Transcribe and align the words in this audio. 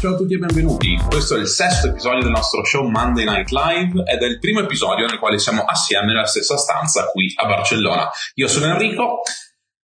Ciao 0.00 0.14
a 0.14 0.16
tutti 0.16 0.34
e 0.34 0.38
benvenuti. 0.38 0.96
Questo 1.08 1.34
è 1.34 1.40
il 1.40 1.48
sesto 1.48 1.88
episodio 1.88 2.22
del 2.22 2.30
nostro 2.30 2.64
show 2.64 2.88
Monday 2.88 3.24
Night 3.24 3.50
Live 3.50 4.04
ed 4.04 4.22
è 4.22 4.26
il 4.26 4.38
primo 4.38 4.60
episodio 4.60 5.06
nel 5.08 5.18
quale 5.18 5.40
siamo 5.40 5.64
assieme 5.64 6.06
nella 6.06 6.24
stessa 6.24 6.56
stanza 6.56 7.06
qui 7.06 7.32
a 7.34 7.46
Barcellona. 7.46 8.08
Io 8.34 8.46
sono 8.46 8.66
Enrico 8.66 9.22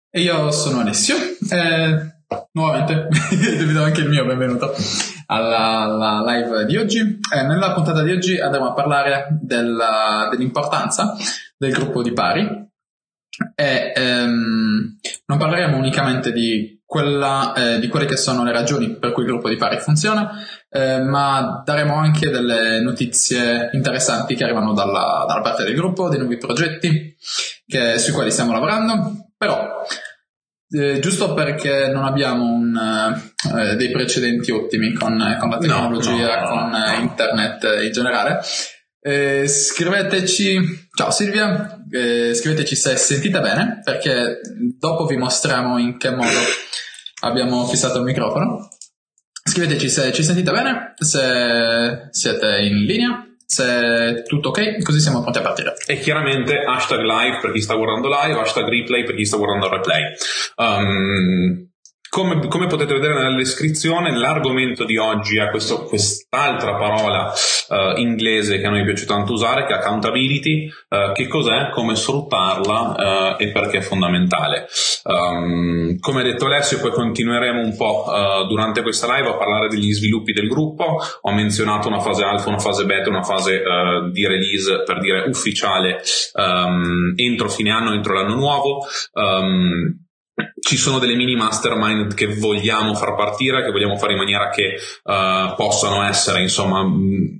e 0.08 0.20
io 0.20 0.52
sono 0.52 0.78
Alessio. 0.78 1.16
Eh, 1.16 2.14
nuovamente 2.52 3.08
vi 3.34 3.72
do 3.72 3.82
anche 3.82 4.02
il 4.02 4.08
mio 4.08 4.24
benvenuto 4.24 4.72
alla, 5.26 5.80
alla 5.80 6.22
live 6.24 6.64
di 6.66 6.76
oggi. 6.76 7.00
Eh, 7.00 7.42
nella 7.42 7.72
puntata 7.72 8.04
di 8.04 8.12
oggi 8.12 8.38
andremo 8.38 8.68
a 8.68 8.72
parlare 8.72 9.36
della, 9.42 10.28
dell'importanza 10.30 11.16
del 11.56 11.72
gruppo 11.72 12.02
di 12.02 12.12
pari 12.12 12.70
e 13.56 13.92
ehm, 13.96 14.96
non 15.26 15.38
parleremo 15.38 15.76
unicamente 15.76 16.30
di, 16.30 16.73
quella, 16.86 17.52
eh, 17.54 17.78
di 17.80 17.88
quelle 17.88 18.06
che 18.06 18.16
sono 18.16 18.44
le 18.44 18.52
ragioni 18.52 18.98
per 18.98 19.12
cui 19.12 19.22
il 19.22 19.28
gruppo 19.30 19.48
di 19.48 19.56
pari 19.56 19.78
funziona, 19.78 20.30
eh, 20.70 21.00
ma 21.00 21.62
daremo 21.64 21.94
anche 21.94 22.30
delle 22.30 22.80
notizie 22.80 23.70
interessanti 23.72 24.34
che 24.34 24.44
arrivano 24.44 24.72
dalla, 24.72 25.24
dalla 25.26 25.40
parte 25.40 25.64
del 25.64 25.74
gruppo, 25.74 26.08
dei 26.08 26.18
nuovi 26.18 26.36
progetti 26.36 27.16
che, 27.66 27.98
sui 27.98 28.12
quali 28.12 28.30
stiamo 28.30 28.52
lavorando. 28.52 29.30
Però, 29.36 29.82
eh, 30.70 30.98
giusto 31.00 31.34
perché 31.34 31.88
non 31.88 32.04
abbiamo 32.04 32.44
un, 32.44 32.76
eh, 32.76 33.76
dei 33.76 33.90
precedenti 33.90 34.50
ottimi 34.50 34.92
con, 34.92 35.36
con 35.38 35.50
la 35.50 35.58
tecnologia, 35.58 36.40
no, 36.40 36.48
no, 36.48 36.48
con 36.48 36.70
no. 36.70 37.00
internet 37.00 37.82
in 37.82 37.92
generale, 37.92 38.40
eh, 39.06 39.46
scriveteci, 39.46 40.88
ciao 40.94 41.10
Silvia, 41.10 41.84
eh, 41.90 42.32
scriveteci 42.32 42.74
se 42.74 42.96
sentite 42.96 43.38
bene, 43.38 43.80
perché 43.84 44.40
dopo 44.78 45.04
vi 45.04 45.18
mostriamo 45.18 45.76
in 45.76 45.98
che 45.98 46.10
modo 46.10 46.38
abbiamo 47.20 47.66
fissato 47.66 47.98
il 47.98 48.04
microfono. 48.04 48.70
Scriveteci 49.46 49.90
se 49.90 50.10
ci 50.10 50.24
sentite 50.24 50.50
bene, 50.50 50.94
se 50.96 52.08
siete 52.12 52.60
in 52.62 52.84
linea, 52.84 53.26
se 53.44 53.64
è 53.64 54.22
tutto 54.22 54.48
ok, 54.48 54.82
così 54.82 55.00
siamo 55.00 55.20
pronti 55.20 55.38
a 55.38 55.42
partire. 55.42 55.74
E 55.86 55.98
chiaramente 55.98 56.56
hashtag 56.66 57.02
live 57.02 57.40
per 57.42 57.52
chi 57.52 57.60
sta 57.60 57.74
guardando 57.74 58.08
live, 58.08 58.40
hashtag 58.40 58.66
replay 58.66 59.04
per 59.04 59.16
chi 59.16 59.26
sta 59.26 59.36
guardando 59.36 59.68
replay. 59.68 60.02
Um, 60.56 61.73
come, 62.14 62.46
come, 62.46 62.68
potete 62.68 62.94
vedere 62.94 63.14
nella 63.14 63.34
descrizione, 63.34 64.16
l'argomento 64.16 64.84
di 64.84 64.96
oggi 64.96 65.36
è 65.38 65.50
questo, 65.50 65.82
quest'altra 65.82 66.76
parola 66.76 67.32
uh, 67.68 67.98
inglese 67.98 68.60
che 68.60 68.66
a 68.66 68.70
noi 68.70 68.84
piaciuto 68.84 69.12
tanto 69.12 69.32
usare, 69.32 69.66
che 69.66 69.72
è 69.72 69.78
accountability. 69.78 70.70
Uh, 70.88 71.10
che 71.12 71.26
cos'è, 71.26 71.70
come 71.70 71.96
sfruttarla 71.96 73.34
uh, 73.36 73.42
e 73.42 73.50
perché 73.50 73.78
è 73.78 73.80
fondamentale. 73.80 74.68
Um, 75.02 75.98
come 75.98 76.20
ha 76.20 76.22
detto 76.22 76.46
Alessio, 76.46 76.78
poi 76.78 76.92
continueremo 76.92 77.60
un 77.60 77.76
po' 77.76 78.04
durante 78.48 78.82
questa 78.82 79.12
live 79.12 79.30
a 79.30 79.36
parlare 79.36 79.66
degli 79.66 79.92
sviluppi 79.92 80.32
del 80.32 80.46
gruppo. 80.46 80.98
Ho 81.22 81.32
menzionato 81.32 81.88
una 81.88 81.98
fase 81.98 82.22
alfa, 82.22 82.48
una 82.48 82.60
fase 82.60 82.84
beta, 82.84 83.08
una 83.08 83.24
fase 83.24 83.60
di 84.12 84.24
release 84.24 84.84
per 84.84 85.00
dire 85.00 85.24
ufficiale 85.26 86.00
um, 86.34 87.12
entro 87.16 87.48
fine 87.48 87.70
anno, 87.70 87.92
entro 87.92 88.14
l'anno 88.14 88.34
nuovo. 88.34 88.86
Um, 89.12 90.03
ci 90.60 90.76
sono 90.76 90.98
delle 90.98 91.14
mini 91.14 91.36
mastermind 91.36 92.14
che 92.14 92.26
vogliamo 92.26 92.94
far 92.94 93.14
partire, 93.14 93.62
che 93.62 93.70
vogliamo 93.70 93.96
fare 93.96 94.12
in 94.12 94.18
maniera 94.18 94.48
che 94.48 94.74
uh, 95.02 95.54
possano 95.54 96.02
essere 96.04 96.40
insomma 96.40 96.82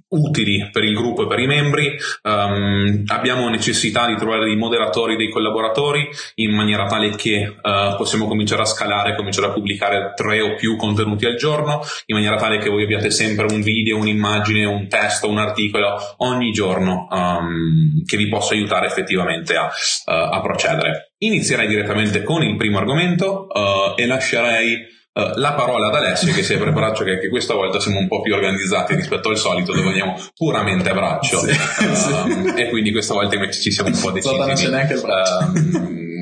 utili 0.09 0.69
per 0.71 0.85
il 0.85 0.95
gruppo 0.95 1.25
e 1.25 1.27
per 1.27 1.39
i 1.41 1.47
membri. 1.47 1.97
Um, 2.23 3.03
abbiamo 3.07 3.49
necessità 3.49 4.07
di 4.07 4.17
trovare 4.17 4.45
dei 4.45 4.57
moderatori, 4.57 5.17
dei 5.17 5.31
collaboratori 5.31 6.09
in 6.35 6.55
maniera 6.55 6.87
tale 6.87 7.17
che 7.17 7.57
uh, 7.61 7.97
possiamo 7.97 8.27
cominciare 8.29 8.63
a 8.63 8.67
scalare, 8.67 9.17
cominciare 9.17 9.49
a 9.49 9.53
pubblicare 9.53 10.13
tre 10.15 10.41
o 10.43 10.55
più 10.55 10.77
contenuti 10.77 11.25
al 11.25 11.37
giorno, 11.37 11.81
in 12.07 12.17
maniera 12.17 12.37
tale 12.37 12.59
che 12.59 12.69
voi 12.69 12.85
abbiate 12.85 13.11
sempre 13.11 13.47
un 13.53 13.63
video, 13.63 13.97
un'immagine, 13.97 14.67
un 14.67 14.87
testo, 14.87 15.29
un 15.29 15.39
articolo 15.39 15.97
ogni 16.19 16.53
giorno 16.53 17.09
um, 17.11 18.05
che 18.05 18.17
vi 18.17 18.29
possa 18.29 18.55
aiutare 18.55 18.87
effettivamente 18.87 19.57
a, 19.57 19.65
uh, 19.65 20.35
a 20.35 20.41
procedere. 20.43 21.14
Inizierei 21.19 21.69
direttamente 21.69 22.23
con 22.23 22.43
il 22.43 22.57
primo 22.57 22.79
argomento 22.79 23.47
uh, 23.49 23.99
e 23.99 24.07
lascerei 24.07 24.75
uh, 25.15 25.39
la 25.39 25.53
parola 25.53 25.89
ad 25.89 25.95
Alessio 25.95 26.33
che 26.33 26.43
si 26.43 26.55
è 26.55 26.59
preparato, 26.59 27.05
che, 27.05 27.19
che 27.19 27.29
questa 27.29 27.55
volta 27.55 27.79
siamo 27.81 27.99
un 27.99 28.09
po' 28.09 28.21
più 28.21 28.35
organizzati 28.35 28.95
rispetto 28.95 29.29
al 29.29 29.39
solito 29.39 29.73
dove 29.73 29.89
andiamo 29.89 30.21
puramente 30.35 30.91
a 30.91 30.95
braccio 30.95 31.39
sì, 31.39 31.51
uh, 31.51 31.95
sì. 31.95 32.55
e 32.57 32.69
quindi 32.69 32.91
questa 32.91 33.15
volta 33.15 33.37
invece 33.37 33.61
ci 33.61 33.71
siamo 33.71 33.91
un 33.91 34.01
po' 34.01 34.11
decisi 34.11 34.37
non 34.37 34.53
c'è 34.55 34.69
neanche 34.69 34.95
il 34.95 35.01
braccio. 35.01 35.53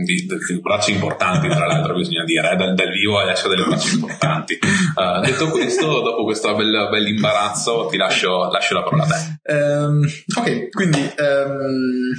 Di, 0.02 0.14
di, 0.14 0.26
di, 0.26 0.60
braccia 0.60 0.90
importanti 0.90 1.48
tra 1.48 1.64
l'altro 1.64 1.94
bisogna 1.94 2.24
dire 2.24 2.50
eh, 2.50 2.56
dal, 2.56 2.74
dal, 2.74 2.90
vivo 2.90 3.20
adesso 3.20 3.46
delle 3.46 3.64
braccia 3.64 3.94
importanti 3.94 4.58
uh, 4.60 5.20
detto 5.20 5.48
questo 5.48 5.86
dopo 5.86 6.24
questo 6.24 6.54
bel, 6.56 6.88
bel 6.90 7.06
imbarazzo 7.06 7.86
ti 7.88 7.96
lascio, 7.96 8.50
lascio, 8.50 8.74
la 8.74 8.82
parola 8.82 9.04
a 9.04 9.06
te 9.06 9.52
um, 9.54 10.04
ok 10.36 10.68
quindi 10.70 10.98
um, 11.18 12.10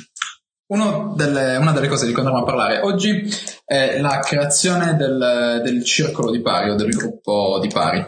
delle, 1.16 1.58
una 1.58 1.72
delle 1.72 1.88
cose 1.88 2.06
di 2.06 2.12
cui 2.12 2.22
andremo 2.22 2.42
a 2.42 2.46
parlare 2.46 2.80
oggi 2.80 3.24
è 3.66 4.00
la 4.00 4.20
creazione 4.20 4.96
del, 4.96 5.62
del 5.64 5.84
circolo 5.84 6.32
di 6.32 6.42
pari 6.42 6.70
o 6.70 6.76
del 6.76 6.92
gruppo 6.92 7.60
di 7.62 7.68
pari. 7.68 8.00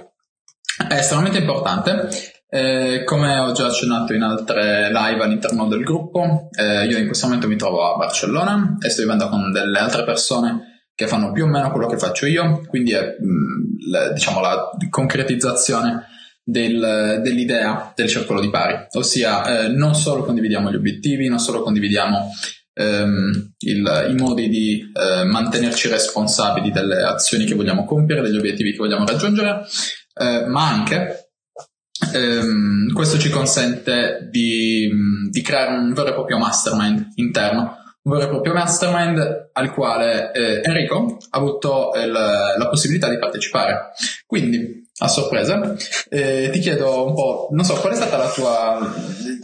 È 0.88 0.94
estremamente 0.94 1.40
importante. 1.40 2.10
Eh, 2.48 3.04
come 3.04 3.38
ho 3.40 3.52
già 3.52 3.66
accennato 3.66 4.14
in 4.14 4.22
altre 4.22 4.90
live 4.92 5.24
all'interno 5.24 5.68
del 5.68 5.84
gruppo, 5.84 6.50
eh, 6.58 6.86
io 6.86 6.98
in 6.98 7.06
questo 7.06 7.26
momento 7.26 7.48
mi 7.48 7.58
trovo 7.58 7.94
a 7.94 7.98
Barcellona 7.98 8.78
e 8.80 8.90
sto 8.90 9.02
vivendo 9.02 9.28
con 9.30 9.52
delle 9.52 9.80
altre 9.80 10.04
persone 10.04 10.90
che 10.96 11.08
fanno 11.08 11.32
più 11.34 11.44
o 11.44 11.48
meno 11.48 11.72
quello 11.72 11.88
che 11.88 11.98
faccio 11.98 12.26
io, 12.26 12.62
quindi 12.68 12.94
è 12.94 13.18
mh, 13.20 13.26
mm, 13.26 13.92
la, 13.92 14.12
diciamo, 14.12 14.40
la 14.40 14.70
concretizzazione 14.90 16.06
del, 16.48 17.22
dell'idea 17.24 17.92
del 17.96 18.08
circolo 18.08 18.40
di 18.40 18.52
pari, 18.52 18.86
ossia 18.92 19.64
eh, 19.64 19.68
non 19.70 19.96
solo 19.96 20.24
condividiamo 20.24 20.72
gli 20.72 20.76
obiettivi, 20.76 21.28
non 21.28 21.40
solo 21.40 21.64
condividiamo 21.64 22.30
ehm, 22.74 23.54
il, 23.58 24.08
i 24.10 24.14
modi 24.14 24.48
di 24.48 24.80
eh, 24.94 25.24
mantenerci 25.24 25.88
responsabili 25.88 26.72
delle 26.72 27.02
azioni 27.02 27.46
che 27.46 27.56
vogliamo 27.56 27.84
compiere, 27.84 28.22
degli 28.22 28.38
obiettivi 28.38 28.72
che 28.72 28.78
vogliamo 28.78 29.06
raggiungere, 29.06 29.66
eh, 30.14 30.46
ma 30.46 30.70
anche 30.70 31.32
ehm, 32.14 32.94
questo 32.94 33.18
ci 33.18 33.32
consente 33.32 34.30
di, 34.32 34.88
di 35.32 35.42
creare 35.42 35.76
un 35.76 35.94
vero 35.94 36.10
e 36.10 36.14
proprio 36.14 36.38
mastermind 36.38 37.14
interno 37.16 37.80
un 38.06 38.12
vero 38.12 38.26
e 38.26 38.30
proprio 38.30 38.54
mastermind 38.54 39.50
al 39.52 39.74
quale 39.74 40.32
eh, 40.32 40.62
Enrico 40.64 41.18
ha 41.32 41.38
avuto 41.40 41.92
il, 41.96 42.12
la 42.12 42.68
possibilità 42.70 43.10
di 43.10 43.18
partecipare. 43.18 43.94
Quindi 44.28 44.85
a 44.98 45.08
sorpresa. 45.08 45.76
Eh, 46.10 46.50
ti 46.52 46.60
chiedo 46.60 47.06
un 47.06 47.14
po', 47.14 47.50
non 47.52 47.66
so, 47.66 47.76
qual 47.76 47.94
è 47.94 47.96
stata 47.96 48.18
la 48.18 48.30
tua, 48.30 48.94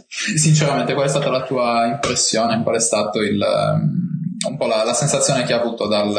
sinceramente, 0.08 0.94
qual 0.94 1.06
è 1.06 1.10
stata 1.10 1.30
la 1.30 1.42
tua 1.42 1.86
impressione, 1.86 2.62
qual 2.62 2.76
è 2.76 2.80
stato 2.80 3.20
il, 3.20 3.40
um, 3.40 4.48
un 4.48 4.56
po' 4.56 4.66
la, 4.66 4.84
la 4.84 4.94
sensazione 4.94 5.44
che 5.44 5.52
hai 5.52 5.60
avuto 5.60 5.86
dal, 5.86 6.12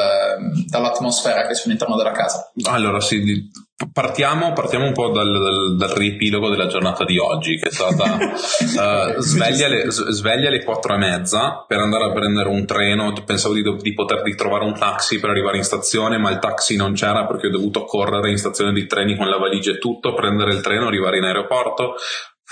dall'atmosfera 0.67 1.47
che 1.47 1.53
c'è 1.53 1.63
all'interno 1.66 1.95
della 1.95 2.11
casa? 2.11 2.51
Allora, 2.63 2.99
sì, 2.99 3.49
Partiamo, 3.91 4.53
partiamo, 4.53 4.85
un 4.85 4.94
po' 4.94 5.09
dal, 5.09 5.31
dal, 5.31 5.75
dal, 5.77 5.97
riepilogo 5.97 6.49
della 6.49 6.67
giornata 6.67 7.03
di 7.03 7.17
oggi, 7.17 7.57
che 7.57 7.69
è 7.69 7.71
stata 7.71 8.17
uh, 8.17 9.19
sveglia, 9.21 9.66
alle, 9.66 9.89
sveglia 9.89 10.47
alle 10.47 10.63
4 10.63 10.94
e 10.94 10.97
mezza 10.97 11.65
per 11.68 11.80
andare 11.80 12.06
a 12.06 12.12
prendere 12.12 12.50
un 12.50 12.65
treno. 12.65 13.13
Pensavo 13.25 13.53
di, 13.53 13.63
di 13.81 13.94
poter 13.94 14.21
ritrovare 14.24 14.65
un 14.65 14.77
taxi 14.77 15.19
per 15.19 15.30
arrivare 15.30 15.57
in 15.57 15.63
stazione, 15.63 16.18
ma 16.18 16.30
il 16.30 16.39
taxi 16.39 16.75
non 16.75 16.94
c'era 16.94 17.25
perché 17.25 17.47
ho 17.47 17.51
dovuto 17.51 17.83
correre 17.85 18.30
in 18.30 18.38
stazione 18.38 18.71
di 18.71 18.85
treni 18.85 19.18
con 19.18 19.27
la 19.27 19.38
valigia 19.38 19.71
e 19.71 19.80
tutto, 19.80 20.13
prendere 20.13 20.53
il 20.53 20.62
treno, 20.62 20.88
arrivare 20.88 21.18
in 21.18 21.24
aeroporto, 21.24 21.95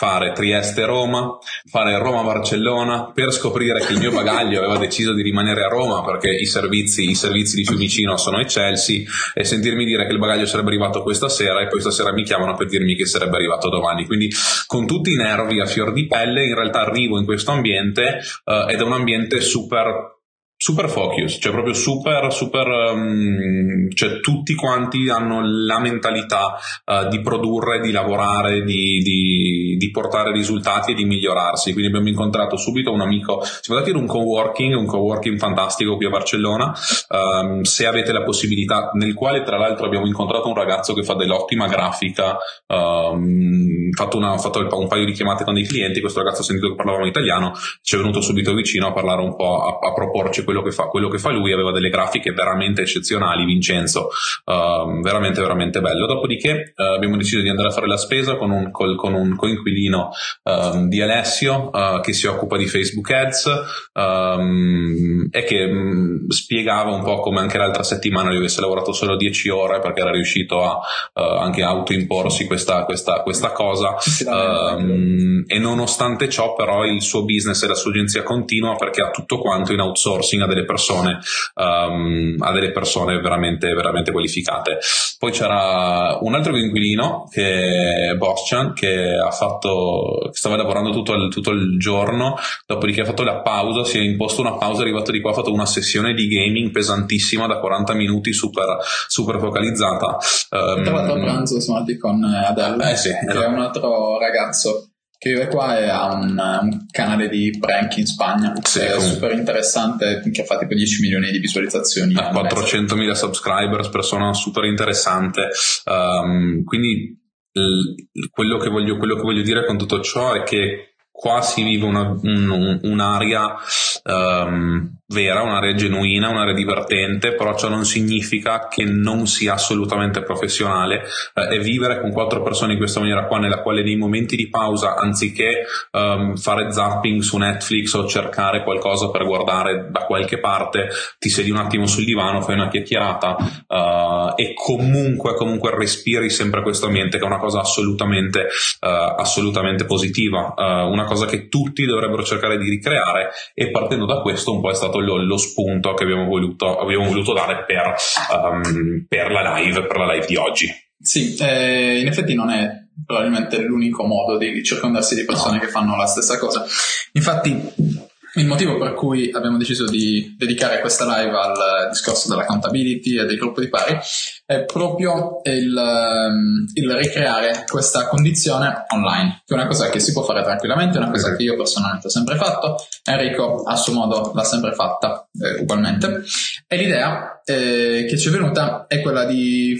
fare 0.01 0.31
Trieste-Roma, 0.31 1.37
fare 1.69 1.99
Roma-Barcellona 1.99 3.11
per 3.13 3.31
scoprire 3.31 3.85
che 3.85 3.93
il 3.93 3.99
mio 3.99 4.11
bagaglio 4.11 4.57
aveva 4.57 4.79
deciso 4.79 5.13
di 5.13 5.21
rimanere 5.21 5.63
a 5.63 5.67
Roma 5.67 6.03
perché 6.03 6.31
i 6.31 6.47
servizi, 6.47 7.07
i 7.07 7.13
servizi 7.13 7.55
di 7.55 7.65
Fiumicino 7.65 8.17
sono 8.17 8.39
eccelsi 8.39 9.05
e 9.35 9.43
sentirmi 9.43 9.85
dire 9.85 10.07
che 10.07 10.13
il 10.13 10.17
bagaglio 10.17 10.47
sarebbe 10.47 10.69
arrivato 10.69 11.03
questa 11.03 11.29
sera 11.29 11.61
e 11.61 11.67
poi 11.67 11.81
stasera 11.81 12.11
mi 12.13 12.23
chiamano 12.23 12.55
per 12.55 12.65
dirmi 12.65 12.95
che 12.95 13.05
sarebbe 13.05 13.35
arrivato 13.35 13.69
domani. 13.69 14.07
Quindi 14.07 14.27
con 14.65 14.87
tutti 14.87 15.11
i 15.11 15.17
nervi 15.17 15.61
a 15.61 15.67
fior 15.67 15.93
di 15.93 16.07
pelle 16.07 16.47
in 16.47 16.55
realtà 16.55 16.79
arrivo 16.79 17.19
in 17.19 17.25
questo 17.25 17.51
ambiente 17.51 18.21
uh, 18.45 18.71
ed 18.71 18.79
è 18.79 18.83
un 18.83 18.93
ambiente 18.93 19.39
super 19.39 20.20
super 20.61 20.89
focus, 20.89 21.39
cioè 21.41 21.51
proprio 21.51 21.73
super, 21.73 22.31
super, 22.31 22.67
um, 22.67 23.89
cioè 23.95 24.19
tutti 24.19 24.53
quanti 24.53 25.09
hanno 25.09 25.41
la 25.43 25.79
mentalità 25.79 26.55
uh, 26.85 27.07
di 27.07 27.19
produrre, 27.21 27.79
di 27.79 27.89
lavorare, 27.89 28.61
di, 28.61 28.99
di, 28.99 29.75
di, 29.79 29.89
portare 29.89 30.31
risultati 30.31 30.91
e 30.91 30.93
di 30.93 31.03
migliorarsi. 31.03 31.71
Quindi 31.71 31.89
abbiamo 31.89 32.09
incontrato 32.09 32.57
subito 32.57 32.91
un 32.91 33.01
amico, 33.01 33.41
siamo 33.41 33.79
andati 33.79 33.89
in 33.89 34.03
un 34.03 34.05
coworking, 34.05 34.75
un 34.75 34.85
coworking 34.85 35.39
fantastico 35.39 35.95
qui 35.95 36.05
a 36.05 36.09
Barcellona, 36.09 36.71
um, 37.09 37.63
se 37.63 37.87
avete 37.87 38.11
la 38.11 38.21
possibilità, 38.21 38.91
nel 38.93 39.15
quale 39.15 39.41
tra 39.41 39.57
l'altro 39.57 39.87
abbiamo 39.87 40.05
incontrato 40.05 40.47
un 40.47 40.53
ragazzo 40.53 40.93
che 40.93 41.01
fa 41.01 41.15
dell'ottima 41.15 41.65
grafica, 41.65 42.37
um, 42.67 43.89
fatto, 43.93 44.17
una, 44.17 44.37
fatto 44.37 44.59
un 44.77 44.87
paio 44.87 45.05
di 45.05 45.13
chiamate 45.13 45.43
con 45.43 45.55
dei 45.55 45.65
clienti, 45.65 46.01
questo 46.01 46.19
ragazzo 46.19 46.41
ha 46.41 46.45
sentito 46.45 46.69
che 46.69 46.75
parlavamo 46.75 47.07
italiano, 47.07 47.53
ci 47.81 47.95
è 47.95 47.97
venuto 47.97 48.21
subito 48.21 48.53
vicino 48.53 48.85
a 48.85 48.93
parlare 48.93 49.23
un 49.23 49.35
po', 49.35 49.63
a, 49.63 49.87
a 49.87 49.93
proporci 49.93 50.49
quello 50.51 50.61
che, 50.61 50.71
fa, 50.71 50.83
quello 50.87 51.07
che 51.07 51.17
fa 51.17 51.31
lui, 51.31 51.53
aveva 51.53 51.71
delle 51.71 51.89
grafiche 51.89 52.33
veramente 52.33 52.81
eccezionali, 52.81 53.45
Vincenzo, 53.45 54.09
uh, 54.45 55.01
veramente 55.01 55.39
veramente 55.39 55.79
bello. 55.79 56.05
Dopodiché 56.05 56.73
uh, 56.75 56.95
abbiamo 56.95 57.15
deciso 57.15 57.41
di 57.41 57.49
andare 57.49 57.69
a 57.69 57.71
fare 57.71 57.87
la 57.87 57.97
spesa 57.97 58.35
con 58.35 58.51
un, 58.51 58.69
col, 58.71 58.97
con 58.97 59.13
un 59.13 59.35
coinquilino 59.35 60.09
uh, 60.43 60.87
di 60.87 61.01
Alessio 61.01 61.69
uh, 61.71 62.01
che 62.01 62.11
si 62.11 62.27
occupa 62.27 62.57
di 62.57 62.67
Facebook 62.67 63.09
Ads 63.09 63.49
um, 63.93 65.27
e 65.31 65.43
che 65.43 65.63
um, 65.63 66.27
spiegava 66.27 66.91
un 66.91 67.03
po' 67.03 67.21
come 67.21 67.39
anche 67.39 67.57
l'altra 67.57 67.83
settimana 67.83 68.29
lui 68.29 68.39
avesse 68.39 68.59
lavorato 68.59 68.91
solo 68.91 69.15
10 69.15 69.49
ore 69.49 69.79
perché 69.79 70.01
era 70.01 70.11
riuscito 70.11 70.63
a 70.63 70.79
uh, 71.13 71.37
anche 71.39 71.63
autoimporsi 71.63 72.45
questa, 72.45 72.83
questa, 72.83 73.21
questa 73.21 73.51
cosa. 73.51 73.95
Um, 74.25 75.43
e 75.47 75.59
nonostante 75.59 76.27
ciò 76.29 76.53
però 76.53 76.83
il 76.83 77.01
suo 77.01 77.23
business 77.23 77.63
e 77.63 77.67
la 77.67 77.75
sua 77.75 77.91
agenzia 77.91 78.23
continua 78.23 78.75
perché 78.75 79.01
ha 79.01 79.09
tutto 79.11 79.39
quanto 79.39 79.71
in 79.73 79.79
outsourcing 79.79 80.40
a 80.43 80.47
delle 80.47 80.65
persone, 80.65 81.19
um, 81.55 82.35
a 82.39 82.51
delle 82.51 82.71
persone 82.71 83.19
veramente, 83.19 83.73
veramente 83.73 84.11
qualificate. 84.11 84.79
Poi 85.17 85.31
c'era 85.31 86.17
un 86.21 86.33
altro 86.35 86.57
inquilino 86.57 87.27
che 87.31 88.09
è 88.09 88.15
Boschan 88.15 88.73
che 88.73 89.13
ha 89.13 89.31
fatto, 89.31 90.29
stava 90.31 90.55
lavorando 90.55 90.91
tutto 90.91 91.13
il, 91.13 91.29
tutto 91.29 91.51
il 91.51 91.77
giorno, 91.77 92.35
dopodiché 92.65 93.01
ha 93.01 93.05
fatto 93.05 93.23
la 93.23 93.41
pausa, 93.41 93.83
si 93.83 93.97
è 93.97 94.01
imposto 94.01 94.41
una 94.41 94.57
pausa, 94.57 94.79
è 94.79 94.83
arrivato 94.83 95.11
di 95.11 95.21
qua, 95.21 95.31
ha 95.31 95.35
fatto 95.35 95.53
una 95.53 95.65
sessione 95.65 96.13
di 96.13 96.27
gaming 96.27 96.71
pesantissima 96.71 97.47
da 97.47 97.59
40 97.59 97.93
minuti, 97.93 98.33
super, 98.33 98.77
super 99.07 99.39
focalizzata. 99.39 100.17
Um, 100.49 100.83
Tra 100.83 100.93
l'altro 100.93 101.15
a 101.15 101.19
pranzo 101.19 101.59
siamo 101.59 101.79
andati 101.79 101.97
con 101.97 102.23
Adele, 102.23 102.91
eh 102.91 102.95
sì, 102.95 103.09
che 103.09 103.43
è 103.43 103.45
un 103.45 103.59
altro 103.59 104.17
ragazzo 104.19 104.90
che 105.21 105.29
vive 105.29 105.49
qua 105.49 105.77
e 105.77 105.87
ha 105.87 106.15
un, 106.15 106.29
un, 106.29 106.85
canale 106.89 107.29
di 107.29 107.55
prank 107.59 107.97
in 107.97 108.07
Spagna. 108.07 108.55
Sì, 108.63 108.79
è 108.79 108.93
comunque. 108.93 109.13
super 109.13 109.31
interessante 109.33 110.23
che 110.31 110.43
fa 110.43 110.57
tipo 110.57 110.73
10 110.73 111.01
milioni 111.03 111.29
di 111.29 111.37
visualizzazioni. 111.37 112.15
Ha 112.15 112.31
400.000 112.31 113.11
subscribers 113.11 113.89
persona 113.89 114.33
super 114.33 114.63
interessante. 114.63 115.49
Um, 115.85 116.63
quindi 116.63 117.15
l- 117.51 118.29
quello, 118.31 118.57
che 118.57 118.69
voglio, 118.69 118.97
quello 118.97 119.13
che 119.13 119.21
voglio 119.21 119.43
dire 119.43 119.63
con 119.67 119.77
tutto 119.77 120.01
ciò 120.01 120.33
è 120.33 120.41
che 120.41 120.95
qua 121.11 121.43
si 121.43 121.61
vive 121.61 121.85
una, 121.85 122.17
un, 122.19 122.79
un'area 122.81 123.57
um, 124.05 125.00
vera, 125.11 125.41
un'area 125.41 125.75
genuina, 125.75 126.29
un'area 126.29 126.53
divertente, 126.53 127.35
però 127.35 127.55
ciò 127.55 127.69
non 127.69 127.85
significa 127.85 128.67
che 128.67 128.83
non 128.85 129.27
sia 129.27 129.53
assolutamente 129.53 130.23
professionale 130.23 131.03
eh, 131.33 131.55
e 131.55 131.59
vivere 131.59 131.99
con 131.99 132.11
quattro 132.11 132.41
persone 132.41 132.73
in 132.73 132.77
questa 132.77 132.99
maniera 132.99 133.25
qua, 133.25 133.39
nella 133.39 133.61
quale 133.61 133.83
nei 133.83 133.97
momenti 133.97 134.35
di 134.35 134.49
pausa, 134.49 134.95
anziché 134.95 135.65
um, 135.91 136.35
fare 136.35 136.71
zapping 136.71 137.21
su 137.21 137.37
Netflix 137.37 137.93
o 137.93 138.07
cercare 138.07 138.63
qualcosa 138.63 139.09
per 139.09 139.25
guardare 139.25 139.89
da 139.91 140.05
qualche 140.05 140.39
parte, 140.39 140.89
ti 141.19 141.29
siedi 141.29 141.51
un 141.51 141.57
attimo 141.57 141.85
sul 141.85 142.05
divano, 142.05 142.41
fai 142.41 142.55
una 142.55 142.69
chiacchierata 142.69 143.35
uh, 143.67 144.33
e 144.35 144.53
comunque, 144.53 145.35
comunque 145.35 145.75
respiri 145.75 146.29
sempre 146.29 146.61
questo 146.61 146.87
ambiente 146.87 147.17
che 147.17 147.23
è 147.23 147.27
una 147.27 147.39
cosa 147.39 147.59
assolutamente, 147.59 148.47
uh, 148.79 149.19
assolutamente 149.19 149.85
positiva, 149.85 150.53
uh, 150.55 150.89
una 150.89 151.03
cosa 151.03 151.25
che 151.25 151.49
tutti 151.49 151.85
dovrebbero 151.85 152.23
cercare 152.23 152.57
di 152.57 152.69
ricreare 152.69 153.31
e 153.53 153.69
partendo 153.71 154.05
da 154.05 154.21
questo 154.21 154.53
un 154.53 154.61
po' 154.61 154.69
è 154.69 154.75
stato 154.75 155.00
lo, 155.01 155.17
lo 155.17 155.37
spunto 155.37 155.93
che 155.93 156.03
abbiamo 156.03 156.25
voluto, 156.25 156.79
abbiamo 156.79 157.05
voluto 157.05 157.33
dare 157.33 157.63
per, 157.65 157.95
um, 158.31 159.05
per, 159.07 159.31
la 159.31 159.55
live, 159.55 159.85
per 159.85 159.97
la 159.97 160.13
live 160.13 160.25
di 160.25 160.35
oggi. 160.35 160.67
Sì, 160.99 161.35
eh, 161.35 161.99
in 161.99 162.07
effetti 162.07 162.33
non 162.33 162.49
è 162.49 162.69
probabilmente 163.05 163.59
l'unico 163.61 164.05
modo 164.05 164.37
di 164.37 164.63
circondarsi 164.63 165.15
di 165.15 165.25
persone 165.25 165.59
che 165.59 165.67
fanno 165.67 165.95
la 165.95 166.05
stessa 166.05 166.37
cosa. 166.37 166.65
Infatti, 167.13 168.09
il 168.35 168.47
motivo 168.47 168.77
per 168.77 168.93
cui 168.93 169.29
abbiamo 169.31 169.57
deciso 169.57 169.85
di 169.85 170.35
dedicare 170.37 170.79
questa 170.79 171.03
live 171.05 171.35
al 171.35 171.89
discorso 171.89 172.29
dell'accountability 172.29 173.19
e 173.19 173.25
del 173.25 173.37
gruppo 173.37 173.59
di 173.59 173.67
pari 173.67 173.97
è 174.45 174.63
proprio 174.63 175.41
il, 175.43 175.75
ehm, 175.75 176.65
il, 176.73 176.91
ricreare 176.93 177.65
questa 177.67 178.07
condizione 178.07 178.85
online, 178.89 179.41
che 179.45 179.53
è 179.53 179.57
una 179.57 179.67
cosa 179.67 179.89
che 179.89 179.99
si 179.99 180.11
può 180.11 180.23
fare 180.23 180.43
tranquillamente, 180.43 180.97
una 180.97 181.09
cosa 181.09 181.35
che 181.35 181.43
io 181.43 181.55
personalmente 181.55 182.07
ho 182.07 182.09
sempre 182.09 182.35
fatto, 182.35 182.75
Enrico 183.03 183.63
a 183.63 183.75
suo 183.75 183.93
modo 183.93 184.31
l'ha 184.33 184.43
sempre 184.43 184.73
fatta 184.73 185.27
eh, 185.39 185.61
ugualmente, 185.61 186.23
e 186.67 186.75
l'idea 186.77 187.41
eh, 187.43 188.05
che 188.07 188.17
ci 188.17 188.27
è 188.27 188.31
venuta 188.31 188.85
è 188.87 189.01
quella 189.01 189.25
di 189.25 189.77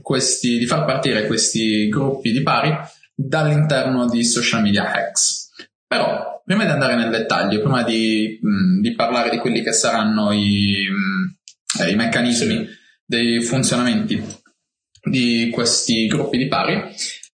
questi, 0.00 0.58
di 0.58 0.66
far 0.66 0.84
partire 0.84 1.26
questi 1.26 1.88
gruppi 1.88 2.30
di 2.30 2.42
pari 2.42 2.72
dall'interno 3.14 4.08
di 4.08 4.24
social 4.24 4.62
media 4.62 4.90
hacks. 4.92 5.41
Però, 5.92 6.40
prima 6.42 6.64
di 6.64 6.70
andare 6.70 6.94
nel 6.94 7.10
dettaglio, 7.10 7.60
prima 7.60 7.82
di, 7.82 8.40
mm, 8.42 8.80
di 8.80 8.94
parlare 8.94 9.28
di 9.28 9.36
quelli 9.36 9.60
che 9.60 9.72
saranno 9.72 10.32
i, 10.32 10.86
mm, 10.90 11.86
i 11.86 11.94
meccanismi 11.94 12.66
dei 13.04 13.42
funzionamenti 13.42 14.24
di 15.02 15.50
questi 15.52 16.06
gruppi 16.06 16.38
di 16.38 16.48
pari, 16.48 16.82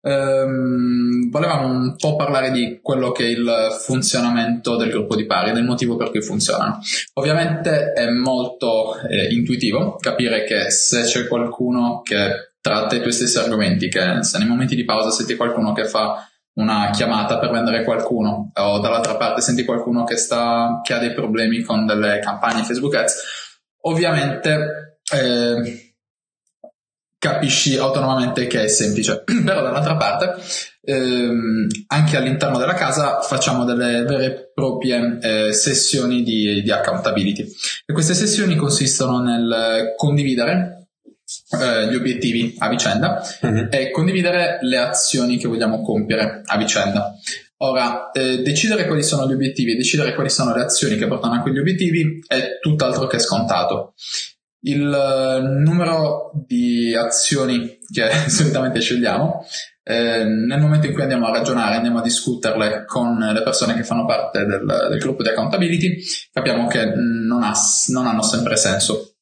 ehm, 0.02 1.30
volevamo 1.30 1.68
un 1.68 1.96
po' 1.98 2.16
parlare 2.16 2.50
di 2.50 2.80
quello 2.82 3.12
che 3.12 3.26
è 3.26 3.30
il 3.30 3.78
funzionamento 3.80 4.76
del 4.76 4.90
gruppo 4.90 5.16
di 5.16 5.28
pari, 5.28 5.52
del 5.52 5.64
motivo 5.64 5.96
per 5.96 6.10
cui 6.10 6.24
funzionano. 6.24 6.80
Ovviamente 7.14 7.94
è 7.94 8.10
molto 8.10 9.00
eh, 9.08 9.32
intuitivo 9.36 9.98
capire 9.98 10.46
che 10.46 10.72
se 10.72 11.04
c'è 11.04 11.28
qualcuno 11.28 12.02
che 12.02 12.54
tratta 12.60 12.96
i 12.96 13.02
tuoi 13.02 13.14
stessi 13.14 13.38
argomenti, 13.38 13.88
che 13.88 14.24
se 14.24 14.40
nei 14.40 14.48
momenti 14.48 14.74
di 14.74 14.84
pausa 14.84 15.12
senti 15.12 15.36
qualcuno 15.36 15.74
che 15.74 15.86
fa 15.86 16.28
una 16.58 16.90
chiamata 16.92 17.40
per 17.40 17.52
vendere 17.52 17.84
qualcuno 17.84 18.52
o 18.54 18.80
dall'altra 18.80 19.16
parte 19.16 19.42
senti 19.42 19.64
qualcuno 19.64 20.04
che, 20.04 20.18
sta, 20.18 20.82
che 20.84 20.94
ha 20.94 21.00
dei 21.00 21.14
problemi 21.14 21.62
con 21.62 21.86
delle 21.86 22.20
campagne 22.20 22.64
Facebook 22.64 22.96
Ads, 22.96 23.16
ovviamente 23.82 25.00
eh, 25.14 25.88
capisci 27.20 27.78
autonomamente 27.78 28.48
che 28.48 28.64
è 28.64 28.68
semplice. 28.68 29.24
Però 29.26 29.62
dall'altra 29.62 29.98
parte 29.98 30.36
ehm, 30.82 31.68
anche 31.88 32.18
all'interno 32.18 32.58
della 32.58 32.74
casa 32.74 33.22
facciamo 33.22 33.64
delle 33.64 34.04
vere 34.04 34.26
e 34.26 34.52
proprie 34.54 35.20
eh, 35.22 35.54
sessioni 35.54 36.24
di, 36.24 36.62
di 36.64 36.72
accountability 36.72 37.46
e 37.86 37.94
queste 37.94 38.14
sessioni 38.14 38.56
consistono 38.56 39.22
nel 39.22 39.94
condividere 39.96 40.77
eh, 41.60 41.88
gli 41.88 41.96
obiettivi 41.96 42.56
a 42.60 42.70
vicenda 42.70 43.22
uh-huh. 43.42 43.68
e 43.70 43.92
condividere 43.92 44.60
le 44.62 44.78
azioni 44.78 45.38
che 45.38 45.48
vogliamo 45.48 45.82
compiere 45.82 46.42
a 46.46 46.58
vicenda. 46.58 47.14
Ora, 47.58 48.12
eh, 48.12 48.42
decidere 48.44 48.86
quali 48.86 49.04
sono 49.04 49.28
gli 49.28 49.34
obiettivi 49.34 49.74
e 49.74 49.78
decidere 49.78 50.14
quali 50.14 50.30
sono 50.30 50.56
le 50.56 50.64
azioni 50.64 50.96
che 50.96 51.08
portano 51.08 51.34
a 51.34 51.42
quegli 51.42 51.58
obiettivi 51.58 52.24
è 52.28 52.60
tutt'altro 52.62 53.08
che 53.08 53.20
scontato. 53.20 53.94
Il 54.62 54.82
uh, 54.82 55.42
numero 55.42 56.32
di 56.46 56.96
azioni 56.96 57.80
che 57.92 58.10
solitamente 58.30 58.80
scegliamo, 58.80 59.46
eh, 59.84 60.24
nel 60.24 60.60
momento 60.60 60.88
in 60.88 60.94
cui 60.94 61.02
andiamo 61.02 61.28
a 61.28 61.32
ragionare, 61.32 61.76
andiamo 61.76 62.00
a 62.00 62.04
discuterle 62.04 62.84
con 62.86 63.18
le 63.18 63.42
persone 63.42 63.74
che 63.74 63.84
fanno 63.84 64.06
parte 64.06 64.46
del, 64.46 64.66
del 64.90 65.00
gruppo 65.00 65.24
di 65.24 65.30
accountability, 65.30 65.98
capiamo 66.32 66.68
che 66.68 66.86
non, 66.86 67.42
ha, 67.42 67.54
non 67.88 68.06
hanno 68.06 68.22
sempre 68.22 68.56
senso 68.56 69.17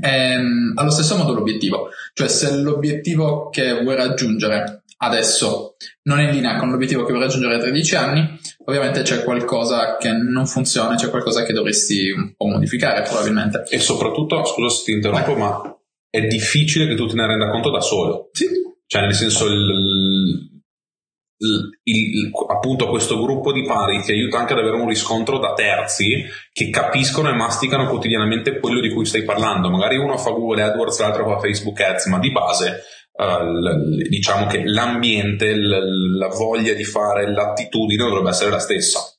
ehm, 0.00 0.72
allo 0.76 0.90
stesso 0.90 1.16
modo 1.16 1.34
l'obiettivo, 1.34 1.90
cioè 2.12 2.28
se 2.28 2.56
l'obiettivo 2.56 3.48
che 3.50 3.82
vuoi 3.82 3.96
raggiungere 3.96 4.82
adesso 4.98 5.76
non 6.04 6.20
è 6.20 6.24
in 6.24 6.30
linea 6.30 6.56
con 6.56 6.70
l'obiettivo 6.70 7.04
che 7.04 7.12
vuoi 7.12 7.24
raggiungere 7.24 7.58
tra 7.58 7.68
13 7.68 7.96
anni, 7.96 8.38
ovviamente 8.64 9.02
c'è 9.02 9.22
qualcosa 9.24 9.96
che 9.98 10.10
non 10.12 10.46
funziona, 10.46 10.94
c'è 10.94 11.10
qualcosa 11.10 11.42
che 11.42 11.52
dovresti 11.52 12.10
un 12.10 12.34
po' 12.36 12.46
modificare 12.46 13.02
probabilmente. 13.02 13.64
E 13.68 13.78
soprattutto, 13.78 14.44
scusa 14.44 14.74
se 14.74 14.84
ti 14.84 14.92
interrompo, 14.92 15.34
Beh. 15.34 15.38
ma 15.38 15.78
è 16.08 16.26
difficile 16.26 16.86
che 16.86 16.94
tu 16.94 17.06
te 17.06 17.14
ne 17.14 17.26
renda 17.26 17.50
conto 17.50 17.70
da 17.70 17.80
solo. 17.80 18.30
Sì. 18.32 18.46
Cioè, 18.86 19.02
nel 19.02 19.14
senso, 19.14 19.46
il, 19.46 20.05
il, 21.38 22.30
appunto 22.48 22.88
questo 22.88 23.20
gruppo 23.20 23.52
di 23.52 23.64
pari 23.64 24.00
ti 24.02 24.12
aiuta 24.12 24.38
anche 24.38 24.54
ad 24.54 24.60
avere 24.60 24.76
un 24.76 24.88
riscontro 24.88 25.38
da 25.38 25.52
terzi 25.52 26.24
che 26.52 26.70
capiscono 26.70 27.28
e 27.28 27.34
masticano 27.34 27.88
quotidianamente 27.88 28.58
quello 28.58 28.80
di 28.80 28.92
cui 28.92 29.04
stai 29.04 29.24
parlando. 29.24 29.70
Magari 29.70 29.96
uno 29.96 30.16
fa 30.16 30.30
Google 30.30 30.62
AdWords, 30.62 31.00
l'altro 31.00 31.28
fa 31.28 31.38
Facebook 31.38 31.80
Ads, 31.80 32.06
ma 32.06 32.18
di 32.18 32.32
base 32.32 32.82
uh, 33.12 34.08
diciamo 34.08 34.46
che 34.46 34.62
l'ambiente, 34.64 35.54
l, 35.54 36.16
la 36.18 36.28
voglia 36.28 36.74
di 36.74 36.84
fare, 36.84 37.30
l'attitudine 37.30 38.04
dovrebbe 38.04 38.30
essere 38.30 38.50
la 38.50 38.58
stessa. 38.58 39.15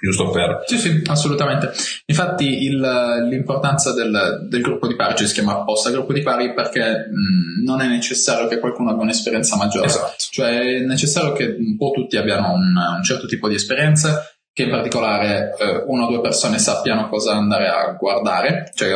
Giusto 0.00 0.30
per... 0.30 0.62
Sì, 0.66 0.78
sì, 0.78 1.02
assolutamente. 1.06 1.72
Infatti 2.06 2.64
il, 2.64 3.26
l'importanza 3.28 3.92
del, 3.92 4.46
del, 4.48 4.60
gruppo 4.62 4.86
di 4.86 4.94
pari, 4.94 5.16
cioè 5.16 5.26
si 5.26 5.34
chiama 5.34 5.52
apposta 5.52 5.90
gruppo 5.90 6.12
di 6.12 6.22
pari 6.22 6.54
perché 6.54 7.08
mh, 7.10 7.64
non 7.64 7.80
è 7.80 7.88
necessario 7.88 8.46
che 8.46 8.58
qualcuno 8.58 8.90
abbia 8.90 9.02
un'esperienza 9.02 9.56
maggiore. 9.56 9.86
Esatto. 9.86 10.14
Cioè 10.30 10.58
è 10.58 10.78
necessario 10.80 11.32
che 11.32 11.44
un 11.44 11.76
po' 11.76 11.90
tutti 11.90 12.16
abbiano 12.16 12.52
un, 12.52 12.74
un 12.96 13.02
certo 13.02 13.26
tipo 13.26 13.48
di 13.48 13.54
esperienza, 13.54 14.24
che 14.52 14.64
in 14.64 14.70
particolare 14.70 15.54
eh, 15.58 15.84
una 15.86 16.04
o 16.04 16.08
due 16.08 16.20
persone 16.20 16.58
sappiano 16.58 17.08
cosa 17.08 17.34
andare 17.34 17.68
a 17.68 17.92
guardare, 17.92 18.70
cioè 18.74 18.90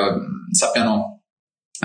sappiano 0.51 1.23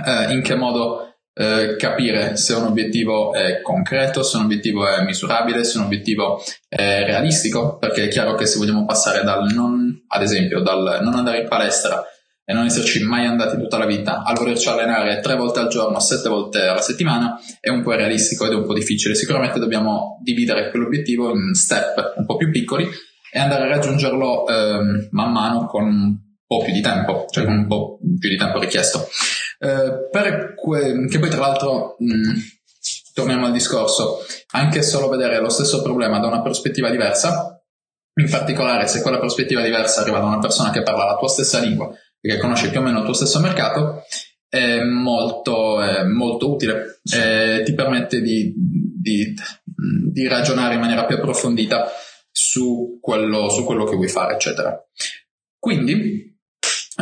eh, 0.06 0.34
in 0.34 0.42
che 0.42 0.56
modo 0.56 1.07
eh, 1.38 1.76
capire 1.78 2.36
se 2.36 2.54
un 2.54 2.66
obiettivo 2.66 3.34
è 3.34 3.62
concreto, 3.62 4.24
se 4.24 4.38
un 4.38 4.46
obiettivo 4.46 4.88
è 4.88 5.04
misurabile, 5.04 5.64
se 5.64 5.78
un 5.78 5.86
obiettivo 5.86 6.42
è 6.68 7.04
realistico, 7.06 7.78
perché 7.78 8.06
è 8.06 8.08
chiaro 8.08 8.36
che 8.36 8.46
se 8.46 8.58
vogliamo 8.58 8.86
passare 8.86 9.24
dal 9.24 9.52
non, 9.54 10.04
ad 10.08 10.22
esempio, 10.22 10.62
dal 10.62 11.00
non 11.02 11.14
andare 11.14 11.42
in 11.42 11.48
palestra 11.48 12.04
e 12.44 12.54
non 12.54 12.66
esserci 12.66 13.04
mai 13.04 13.26
andati 13.26 13.58
tutta 13.58 13.78
la 13.78 13.86
vita 13.86 14.24
al 14.24 14.38
volerci 14.38 14.70
allenare 14.70 15.20
tre 15.20 15.36
volte 15.36 15.60
al 15.60 15.68
giorno, 15.68 16.00
sette 16.00 16.30
volte 16.30 16.62
alla 16.62 16.82
settimana, 16.82 17.38
è 17.60 17.70
un 17.70 17.84
po' 17.84 17.92
realistico 17.92 18.46
ed 18.46 18.54
è 18.54 18.56
un 18.56 18.66
po' 18.66 18.74
difficile. 18.74 19.16
Sicuramente 19.16 19.60
dobbiamo 19.60 20.20
dividere 20.24 20.70
quell'obiettivo 20.70 21.30
in 21.32 21.54
step 21.54 22.14
un 22.16 22.26
po' 22.26 22.38
più 22.38 22.50
piccoli 22.50 22.90
e 23.32 23.40
andare 23.40 23.66
a 23.66 23.68
raggiungerlo 23.68 24.48
ehm, 24.48 25.10
man 25.12 25.32
mano 25.32 25.66
con 25.66 25.84
un 25.84 26.18
po' 26.48 26.64
più 26.64 26.74
di 26.74 26.82
tempo, 26.82 27.26
cioè 27.30 27.44
con 27.44 27.54
un 27.54 27.68
po' 27.68 28.00
più 28.18 28.30
di 28.30 28.38
tempo 28.38 28.60
richiesto. 28.60 29.08
Eh, 29.60 30.10
per 30.12 30.54
que- 30.56 31.08
che 31.08 31.20
poi 31.20 31.30
tra 31.30 31.40
l'altro, 31.40 31.96
mh, 32.00 32.34
torniamo 33.14 33.48
al 33.48 33.52
discorso, 33.52 34.20
anche 34.52 34.82
solo 34.82 35.10
vedere 35.10 35.40
lo 35.40 35.50
stesso 35.50 35.82
problema 35.82 36.20
da 36.20 36.28
una 36.28 36.42
prospettiva 36.42 36.90
diversa, 36.90 37.60
in 38.20 38.30
particolare 38.30 38.88
se 38.88 39.02
quella 39.02 39.20
prospettiva 39.20 39.62
diversa 39.62 40.02
arriva 40.02 40.20
da 40.20 40.26
una 40.26 40.40
persona 40.40 40.72
che 40.72 40.84
parla 40.84 41.06
la 41.06 41.18
tua 41.18 41.28
stessa 41.28 41.60
lingua 41.60 41.90
e 42.20 42.30
che 42.30 42.40
conosce 42.40 42.70
più 42.70 42.80
o 42.80 42.84
meno 42.84 43.00
il 43.00 43.06
tuo 43.06 43.14
stesso 43.14 43.40
mercato, 43.40 44.04
è 44.50 44.82
molto, 44.82 45.82
è 45.82 46.04
molto 46.04 46.52
utile, 46.52 47.02
eh, 47.14 47.64
ti 47.64 47.74
permette 47.74 48.22
di, 48.22 48.54
di, 48.56 49.34
di, 50.12 50.28
ragionare 50.28 50.76
in 50.76 50.80
maniera 50.80 51.06
più 51.06 51.16
approfondita 51.16 51.90
su 52.32 52.98
quello, 53.02 53.50
su 53.50 53.66
quello 53.66 53.84
che 53.84 53.96
vuoi 53.96 54.08
fare, 54.08 54.34
eccetera. 54.34 54.80
Quindi, 55.60 56.38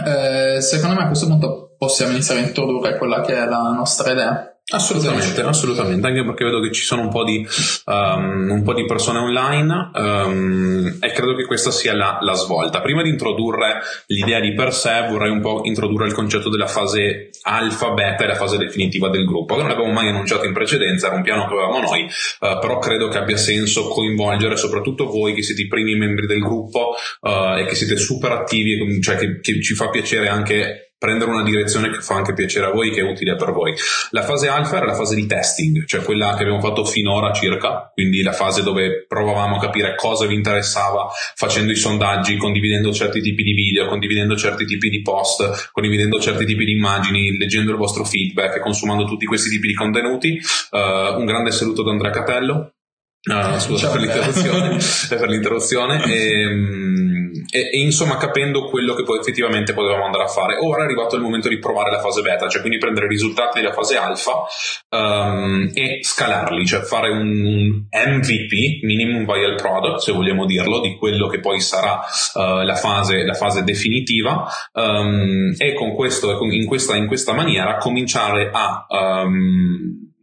eh, 0.05 0.59
secondo 0.59 0.95
me 0.95 1.03
a 1.03 1.07
questo 1.07 1.27
punto 1.27 1.64
possiamo 1.85 2.13
iniziare 2.13 2.41
a 2.41 2.47
introdurre 2.47 2.97
quella 2.97 3.21
che 3.21 3.33
è 3.33 3.45
la 3.45 3.71
nostra 3.75 4.11
idea. 4.11 4.49
Assolutamente, 4.67 5.41
assolutamente, 5.41 6.07
anche 6.07 6.25
perché 6.25 6.43
vedo 6.43 6.59
che 6.59 6.71
ci 6.71 6.81
sono 6.81 7.03
un 7.03 7.09
po' 7.09 7.23
di, 7.23 7.47
um, 7.85 8.47
un 8.49 8.63
po 8.63 8.73
di 8.73 8.83
persone 8.85 9.19
online 9.19 9.91
um, 9.93 10.97
e 10.99 11.11
credo 11.11 11.35
che 11.35 11.45
questa 11.45 11.69
sia 11.69 11.93
la, 11.93 12.17
la, 12.21 12.33
svolta. 12.33 12.81
Prima 12.81 13.03
di 13.03 13.09
introdurre 13.09 13.81
l'idea 14.07 14.39
di 14.39 14.55
per 14.55 14.73
sé 14.73 15.05
vorrei 15.07 15.29
un 15.29 15.41
po' 15.41 15.61
introdurre 15.65 16.07
il 16.07 16.13
concetto 16.13 16.49
della 16.49 16.65
fase 16.65 17.29
alfa, 17.43 17.91
beta 17.91 18.23
e 18.23 18.27
la 18.27 18.33
fase 18.33 18.57
definitiva 18.57 19.09
del 19.09 19.25
gruppo, 19.25 19.55
che 19.55 19.61
non 19.61 19.69
abbiamo 19.69 19.91
mai 19.91 20.09
annunciato 20.09 20.45
in 20.45 20.53
precedenza, 20.53 21.07
era 21.07 21.17
un 21.17 21.21
piano 21.21 21.45
che 21.45 21.53
avevamo 21.53 21.81
noi, 21.81 22.01
uh, 22.05 22.59
però 22.59 22.79
credo 22.79 23.07
che 23.09 23.19
abbia 23.19 23.37
senso 23.37 23.87
coinvolgere 23.89 24.57
soprattutto 24.57 25.05
voi 25.05 25.35
che 25.35 25.43
siete 25.43 25.61
i 25.61 25.67
primi 25.67 25.93
membri 25.93 26.25
del 26.25 26.39
gruppo 26.39 26.95
uh, 27.21 27.57
e 27.59 27.65
che 27.65 27.75
siete 27.75 27.97
super 27.97 28.31
attivi, 28.31 28.99
cioè 28.99 29.15
che, 29.15 29.39
che 29.41 29.61
ci 29.61 29.75
fa 29.75 29.89
piacere 29.89 30.27
anche 30.27 30.84
prendere 30.97 31.29
una 31.29 31.43
direzione 31.43 31.89
che 31.89 31.99
fa 31.99 32.15
anche 32.15 32.33
piacere 32.33 32.67
a 32.67 32.71
voi, 32.71 32.91
che 32.91 33.01
è 33.01 33.03
utile 33.03 33.35
per 33.35 33.51
voi. 33.51 33.73
La 34.11 34.23
fase 34.23 34.47
alfa 34.47 34.77
era 34.77 34.85
la 34.85 34.95
fase 34.95 35.15
di 35.15 35.25
testing, 35.25 35.85
cioè 35.85 36.03
quella 36.03 36.35
che 36.35 36.43
abbiamo 36.43 36.61
fatto 36.61 36.85
finora 36.85 37.33
circa, 37.33 37.91
quindi 37.93 38.21
la 38.21 38.31
fase 38.31 38.63
dove 38.63 39.05
provavamo 39.07 39.57
a 39.57 39.59
capire 39.59 39.95
cosa 39.95 40.25
vi 40.25 40.35
interessava 40.35 41.09
facendo 41.35 41.71
i 41.71 41.75
sondaggi, 41.75 42.37
condividendo 42.37 42.93
certi 42.93 43.21
tipi 43.21 43.43
di 43.43 43.53
video, 43.53 43.87
condividendo 43.87 44.35
certi 44.35 44.65
tipi 44.65 44.89
di 44.89 45.01
post, 45.01 45.69
condividendo 45.71 46.19
certi 46.19 46.45
tipi 46.45 46.65
di 46.65 46.71
immagini, 46.71 47.37
leggendo 47.37 47.71
il 47.71 47.77
vostro 47.77 48.03
feedback 48.03 48.57
e 48.57 48.59
consumando 48.59 49.05
tutti 49.05 49.25
questi 49.25 49.49
tipi 49.49 49.67
di 49.67 49.73
contenuti. 49.73 50.39
Uh, 50.71 51.19
un 51.19 51.25
grande 51.25 51.51
saluto 51.51 51.83
da 51.83 51.91
Andrea 51.91 52.11
Catello. 52.11 52.71
Uh, 53.27 53.57
scusa 53.59 53.89
per 53.89 54.01
l'interruzione, 54.01 54.77
per 55.09 55.29
l'interruzione. 55.29 56.03
E, 56.05 56.41
ehm, 56.41 57.14
e, 57.51 57.69
e, 57.71 57.79
insomma 57.79 58.17
capendo 58.17 58.65
quello 58.65 58.93
che 58.93 59.03
poi 59.03 59.19
effettivamente 59.19 59.73
potevamo 59.73 60.05
andare 60.05 60.23
a 60.23 60.27
fare. 60.27 60.57
Ora 60.61 60.81
è 60.81 60.85
arrivato 60.85 61.15
il 61.15 61.21
momento 61.21 61.49
di 61.49 61.59
provare 61.59 61.91
la 61.91 61.99
fase 61.99 62.21
beta, 62.21 62.47
cioè 62.47 62.61
quindi 62.61 62.79
prendere 62.79 63.05
i 63.05 63.09
risultati 63.09 63.59
della 63.59 63.73
fase 63.73 63.97
alfa 63.97 64.43
um, 64.89 65.71
e 65.73 65.99
scalarli, 66.01 66.65
cioè 66.65 66.81
fare 66.81 67.09
un, 67.09 67.85
MVP, 67.91 68.83
minimum 68.83 69.25
viable 69.25 69.55
product, 69.55 69.99
se 69.99 70.11
vogliamo 70.11 70.45
dirlo, 70.45 70.79
di 70.79 70.95
quello 70.95 71.27
che 71.27 71.39
poi 71.39 71.59
sarà 71.59 71.99
uh, 72.33 72.63
la, 72.63 72.75
fase, 72.75 73.23
la, 73.23 73.33
fase, 73.33 73.63
definitiva 73.63 74.47
um, 74.73 75.53
e 75.57 75.73
con 75.73 75.93
questo, 75.93 76.37
in 76.51 76.65
questa, 76.65 76.95
in 76.95 77.07
questa 77.07 77.33
maniera 77.33 77.77
cominciare 77.77 78.49
a 78.51 78.85
um, 79.23 80.13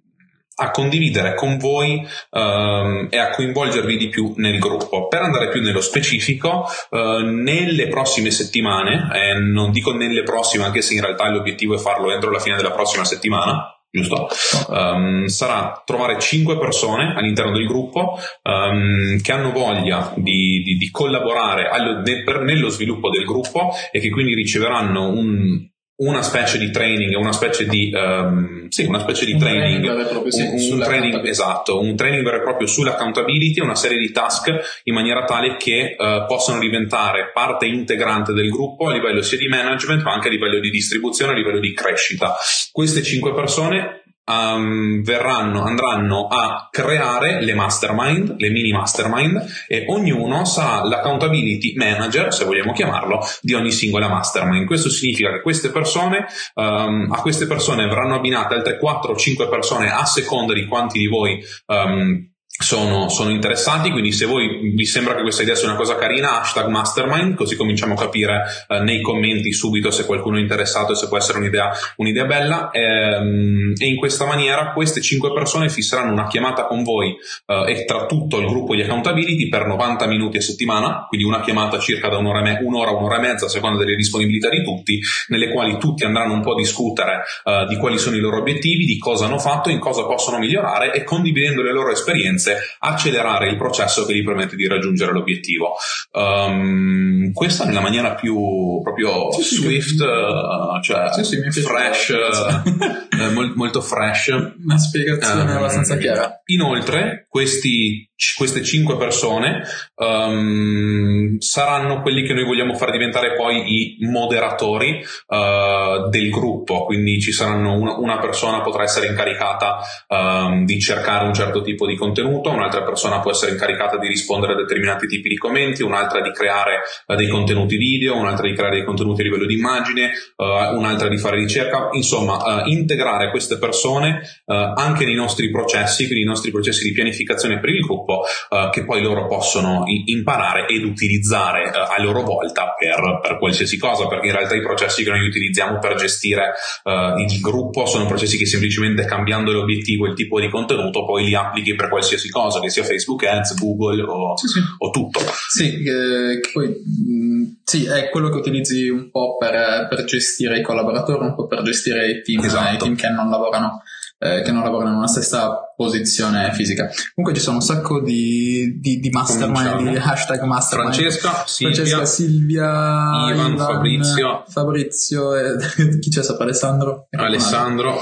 a 0.57 0.71
condividere 0.71 1.35
con 1.35 1.57
voi 1.57 2.07
um, 2.31 3.09
e 3.11 3.19
a 3.19 3.31
coinvolgervi 3.31 3.97
di 3.97 4.09
più 4.09 4.35
nel 4.37 4.59
gruppo. 4.59 5.09
Per 5.09 5.23
andare 5.23 5.49
più 5.49 5.63
nello 5.63 5.81
specifico, 5.81 6.67
uh, 6.91 7.19
nelle 7.21 7.89
prossime 7.89 8.31
settimane, 8.31 9.09
e 9.15 9.35
non 9.39 9.71
dico 9.71 9.93
nelle 9.93 10.23
prossime 10.23 10.65
anche 10.65 10.83
se 10.83 10.95
in 10.95 11.01
realtà 11.01 11.29
l'obiettivo 11.29 11.75
è 11.75 11.79
farlo 11.79 12.13
entro 12.13 12.31
la 12.31 12.39
fine 12.39 12.57
della 12.57 12.73
prossima 12.73 13.05
settimana, 13.05 13.77
giusto? 13.91 14.29
Um, 14.69 15.27
sarà 15.27 15.83
trovare 15.85 16.19
5 16.19 16.59
persone 16.59 17.15
all'interno 17.15 17.53
del 17.53 17.67
gruppo 17.67 18.19
um, 18.43 19.21
che 19.21 19.33
hanno 19.33 19.53
voglia 19.53 20.13
di, 20.17 20.63
di, 20.63 20.77
di 20.77 20.91
collaborare 20.91 21.69
allo, 21.69 22.01
ne, 22.01 22.23
per, 22.25 22.41
nello 22.41 22.69
sviluppo 22.69 23.11
del 23.11 23.25
gruppo 23.25 23.71
e 23.91 24.01
che 24.01 24.11
quindi 24.11 24.35
riceveranno 24.35 25.09
un, 25.09 25.71
una 25.97 26.23
specie 26.23 26.59
di 26.59 26.71
training, 26.71 27.15
una 27.17 27.33
specie 27.33 27.67
di, 27.67 27.93
um, 27.95 28.69
sì, 28.69 28.85
una 28.85 29.01
specie 29.01 29.25
di 29.27 29.33
un 29.33 29.39
training, 29.39 29.85
training 29.85 30.09
proprio, 30.09 30.33
sì, 30.33 30.43
un, 30.43 30.79
un 30.79 30.81
training 30.81 31.27
esatto, 31.27 31.81
un 31.81 31.95
training 31.95 32.25
vero 32.25 32.39
e 32.39 32.43
proprio 32.43 32.67
sull'accountability, 32.67 33.61
una 33.61 33.75
serie 33.75 33.99
di 33.99 34.11
task 34.11 34.81
in 34.85 34.95
maniera 34.95 35.25
tale 35.25 35.57
che 35.57 35.95
uh, 35.97 36.27
possano 36.27 36.61
diventare 36.61 37.31
parte 37.33 37.67
integrante 37.67 38.33
del 38.33 38.49
gruppo 38.49 38.89
a 38.89 38.93
livello 38.93 39.23
sia 39.23 39.39
di 39.39 39.49
management 39.49 40.03
ma 40.03 40.13
anche 40.13 40.29
a 40.29 40.31
livello 40.31 40.59
di 40.59 40.71
distribuzione, 40.71 41.33
a 41.33 41.37
livello 41.37 41.61
di 41.61 41.73
crescita. 41.73 42.35
Queste 42.73 43.03
cinque 43.03 43.35
persone 43.35 44.02
um, 44.25 45.03
verranno, 45.03 45.63
andranno 45.63 46.27
a 46.27 46.69
creare 46.71 47.43
le 47.43 47.55
mastermind, 47.55 48.35
le 48.39 48.51
mini 48.51 48.71
mastermind, 48.71 49.45
e 49.67 49.85
ognuno 49.89 50.45
sarà 50.45 50.85
l'accountability 50.85 51.75
manager, 51.77 52.33
se 52.33 52.45
vogliamo 52.45 52.73
chiamarlo, 52.73 53.21
di 53.41 53.55
ogni 53.55 53.71
singola 53.71 54.09
mastermind. 54.09 54.67
Questo 54.67 54.91
significa 54.91 55.31
che 55.33 55.41
queste 55.41 55.71
persone, 55.71 56.27
um, 56.55 57.09
a 57.11 57.21
queste 57.21 57.47
persone 57.47 57.87
verranno 57.87 58.15
abbinate 58.17 58.55
altre 58.55 58.79
4 58.79 59.13
o 59.13 59.17
5 59.17 59.49
persone 59.49 59.91
a 59.91 60.05
seconda 60.05 60.53
di 60.53 60.67
quanti 60.67 60.99
di 60.99 61.07
voi 61.07 61.43
um, 61.67 62.31
sono, 62.59 63.09
sono, 63.09 63.31
interessati, 63.31 63.91
quindi 63.91 64.13
se 64.13 64.27
voi 64.27 64.73
vi 64.75 64.85
sembra 64.87 65.15
che 65.15 65.23
questa 65.23 65.43
idea 65.43 65.55
sia 65.55 65.69
una 65.69 65.77
cosa 65.77 65.97
carina, 65.97 66.41
hashtag 66.41 66.69
mastermind, 66.69 67.35
così 67.35 67.57
cominciamo 67.57 67.95
a 67.95 67.97
capire 67.97 68.45
eh, 68.69 68.81
nei 68.81 69.01
commenti 69.01 69.53
subito 69.53 69.91
se 69.91 70.07
qualcuno 70.07 70.37
è 70.37 70.41
interessato 70.41 70.93
e 70.93 70.95
se 70.95 71.09
può 71.09 71.17
essere 71.17 71.39
un'idea, 71.39 71.73
un'idea 71.97 72.25
bella. 72.25 72.71
E, 72.71 72.81
ehm, 72.81 73.73
e, 73.77 73.87
in 73.87 73.97
questa 73.97 74.27
maniera 74.27 74.73
queste 74.73 75.01
5 75.01 75.33
persone 75.33 75.69
fisseranno 75.69 76.13
una 76.13 76.29
chiamata 76.29 76.67
con 76.67 76.83
voi 76.83 77.17
eh, 77.47 77.73
e 77.73 77.85
tra 77.85 78.07
tutto 78.07 78.39
il 78.39 78.47
gruppo 78.47 78.75
di 78.75 78.83
accountability 78.83 79.49
per 79.49 79.67
90 79.67 80.07
minuti 80.07 80.37
a 80.37 80.41
settimana, 80.41 81.07
quindi 81.09 81.27
una 81.27 81.41
chiamata 81.41 81.79
circa 81.79 82.09
da 82.09 82.19
un'ora, 82.19 82.43
me- 82.43 82.61
un'ora, 82.63 82.93
un'ora 82.93 83.17
e 83.17 83.21
mezza 83.21 83.47
a 83.47 83.49
seconda 83.49 83.79
delle 83.79 83.97
disponibilità 83.97 84.49
di 84.49 84.63
tutti, 84.63 85.01
nelle 85.29 85.51
quali 85.51 85.79
tutti 85.79 86.05
andranno 86.05 86.35
un 86.35 86.43
po' 86.43 86.53
a 86.53 86.57
discutere 86.57 87.23
eh, 87.45 87.67
di 87.69 87.77
quali 87.77 87.99
sono 87.99 88.17
i 88.17 88.21
loro 88.21 88.39
obiettivi, 88.39 88.85
di 88.85 88.99
cosa 88.99 89.25
hanno 89.25 89.39
fatto, 89.39 89.71
in 89.71 89.81
cosa 89.81 90.05
possono 90.05 90.39
migliorare 90.39 90.93
e 90.93 91.03
condividendo 91.03 91.63
le 91.63 91.73
loro 91.73 91.91
esperienze 91.91 92.52
accelerare 92.81 93.49
il 93.49 93.57
processo 93.57 94.05
che 94.05 94.15
gli 94.15 94.25
permette 94.25 94.57
di 94.57 94.67
raggiungere 94.67 95.13
l'obiettivo. 95.13 95.75
Um, 96.13 97.33
questa 97.33 97.65
nella 97.65 97.81
maniera 97.81 98.15
più 98.15 98.81
proprio 98.83 99.33
sì, 99.33 99.57
swift, 99.57 99.97
sì. 99.97 100.03
Uh, 100.03 100.83
cioè 100.83 101.25
sì, 101.25 101.61
fresh, 101.61 102.09
uh, 102.09 103.53
molto 103.57 103.81
fresh. 103.81 104.29
Una 104.63 104.79
spiegazione 104.79 105.43
um, 105.43 105.57
abbastanza 105.57 105.97
chiara. 105.97 106.43
Inoltre, 106.47 107.27
questi 107.29 108.11
queste 108.37 108.63
cinque 108.63 108.97
persone 108.97 109.63
um, 109.97 111.39
saranno 111.39 112.01
quelli 112.03 112.23
che 112.25 112.35
noi 112.35 112.45
vogliamo 112.45 112.75
far 112.75 112.91
diventare 112.91 113.35
poi 113.35 113.97
i 114.01 114.07
moderatori 114.07 115.05
uh, 115.27 116.09
del 116.09 116.31
gruppo, 116.31 116.85
quindi 116.85 117.21
ci 117.21 117.33
saranno 117.33 117.75
una, 117.75 117.97
una 117.99 118.19
persona 118.19 118.61
potrà 118.61 118.85
essere 118.85 119.09
incaricata 119.09 119.79
um, 120.09 120.65
di 120.65 120.79
cercare 120.79 121.27
un 121.27 121.35
certo 121.35 121.63
tipo 121.63 121.87
di 121.87 121.97
contenuto, 121.97 122.51
un'altra 122.51 122.83
persona 122.83 123.21
può 123.21 123.31
essere 123.31 123.53
incaricata 123.53 123.99
di 123.99 124.09
rispondere 124.09 124.53
a 124.53 124.57
determinati 124.57 125.07
tipi 125.07 125.29
di 125.29 125.37
commenti, 125.37 125.83
un'altra 125.83 126.21
di 126.21 126.31
creare 126.33 126.81
uh, 127.07 127.15
dei 127.17 127.29
contenuti 127.29 127.77
video, 127.77 128.17
un'altra 128.17 128.47
di 128.47 128.55
creare 128.55 128.77
dei 128.77 128.85
contenuti 128.85 129.21
a 129.21 129.25
livello 129.25 129.47
di 129.47 129.55
immagine, 129.55 130.13
uh, 130.37 130.77
un'altra 130.77 131.09
di 131.09 131.19
fare 131.19 131.37
ricerca, 131.37 131.89
insomma 131.93 132.63
integrare 132.65 133.31
queste 133.31 133.59
persone 133.59 134.21
anche 134.47 135.05
nei 135.05 135.15
nostri 135.15 135.51
processi, 135.51 136.05
quindi 136.07 136.25
i 136.25 136.27
nostri 136.27 136.51
processi 136.51 136.85
di 136.85 136.93
pianificazione 136.93 137.59
per 137.59 137.71
il 137.71 137.81
gruppo 137.81 138.12
gruppo 138.13 138.25
uh, 138.51 138.71
che 138.71 138.85
poi 138.85 139.03
loro 139.03 139.27
possono 139.27 139.85
i- 139.87 140.05
imparare 140.07 140.67
ed 140.67 140.85
utilizzare 140.85 141.71
uh, 141.71 141.97
a 141.97 142.03
loro 142.03 142.23
volta 142.23 142.75
per, 142.79 143.21
per, 143.23 143.39
qualsiasi 143.39 143.79
cosa, 143.79 144.07
perché 144.07 144.27
in 144.27 144.33
realtà 144.33 144.55
i 144.55 144.61
processi 144.61 145.03
che 145.03 145.11
noi 145.11 145.27
utilizziamo 145.27 145.79
per 145.79 145.97
gestire 145.97 146.53
uh, 146.85 147.19
il 147.19 147.41
gruppo 147.41 147.87
sono 147.87 148.07
processi 148.07 148.37
che 148.37 148.47
semplicemente 148.47 149.05
cambiando 149.05 149.53
l'obiettivo 149.53 150.07
e 150.07 150.11
il 150.11 150.15
tipo 150.15 150.39
di 150.41 150.49
contenuto 150.49 151.05
poi 151.05 151.25
li 151.25 151.35
applichi 151.35 151.75
per 151.75 151.89
qualsiasi 151.89 152.29
cosa, 152.29 152.61
che 152.61 152.71
sia 152.71 152.85
Facebook 152.85 153.25
Ads, 153.25 153.59
Google 153.59 154.03
o, 154.03 154.37
sì, 154.37 154.49
sì. 154.49 154.61
o 154.79 154.91
tutto. 154.91 155.21
Sì, 155.49 155.83
eh, 155.83 156.41
poi, 156.53 156.69
mm, 156.69 157.45
sì, 157.65 157.87
è 157.87 158.09
quello 158.11 158.29
che 158.29 158.37
utilizzi 158.37 158.89
un 158.89 159.11
po' 159.11 159.37
per, 159.37 159.87
per, 159.89 160.05
gestire 160.05 160.59
i 160.59 160.63
collaboratori, 160.63 161.25
un 161.25 161.35
po' 161.35 161.47
per 161.47 161.63
gestire 161.63 162.09
i 162.09 162.23
team, 162.23 162.45
esatto. 162.45 162.75
i 162.75 162.79
team 162.79 162.97
che 162.97 163.09
non 163.09 163.31
lavorano 163.31 163.83
eh, 164.23 164.43
che 164.43 164.53
non 164.53 164.63
lavorano 164.63 164.99
una 164.99 165.09
stessa 165.09 165.73
posizione 165.75 166.53
fisica. 166.53 166.89
Comunque 167.15 167.37
ci 167.37 167.45
sono 167.45 167.57
un 167.57 167.63
sacco 167.63 168.01
di, 168.01 168.79
di, 168.79 169.01
di 169.01 169.11
mastermind, 169.11 169.91
di 169.91 169.97
hashtag 169.97 170.43
mastermind. 170.43 170.95
Francesca, 170.95 171.43
Silvia, 171.45 171.75
Francesca, 171.75 172.05
Silvia 172.05 172.63
Ivan, 172.63 173.53
Ivan 173.53 173.59
Fabrizio. 173.59 174.45
Fabrizio 174.47 175.35
e 175.35 175.57
chi 175.99 176.11
c'è 176.11 176.23
sopra 176.23 176.45
Alessandro? 176.45 177.09
Alessandro. 177.11 178.01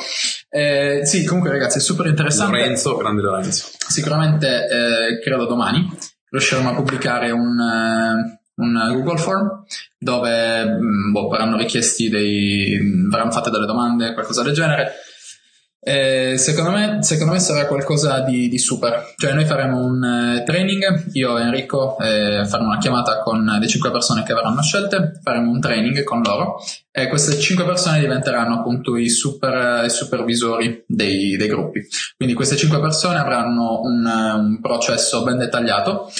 Eh, 0.50 1.00
sì, 1.04 1.24
comunque 1.24 1.50
ragazzi 1.50 1.78
è 1.78 1.80
super 1.80 2.06
interessante. 2.06 2.58
Lorenzo, 2.58 2.96
grande 2.96 3.22
Lorenzo. 3.22 3.68
Sicuramente 3.88 4.66
eh, 4.68 5.20
credo 5.22 5.46
domani 5.46 5.88
riusciremo 6.28 6.70
a 6.70 6.74
pubblicare 6.74 7.30
un, 7.30 7.58
uh, 7.58 8.62
un 8.62 8.92
Google 8.92 9.18
Form 9.18 9.64
dove 9.98 10.64
mm, 10.64 11.12
boh, 11.12 11.28
verranno 11.28 11.56
richiesti 11.56 12.08
dei 12.08 12.78
verranno 13.08 13.32
fatte 13.32 13.50
delle 13.50 13.66
domande, 13.66 14.12
qualcosa 14.12 14.42
del 14.42 14.52
genere 14.52 14.92
eh, 15.82 16.34
secondo, 16.36 16.72
me, 16.72 16.98
secondo, 17.02 17.32
me, 17.32 17.38
sarà 17.38 17.66
qualcosa 17.66 18.20
di, 18.20 18.48
di, 18.48 18.58
super. 18.58 19.14
Cioè, 19.16 19.32
noi 19.32 19.46
faremo 19.46 19.78
un 19.78 20.02
uh, 20.40 20.44
training, 20.44 21.08
io 21.12 21.38
e 21.38 21.42
Enrico 21.42 21.96
eh, 21.98 22.44
faremo 22.46 22.68
una 22.68 22.78
chiamata 22.78 23.20
con 23.20 23.42
le 23.42 23.66
5 23.66 23.90
persone 23.90 24.22
che 24.22 24.34
verranno 24.34 24.60
scelte, 24.60 25.18
faremo 25.22 25.50
un 25.50 25.58
training 25.58 26.04
con 26.04 26.20
loro 26.20 26.58
e 26.92 27.08
queste 27.08 27.38
5 27.38 27.64
persone 27.64 27.98
diventeranno 27.98 28.56
appunto 28.56 28.96
i, 28.96 29.08
super, 29.08 29.82
i 29.86 29.90
supervisori 29.90 30.84
dei, 30.86 31.36
dei, 31.38 31.48
gruppi. 31.48 31.80
Quindi 32.14 32.34
queste 32.34 32.56
5 32.56 32.78
persone 32.78 33.18
avranno 33.18 33.80
un, 33.80 34.04
un 34.04 34.60
processo 34.60 35.22
ben 35.22 35.38
dettagliato 35.38 36.10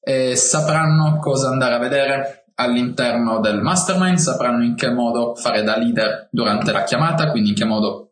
e 0.00 0.34
sapranno 0.34 1.18
cosa 1.18 1.50
andare 1.50 1.74
a 1.74 1.78
vedere 1.78 2.44
all'interno 2.54 3.40
del 3.40 3.60
mastermind, 3.60 4.16
sapranno 4.16 4.64
in 4.64 4.76
che 4.76 4.90
modo 4.90 5.34
fare 5.34 5.62
da 5.62 5.76
leader 5.76 6.28
durante 6.30 6.72
la 6.72 6.84
chiamata, 6.84 7.30
quindi 7.30 7.50
in 7.50 7.54
che 7.54 7.64
modo 7.64 8.09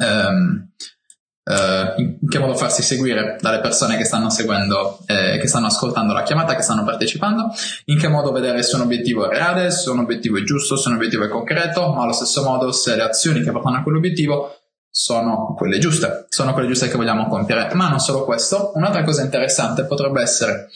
ehm, 0.00 0.68
eh, 1.44 1.94
in 1.96 2.28
che 2.28 2.38
modo 2.38 2.54
farsi 2.54 2.82
seguire 2.82 3.36
dalle 3.40 3.60
persone 3.60 3.96
che 3.96 4.04
stanno 4.04 4.30
seguendo, 4.30 5.00
eh, 5.06 5.38
che 5.38 5.46
stanno 5.46 5.66
ascoltando 5.66 6.12
la 6.12 6.22
chiamata, 6.22 6.54
che 6.54 6.62
stanno 6.62 6.84
partecipando, 6.84 7.52
in 7.86 7.98
che 7.98 8.08
modo 8.08 8.32
vedere 8.32 8.62
se 8.62 8.76
un 8.76 8.82
obiettivo 8.82 9.30
è 9.30 9.34
reale, 9.34 9.70
se 9.70 9.90
un 9.90 9.98
obiettivo 9.98 10.38
è 10.38 10.42
giusto, 10.42 10.76
se 10.76 10.88
un 10.88 10.94
obiettivo 10.94 11.24
è 11.24 11.28
concreto, 11.28 11.92
ma 11.92 12.02
allo 12.02 12.12
stesso 12.12 12.42
modo 12.42 12.72
se 12.72 12.96
le 12.96 13.02
azioni 13.02 13.42
che 13.42 13.50
portano 13.50 13.76
a 13.76 13.82
quell'obiettivo 13.82 14.58
sono 14.88 15.54
quelle 15.56 15.78
giuste, 15.78 16.26
sono 16.28 16.52
quelle 16.52 16.68
giuste 16.68 16.88
che 16.88 16.96
vogliamo 16.96 17.26
compiere. 17.26 17.74
Ma 17.74 17.88
non 17.88 17.98
solo 17.98 18.24
questo, 18.24 18.72
un'altra 18.76 19.02
cosa 19.02 19.22
interessante 19.22 19.84
potrebbe 19.84 20.22
essere, 20.22 20.70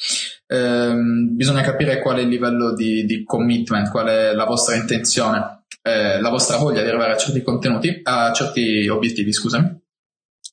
ehm, 0.48 1.34
bisogna 1.34 1.62
capire 1.62 2.00
qual 2.00 2.18
è 2.18 2.20
il 2.20 2.28
livello 2.28 2.74
di, 2.74 3.06
di 3.06 3.24
commitment, 3.24 3.90
qual 3.90 4.08
è 4.08 4.34
la 4.34 4.44
vostra 4.44 4.74
intenzione 4.74 5.57
eh, 5.82 6.20
la 6.20 6.28
vostra 6.30 6.56
voglia 6.56 6.82
di 6.82 6.88
arrivare 6.88 7.12
a 7.12 7.16
certi 7.16 7.42
contenuti, 7.42 8.00
a 8.02 8.32
certi 8.32 8.88
obiettivi, 8.88 9.32
scusami. 9.32 9.86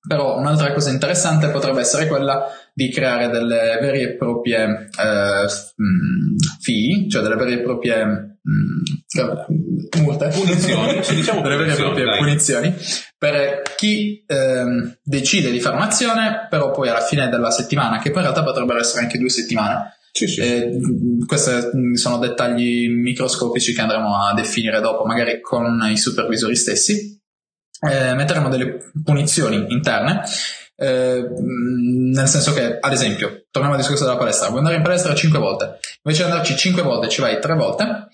Però 0.07 0.37
un'altra 0.37 0.71
cosa 0.71 0.91
interessante 0.91 1.49
potrebbe 1.49 1.79
essere 1.79 2.07
quella 2.07 2.45
di 2.73 2.89
creare 2.89 3.29
delle 3.29 3.79
vere 3.81 4.01
e 4.01 4.15
proprie 4.17 4.63
eh, 4.63 5.47
mm, 5.81 6.37
fee, 6.61 7.09
cioè 7.09 7.23
delle 7.23 7.35
vere 7.35 7.53
e 7.53 7.61
proprie 7.61 8.05
mm, 8.05 10.01
multe, 10.03 10.27
punizioni, 10.27 11.01
diciamo 11.09 11.41
delle 11.41 11.55
vere 11.55 11.71
e 11.71 11.75
proprie 11.75 12.05
dai. 12.05 12.19
punizioni 12.19 12.75
per 13.17 13.63
chi 13.75 14.23
eh, 14.27 14.97
decide 15.01 15.49
di 15.49 15.59
fare 15.59 15.75
un'azione, 15.75 16.47
però 16.49 16.69
poi 16.69 16.89
alla 16.89 17.01
fine 17.01 17.27
della 17.27 17.49
settimana, 17.49 17.97
che 17.97 18.11
poi 18.11 18.21
in 18.21 18.29
realtà 18.29 18.43
potrebbero 18.43 18.79
essere 18.79 19.01
anche 19.01 19.17
due 19.17 19.29
settimane, 19.29 19.95
sì, 20.15 20.27
sì. 20.27 20.39
Eh, 20.39 20.77
questi 21.25 21.51
sono 21.97 22.19
dettagli 22.19 22.87
microscopici 22.87 23.73
che 23.73 23.81
andremo 23.81 24.17
a 24.17 24.33
definire 24.33 24.79
dopo, 24.79 25.03
magari 25.03 25.41
con 25.41 25.85
i 25.91 25.97
supervisori 25.97 26.55
stessi. 26.55 27.19
Eh, 27.81 28.13
metteremo 28.13 28.47
delle 28.47 28.77
punizioni 29.03 29.65
interne, 29.73 30.21
eh, 30.77 31.27
nel 31.41 32.27
senso 32.29 32.53
che, 32.53 32.77
ad 32.79 32.93
esempio, 32.93 33.45
torniamo 33.51 33.75
al 33.75 33.81
discorso 33.81 34.05
della 34.05 34.15
palestra, 34.15 34.47
vuoi 34.47 34.59
andare 34.59 34.77
in 34.77 34.83
palestra 34.83 35.13
5 35.13 35.37
volte, 35.37 35.79
invece 36.01 36.23
di 36.23 36.31
andarci 36.31 36.55
5 36.55 36.81
volte 36.81 37.09
ci 37.09 37.19
vai 37.19 37.41
3 37.41 37.53
volte, 37.53 38.07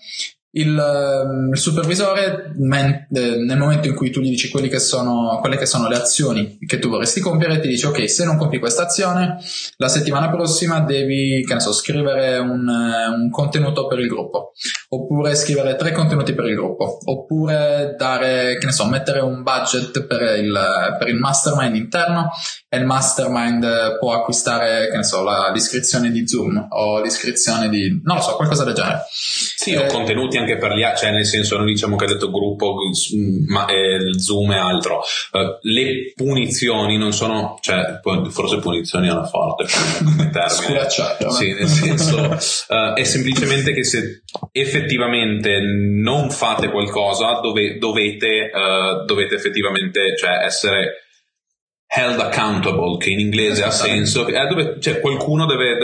il, 0.54 0.76
ehm, 0.76 1.50
il 1.52 1.58
supervisore, 1.58 2.52
men, 2.56 3.06
eh, 3.12 3.36
nel 3.36 3.58
momento 3.58 3.88
in 3.88 3.94
cui 3.94 4.10
tu 4.10 4.20
gli 4.20 4.28
dici 4.28 4.50
che 4.50 4.78
sono, 4.78 5.38
quelle 5.40 5.56
che 5.56 5.66
sono 5.66 5.88
le 5.88 5.96
azioni 5.96 6.58
che 6.66 6.78
tu 6.78 6.88
vorresti 6.88 7.20
compiere, 7.20 7.60
ti 7.60 7.68
dice 7.68 7.86
ok, 7.86 8.08
se 8.08 8.24
non 8.24 8.36
compi 8.36 8.58
questa 8.58 8.82
azione, 8.82 9.38
la 9.76 9.88
settimana 9.88 10.30
prossima 10.30 10.80
devi, 10.80 11.44
che 11.46 11.54
ne 11.54 11.60
so, 11.60 11.72
scrivere 11.72 12.38
un, 12.38 12.68
eh, 12.68 13.08
un 13.08 13.30
contenuto 13.30 13.86
per 13.86 13.98
il 13.98 14.08
gruppo, 14.08 14.52
oppure 14.90 15.34
scrivere 15.34 15.74
tre 15.76 15.92
contenuti 15.92 16.34
per 16.34 16.44
il 16.44 16.54
gruppo, 16.54 16.98
oppure 17.02 17.94
dare, 17.96 18.58
che 18.58 18.66
ne 18.66 18.72
so, 18.72 18.84
mettere 18.86 19.20
un 19.20 19.42
budget 19.42 20.04
per 20.04 20.20
il, 20.38 20.58
per 20.98 21.08
il 21.08 21.16
mastermind 21.16 21.76
interno 21.76 22.30
e 22.68 22.76
il 22.76 22.84
mastermind 22.84 23.98
può 23.98 24.12
acquistare, 24.12 24.88
che 24.90 24.96
ne 24.96 25.04
so, 25.04 25.22
la, 25.22 25.50
l'iscrizione 25.52 26.10
di 26.10 26.26
Zoom 26.28 26.66
o 26.70 27.00
l'iscrizione 27.00 27.68
di, 27.68 28.00
non 28.04 28.16
lo 28.16 28.22
so, 28.22 28.36
qualcosa 28.36 28.64
del 28.64 28.74
genere. 28.74 29.00
Sì, 29.10 29.72
eh, 29.72 29.78
o 29.78 29.86
contenuti 29.86 30.40
anche 30.42 30.56
per 30.56 30.74
gli 30.74 30.82
altri, 30.82 31.06
cioè 31.06 31.14
nel 31.14 31.26
senso 31.26 31.56
non 31.56 31.66
diciamo 31.66 31.96
che 31.96 32.04
ha 32.04 32.08
detto 32.08 32.30
gruppo, 32.30 32.74
ma 33.46 33.66
eh, 33.66 34.18
Zoom 34.18 34.52
e 34.52 34.56
altro. 34.56 35.00
Uh, 35.32 35.58
le 35.62 36.12
punizioni 36.14 36.98
non 36.98 37.12
sono, 37.12 37.58
cioè 37.60 38.00
forse 38.30 38.58
punizioni 38.58 39.08
alla 39.08 39.24
forte 39.24 39.66
come 40.04 40.30
termine. 40.30 40.50
sì, 41.30 41.52
nel 41.52 41.68
senso 41.68 42.16
uh, 42.18 42.94
è 42.94 43.04
semplicemente 43.04 43.72
che 43.72 43.84
se 43.84 44.22
effettivamente 44.52 45.60
non 45.60 46.30
fate 46.30 46.70
qualcosa 46.70 47.40
dove, 47.40 47.78
dovete, 47.78 48.50
uh, 48.52 49.04
dovete 49.04 49.34
effettivamente 49.34 50.16
cioè, 50.16 50.44
essere 50.44 51.06
held 51.94 52.18
accountable, 52.18 52.96
che 52.96 53.10
in 53.10 53.20
inglese 53.20 53.64
ha 53.64 53.70
senso, 53.70 54.26
eh, 54.26 54.46
dove, 54.46 54.80
cioè 54.80 54.98
qualcuno 54.98 55.44
deve, 55.44 55.76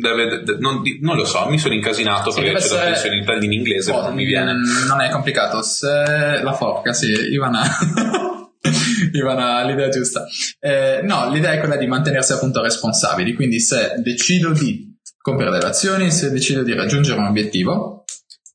deve, 0.00 0.42
deve 0.42 0.58
non, 0.58 0.80
non, 1.00 1.16
lo 1.16 1.26
so, 1.26 1.46
mi 1.50 1.58
sono 1.58 1.74
incasinato 1.74 2.30
sì, 2.30 2.40
perché 2.40 2.60
c'è 2.60 2.74
la 2.74 2.94
funzionalità 2.94 3.34
in 3.34 3.52
inglese, 3.52 3.92
oh, 3.92 4.00
non 4.00 4.14
mi 4.14 4.24
viene. 4.24 4.54
Non 4.88 5.02
è 5.02 5.10
complicato, 5.10 5.60
se 5.60 6.40
la 6.42 6.52
forca, 6.54 6.94
sì, 6.94 7.08
Ivana. 7.08 7.60
Ivana 9.12 9.62
l'idea 9.64 9.90
giusta. 9.90 10.24
Eh, 10.58 11.00
no, 11.02 11.30
l'idea 11.30 11.52
è 11.52 11.58
quella 11.58 11.76
di 11.76 11.86
mantenersi 11.86 12.32
appunto 12.32 12.62
responsabili, 12.62 13.34
quindi 13.34 13.60
se 13.60 13.96
decido 13.98 14.52
di 14.52 14.96
compiere 15.20 15.50
delle 15.50 15.66
azioni, 15.66 16.10
se 16.10 16.30
decido 16.30 16.62
di 16.62 16.72
raggiungere 16.72 17.18
un 17.18 17.26
obiettivo 17.26 18.04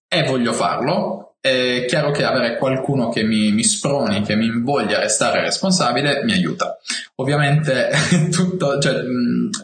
e 0.08 0.24
voglio 0.24 0.54
farlo, 0.54 1.25
è 1.46 1.86
chiaro 1.86 2.10
che 2.10 2.24
avere 2.24 2.58
qualcuno 2.58 3.10
che 3.10 3.22
mi, 3.22 3.52
mi 3.52 3.64
sproni, 3.64 4.24
che 4.24 4.36
mi 4.36 4.48
invoglia 4.48 4.98
a 4.98 5.02
restare 5.02 5.42
responsabile, 5.42 6.24
mi 6.24 6.32
aiuta. 6.32 6.80
Ovviamente 7.18 7.92
tutto, 8.34 8.80
cioè, 8.80 9.04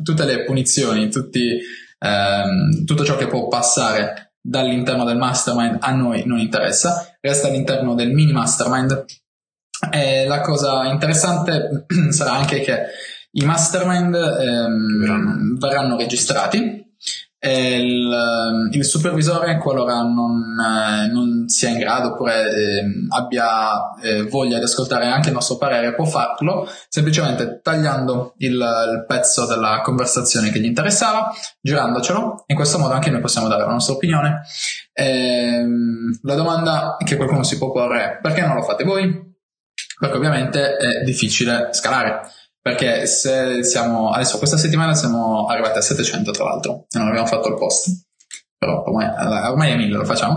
tutte 0.04 0.26
le 0.26 0.44
punizioni, 0.44 1.10
tutti, 1.10 1.60
ehm, 1.98 2.86
tutto 2.86 3.04
ciò 3.04 3.18
che 3.18 3.26
può 3.26 3.48
passare 3.48 4.34
dall'interno 4.40 5.06
del 5.06 5.18
mastermind 5.18 5.78
a 5.80 5.92
noi 5.92 6.24
non 6.26 6.38
interessa, 6.38 7.16
resta 7.20 7.48
all'interno 7.48 7.96
del 7.96 8.12
mini 8.12 8.32
mastermind. 8.32 9.06
E 9.92 10.28
la 10.28 10.42
cosa 10.42 10.86
interessante 10.86 11.88
sarà 12.12 12.34
anche 12.34 12.62
che 12.62 12.78
i 13.32 13.44
mastermind 13.44 14.14
ehm, 14.14 15.58
verranno 15.58 15.98
registrati 15.98 16.91
il, 17.50 18.12
ehm, 18.12 18.70
il, 18.72 18.86
supervisore, 18.86 19.58
qualora 19.58 20.02
non, 20.04 20.56
eh, 20.60 21.08
non, 21.08 21.48
sia 21.48 21.70
in 21.70 21.80
grado 21.80 22.10
oppure 22.10 22.44
eh, 22.44 22.84
abbia 23.10 23.96
eh, 24.00 24.24
voglia 24.24 24.60
di 24.60 24.66
ascoltare 24.66 25.08
anche 25.08 25.30
il 25.30 25.34
nostro 25.34 25.58
parere, 25.58 25.96
può 25.96 26.06
farlo 26.06 26.70
semplicemente 26.88 27.60
tagliando 27.64 28.36
il, 28.38 28.54
il, 28.54 29.06
pezzo 29.08 29.48
della 29.48 29.82
conversazione 29.82 30.52
che 30.52 30.60
gli 30.60 30.66
interessava, 30.66 31.32
girandocelo. 31.60 32.44
In 32.46 32.56
questo 32.56 32.78
modo 32.78 32.94
anche 32.94 33.10
noi 33.10 33.22
possiamo 33.22 33.48
dare 33.48 33.64
la 33.64 33.72
nostra 33.72 33.96
opinione. 33.96 34.42
Ehm, 34.94 36.20
la 36.22 36.36
domanda 36.36 36.96
che 37.04 37.16
qualcuno 37.16 37.42
si 37.42 37.58
può 37.58 37.72
porre 37.72 38.04
è 38.04 38.20
perché 38.22 38.46
non 38.46 38.56
lo 38.56 38.62
fate 38.62 38.84
voi? 38.84 39.30
Perché 40.00 40.18
ovviamente 40.18 40.78
è 40.78 41.04
difficile 41.04 41.70
scalare 41.72 42.22
perché 42.62 43.08
se 43.08 43.64
siamo, 43.64 44.12
adesso 44.12 44.38
questa 44.38 44.58
settimana 44.58 44.94
siamo 44.94 45.48
arrivati 45.48 45.80
a 45.80 45.82
700 45.82 46.32
tra 46.32 46.44
l'altro 46.44 46.86
e 46.92 47.00
non 47.00 47.08
abbiamo 47.08 47.26
fatto 47.26 47.48
il 47.48 47.56
post, 47.56 48.06
però 48.58 48.84
ormai, 48.84 49.08
ormai 49.50 49.72
è 49.72 49.76
1000 49.76 49.98
lo 49.98 50.06
facciamo. 50.06 50.36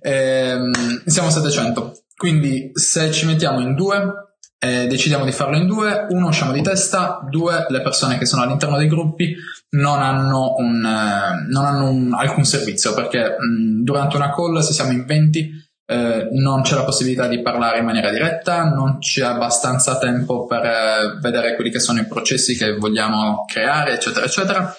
Ehm, 0.00 1.02
siamo 1.06 1.28
a 1.28 1.32
700, 1.32 2.04
quindi 2.16 2.70
se 2.74 3.10
ci 3.10 3.26
mettiamo 3.26 3.60
in 3.60 3.74
due 3.74 4.26
eh, 4.60 4.88
decidiamo 4.88 5.24
di 5.24 5.30
farlo 5.30 5.56
in 5.56 5.66
due, 5.66 6.06
uno 6.10 6.28
usciamo 6.28 6.52
di 6.52 6.62
testa, 6.62 7.20
due 7.30 7.66
le 7.68 7.80
persone 7.80 8.18
che 8.18 8.26
sono 8.26 8.42
all'interno 8.42 8.76
dei 8.76 8.88
gruppi 8.88 9.36
non 9.70 10.00
hanno, 10.00 10.54
un, 10.56 10.84
eh, 10.84 11.46
non 11.48 11.64
hanno 11.64 11.88
un, 11.88 12.12
alcun 12.12 12.44
servizio 12.44 12.92
perché 12.92 13.36
mh, 13.38 13.84
durante 13.84 14.16
una 14.16 14.34
call 14.34 14.58
se 14.58 14.72
siamo 14.72 14.90
in 14.90 15.04
20 15.04 15.67
eh, 15.90 16.28
non 16.32 16.60
c'è 16.60 16.74
la 16.74 16.84
possibilità 16.84 17.26
di 17.26 17.40
parlare 17.40 17.78
in 17.78 17.86
maniera 17.86 18.10
diretta, 18.10 18.64
non 18.64 18.98
c'è 18.98 19.24
abbastanza 19.24 19.96
tempo 19.96 20.44
per 20.44 20.62
eh, 20.62 21.18
vedere 21.22 21.54
quelli 21.54 21.70
che 21.70 21.80
sono 21.80 21.98
i 21.98 22.06
processi 22.06 22.58
che 22.58 22.76
vogliamo 22.76 23.46
creare, 23.46 23.94
eccetera, 23.94 24.26
eccetera. 24.26 24.76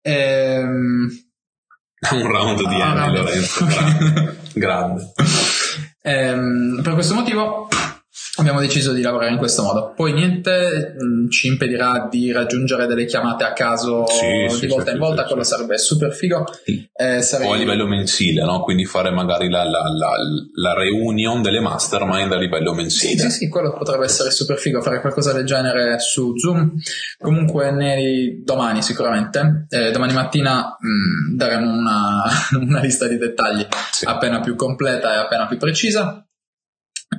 Ehm... 0.00 1.08
Un 2.10 2.26
round 2.26 2.68
di 2.68 2.80
anni, 2.80 3.16
Lorenzo, 3.16 3.64
grande. 3.64 4.36
grande. 4.54 5.12
Ehm, 6.02 6.80
per 6.82 6.94
questo 6.94 7.14
motivo 7.14 7.68
abbiamo 8.36 8.60
deciso 8.60 8.92
di 8.92 9.02
lavorare 9.02 9.30
in 9.30 9.36
questo 9.36 9.62
modo. 9.62 9.92
Poi 9.94 10.12
niente 10.14 10.94
mh, 10.96 11.04
mm, 11.04 11.28
ci 11.28 11.48
impedirà 11.48 12.08
di 12.10 12.32
raggiungere 12.32 12.86
delle 12.86 13.04
chiamate 13.04 13.44
a 13.44 13.52
caso 13.52 14.06
sì, 14.06 14.26
di 14.48 14.54
sì, 14.54 14.66
volta 14.68 14.86
sì, 14.86 14.92
in 14.92 14.98
volta, 14.98 15.24
quello 15.24 15.42
sarebbe 15.42 15.76
super 15.76 16.14
figo. 16.14 16.44
Eh, 16.94 17.20
sarei... 17.20 17.48
O 17.48 17.52
a 17.52 17.56
livello 17.56 17.86
mensile, 17.86 18.42
no? 18.44 18.62
quindi 18.62 18.86
fare 18.86 19.10
magari 19.10 19.50
la, 19.50 19.64
la, 19.64 19.82
la, 19.82 20.10
la, 20.54 20.74
reunion 20.74 21.42
delle 21.42 21.60
mastermind 21.60 22.32
a 22.32 22.38
livello 22.38 22.72
mensile. 22.72 23.20
Sì, 23.22 23.30
sì, 23.30 23.48
quello 23.48 23.72
potrebbe 23.72 24.04
essere 24.04 24.30
super 24.30 24.58
figo, 24.58 24.80
fare 24.80 25.00
qualcosa 25.00 25.32
del 25.32 25.44
genere 25.44 25.98
su 25.98 26.36
Zoom. 26.38 26.72
Comunque 27.18 27.70
nei, 27.70 28.42
domani 28.42 28.82
sicuramente, 28.82 29.66
eh, 29.68 29.90
domani 29.90 30.14
mattina 30.14 30.76
mh, 30.78 31.32
mm, 31.32 31.36
daremo 31.36 31.70
una, 31.70 32.22
una, 32.58 32.80
lista 32.80 33.06
di 33.06 33.18
dettagli 33.18 33.66
appena 34.04 34.40
più 34.40 34.56
completa 34.56 35.14
e 35.14 35.18
appena 35.18 35.46
più 35.46 35.58
precisa. 35.58 36.26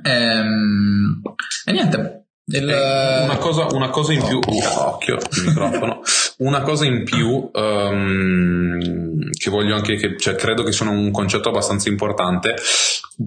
Ehm, 0.02 1.22
e 1.66 1.72
niente. 1.72 2.23
Il... 2.46 2.64
Una, 2.64 3.38
cosa, 3.38 3.66
una, 3.70 3.88
cosa, 3.88 4.12
in 4.12 4.22
più, 4.22 4.36
uh, 4.36 4.78
occhio, 4.80 5.14
il 5.14 5.44
microfono. 5.46 6.02
una 6.38 6.60
cosa 6.60 6.84
in 6.84 7.04
più 7.04 7.50
um, 7.52 9.30
che 9.30 9.50
voglio 9.50 9.74
anche, 9.74 9.96
che, 9.96 10.18
cioè, 10.18 10.34
credo 10.34 10.62
che 10.62 10.72
sia 10.72 10.88
un 10.88 11.10
concetto 11.10 11.48
abbastanza 11.48 11.88
importante. 11.88 12.54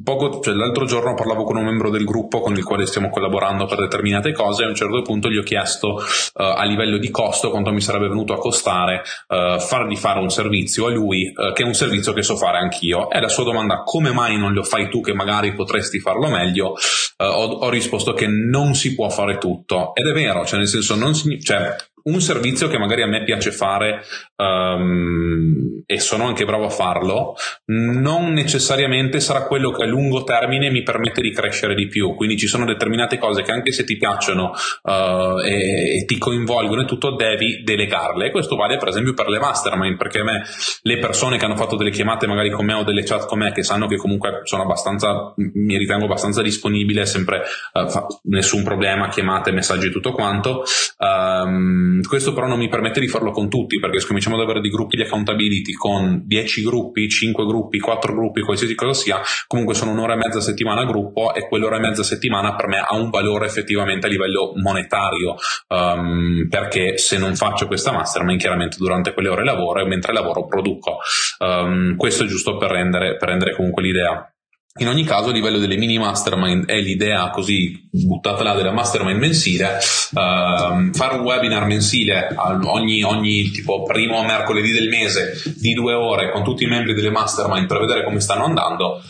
Poco, 0.03 0.41
cioè, 0.41 0.53
l'altro 0.53 0.85
giorno 0.85 1.13
parlavo 1.13 1.45
con 1.45 1.55
un 1.55 1.63
membro 1.63 1.89
del 1.89 2.03
gruppo 2.03 2.41
con 2.41 2.55
il 2.55 2.63
quale 2.63 2.85
stiamo 2.85 3.09
collaborando 3.09 3.65
per 3.65 3.79
determinate 3.79 4.33
cose. 4.33 4.61
E 4.61 4.65
a 4.65 4.69
un 4.69 4.75
certo 4.75 5.01
punto 5.01 5.29
gli 5.29 5.37
ho 5.37 5.43
chiesto 5.43 5.93
uh, 5.93 6.01
a 6.33 6.63
livello 6.65 6.97
di 6.97 7.09
costo 7.09 7.49
quanto 7.49 7.71
mi 7.71 7.81
sarebbe 7.81 8.09
venuto 8.09 8.33
a 8.33 8.37
costare 8.37 9.01
uh, 9.29 9.59
fargli 9.59 9.95
fare 9.95 10.19
un 10.19 10.29
servizio 10.29 10.87
a 10.87 10.89
lui 10.91 11.33
uh, 11.33 11.53
che 11.53 11.63
è 11.63 11.65
un 11.65 11.73
servizio 11.73 12.13
che 12.13 12.21
so 12.21 12.35
fare 12.35 12.57
anch'io. 12.57 13.09
E 13.09 13.19
la 13.19 13.29
sua 13.29 13.45
domanda 13.45 13.81
come 13.83 14.11
mai 14.11 14.37
non 14.37 14.53
lo 14.53 14.63
fai 14.63 14.89
tu 14.89 15.01
che 15.01 15.13
magari 15.13 15.53
potresti 15.53 15.99
farlo 15.99 16.29
meglio? 16.29 16.75
Ho, 17.19 17.45
ho, 17.45 17.69
risposto 17.69 18.13
che 18.13 18.27
non 18.27 18.75
si 18.75 18.93
può 18.93 19.06
fare 19.09 19.37
tutto. 19.37 19.93
Ed 19.95 20.07
è 20.07 20.11
vero 20.11 20.45
cioè 20.45 20.59
nel 20.59 20.67
senso 20.67 20.95
non 20.95 21.13
cioè, 21.13 21.75
un 22.07 22.21
servizio 22.21 22.67
che 22.67 22.77
magari 22.77 23.01
a 23.01 23.07
me 23.07 23.23
piace 23.23 23.51
fare 23.51 24.03
um, 24.37 25.83
e 25.85 25.99
sono 25.99 26.25
anche 26.25 26.45
bravo 26.45 26.65
a 26.65 26.69
farlo, 26.69 27.35
non 27.65 28.33
necessariamente 28.33 29.19
sarà 29.19 29.43
quello 29.45 29.71
che 29.71 29.83
a 29.83 29.87
lungo 29.87 30.23
termine 30.23 30.69
mi 30.69 30.83
permette 30.83 31.21
di 31.21 31.31
crescere 31.31 31.75
di 31.75 31.87
più. 31.87 32.15
Quindi 32.15 32.37
ci 32.37 32.47
sono 32.47 32.65
determinate 32.65 33.17
cose 33.17 33.41
che 33.41 33.51
anche 33.51 33.71
se 33.71 33.83
ti 33.83 33.97
piacciono 33.97 34.51
uh, 34.83 35.39
e, 35.39 35.99
e, 35.99 36.05
ti 36.05 36.17
coinvolgono 36.17 36.81
e 36.81 36.85
tutto, 36.85 37.15
devi 37.15 37.63
delegarle. 37.63 38.27
E 38.27 38.31
questo 38.31 38.55
vale 38.55 38.77
per 38.77 38.87
esempio 38.87 39.13
per 39.13 39.27
le 39.27 39.39
mastermind, 39.39 39.97
perché 39.97 40.19
a 40.19 40.23
me 40.23 40.43
le 40.81 40.99
persone 40.99 41.37
che 41.37 41.45
hanno 41.45 41.55
fatto 41.55 41.75
delle 41.75 41.91
chiamate 41.91 42.25
magari 42.27 42.51
con 42.51 42.65
me 42.65 42.73
o 42.73 42.83
delle 42.83 43.03
chat 43.03 43.25
con 43.27 43.39
me, 43.39 43.51
che 43.51 43.63
sanno 43.63 43.87
che 43.87 43.97
comunque 43.97 44.41
sono 44.43 44.63
abbastanza, 44.63 45.33
mi 45.35 45.77
ritengo 45.77 46.05
abbastanza 46.05 46.41
disponibile, 46.41 47.05
sempre 47.05 47.43
uh, 47.73 47.87
fa, 47.89 48.07
nessun 48.23 48.63
problema, 48.63 49.09
chiamate, 49.09 49.51
messaggi 49.51 49.87
e 49.87 49.91
tutto 49.91 50.11
quanto. 50.13 50.63
Um, 50.97 51.96
questo 52.07 52.33
però 52.33 52.47
non 52.47 52.59
mi 52.59 52.67
permette 52.67 52.99
di 52.99 53.07
farlo 53.07 53.31
con 53.31 53.49
tutti 53.49 53.79
perché 53.79 53.99
se 53.99 54.07
cominciamo 54.07 54.35
ad 54.35 54.41
avere 54.41 54.61
dei 54.61 54.69
gruppi 54.69 54.95
di 54.95 55.03
accountability 55.03 55.73
con 55.73 56.21
10 56.25 56.63
gruppi, 56.63 57.07
5 57.07 57.45
gruppi, 57.45 57.79
4 57.79 58.13
gruppi, 58.13 58.41
qualsiasi 58.41 58.75
cosa 58.75 58.93
sia, 58.93 59.21
comunque 59.47 59.73
sono 59.73 59.91
un'ora 59.91 60.13
e 60.13 60.17
mezza 60.17 60.41
settimana 60.41 60.85
gruppo 60.85 61.33
e 61.33 61.47
quell'ora 61.47 61.77
e 61.77 61.79
mezza 61.79 62.03
settimana 62.03 62.55
per 62.55 62.67
me 62.67 62.83
ha 62.85 62.95
un 62.95 63.09
valore 63.09 63.45
effettivamente 63.45 64.07
a 64.07 64.09
livello 64.09 64.53
monetario 64.55 65.35
um, 65.69 66.47
perché 66.49 66.97
se 66.97 67.17
non 67.17 67.35
faccio 67.35 67.67
questa 67.67 67.91
mastermind 67.91 68.39
chiaramente 68.39 68.77
durante 68.77 69.13
quelle 69.13 69.29
ore 69.29 69.43
lavoro 69.43 69.81
e 69.81 69.85
mentre 69.85 70.13
lavoro 70.13 70.45
produco. 70.45 70.97
Um, 71.39 71.95
questo 71.95 72.23
è 72.23 72.27
giusto 72.27 72.57
per 72.57 72.71
rendere, 72.71 73.17
per 73.17 73.29
rendere 73.29 73.55
comunque 73.55 73.83
l'idea. 73.83 74.31
In 74.79 74.87
ogni 74.87 75.03
caso, 75.03 75.29
a 75.29 75.31
livello 75.31 75.57
delle 75.57 75.75
mini 75.75 75.97
mastermind 75.97 76.67
è 76.67 76.79
l'idea 76.79 77.29
così 77.31 77.89
buttata 77.91 78.43
là 78.43 78.53
della 78.53 78.71
mastermind 78.71 79.17
mensile, 79.19 79.77
uh, 80.11 80.91
fare 80.93 81.15
un 81.15 81.21
webinar 81.21 81.65
mensile 81.65 82.35
ogni, 82.35 83.01
ogni 83.01 83.49
tipo 83.49 83.81
primo 83.83 84.23
mercoledì 84.23 84.71
del 84.71 84.87
mese 84.87 85.33
di 85.55 85.73
due 85.73 85.93
ore 85.93 86.31
con 86.31 86.43
tutti 86.43 86.63
i 86.63 86.67
membri 86.67 86.93
delle 86.93 87.09
mastermind 87.09 87.65
per 87.65 87.79
vedere 87.79 88.03
come 88.03 88.19
stanno 88.19 88.45
andando. 88.45 89.01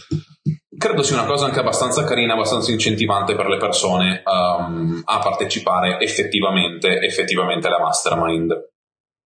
Credo 0.78 1.04
sia 1.04 1.18
una 1.18 1.26
cosa 1.26 1.46
anche 1.46 1.60
abbastanza 1.60 2.04
carina, 2.06 2.34
abbastanza 2.34 2.72
incentivante 2.72 3.36
per 3.36 3.48
le 3.48 3.58
persone 3.58 4.22
um, 4.26 5.02
a 5.04 5.20
partecipare 5.20 6.00
effettivamente, 6.00 7.00
effettivamente 7.02 7.68
alla 7.68 7.80
mastermind. 7.80 8.54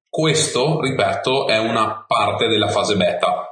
Questo, 0.09 0.81
ripeto, 0.81 1.47
è 1.47 1.59
una 1.59 2.03
parte 2.07 2.47
della 2.47 2.69
fase 2.69 2.95
beta 2.95 3.50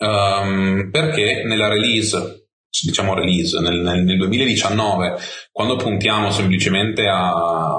um, 0.00 0.90
perché 0.90 1.42
nella 1.44 1.68
release, 1.68 2.46
diciamo 2.84 3.14
release, 3.14 3.58
nel, 3.60 3.80
nel, 3.80 4.02
nel 4.02 4.16
2019, 4.16 5.16
quando 5.52 5.76
puntiamo 5.76 6.30
semplicemente 6.30 7.06
a, 7.06 7.78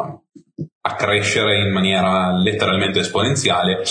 a 0.83 0.95
crescere 0.95 1.59
in 1.59 1.71
maniera 1.71 2.31
letteralmente 2.33 2.99
esponenziale, 2.99 3.83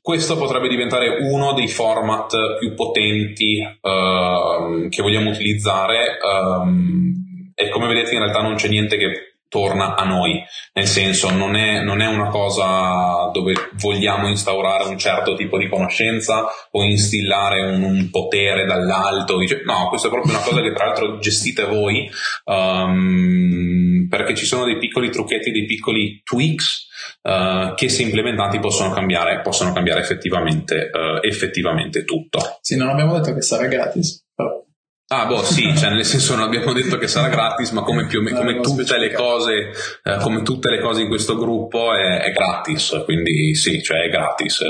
questo 0.00 0.36
potrebbe 0.36 0.68
diventare 0.68 1.18
uno 1.20 1.52
dei 1.52 1.68
format 1.68 2.58
più 2.58 2.74
potenti 2.74 3.58
uh, 3.60 4.88
che 4.88 5.02
vogliamo 5.02 5.30
utilizzare 5.30 6.18
um, 6.22 7.14
e 7.54 7.68
come 7.70 7.86
vedete 7.86 8.12
in 8.12 8.20
realtà 8.20 8.42
non 8.42 8.54
c'è 8.56 8.68
niente 8.68 8.96
che 8.96 9.25
torna 9.48 9.94
a 9.94 10.04
noi, 10.04 10.42
nel 10.74 10.86
senso 10.86 11.30
non 11.30 11.54
è, 11.54 11.82
non 11.82 12.00
è, 12.00 12.06
una 12.06 12.28
cosa 12.28 13.30
dove 13.32 13.54
vogliamo 13.74 14.28
instaurare 14.28 14.88
un 14.88 14.98
certo 14.98 15.34
tipo 15.34 15.56
di 15.58 15.68
conoscenza 15.68 16.44
o 16.70 16.82
instillare 16.82 17.62
un, 17.62 17.82
un 17.82 18.10
potere 18.10 18.66
dall'alto, 18.66 19.38
no, 19.64 19.88
questa 19.88 20.08
è 20.08 20.10
proprio 20.10 20.32
una 20.34 20.42
cosa 20.42 20.60
che 20.60 20.72
tra 20.72 20.86
l'altro 20.86 21.18
gestite 21.18 21.64
voi 21.64 22.10
um, 22.44 24.06
perché 24.08 24.34
ci 24.34 24.46
sono 24.46 24.64
dei 24.64 24.78
piccoli 24.78 25.10
trucchetti, 25.10 25.50
dei 25.50 25.64
piccoli 25.64 26.20
tweaks 26.24 26.84
Uh, 27.22 27.74
che 27.74 27.88
se 27.88 28.02
implementati 28.02 28.60
possono 28.60 28.92
cambiare, 28.92 29.40
possono 29.40 29.72
cambiare 29.72 30.00
effettivamente, 30.00 30.90
uh, 30.92 31.26
effettivamente 31.26 32.04
tutto. 32.04 32.38
Sì, 32.60 32.76
non 32.76 32.88
abbiamo 32.88 33.18
detto 33.18 33.34
che 33.34 33.42
sarà 33.42 33.66
gratis, 33.66 34.24
però. 34.32 34.65
Ah, 35.08 35.24
boh, 35.26 35.44
sì, 35.44 35.72
cioè 35.76 35.90
nel 35.90 36.04
senso 36.04 36.34
non 36.34 36.42
abbiamo 36.42 36.72
detto 36.72 36.98
che 36.98 37.06
sarà 37.06 37.28
gratis, 37.28 37.70
ma 37.70 37.82
come, 37.82 38.06
più, 38.06 38.28
come 38.34 38.58
tutte 38.58 38.98
le 38.98 39.12
cose, 39.12 39.70
eh, 40.02 40.16
come 40.20 40.42
tutte 40.42 40.68
le 40.68 40.80
cose 40.80 41.02
in 41.02 41.06
questo 41.06 41.36
gruppo 41.36 41.94
è, 41.94 42.22
è, 42.22 42.32
gratis, 42.32 43.02
quindi 43.04 43.54
sì, 43.54 43.80
cioè 43.84 44.00
è 44.00 44.08
gratis, 44.08 44.62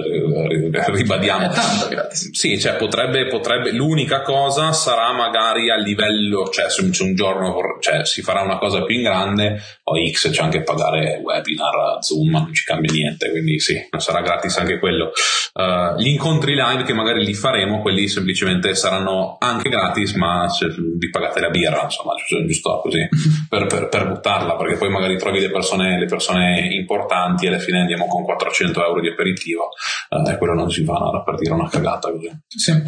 ribadiamo. 0.93 1.47
È 1.47 1.55
tanto 1.55 1.89
gratis. 1.89 2.33
Sì, 2.33 2.61
cioè 2.61 2.75
potrebbe, 2.75 3.29
potrebbe, 3.29 3.73
l'unica 3.73 4.21
cosa 4.21 4.73
sarà 4.73 5.11
magari 5.13 5.71
a 5.71 5.77
livello, 5.77 6.51
cioè 6.51 6.69
se 6.69 6.83
un 6.83 7.15
giorno 7.15 7.79
cioè, 7.81 8.05
si 8.05 8.21
farà 8.21 8.43
una 8.43 8.59
cosa 8.59 8.85
più 8.85 8.97
in 8.97 9.05
grande, 9.05 9.63
o 9.85 9.95
X 10.11 10.29
c'è 10.33 10.43
anche 10.43 10.63
pagare 10.63 11.19
webinar, 11.25 11.97
Zoom, 12.03 12.33
non 12.33 12.53
ci 12.53 12.65
cambia 12.65 12.93
niente, 12.93 13.31
quindi 13.31 13.59
sì, 13.59 13.89
non 13.91 14.03
sarà 14.03 14.21
gratis 14.21 14.55
anche 14.59 14.79
quello. 14.79 15.13
Uh, 15.55 15.99
gli 15.99 16.09
incontri 16.09 16.55
live 16.55 16.83
che 16.83 16.93
magari 16.93 17.25
li 17.25 17.33
faremo, 17.33 17.81
quelli 17.81 18.07
semplicemente 18.07 18.75
saranno 18.75 19.39
anche 19.41 19.71
gratis, 19.71 20.13
ma 20.13 20.25
ma 20.27 20.49
se 20.49 20.67
vi 20.69 21.11
pagate 21.11 21.41
la 21.41 21.51
birra, 21.51 21.85
insomma, 21.85 22.15
giusto 22.47 22.81
così, 22.83 23.09
per, 23.49 23.67
per, 23.67 23.89
per, 23.89 24.09
buttarla, 24.09 24.57
perché 24.57 24.77
poi 24.77 24.91
magari 24.91 25.17
trovi 25.17 25.41
le 25.41 25.51
persone, 25.51 25.99
le 25.99 26.07
persone, 26.07 26.69
importanti 26.73 27.47
e 27.47 27.49
alla 27.49 27.59
fine 27.59 27.81
andiamo 27.81 28.07
con 28.07 28.25
400 28.25 28.85
euro 28.85 29.01
di 29.01 29.09
aperitivo 29.09 29.69
eh, 30.09 30.33
e 30.33 30.37
quello 30.39 30.55
non 30.55 30.71
si 30.71 30.85
fa, 30.85 30.95
no, 30.95 31.23
per 31.25 31.37
dire 31.37 31.55
una 31.55 31.69
cagata 31.69 32.11
così. 32.11 32.31
Sì. 32.49 32.83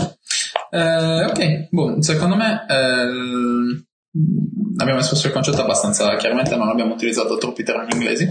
Eh, 0.70 1.24
ok, 1.24 1.68
boh, 1.70 2.02
secondo 2.02 2.36
me 2.36 2.66
eh, 2.68 3.84
abbiamo 4.78 5.00
espresso 5.00 5.26
il 5.28 5.32
concetto 5.32 5.62
abbastanza 5.62 6.14
chiaramente, 6.16 6.56
non 6.56 6.68
abbiamo 6.68 6.94
utilizzato 6.94 7.36
troppi 7.38 7.62
termini 7.62 7.94
inglesi. 7.94 8.28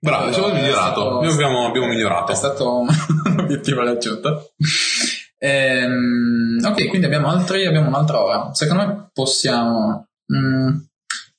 Bravo, 0.00 0.32
siamo 0.32 0.52
migliorato, 0.52 1.00
stato, 1.00 1.20
abbiamo, 1.20 1.66
abbiamo 1.66 1.86
migliorato. 1.88 2.32
È 2.32 2.36
stato 2.36 2.80
un 2.80 2.88
obiettivo 3.40 3.82
raggiunto. 3.82 4.52
Ehm, 5.38 6.58
ok, 6.64 6.88
quindi 6.88 7.06
abbiamo, 7.06 7.28
altri, 7.28 7.66
abbiamo 7.66 7.88
un'altra 7.88 8.22
ora. 8.22 8.54
Secondo 8.54 8.86
me 8.86 9.10
possiamo 9.12 10.08
mh, 10.26 10.38
mm, 10.38 10.76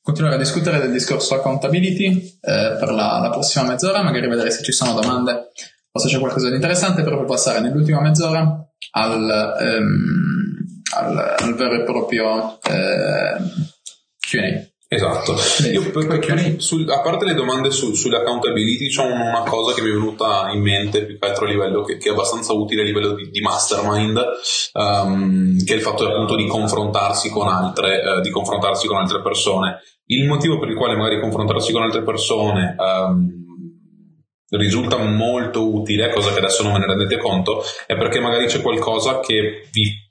continuare 0.01 0.35
a 0.35 0.39
discutere 0.39 0.79
del 0.79 0.91
discorso 0.91 1.35
accountability 1.35 2.37
eh, 2.41 2.77
per 2.79 2.91
la, 2.91 3.19
la, 3.19 3.29
prossima 3.29 3.65
mezz'ora, 3.65 4.01
magari 4.01 4.27
vedere 4.27 4.51
se 4.51 4.63
ci 4.63 4.71
sono 4.71 4.93
domande 4.93 5.51
o 5.91 5.99
se 5.99 6.07
c'è 6.07 6.19
qualcosa 6.19 6.49
di 6.49 6.55
interessante, 6.55 7.03
poi 7.03 7.25
passare 7.25 7.59
nell'ultima 7.59 8.01
mezz'ora 8.01 8.65
al, 8.91 9.57
ehm, 9.59 10.81
al, 10.95 11.35
al 11.37 11.55
vero 11.55 11.75
e 11.75 11.83
proprio 11.83 12.59
eh, 12.61 13.37
QA. 14.19 14.68
Esatto. 14.91 15.35
Io, 15.71 15.91
per, 15.91 16.07
per, 16.07 16.55
sul, 16.57 16.89
a 16.89 17.01
parte 17.01 17.23
le 17.23 17.35
domande 17.35 17.69
su, 17.69 17.93
sulle 17.93 18.17
accountability, 18.17 18.87
c'è 18.87 19.03
una 19.03 19.43
cosa 19.43 19.75
che 19.75 19.83
mi 19.83 19.89
è 19.89 19.93
venuta 19.93 20.49
in 20.51 20.61
mente 20.61 21.05
più 21.05 21.19
che 21.19 21.27
altro 21.27 21.45
a 21.45 21.47
livello 21.47 21.83
che, 21.83 21.97
che 21.97 22.09
è 22.09 22.11
abbastanza 22.11 22.53
utile 22.53 22.81
a 22.81 22.85
livello 22.85 23.13
di, 23.13 23.29
di 23.29 23.39
mastermind, 23.39 24.19
um, 24.73 25.63
che 25.63 25.73
è 25.73 25.75
il 25.75 25.83
fatto 25.83 26.07
appunto 26.07 26.35
di 26.35 26.47
confrontarsi 26.47 27.29
con 27.29 27.47
altre, 27.47 28.01
uh, 28.03 28.21
di 28.21 28.31
confrontarsi 28.31 28.87
con 28.87 28.97
altre 28.97 29.21
persone. 29.21 29.79
Il 30.05 30.25
motivo 30.25 30.57
per 30.57 30.69
il 30.69 30.75
quale 30.75 30.95
magari 30.95 31.21
confrontarsi 31.21 31.71
con 31.71 31.83
altre 31.83 32.01
persone 32.01 32.75
um, 32.79 33.29
risulta 34.57 34.97
molto 34.97 35.71
utile, 35.71 36.11
cosa 36.11 36.31
che 36.31 36.39
adesso 36.39 36.63
non 36.63 36.73
ve 36.73 36.79
ne 36.79 36.87
rendete 36.87 37.17
conto, 37.17 37.61
è 37.85 37.95
perché 37.95 38.19
magari 38.19 38.47
c'è 38.47 38.59
qualcosa 38.59 39.19
che 39.19 39.67
vi 39.71 40.08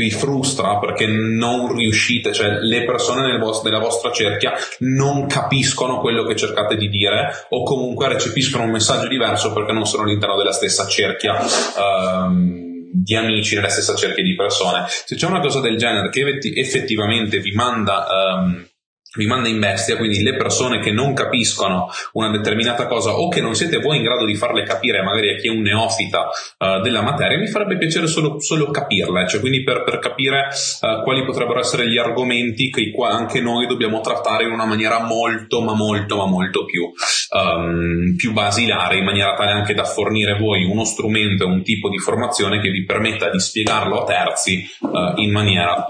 vi 0.00 0.10
frustra 0.10 0.78
perché 0.78 1.06
non 1.06 1.74
riuscite, 1.74 2.32
cioè 2.32 2.60
le 2.60 2.84
persone 2.84 3.36
vostro, 3.38 3.68
della 3.68 3.82
vostra 3.82 4.12
cerchia 4.12 4.52
non 4.80 5.26
capiscono 5.26 5.98
quello 5.98 6.24
che 6.24 6.36
cercate 6.36 6.76
di 6.76 6.88
dire 6.88 7.46
o 7.50 7.64
comunque 7.64 8.06
recepiscono 8.06 8.62
un 8.62 8.70
messaggio 8.70 9.08
diverso 9.08 9.52
perché 9.52 9.72
non 9.72 9.86
sono 9.86 10.04
all'interno 10.04 10.36
della 10.36 10.52
stessa 10.52 10.86
cerchia. 10.86 11.36
Um, 11.76 12.66
di 12.90 13.14
amici 13.14 13.54
nella 13.54 13.68
stessa 13.68 13.94
cerchia 13.94 14.22
di 14.22 14.34
persone. 14.34 14.84
Se 14.88 15.14
c'è 15.14 15.26
una 15.26 15.40
cosa 15.40 15.60
del 15.60 15.76
genere 15.76 16.08
che 16.08 16.38
effettivamente 16.54 17.38
vi 17.38 17.52
manda 17.52 18.06
um, 18.08 18.66
vi 19.16 19.26
manda 19.26 19.48
in 19.48 19.58
bestia, 19.58 19.96
quindi 19.96 20.22
le 20.22 20.36
persone 20.36 20.80
che 20.80 20.92
non 20.92 21.14
capiscono 21.14 21.88
una 22.12 22.30
determinata 22.30 22.86
cosa 22.86 23.12
o 23.12 23.28
che 23.28 23.40
non 23.40 23.54
siete 23.54 23.78
voi 23.78 23.96
in 23.96 24.02
grado 24.02 24.26
di 24.26 24.34
farle 24.34 24.64
capire 24.64 25.02
magari 25.02 25.30
a 25.30 25.36
chi 25.36 25.48
è 25.48 25.50
un 25.50 25.62
neofita 25.62 26.28
uh, 26.58 26.80
della 26.82 27.00
materia, 27.00 27.38
mi 27.38 27.46
farebbe 27.46 27.78
piacere 27.78 28.06
solo, 28.06 28.38
solo 28.40 28.70
capirle, 28.70 29.26
cioè 29.26 29.40
quindi 29.40 29.62
per, 29.62 29.82
per 29.84 29.98
capire 29.98 30.48
uh, 30.80 31.02
quali 31.02 31.24
potrebbero 31.24 31.60
essere 31.60 31.88
gli 31.88 31.96
argomenti 31.96 32.70
che 32.70 32.92
anche 33.08 33.40
noi 33.40 33.66
dobbiamo 33.66 34.00
trattare 34.00 34.44
in 34.44 34.50
una 34.50 34.66
maniera 34.66 35.02
molto, 35.02 35.62
ma 35.62 35.74
molto, 35.74 36.16
ma 36.16 36.26
molto 36.26 36.64
più, 36.64 36.82
um, 36.82 38.14
più 38.16 38.32
basilare, 38.32 38.98
in 38.98 39.04
maniera 39.04 39.34
tale 39.34 39.52
anche 39.52 39.72
da 39.72 39.84
fornire 39.84 40.36
voi 40.36 40.64
uno 40.64 40.84
strumento 40.84 41.44
e 41.44 41.46
un 41.46 41.62
tipo 41.62 41.88
di 41.88 41.98
formazione 41.98 42.60
che 42.60 42.70
vi 42.70 42.84
permetta 42.84 43.30
di 43.30 43.40
spiegarlo 43.40 44.02
a 44.02 44.04
terzi 44.04 44.66
uh, 44.80 45.20
in 45.20 45.30
maniera 45.30 45.86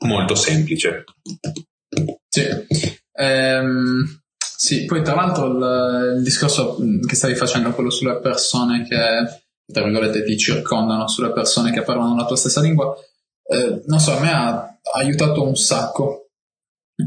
molto 0.00 0.34
semplice. 0.34 1.04
Sì. 2.28 2.46
Ehm, 3.12 4.20
sì, 4.36 4.84
poi 4.84 5.02
tra 5.02 5.14
l'altro 5.14 5.46
il, 5.46 6.16
il, 6.16 6.22
discorso 6.22 6.76
che 7.06 7.14
stavi 7.14 7.34
facendo, 7.34 7.70
quello 7.72 7.90
sulle 7.90 8.18
persone 8.20 8.86
che, 8.86 9.42
tra 9.72 9.82
virgolette, 9.82 10.24
ti 10.24 10.36
circondano, 10.36 11.08
sulle 11.08 11.32
persone 11.32 11.72
che 11.72 11.82
parlano 11.82 12.16
la 12.16 12.26
tua 12.26 12.36
stessa 12.36 12.60
lingua, 12.60 12.94
eh, 13.50 13.82
non 13.86 13.98
so, 13.98 14.16
a 14.16 14.20
me 14.20 14.30
ha 14.30 14.78
aiutato 14.94 15.46
un 15.46 15.56
sacco. 15.56 16.24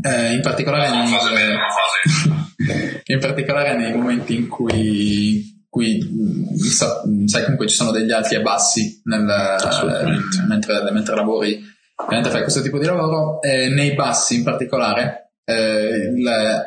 Eh, 0.02 0.34
in, 0.34 0.42
particolare 0.42 0.90
nei, 0.90 1.12
in 3.06 3.20
particolare 3.20 3.76
nei 3.76 3.94
momenti 3.94 4.36
in 4.36 4.48
cui, 4.48 5.66
cui 5.68 6.00
sa, 6.70 7.04
sai 7.26 7.42
comunque 7.44 7.68
ci 7.68 7.76
sono 7.76 7.92
degli 7.92 8.12
alti 8.12 8.36
e 8.36 8.42
bassi 8.42 9.02
nel, 9.04 9.26
mentre, 10.48 10.90
mentre 10.92 11.16
lavori 11.16 11.62
mentre 12.10 12.32
fai 12.32 12.42
questo 12.42 12.62
tipo 12.62 12.78
di 12.78 12.86
lavoro, 12.86 13.42
eh, 13.42 13.70
nei 13.70 13.94
bassi 13.94 14.36
in 14.36 14.44
particolare, 14.44 15.32
eh, 15.46 16.12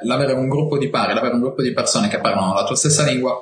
l'avere 0.02 0.32
un 0.32 0.48
gruppo 0.48 0.78
di 0.78 0.88
pari, 0.90 1.14
l'avere 1.14 1.34
un 1.34 1.40
gruppo 1.40 1.62
di 1.62 1.72
persone 1.72 2.08
che 2.08 2.20
parlano 2.20 2.54
la 2.54 2.64
tua 2.64 2.76
stessa 2.76 3.04
lingua 3.04 3.34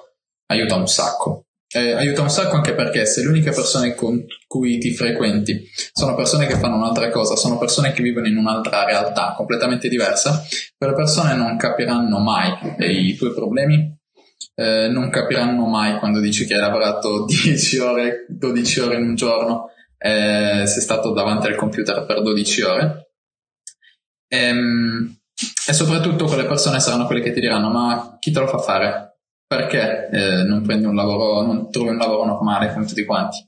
aiuta 0.46 0.76
un 0.76 0.86
sacco. 0.86 1.44
Eh, 1.74 1.92
aiuta 1.92 2.20
un 2.20 2.28
sacco 2.28 2.56
anche 2.56 2.74
perché 2.74 3.06
se 3.06 3.22
le 3.22 3.28
uniche 3.28 3.50
persone 3.50 3.94
con 3.94 4.22
cui 4.46 4.76
ti 4.76 4.92
frequenti 4.92 5.66
sono 5.92 6.14
persone 6.14 6.46
che 6.46 6.58
fanno 6.58 6.76
un'altra 6.76 7.08
cosa, 7.08 7.34
sono 7.34 7.56
persone 7.56 7.92
che 7.92 8.02
vivono 8.02 8.26
in 8.26 8.36
un'altra 8.36 8.84
realtà 8.84 9.32
completamente 9.34 9.88
diversa, 9.88 10.42
quelle 10.76 10.92
persone 10.92 11.34
non 11.34 11.56
capiranno 11.56 12.18
mai 12.18 12.52
i 12.80 13.16
tuoi 13.16 13.32
problemi, 13.32 13.98
eh, 14.54 14.88
non 14.88 15.08
capiranno 15.08 15.66
mai 15.66 15.98
quando 15.98 16.20
dici 16.20 16.44
che 16.44 16.54
hai 16.54 16.60
lavorato 16.60 17.24
10 17.26 17.78
ore, 17.78 18.26
12 18.28 18.80
ore 18.80 18.96
in 18.96 19.04
un 19.04 19.14
giorno, 19.14 19.70
eh, 20.02 20.66
sei 20.66 20.82
stato 20.82 21.12
davanti 21.12 21.46
al 21.46 21.54
computer 21.54 22.04
per 22.04 22.22
12 22.22 22.62
ore. 22.62 23.12
E, 24.26 24.36
ehm, 24.36 25.16
e 25.68 25.72
soprattutto 25.72 26.26
quelle 26.26 26.44
persone 26.44 26.80
saranno 26.80 27.06
quelle 27.06 27.22
che 27.22 27.32
ti 27.32 27.40
diranno: 27.40 27.70
Ma 27.70 28.16
chi 28.18 28.32
te 28.32 28.40
lo 28.40 28.48
fa 28.48 28.58
fare? 28.58 29.18
Perché 29.46 30.08
eh, 30.10 30.42
non 30.44 30.62
prendi 30.62 30.86
un 30.86 30.94
lavoro, 30.94 31.42
non 31.42 31.70
trovi 31.70 31.90
un 31.90 31.98
lavoro 31.98 32.24
normale 32.24 32.72
come 32.72 32.86
tutti 32.86 33.04
quanti? 33.04 33.38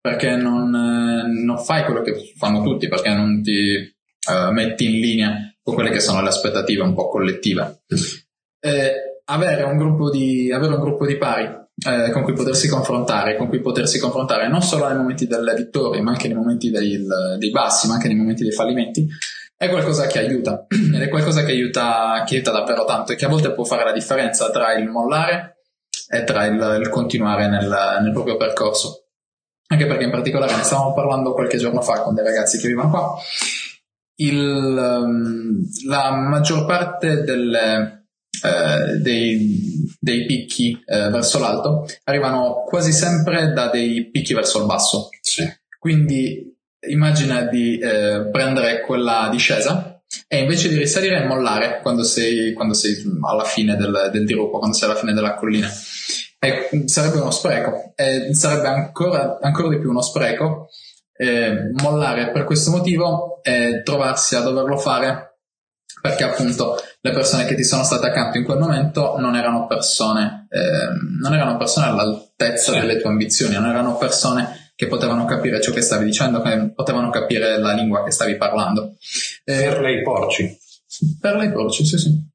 Perché 0.00 0.36
non, 0.36 0.74
eh, 0.74 1.42
non 1.44 1.58
fai 1.58 1.84
quello 1.84 2.02
che 2.02 2.32
fanno 2.36 2.62
tutti? 2.62 2.88
Perché 2.88 3.14
non 3.14 3.42
ti 3.42 3.74
eh, 3.74 4.50
metti 4.50 4.84
in 4.84 5.00
linea 5.00 5.54
con 5.62 5.74
quelle 5.74 5.90
che 5.90 6.00
sono 6.00 6.20
le 6.20 6.28
aspettative 6.28 6.82
un 6.82 6.94
po' 6.94 7.08
collettive? 7.08 7.84
avere 9.24 9.62
un 9.62 9.76
gruppo 9.76 10.10
di, 10.10 10.52
avere 10.52 10.74
un 10.74 10.80
gruppo 10.80 11.06
di 11.06 11.16
pari 11.16 11.48
eh, 11.86 12.10
con 12.10 12.22
cui 12.22 12.32
potersi 12.32 12.68
confrontare, 12.68 13.36
con 13.36 13.48
cui 13.48 13.60
potersi 13.60 13.98
confrontare 13.98 14.48
non 14.48 14.62
solo 14.62 14.86
nei 14.86 14.96
momenti 14.96 15.26
delle 15.26 15.54
vittorie, 15.54 16.00
ma 16.00 16.12
anche 16.12 16.28
nei 16.28 16.36
momenti 16.36 16.70
dei, 16.70 17.04
dei 17.38 17.50
bassi, 17.50 17.88
ma 17.88 17.94
anche 17.94 18.08
nei 18.08 18.16
momenti 18.16 18.42
dei 18.42 18.52
fallimenti, 18.52 19.08
è 19.56 19.68
qualcosa 19.68 20.06
che 20.06 20.18
aiuta 20.18 20.66
ed 20.68 21.00
è 21.00 21.08
qualcosa 21.08 21.44
che 21.44 21.52
aiuta, 21.52 22.24
che 22.26 22.34
aiuta 22.34 22.50
davvero 22.50 22.84
tanto 22.84 23.12
e 23.12 23.16
che 23.16 23.24
a 23.24 23.28
volte 23.28 23.52
può 23.52 23.64
fare 23.64 23.84
la 23.84 23.92
differenza 23.92 24.50
tra 24.50 24.74
il 24.74 24.88
mollare 24.88 25.62
e 26.08 26.24
tra 26.24 26.46
il, 26.46 26.80
il 26.80 26.88
continuare 26.88 27.48
nel, 27.48 27.68
nel, 28.02 28.12
proprio 28.12 28.36
percorso. 28.36 29.06
Anche 29.68 29.86
perché 29.86 30.04
in 30.04 30.10
particolare 30.10 30.54
ne 30.54 30.64
stavamo 30.64 30.92
parlando 30.92 31.32
qualche 31.32 31.58
giorno 31.58 31.80
fa 31.80 32.02
con 32.02 32.14
dei 32.14 32.24
ragazzi 32.24 32.58
che 32.58 32.66
vivono 32.68 32.90
qua. 32.90 33.14
Il, 34.16 34.38
um, 34.38 35.64
la 35.86 36.10
maggior 36.12 36.66
parte 36.66 37.22
delle, 37.22 38.01
eh, 38.42 38.96
dei, 38.98 39.86
dei, 40.00 40.26
picchi 40.26 40.72
eh, 40.86 41.08
verso 41.10 41.38
l'alto 41.38 41.86
arrivano 42.04 42.64
quasi 42.66 42.92
sempre 42.92 43.52
da 43.52 43.68
dei 43.68 44.10
picchi 44.10 44.34
verso 44.34 44.60
il 44.60 44.66
basso. 44.66 45.08
Sì. 45.20 45.44
Quindi 45.78 46.50
immagina 46.88 47.42
di 47.42 47.78
eh, 47.78 48.28
prendere 48.30 48.80
quella 48.80 49.28
discesa 49.30 50.02
e 50.28 50.38
invece 50.40 50.68
di 50.68 50.76
risalire 50.76 51.22
e 51.22 51.26
mollare 51.26 51.80
quando 51.80 52.02
sei, 52.02 52.52
quando 52.52 52.74
sei 52.74 52.96
alla 53.22 53.44
fine 53.44 53.76
del, 53.76 54.10
del 54.12 54.24
dirupo, 54.24 54.58
quando 54.58 54.76
sei 54.76 54.88
alla 54.88 54.98
fine 54.98 55.12
della 55.12 55.34
collina. 55.34 55.68
E 56.38 56.84
sarebbe 56.86 57.20
uno 57.20 57.30
spreco, 57.30 57.92
e 57.94 58.34
sarebbe 58.34 58.66
ancora, 58.66 59.38
ancora 59.40 59.68
di 59.68 59.78
più 59.78 59.90
uno 59.90 60.02
spreco 60.02 60.68
eh, 61.16 61.70
mollare 61.80 62.32
per 62.32 62.44
questo 62.44 62.70
motivo 62.70 63.40
e 63.42 63.82
trovarsi 63.84 64.34
a 64.34 64.40
doverlo 64.40 64.76
fare 64.76 65.38
perché 66.00 66.24
appunto 66.24 66.76
le 67.04 67.10
persone 67.10 67.44
che 67.46 67.56
ti 67.56 67.64
sono 67.64 67.82
state 67.82 68.06
accanto 68.06 68.38
in 68.38 68.44
quel 68.44 68.58
momento 68.58 69.18
non 69.18 69.34
erano 69.34 69.66
persone, 69.66 70.46
eh, 70.50 70.88
non 71.20 71.34
erano 71.34 71.56
persone 71.56 71.86
all'altezza 71.86 72.72
sì. 72.72 72.78
delle 72.78 73.00
tue 73.00 73.10
ambizioni, 73.10 73.54
non 73.54 73.66
erano 73.66 73.96
persone 73.96 74.70
che 74.76 74.86
potevano 74.86 75.24
capire 75.24 75.60
ciò 75.60 75.72
che 75.72 75.80
stavi 75.80 76.04
dicendo, 76.04 76.40
che 76.42 76.72
potevano 76.72 77.10
capire 77.10 77.58
la 77.58 77.72
lingua 77.72 78.04
che 78.04 78.12
stavi 78.12 78.36
parlando. 78.36 78.94
Eh, 79.44 79.62
per 79.68 79.80
lei 79.80 80.02
porci. 80.02 80.56
Per 81.20 81.36
lei 81.36 81.50
porci, 81.50 81.84
sì 81.84 81.98
sì. 81.98 82.30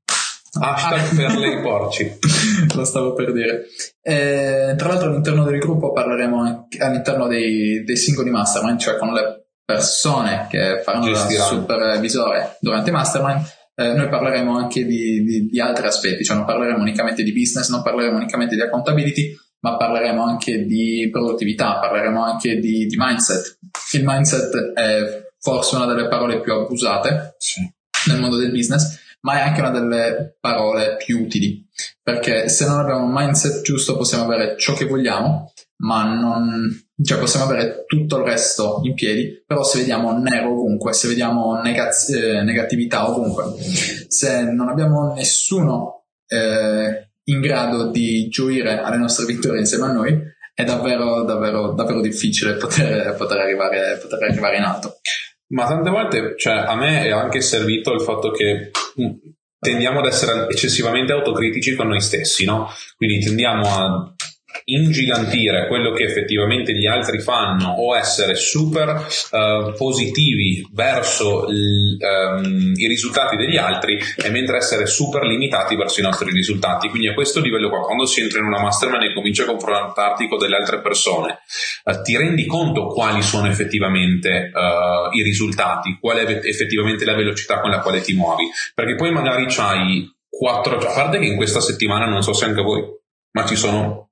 Hashtag 0.60 1.00
ah. 1.00 1.16
per 1.16 1.38
lei 1.38 1.62
porci. 1.62 2.20
Lo 2.76 2.84
stavo 2.84 3.14
per 3.14 3.32
dire. 3.32 3.68
Eh, 4.02 4.74
tra 4.76 4.90
l'altro 4.90 5.10
all'interno 5.10 5.46
del 5.46 5.60
gruppo 5.60 5.94
parleremo 5.94 6.42
anche, 6.42 6.78
all'interno 6.80 7.28
dei, 7.28 7.86
dei 7.86 7.96
singoli 7.96 8.32
mastermind, 8.32 8.80
cioè 8.80 8.98
con 8.98 9.14
le 9.14 9.48
persone 9.64 10.48
che 10.50 10.82
faranno 10.84 11.12
da 11.12 11.28
supervisore 11.28 12.58
durante 12.60 12.92
mastermind, 12.92 13.46
eh, 13.80 13.94
noi 13.94 14.10
parleremo 14.10 14.58
anche 14.58 14.86
di, 14.86 15.24
di, 15.24 15.46
di, 15.46 15.60
altri 15.60 15.86
aspetti, 15.86 16.24
cioè 16.24 16.36
non 16.36 16.46
parleremo 16.46 16.80
unicamente 16.80 17.22
di 17.22 17.32
business, 17.32 17.70
non 17.70 17.84
parleremo 17.84 18.18
unicamente 18.18 18.56
di 18.56 18.62
accountability, 18.62 19.38
ma 19.60 19.78
parleremo 19.78 20.24
anche 20.24 20.66
di 20.66 21.08
produttività, 21.12 21.78
parleremo 21.78 22.24
anche 22.24 22.58
di, 22.58 22.88
di 22.88 22.96
mindset. 22.98 23.60
Il 23.92 24.04
mindset 24.04 24.74
è 24.74 25.28
forse 25.40 25.76
una 25.76 25.86
delle 25.86 26.08
parole 26.08 26.42
più 26.42 26.54
abusate 26.54 27.36
sì. 27.38 27.72
nel 28.08 28.20
mondo 28.20 28.38
del 28.38 28.50
business, 28.50 29.00
ma 29.22 29.38
è 29.38 29.42
anche 29.42 29.60
una 29.60 29.70
delle 29.70 30.38
parole 30.40 30.96
più 30.96 31.22
utili, 31.22 31.64
perché 32.02 32.50
se 32.50 32.66
non 32.66 32.80
abbiamo 32.80 33.06
un 33.06 33.14
mindset 33.14 33.62
giusto 33.62 33.96
possiamo 33.96 34.24
avere 34.24 34.58
ciò 34.58 34.74
che 34.74 34.86
vogliamo, 34.86 35.54
ma 35.84 36.04
non, 36.04 36.87
cioè 37.04 37.20
possiamo 37.20 37.46
avere 37.46 37.84
tutto 37.86 38.18
il 38.18 38.24
resto 38.24 38.80
in 38.84 38.96
piedi, 38.96 39.44
però 39.46 39.64
se 39.64 39.80
vediamo 39.80 40.18
nero 40.18 40.52
ovunque, 40.52 40.94
se 40.94 41.08
vediamo 41.08 41.60
negaz- 41.62 42.10
eh, 42.10 42.42
negatività 42.42 43.10
ovunque, 43.10 43.54
se 44.08 44.42
non 44.44 44.70
abbiamo 44.70 45.14
nessuno 45.14 46.06
eh, 46.28 47.10
in 47.26 47.42
grado 47.42 47.92
di 47.92 48.28
gioire 48.30 48.80
alle 48.80 48.98
nostre 48.98 49.26
vittorie 49.26 49.60
insieme 49.60 49.86
a 49.86 49.92
noi, 49.92 50.20
è 50.54 50.64
davvero, 50.64 51.24
davvero, 51.24 51.74
davvero 51.74 52.02
difficile 52.02 52.56
poter, 52.56 53.14
poter, 53.16 53.38
arrivare, 53.38 54.00
poter 54.02 54.24
arrivare 54.24 54.58
in 54.58 54.64
alto. 54.64 54.98
Ma 55.50 55.68
tante 55.68 55.90
volte, 55.92 56.34
cioè, 56.36 56.56
a 56.56 56.76
me 56.76 57.06
è 57.06 57.12
anche 57.12 57.42
servito 57.42 57.94
il 57.94 58.02
fatto 58.02 58.32
che 58.32 58.72
mm, 59.00 59.12
tendiamo 59.60 60.00
ad 60.00 60.08
essere 60.08 60.48
eccessivamente 60.50 61.14
autocritici 61.14 61.76
con 61.76 61.88
noi 61.88 62.02
stessi, 62.02 62.44
no? 62.44 62.70
Quindi 62.96 63.24
tendiamo 63.24 63.68
a 63.68 64.16
ingigantire 64.66 65.68
quello 65.68 65.92
che 65.92 66.04
effettivamente 66.04 66.74
gli 66.74 66.86
altri 66.86 67.20
fanno 67.20 67.70
o 67.72 67.96
essere 67.96 68.36
super 68.36 69.08
uh, 69.32 69.74
positivi 69.76 70.68
verso 70.72 71.46
l, 71.48 71.98
um, 72.00 72.74
i 72.76 72.88
risultati 72.88 73.36
degli 73.36 73.58
altri 73.58 73.98
e 73.98 74.30
mentre 74.30 74.58
essere 74.58 74.86
super 74.86 75.24
limitati 75.24 75.76
verso 75.76 76.00
i 76.00 76.04
nostri 76.04 76.32
risultati. 76.32 76.90
Quindi 76.90 77.08
a 77.08 77.14
questo 77.14 77.40
livello 77.40 77.70
qua, 77.70 77.82
quando 77.82 78.06
si 78.06 78.22
entra 78.22 78.40
in 78.40 78.46
una 78.46 78.62
mastermind 78.62 79.04
e 79.04 79.14
cominci 79.14 79.42
a 79.42 79.46
confrontarti 79.46 80.28
con 80.28 80.38
delle 80.38 80.56
altre 80.56 80.82
persone, 80.82 81.40
uh, 81.84 82.02
ti 82.02 82.18
rendi 82.18 82.46
conto 82.46 82.88
quali 82.88 83.22
sono 83.22 83.48
effettivamente 83.48 84.52
uh, 84.54 85.16
i 85.16 85.24
risultati, 85.24 85.98
qual 86.00 86.18
è 86.18 86.42
effettivamente 86.44 87.06
la 87.06 87.16
velocità 87.16 87.60
con 87.60 87.70
la 87.70 87.80
quale 87.80 88.02
ti 88.02 88.14
muovi, 88.14 88.46
perché 88.74 88.96
poi 88.96 89.12
magari 89.12 89.46
c'hai 89.48 90.10
quattro, 90.30 90.78
a 90.78 90.94
parte 90.94 91.20
che 91.20 91.26
in 91.26 91.36
questa 91.36 91.60
settimana 91.60 92.06
non 92.06 92.22
so 92.22 92.34
se 92.34 92.46
anche 92.46 92.62
voi, 92.62 92.84
ma 93.32 93.46
ci 93.46 93.56
sono 93.56 94.07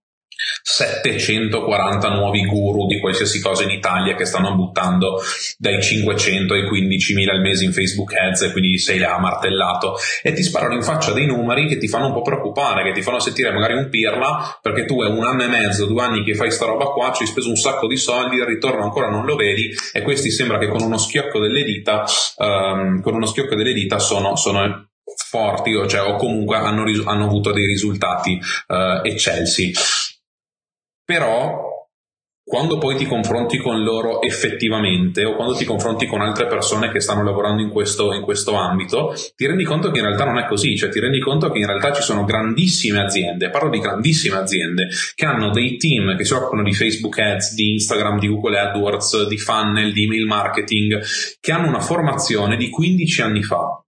740 0.61 2.09
nuovi 2.09 2.45
guru 2.45 2.87
di 2.87 2.99
qualsiasi 2.99 3.39
cosa 3.39 3.63
in 3.63 3.69
Italia 3.69 4.15
che 4.15 4.25
stanno 4.25 4.55
buttando 4.55 5.21
dai 5.57 5.81
500 5.81 6.53
ai 6.53 6.63
15.000 6.63 7.29
al 7.29 7.41
mese 7.41 7.65
in 7.65 7.71
Facebook 7.71 8.13
Ads 8.13 8.41
e 8.41 8.51
quindi 8.51 8.77
sei 8.77 8.97
là 8.97 9.17
martellato 9.19 9.95
e 10.21 10.33
ti 10.33 10.43
sparano 10.43 10.73
in 10.73 10.81
faccia 10.81 11.13
dei 11.13 11.25
numeri 11.25 11.67
che 11.67 11.77
ti 11.77 11.87
fanno 11.87 12.07
un 12.07 12.13
po' 12.13 12.21
preoccupare, 12.21 12.83
che 12.83 12.93
ti 12.93 13.01
fanno 13.01 13.19
sentire 13.19 13.51
magari 13.51 13.75
un 13.75 13.89
pirla 13.89 14.59
perché 14.61 14.85
tu 14.85 15.01
è 15.03 15.07
un 15.07 15.23
anno 15.23 15.43
e 15.43 15.47
mezzo, 15.47 15.85
due 15.85 16.01
anni 16.01 16.23
che 16.23 16.35
fai 16.35 16.51
sta 16.51 16.65
roba 16.65 16.85
qua, 16.85 17.11
ci 17.13 17.23
hai 17.23 17.29
speso 17.29 17.49
un 17.49 17.55
sacco 17.55 17.87
di 17.87 17.97
soldi, 17.97 18.37
il 18.37 18.45
ritorno 18.45 18.83
ancora 18.83 19.09
non 19.09 19.25
lo 19.25 19.35
vedi 19.35 19.71
e 19.93 20.01
questi 20.01 20.31
sembra 20.31 20.57
che 20.57 20.67
con 20.67 20.81
uno 20.81 20.97
schiocco 20.97 21.39
delle 21.39 21.63
dita, 21.63 22.03
um, 22.37 23.01
con 23.01 23.13
uno 23.13 23.25
schiocco 23.25 23.55
delle 23.55 23.73
dita 23.73 23.99
sono, 23.99 24.35
sono 24.35 24.89
forti 25.15 25.73
o, 25.73 25.87
cioè, 25.87 26.01
o 26.01 26.15
comunque 26.15 26.57
hanno, 26.57 26.83
hanno, 27.05 27.25
avuto 27.25 27.51
dei 27.51 27.65
risultati 27.65 28.39
uh, 28.67 29.05
eccelsi 29.05 29.73
però 31.05 31.65
quando 32.47 32.77
poi 32.77 32.95
ti 32.95 33.07
confronti 33.07 33.57
con 33.57 33.81
loro 33.81 34.21
effettivamente 34.21 35.25
o 35.25 35.35
quando 35.35 35.55
ti 35.55 35.65
confronti 35.65 36.05
con 36.05 36.21
altre 36.21 36.45
persone 36.45 36.91
che 36.91 36.99
stanno 36.99 37.23
lavorando 37.23 37.63
in 37.63 37.69
questo, 37.69 38.13
in 38.13 38.21
questo, 38.21 38.53
ambito, 38.53 39.15
ti 39.35 39.47
rendi 39.47 39.63
conto 39.63 39.89
che 39.89 39.97
in 39.97 40.05
realtà 40.05 40.25
non 40.25 40.37
è 40.37 40.45
così, 40.45 40.77
cioè 40.77 40.91
ti 40.91 40.99
rendi 40.99 41.19
conto 41.19 41.49
che 41.49 41.57
in 41.57 41.65
realtà 41.65 41.91
ci 41.91 42.03
sono 42.03 42.23
grandissime 42.23 42.99
aziende, 42.99 43.49
parlo 43.49 43.71
di 43.71 43.79
grandissime 43.79 44.37
aziende, 44.37 44.89
che 45.15 45.25
hanno 45.25 45.49
dei 45.49 45.77
team 45.77 46.15
che 46.15 46.23
si 46.23 46.33
occupano 46.33 46.61
di 46.61 46.73
Facebook 46.73 47.17
Ads, 47.17 47.55
di 47.55 47.71
Instagram, 47.73 48.19
di 48.19 48.27
Google 48.27 48.59
AdWords, 48.59 49.27
di 49.27 49.39
funnel, 49.39 49.91
di 49.91 50.03
email 50.03 50.27
marketing, 50.27 51.01
che 51.39 51.51
hanno 51.51 51.67
una 51.67 51.79
formazione 51.79 52.57
di 52.57 52.69
15 52.69 53.21
anni 53.23 53.41
fa, 53.41 53.83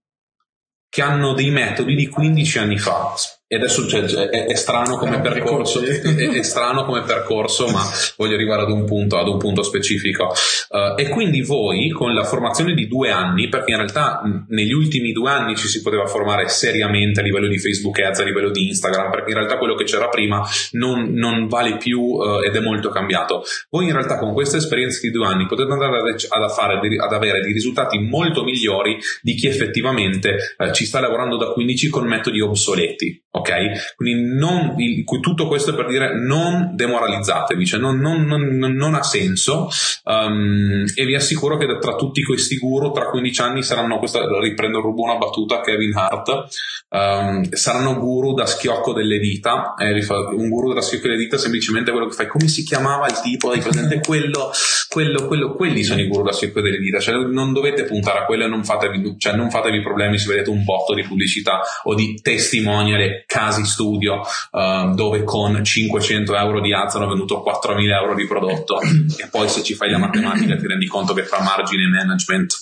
che 0.88 1.02
hanno 1.02 1.32
dei 1.32 1.50
metodi 1.50 1.94
di 1.94 2.08
15 2.08 2.58
anni 2.58 2.76
fa 2.76 3.12
e 3.50 3.56
adesso 3.56 3.88
cioè, 3.88 4.02
è, 4.02 4.44
è, 4.44 4.54
strano 4.54 4.98
come 4.98 5.22
percorso, 5.22 5.80
è, 5.80 6.02
è, 6.02 6.42
strano 6.42 6.84
come 6.84 7.00
percorso, 7.00 7.66
ma 7.68 7.82
voglio 8.18 8.34
arrivare 8.34 8.60
ad 8.62 8.70
un 8.70 8.84
punto, 8.84 9.16
ad 9.16 9.26
un 9.26 9.38
punto 9.38 9.62
specifico. 9.62 10.34
Uh, 10.68 11.00
e 11.00 11.08
quindi 11.08 11.40
voi, 11.40 11.88
con 11.88 12.12
la 12.12 12.24
formazione 12.24 12.74
di 12.74 12.86
due 12.86 13.10
anni, 13.10 13.48
perché 13.48 13.70
in 13.70 13.78
realtà 13.78 14.20
negli 14.48 14.72
ultimi 14.72 15.12
due 15.12 15.30
anni 15.30 15.56
ci 15.56 15.66
si 15.66 15.80
poteva 15.80 16.04
formare 16.06 16.46
seriamente 16.48 17.20
a 17.20 17.22
livello 17.22 17.48
di 17.48 17.58
Facebook 17.58 17.98
Ads, 17.98 18.18
a 18.18 18.24
livello 18.24 18.50
di 18.50 18.66
Instagram, 18.66 19.10
perché 19.10 19.30
in 19.30 19.36
realtà 19.38 19.56
quello 19.56 19.74
che 19.76 19.84
c'era 19.84 20.08
prima 20.08 20.46
non, 20.72 21.14
non 21.14 21.48
vale 21.48 21.78
più 21.78 22.00
uh, 22.00 22.42
ed 22.42 22.54
è 22.54 22.60
molto 22.60 22.90
cambiato. 22.90 23.44
Voi 23.70 23.86
in 23.86 23.92
realtà 23.92 24.18
con 24.18 24.34
questa 24.34 24.58
esperienza 24.58 24.98
di 25.00 25.10
due 25.10 25.26
anni 25.26 25.46
potete 25.46 25.72
andare 25.72 25.96
ad, 25.96 26.26
ad, 26.28 26.50
fare, 26.50 26.74
ad 26.74 27.12
avere 27.14 27.40
dei 27.40 27.54
risultati 27.54 27.98
molto 27.98 28.44
migliori 28.44 28.98
di 29.22 29.34
chi 29.34 29.46
effettivamente 29.46 30.36
uh, 30.58 30.70
ci 30.70 30.84
sta 30.84 31.00
lavorando 31.00 31.38
da 31.38 31.46
15 31.52 31.88
con 31.88 32.06
metodi 32.06 32.42
obsoleti 32.42 33.22
ok? 33.38 33.94
Quindi 33.96 34.38
non, 34.38 34.74
tutto 35.20 35.46
questo 35.48 35.72
è 35.72 35.74
per 35.74 35.86
dire 35.86 36.18
non 36.18 36.72
demoralizzatevi, 36.74 37.66
cioè 37.66 37.80
non, 37.80 37.98
non, 37.98 38.22
non 38.24 38.94
ha 38.94 39.02
senso 39.02 39.68
um, 40.04 40.84
e 40.94 41.04
vi 41.04 41.14
assicuro 41.14 41.56
che 41.56 41.66
tra 41.78 41.94
tutti 41.94 42.22
questi 42.22 42.56
guru 42.56 42.90
tra 42.92 43.10
15 43.10 43.40
anni 43.40 43.62
saranno, 43.62 43.98
questa 43.98 44.20
riprendo 44.40 44.80
rubo 44.80 45.02
una 45.02 45.16
battuta 45.16 45.60
Kevin 45.60 45.96
Hart, 45.96 46.46
um, 46.90 47.50
saranno 47.50 47.98
guru 47.98 48.34
da 48.34 48.46
schiocco 48.46 48.92
delle 48.92 49.18
dita, 49.18 49.74
eh, 49.78 50.04
un 50.36 50.48
guru 50.48 50.72
da 50.72 50.80
schiocco 50.80 51.08
delle 51.08 51.18
dita 51.18 51.38
semplicemente 51.38 51.90
quello 51.90 52.06
che 52.06 52.14
fai, 52.14 52.26
come 52.26 52.48
si 52.48 52.64
chiamava 52.64 53.06
il 53.06 53.20
tipo, 53.20 53.50
hai 53.50 53.60
presente 53.60 54.00
quello, 54.04 54.50
quello, 54.88 55.26
quello, 55.26 55.54
quelli 55.54 55.82
sono 55.82 56.00
i 56.00 56.06
guru 56.06 56.24
da 56.24 56.32
schiocco 56.32 56.60
delle 56.60 56.78
dita, 56.78 56.98
cioè 57.00 57.14
non 57.14 57.52
dovete 57.52 57.84
puntare 57.84 58.20
a 58.20 58.24
quello 58.24 58.44
e 58.44 58.48
non 58.48 58.64
fatevi, 58.64 59.16
cioè 59.18 59.34
non 59.34 59.50
fatevi 59.50 59.82
problemi 59.82 60.18
se 60.18 60.28
vedete 60.28 60.50
un 60.50 60.64
botto 60.64 60.94
di 60.94 61.02
pubblicità 61.02 61.60
o 61.84 61.94
di 61.94 62.20
testimonial 62.20 63.24
casi 63.28 63.66
studio 63.66 64.22
uh, 64.52 64.94
dove 64.94 65.22
con 65.22 65.62
500 65.62 66.34
euro 66.34 66.62
di 66.62 66.72
ads 66.72 66.94
hanno 66.94 67.08
venduto 67.08 67.44
4.000 67.44 67.90
euro 67.90 68.14
di 68.14 68.26
prodotto. 68.26 68.80
E 68.80 69.28
poi 69.30 69.48
se 69.50 69.62
ci 69.62 69.74
fai 69.74 69.90
la 69.90 69.98
matematica 69.98 70.56
ti 70.56 70.66
rendi 70.66 70.86
conto 70.86 71.12
che 71.12 71.24
fra 71.24 71.42
margine 71.42 71.84
e 71.84 71.88
management 71.88 72.54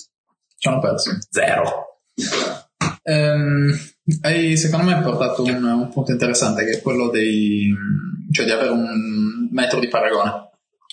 ci 0.57 0.67
hanno 0.67 0.79
perso 0.79 1.17
zero. 1.29 2.01
Um, 3.03 3.73
hai 4.21 4.57
secondo 4.57 4.85
me 4.85 5.01
portato 5.01 5.43
un, 5.43 5.63
un, 5.63 5.89
punto 5.89 6.11
interessante 6.11 6.65
che 6.65 6.79
è 6.79 6.81
quello 6.81 7.09
dei 7.09 7.73
cioè 8.31 8.45
di 8.45 8.51
avere 8.51 8.69
un 8.69 9.47
metro 9.51 9.79
di 9.79 9.87
paragone. 9.87 10.49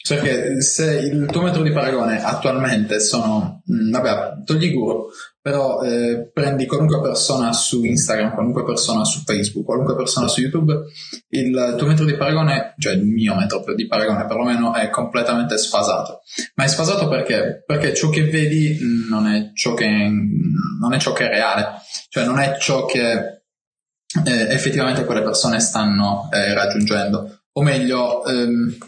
Perché 0.07 0.61
se 0.61 0.99
il 0.99 1.27
tuo 1.27 1.43
metro 1.43 1.63
di 1.63 1.73
paragone 1.73 2.23
attualmente 2.23 3.01
sono, 3.01 3.63
mm, 3.73 3.91
vabbè, 3.91 4.45
togli 4.45 4.73
guru, 4.73 5.09
però 5.45 5.83
eh, 5.83 6.31
prendi 6.33 6.65
qualunque 6.65 7.03
persona 7.03 7.53
su 7.53 7.85
Instagram, 7.85 8.33
qualunque 8.33 8.65
persona 8.65 9.05
su 9.05 9.25
Facebook, 9.25 9.67
qualunque 9.67 9.95
persona 9.95 10.27
su 10.27 10.41
YouTube, 10.41 10.85
il 11.29 11.75
tuo 11.77 11.87
metro 11.87 12.07
di 12.07 12.17
paragone, 12.17 12.75
cioè 12.79 12.95
il 12.95 13.05
mio 13.05 13.35
metro 13.35 13.63
di 13.75 13.87
paragone 13.87 14.25
perlomeno, 14.25 14.73
è 14.73 14.89
completamente 14.89 15.59
sfasato. 15.59 16.23
Ma 16.55 16.65
è 16.65 16.67
sfasato 16.67 17.09
perché? 17.09 17.63
Perché 17.67 17.93
ciò 17.93 18.09
che 18.09 18.23
vedi 18.31 18.79
non 19.11 19.27
è 19.27 19.51
ciò 19.53 19.75
che, 19.75 19.87
non 19.87 20.95
è, 20.95 20.99
ciò 20.99 21.13
che 21.13 21.27
è 21.27 21.29
reale, 21.29 21.73
cioè 22.09 22.25
non 22.25 22.39
è 22.39 22.57
ciò 22.59 22.87
che 22.87 23.13
eh, 24.25 24.47
effettivamente 24.49 25.05
quelle 25.05 25.23
persone 25.23 25.61
stanno 25.61 26.27
eh, 26.33 26.55
raggiungendo. 26.55 27.43
O 27.53 27.63
meglio, 27.63 28.25
ehm, 28.25 28.79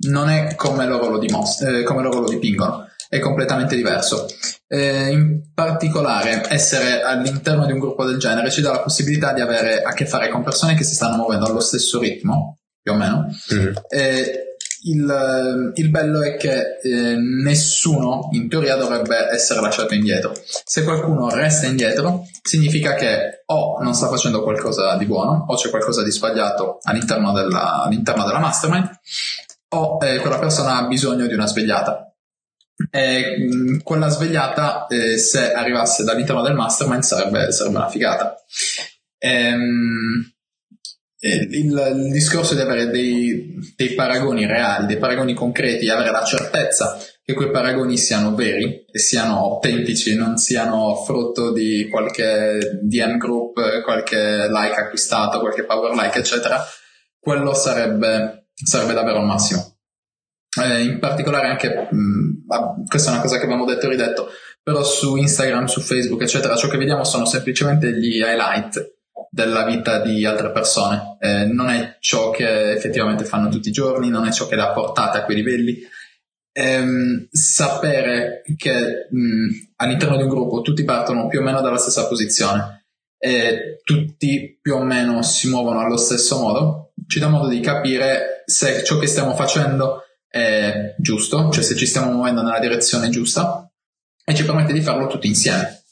non 0.00 0.28
è 0.28 0.54
come 0.54 0.86
loro 0.86 1.08
lo, 1.08 1.18
dimostra, 1.18 1.78
eh, 1.78 1.82
come 1.82 2.02
loro 2.02 2.20
lo 2.20 2.28
dipingono, 2.28 2.87
è 3.08 3.18
completamente 3.18 3.74
diverso. 3.74 4.26
Eh, 4.66 5.10
in 5.10 5.52
particolare, 5.54 6.42
essere 6.48 7.02
all'interno 7.02 7.66
di 7.66 7.72
un 7.72 7.78
gruppo 7.78 8.04
del 8.04 8.18
genere 8.18 8.50
ci 8.50 8.60
dà 8.60 8.72
la 8.72 8.80
possibilità 8.80 9.32
di 9.32 9.40
avere 9.40 9.82
a 9.82 9.92
che 9.92 10.06
fare 10.06 10.28
con 10.28 10.42
persone 10.42 10.74
che 10.74 10.84
si 10.84 10.94
stanno 10.94 11.16
muovendo 11.16 11.46
allo 11.46 11.60
stesso 11.60 11.98
ritmo, 11.98 12.58
più 12.80 12.92
o 12.92 12.96
meno. 12.96 13.26
Mm. 13.54 13.72
Eh, 13.88 14.42
il, 14.82 15.72
il, 15.74 15.90
bello 15.90 16.22
è 16.22 16.36
che 16.36 16.78
eh, 16.80 17.16
nessuno 17.16 18.28
in 18.32 18.48
teoria 18.48 18.76
dovrebbe 18.76 19.28
essere 19.32 19.60
lasciato 19.60 19.94
indietro. 19.94 20.32
Se 20.64 20.84
qualcuno 20.84 21.30
resta 21.30 21.66
indietro, 21.66 22.26
significa 22.42 22.94
che 22.94 23.42
o 23.46 23.82
non 23.82 23.94
sta 23.94 24.08
facendo 24.08 24.42
qualcosa 24.42 24.96
di 24.96 25.06
buono, 25.06 25.46
o 25.48 25.54
c'è 25.56 25.70
qualcosa 25.70 26.02
di 26.02 26.10
sbagliato 26.10 26.78
all'interno 26.82 27.32
della, 27.32 27.82
all'interno 27.82 28.24
della 28.24 28.38
mastermind, 28.38 28.90
o 29.70 29.98
eh, 30.00 30.18
quella 30.18 30.38
persona 30.38 30.76
ha 30.76 30.86
bisogno 30.86 31.26
di 31.26 31.34
una 31.34 31.46
svegliata. 31.46 32.07
E, 32.90 33.36
mh, 33.38 33.72
mm, 33.72 33.78
quella 33.82 34.08
svegliata, 34.08 34.86
eh, 34.86 35.18
se 35.18 35.52
arrivasse 35.52 36.04
dall'interno 36.04 36.42
del 36.42 36.54
mastermind, 36.54 37.02
sarebbe, 37.02 37.50
sarebbe 37.50 37.76
una 37.76 37.88
figata. 37.88 38.36
Ehm, 39.18 40.32
il, 41.20 41.52
il, 41.52 42.12
discorso 42.12 42.54
di 42.54 42.60
avere 42.60 42.90
dei, 42.90 43.56
dei, 43.74 43.94
paragoni 43.94 44.46
reali, 44.46 44.86
dei 44.86 44.98
paragoni 44.98 45.34
concreti, 45.34 45.88
avere 45.88 46.12
la 46.12 46.22
certezza 46.22 46.96
che 47.24 47.34
quei 47.34 47.50
paragoni 47.50 47.98
siano 47.98 48.34
veri 48.36 48.84
e 48.90 48.98
siano 48.98 49.38
autentici, 49.38 50.14
non 50.14 50.36
siano 50.36 50.94
frutto 51.04 51.52
di 51.52 51.88
qualche 51.90 52.78
DM 52.82 53.18
group, 53.18 53.82
qualche 53.82 54.46
like 54.48 54.80
acquistato, 54.80 55.40
qualche 55.40 55.64
power 55.64 55.92
like, 55.94 56.18
eccetera, 56.18 56.64
quello 57.18 57.52
sarebbe 57.52 58.48
sarebbe 58.64 58.92
davvero 58.92 59.20
il 59.20 59.26
massimo. 59.26 59.67
Eh, 60.56 60.82
in 60.82 60.98
particolare 60.98 61.48
anche, 61.48 61.88
mh, 61.90 61.96
mm, 61.96 62.84
questa 62.86 63.10
è 63.10 63.12
una 63.12 63.22
cosa 63.22 63.38
che 63.38 63.44
abbiamo 63.44 63.64
detto 63.64 63.86
e 63.86 63.90
ridetto, 63.90 64.28
però 64.62 64.82
su 64.82 65.16
Instagram, 65.16 65.66
su 65.66 65.80
Facebook, 65.80 66.22
eccetera, 66.22 66.56
ciò 66.56 66.68
che 66.68 66.78
vediamo 66.78 67.04
sono 67.04 67.24
semplicemente 67.26 67.92
gli 67.92 68.18
highlight 68.18 68.96
della 69.30 69.64
vita 69.64 70.00
di 70.00 70.24
altre 70.24 70.50
persone. 70.50 71.16
Eh, 71.20 71.44
non 71.46 71.68
è 71.68 71.96
ciò 72.00 72.30
che 72.30 72.72
effettivamente 72.72 73.24
fanno 73.24 73.48
tutti 73.48 73.68
i 73.68 73.72
giorni, 73.72 74.08
non 74.08 74.26
è 74.26 74.32
ciò 74.32 74.46
che 74.46 74.56
dà 74.56 74.72
portata 74.72 75.18
a 75.18 75.24
quei 75.24 75.36
livelli. 75.36 75.78
Eh, 76.52 77.28
sapere 77.30 78.42
che 78.56 79.06
mh, 79.10 79.18
mm, 79.18 79.48
all'interno 79.76 80.16
di 80.16 80.22
un 80.22 80.28
gruppo 80.28 80.62
tutti 80.62 80.82
partono 80.84 81.28
più 81.28 81.40
o 81.40 81.42
meno 81.42 81.60
dalla 81.60 81.76
stessa 81.76 82.08
posizione 82.08 82.86
e 83.18 83.80
tutti 83.84 84.58
più 84.60 84.74
o 84.74 84.82
meno 84.82 85.22
si 85.22 85.48
muovono 85.48 85.80
allo 85.80 85.96
stesso 85.96 86.38
modo, 86.40 86.92
ci 87.06 87.18
dà 87.18 87.28
modo 87.28 87.48
di 87.48 87.60
capire 87.60 88.42
se 88.46 88.82
ciò 88.84 88.98
che 88.98 89.06
stiamo 89.06 89.34
facendo 89.34 90.02
è 90.28 90.94
giusto, 90.98 91.50
cioè 91.50 91.62
se 91.62 91.74
ci 91.74 91.86
stiamo 91.86 92.12
muovendo 92.12 92.42
nella 92.42 92.60
direzione 92.60 93.08
giusta 93.08 93.70
e 94.24 94.34
ci 94.34 94.44
permette 94.44 94.72
di 94.72 94.82
farlo 94.82 95.06
tutti 95.06 95.26
insieme. 95.26 95.82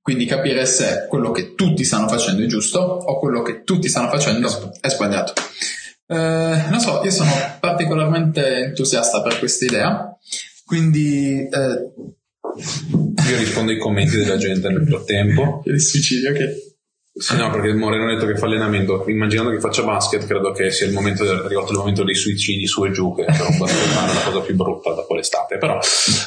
Quindi 0.00 0.24
capire 0.24 0.64
se 0.64 1.06
quello 1.08 1.32
che 1.32 1.54
tutti 1.54 1.84
stanno 1.84 2.08
facendo 2.08 2.42
è 2.42 2.46
giusto 2.46 2.78
o 2.78 3.18
quello 3.18 3.42
che 3.42 3.62
tutti 3.64 3.88
stanno 3.88 4.08
facendo 4.08 4.72
è 4.80 4.88
sbagliato. 4.88 5.34
Eh, 6.06 6.64
non 6.70 6.80
so, 6.80 7.02
io 7.04 7.10
sono 7.10 7.30
particolarmente 7.60 8.64
entusiasta 8.64 9.20
per 9.20 9.38
questa 9.38 9.64
idea, 9.66 10.18
quindi... 10.64 11.46
Eh... 11.46 11.92
Io 13.28 13.36
rispondo 13.36 13.72
ai 13.72 13.78
commenti 13.78 14.16
della 14.16 14.38
gente 14.38 14.68
nel 14.70 14.86
frattempo. 14.86 15.62
Il 15.66 15.80
suicidio 15.80 16.32
che... 16.32 16.67
Sì, 17.18 17.36
no, 17.36 17.50
perché 17.50 17.74
Moreno 17.74 18.04
ha 18.04 18.14
detto 18.14 18.26
che 18.26 18.36
fa 18.36 18.46
allenamento. 18.46 19.04
Immaginando 19.08 19.50
che 19.50 19.58
faccia 19.58 19.82
basket, 19.82 20.24
credo 20.24 20.52
che 20.52 20.70
sia 20.70 20.86
il 20.86 20.92
momento 20.92 21.24
del, 21.24 21.42
arrivato 21.44 21.72
il 21.72 21.78
momento 21.78 22.04
dei 22.04 22.14
suicidi 22.14 22.64
su 22.66 22.84
e 22.84 22.92
giù, 22.92 23.12
che 23.12 23.24
è 23.24 23.36
la 23.36 24.22
cosa 24.24 24.40
più 24.40 24.54
brutta 24.54 24.92
dopo 24.92 25.14
l'estate. 25.14 25.58
Però 25.58 25.78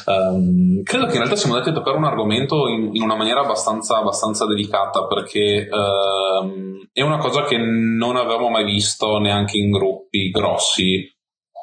um, 0.06 0.82
credo 0.82 1.06
che 1.06 1.12
in 1.12 1.18
realtà 1.18 1.36
siamo 1.36 1.54
andati 1.54 1.70
a 1.70 1.74
toccare 1.74 1.96
un 1.96 2.04
argomento 2.04 2.68
in, 2.68 2.90
in 2.92 3.02
una 3.02 3.16
maniera 3.16 3.40
abbastanza, 3.40 3.96
abbastanza 3.96 4.44
delicata, 4.44 5.06
perché 5.06 5.66
um, 5.70 6.86
è 6.92 7.00
una 7.00 7.18
cosa 7.18 7.44
che 7.44 7.56
non 7.56 8.16
avevamo 8.16 8.50
mai 8.50 8.64
visto 8.64 9.18
neanche 9.18 9.56
in 9.56 9.70
gruppi 9.70 10.30
grossi 10.30 11.11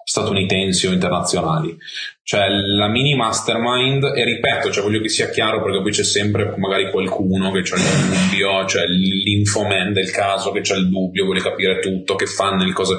statunitensi 0.10 0.88
o 0.88 0.92
internazionali. 0.92 1.78
Cioè 2.24 2.48
la 2.50 2.88
mini 2.88 3.16
mastermind, 3.16 4.04
e 4.16 4.24
ripeto, 4.24 4.72
cioè 4.72 4.84
voglio 4.84 5.02
che 5.02 5.10
sia 5.10 5.30
chiaro 5.30 5.62
perché 5.62 5.82
poi 5.82 5.92
c'è 5.92 6.04
sempre 6.04 6.56
magari 6.58 6.90
qualcuno 6.90 7.52
che 7.52 7.62
c'ha 7.62 7.76
il 7.76 7.84
dubbio, 7.84 8.66
cioè 8.66 8.86
l'infoman 8.88 9.94
del 9.94 10.10
caso 10.10 10.52
che 10.52 10.62
c'ha 10.62 10.76
il 10.76 10.90
dubbio, 10.90 11.26
vuole 11.26 11.42
capire 11.42 11.80
tutto, 11.80 12.16
che 12.16 12.26
fanno 12.26 12.64
le 12.64 12.74
cose. 12.74 12.98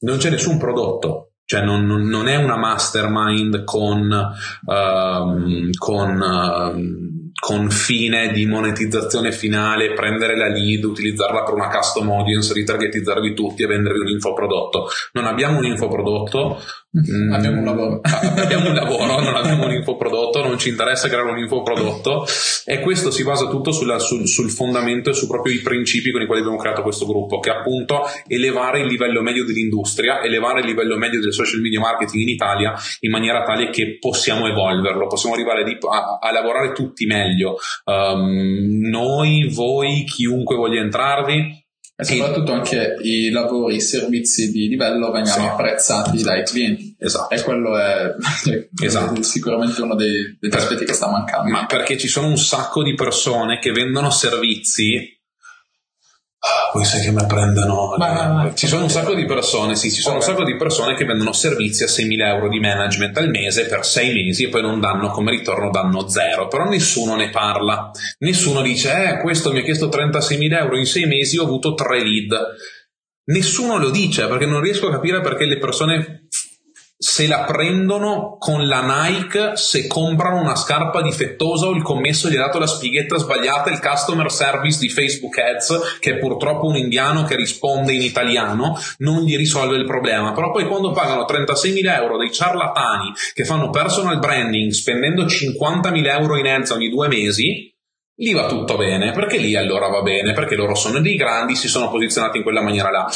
Non 0.00 0.18
c'è 0.18 0.28
nessun 0.28 0.58
prodotto, 0.58 1.32
cioè 1.46 1.62
non, 1.62 1.86
non, 1.86 2.28
è 2.28 2.36
una 2.36 2.56
mastermind 2.56 3.64
con, 3.64 4.10
um, 4.66 5.70
con 5.78 6.20
um, 6.20 7.09
con 7.40 7.70
fine 7.70 8.30
di 8.32 8.44
monetizzazione 8.44 9.32
finale, 9.32 9.94
prendere 9.94 10.36
la 10.36 10.46
lead, 10.46 10.84
utilizzarla 10.84 11.42
per 11.42 11.54
una 11.54 11.68
custom 11.68 12.10
audience, 12.10 12.52
ritargetizzarvi 12.52 13.34
tutti 13.34 13.62
e 13.62 13.66
vendervi 13.66 14.00
un 14.00 14.08
infoprodotto. 14.08 14.88
Non 15.12 15.24
abbiamo 15.24 15.58
un 15.58 15.64
infoprodotto, 15.64 16.60
Mm, 16.92 17.32
abbiamo 17.32 17.58
un 17.58 17.64
lavoro. 17.64 18.00
abbiamo 18.02 18.68
un 18.68 18.74
lavoro, 18.74 19.20
non 19.20 19.36
abbiamo 19.36 19.66
un 19.66 19.72
infoprodotto, 19.72 20.42
non 20.42 20.58
ci 20.58 20.70
interessa 20.70 21.06
creare 21.06 21.30
un 21.30 21.38
infoprodotto 21.38 22.26
e 22.64 22.80
questo 22.80 23.12
si 23.12 23.22
basa 23.22 23.46
tutto 23.46 23.70
sulla, 23.70 24.00
sul, 24.00 24.26
sul, 24.26 24.50
fondamento 24.50 25.10
e 25.10 25.12
su 25.12 25.28
proprio 25.28 25.54
i 25.54 25.60
principi 25.60 26.10
con 26.10 26.20
i 26.20 26.26
quali 26.26 26.40
abbiamo 26.40 26.58
creato 26.58 26.82
questo 26.82 27.06
gruppo, 27.06 27.38
che 27.38 27.50
è 27.50 27.54
appunto 27.54 28.02
elevare 28.26 28.80
il 28.80 28.88
livello 28.88 29.22
medio 29.22 29.44
dell'industria, 29.44 30.20
elevare 30.20 30.60
il 30.60 30.66
livello 30.66 30.96
medio 30.96 31.20
del 31.20 31.32
social 31.32 31.60
media 31.60 31.78
marketing 31.78 32.22
in 32.22 32.28
Italia 32.28 32.74
in 33.00 33.10
maniera 33.12 33.44
tale 33.44 33.70
che 33.70 33.98
possiamo 34.00 34.48
evolverlo, 34.48 35.06
possiamo 35.06 35.36
arrivare 35.36 35.62
a, 35.62 36.18
a 36.20 36.32
lavorare 36.32 36.72
tutti 36.72 37.06
meglio. 37.06 37.56
Um, 37.84 38.80
noi, 38.88 39.48
voi, 39.54 40.02
chiunque 40.04 40.56
voglia 40.56 40.80
entrarvi, 40.80 41.59
e 42.00 42.04
soprattutto 42.04 42.52
anche 42.52 42.96
i 43.02 43.30
lavori, 43.30 43.76
i 43.76 43.80
servizi 43.80 44.50
di 44.50 44.68
livello 44.68 45.10
vengano 45.10 45.42
sì. 45.42 45.48
apprezzati 45.48 46.22
dai 46.22 46.44
clienti. 46.44 46.96
Esatto. 46.98 47.34
E 47.34 47.42
quello 47.42 47.78
è, 47.78 48.14
esatto. 48.82 49.22
sicuramente 49.22 49.80
uno 49.82 49.94
dei, 49.94 50.36
degli 50.38 50.54
aspetti 50.54 50.84
che 50.84 50.92
sta 50.92 51.08
mancando. 51.08 51.50
Ma 51.50 51.66
perché 51.66 51.96
ci 51.96 52.08
sono 52.08 52.28
un 52.28 52.38
sacco 52.38 52.82
di 52.82 52.94
persone 52.94 53.58
che 53.58 53.70
vendono 53.70 54.10
servizi 54.10 55.19
poi 56.72 56.84
sai 56.84 57.02
che 57.02 57.10
mi 57.10 57.24
prendono. 57.26 57.94
Ma, 57.98 58.52
ci 58.54 58.66
sono 58.66 58.84
un 58.84 58.90
sacco 58.90 59.14
di 59.14 59.26
persone, 59.26 59.76
sì, 59.76 59.90
ci 59.90 60.00
sono 60.00 60.16
okay. 60.16 60.28
un 60.28 60.34
sacco 60.34 60.48
di 60.48 60.56
persone 60.56 60.94
che 60.94 61.04
vendono 61.04 61.32
servizi 61.32 61.82
a 61.82 61.86
6.000 61.86 62.26
euro 62.26 62.48
di 62.48 62.60
management 62.60 63.18
al 63.18 63.28
mese 63.28 63.66
per 63.66 63.84
6 63.84 64.12
mesi 64.12 64.44
e 64.44 64.48
poi 64.48 64.62
non 64.62 64.80
danno 64.80 65.10
come 65.10 65.30
ritorno, 65.30 65.70
danno 65.70 66.08
zero. 66.08 66.48
Però 66.48 66.64
nessuno 66.64 67.16
ne 67.16 67.28
parla. 67.28 67.90
Nessuno 68.20 68.62
dice, 68.62 68.92
eh, 68.92 69.20
questo 69.20 69.52
mi 69.52 69.58
ha 69.58 69.62
chiesto 69.62 69.88
36.000 69.88 70.58
euro 70.58 70.78
in 70.78 70.86
6 70.86 71.04
mesi, 71.06 71.38
ho 71.38 71.44
avuto 71.44 71.74
3 71.74 72.02
lead. 72.02 72.34
Nessuno 73.30 73.76
lo 73.78 73.90
dice 73.90 74.26
perché 74.26 74.46
non 74.46 74.60
riesco 74.60 74.88
a 74.88 74.92
capire 74.92 75.20
perché 75.20 75.44
le 75.44 75.58
persone 75.58 76.26
se 77.02 77.26
la 77.26 77.44
prendono 77.44 78.36
con 78.38 78.66
la 78.66 78.82
Nike 78.82 79.52
se 79.54 79.86
comprano 79.86 80.38
una 80.38 80.54
scarpa 80.54 81.00
difettosa 81.00 81.64
o 81.66 81.70
il 81.70 81.82
commesso 81.82 82.28
gli 82.28 82.36
ha 82.36 82.44
dato 82.44 82.58
la 82.58 82.66
spighetta 82.66 83.16
sbagliata 83.16 83.70
il 83.70 83.80
customer 83.80 84.30
service 84.30 84.78
di 84.78 84.90
Facebook 84.90 85.38
Ads 85.38 85.96
che 85.98 86.10
è 86.10 86.18
purtroppo 86.18 86.66
un 86.66 86.76
indiano 86.76 87.22
che 87.22 87.36
risponde 87.36 87.94
in 87.94 88.02
italiano 88.02 88.78
non 88.98 89.22
gli 89.22 89.34
risolve 89.38 89.76
il 89.76 89.86
problema. 89.86 90.34
Però 90.34 90.50
poi 90.50 90.66
quando 90.66 90.92
pagano 90.92 91.24
36.000 91.26 91.94
euro 91.94 92.18
dei 92.18 92.30
ciarlatani 92.30 93.14
che 93.32 93.46
fanno 93.46 93.70
personal 93.70 94.18
branding 94.18 94.70
spendendo 94.70 95.24
50.000 95.24 96.20
euro 96.20 96.36
in 96.36 96.48
ads 96.48 96.70
ogni 96.72 96.90
due 96.90 97.08
mesi 97.08 97.74
lì 98.16 98.34
va 98.34 98.46
tutto 98.46 98.76
bene, 98.76 99.12
perché 99.12 99.38
lì 99.38 99.56
allora 99.56 99.88
va 99.88 100.02
bene, 100.02 100.34
perché 100.34 100.54
loro 100.54 100.74
sono 100.74 101.00
dei 101.00 101.16
grandi, 101.16 101.56
si 101.56 101.68
sono 101.68 101.88
posizionati 101.88 102.36
in 102.36 102.42
quella 102.42 102.60
maniera 102.60 102.90
là. 102.90 103.10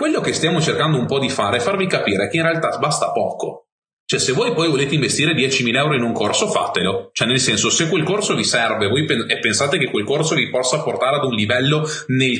Quello 0.00 0.22
che 0.22 0.32
stiamo 0.32 0.62
cercando 0.62 0.96
un 0.96 1.04
po' 1.04 1.18
di 1.18 1.28
fare 1.28 1.58
è 1.58 1.60
farvi 1.60 1.86
capire 1.86 2.30
che 2.30 2.38
in 2.38 2.44
realtà 2.44 2.78
basta 2.78 3.12
poco. 3.12 3.66
Cioè, 4.10 4.18
se 4.18 4.32
voi 4.32 4.52
poi 4.54 4.68
volete 4.68 4.96
investire 4.96 5.34
10.000 5.34 5.72
euro 5.76 5.94
in 5.94 6.02
un 6.02 6.12
corso, 6.12 6.48
fatelo. 6.48 7.10
Cioè, 7.12 7.28
nel 7.28 7.38
senso, 7.38 7.70
se 7.70 7.88
quel 7.88 8.02
corso 8.02 8.34
vi 8.34 8.42
serve 8.42 8.88
voi 8.88 9.04
pen- 9.04 9.30
e 9.30 9.38
pensate 9.38 9.78
che 9.78 9.88
quel 9.88 10.02
corso 10.02 10.34
vi 10.34 10.50
possa 10.50 10.82
portare 10.82 11.18
ad 11.18 11.24
un 11.26 11.32
livello 11.32 11.88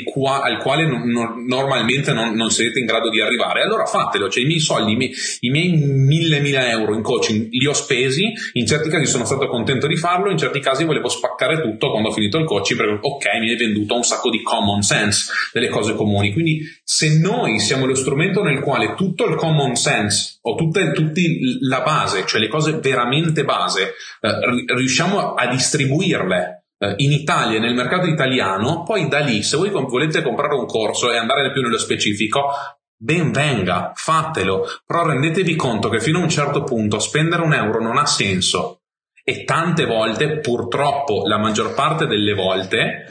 qua- 0.02 0.42
al 0.42 0.58
quale 0.58 0.84
no- 0.84 1.04
no- 1.04 1.36
normalmente 1.46 2.12
non-, 2.12 2.34
non, 2.34 2.50
sarete 2.50 2.80
in 2.80 2.86
grado 2.86 3.08
di 3.08 3.20
arrivare, 3.20 3.62
allora 3.62 3.84
fatelo. 3.84 4.28
Cioè, 4.28 4.42
i 4.42 4.46
miei 4.46 4.58
soldi, 4.58 4.94
i 4.94 4.96
miei, 4.96 5.12
i 5.42 5.50
miei 5.50 5.70
1.000 5.70 6.70
euro 6.70 6.92
in 6.92 7.02
coaching 7.02 7.46
li 7.52 7.66
ho 7.66 7.72
spesi, 7.72 8.32
in 8.54 8.66
certi 8.66 8.88
casi 8.88 9.06
sono 9.06 9.24
stato 9.24 9.46
contento 9.46 9.86
di 9.86 9.96
farlo, 9.96 10.32
in 10.32 10.38
certi 10.38 10.58
casi 10.58 10.82
volevo 10.82 11.08
spaccare 11.08 11.62
tutto 11.62 11.92
quando 11.92 12.08
ho 12.08 12.12
finito 12.12 12.36
il 12.36 12.46
coaching 12.46 12.80
perché, 12.80 12.98
ok, 13.00 13.26
mi 13.38 13.48
hai 13.48 13.56
venduto 13.56 13.94
un 13.94 14.02
sacco 14.02 14.28
di 14.28 14.42
common 14.42 14.82
sense, 14.82 15.30
delle 15.52 15.68
cose 15.68 15.94
comuni. 15.94 16.32
Quindi, 16.32 16.62
se 16.82 17.16
noi 17.20 17.60
siamo 17.60 17.86
lo 17.86 17.94
strumento 17.94 18.42
nel 18.42 18.58
quale 18.58 18.94
tutto 18.96 19.24
il 19.26 19.36
common 19.36 19.76
sense 19.76 20.39
o 20.42 20.54
tutti 20.56 21.58
la 21.60 21.82
base, 21.82 22.24
cioè 22.26 22.40
le 22.40 22.48
cose 22.48 22.78
veramente 22.78 23.44
base, 23.44 23.94
eh, 24.20 24.74
riusciamo 24.74 25.34
a 25.34 25.46
distribuirle 25.46 26.66
eh, 26.78 26.94
in 26.98 27.12
Italia, 27.12 27.60
nel 27.60 27.74
mercato 27.74 28.06
italiano, 28.06 28.82
poi 28.82 29.08
da 29.08 29.18
lì, 29.18 29.42
se 29.42 29.56
voi 29.56 29.70
volete 29.70 30.22
comprare 30.22 30.54
un 30.54 30.66
corso 30.66 31.12
e 31.12 31.16
andare 31.16 31.52
più 31.52 31.60
nello 31.60 31.78
specifico, 31.78 32.48
ben 32.96 33.32
venga, 33.32 33.92
fatelo, 33.94 34.66
però 34.86 35.06
rendetevi 35.06 35.56
conto 35.56 35.88
che 35.88 36.00
fino 36.00 36.18
a 36.18 36.22
un 36.22 36.28
certo 36.28 36.64
punto 36.64 36.98
spendere 36.98 37.42
un 37.42 37.54
euro 37.54 37.82
non 37.82 37.96
ha 37.96 38.06
senso 38.06 38.80
e 39.22 39.44
tante 39.44 39.84
volte, 39.84 40.38
purtroppo 40.38 41.26
la 41.26 41.38
maggior 41.38 41.74
parte 41.74 42.06
delle 42.06 42.34
volte, 42.34 43.04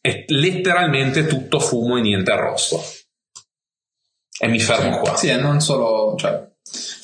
è 0.00 0.24
letteralmente 0.28 1.26
tutto 1.26 1.58
fumo 1.58 1.96
e 1.96 2.00
niente 2.00 2.30
arrosto. 2.30 2.80
E 4.42 4.48
mi 4.48 4.58
fermo 4.58 4.98
qua. 4.98 5.14
Sì, 5.14 5.28
e 5.28 5.36
non 5.36 5.60
solo, 5.60 6.16
cioè, 6.16 6.32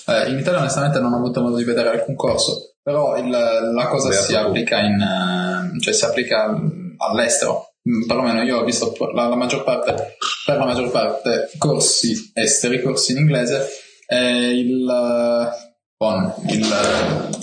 eh, 0.07 0.29
in 0.29 0.39
Italia 0.39 0.59
onestamente 0.59 0.99
non 0.99 1.13
ho 1.13 1.19
avuto 1.19 1.41
modo 1.41 1.57
di 1.57 1.63
vedere 1.63 1.91
alcun 1.91 2.17
corso, 2.17 2.75
però 2.83 3.17
il, 3.17 3.29
la 3.29 3.87
cosa 3.87 4.11
si 4.11 4.35
applica, 4.35 4.81
in, 4.81 5.01
eh, 5.01 5.81
cioè 5.81 5.95
si 5.95 6.05
applica 6.05 6.53
all'estero. 6.97 7.75
Mm, 7.89 8.09
perlomeno 8.09 8.43
io 8.43 8.59
ho 8.59 8.65
visto 8.65 8.93
la, 9.15 9.29
la 9.29 9.37
maggior 9.37 9.63
parte, 9.63 10.17
per 10.45 10.57
la 10.57 10.65
maggior 10.65 10.91
parte 10.91 11.49
corsi 11.59 12.33
esteri, 12.35 12.83
corsi 12.83 13.13
in 13.13 13.19
inglese, 13.19 13.69
e 14.09 14.59
il, 14.59 14.85
bon, 15.97 16.35
il, 16.49 16.67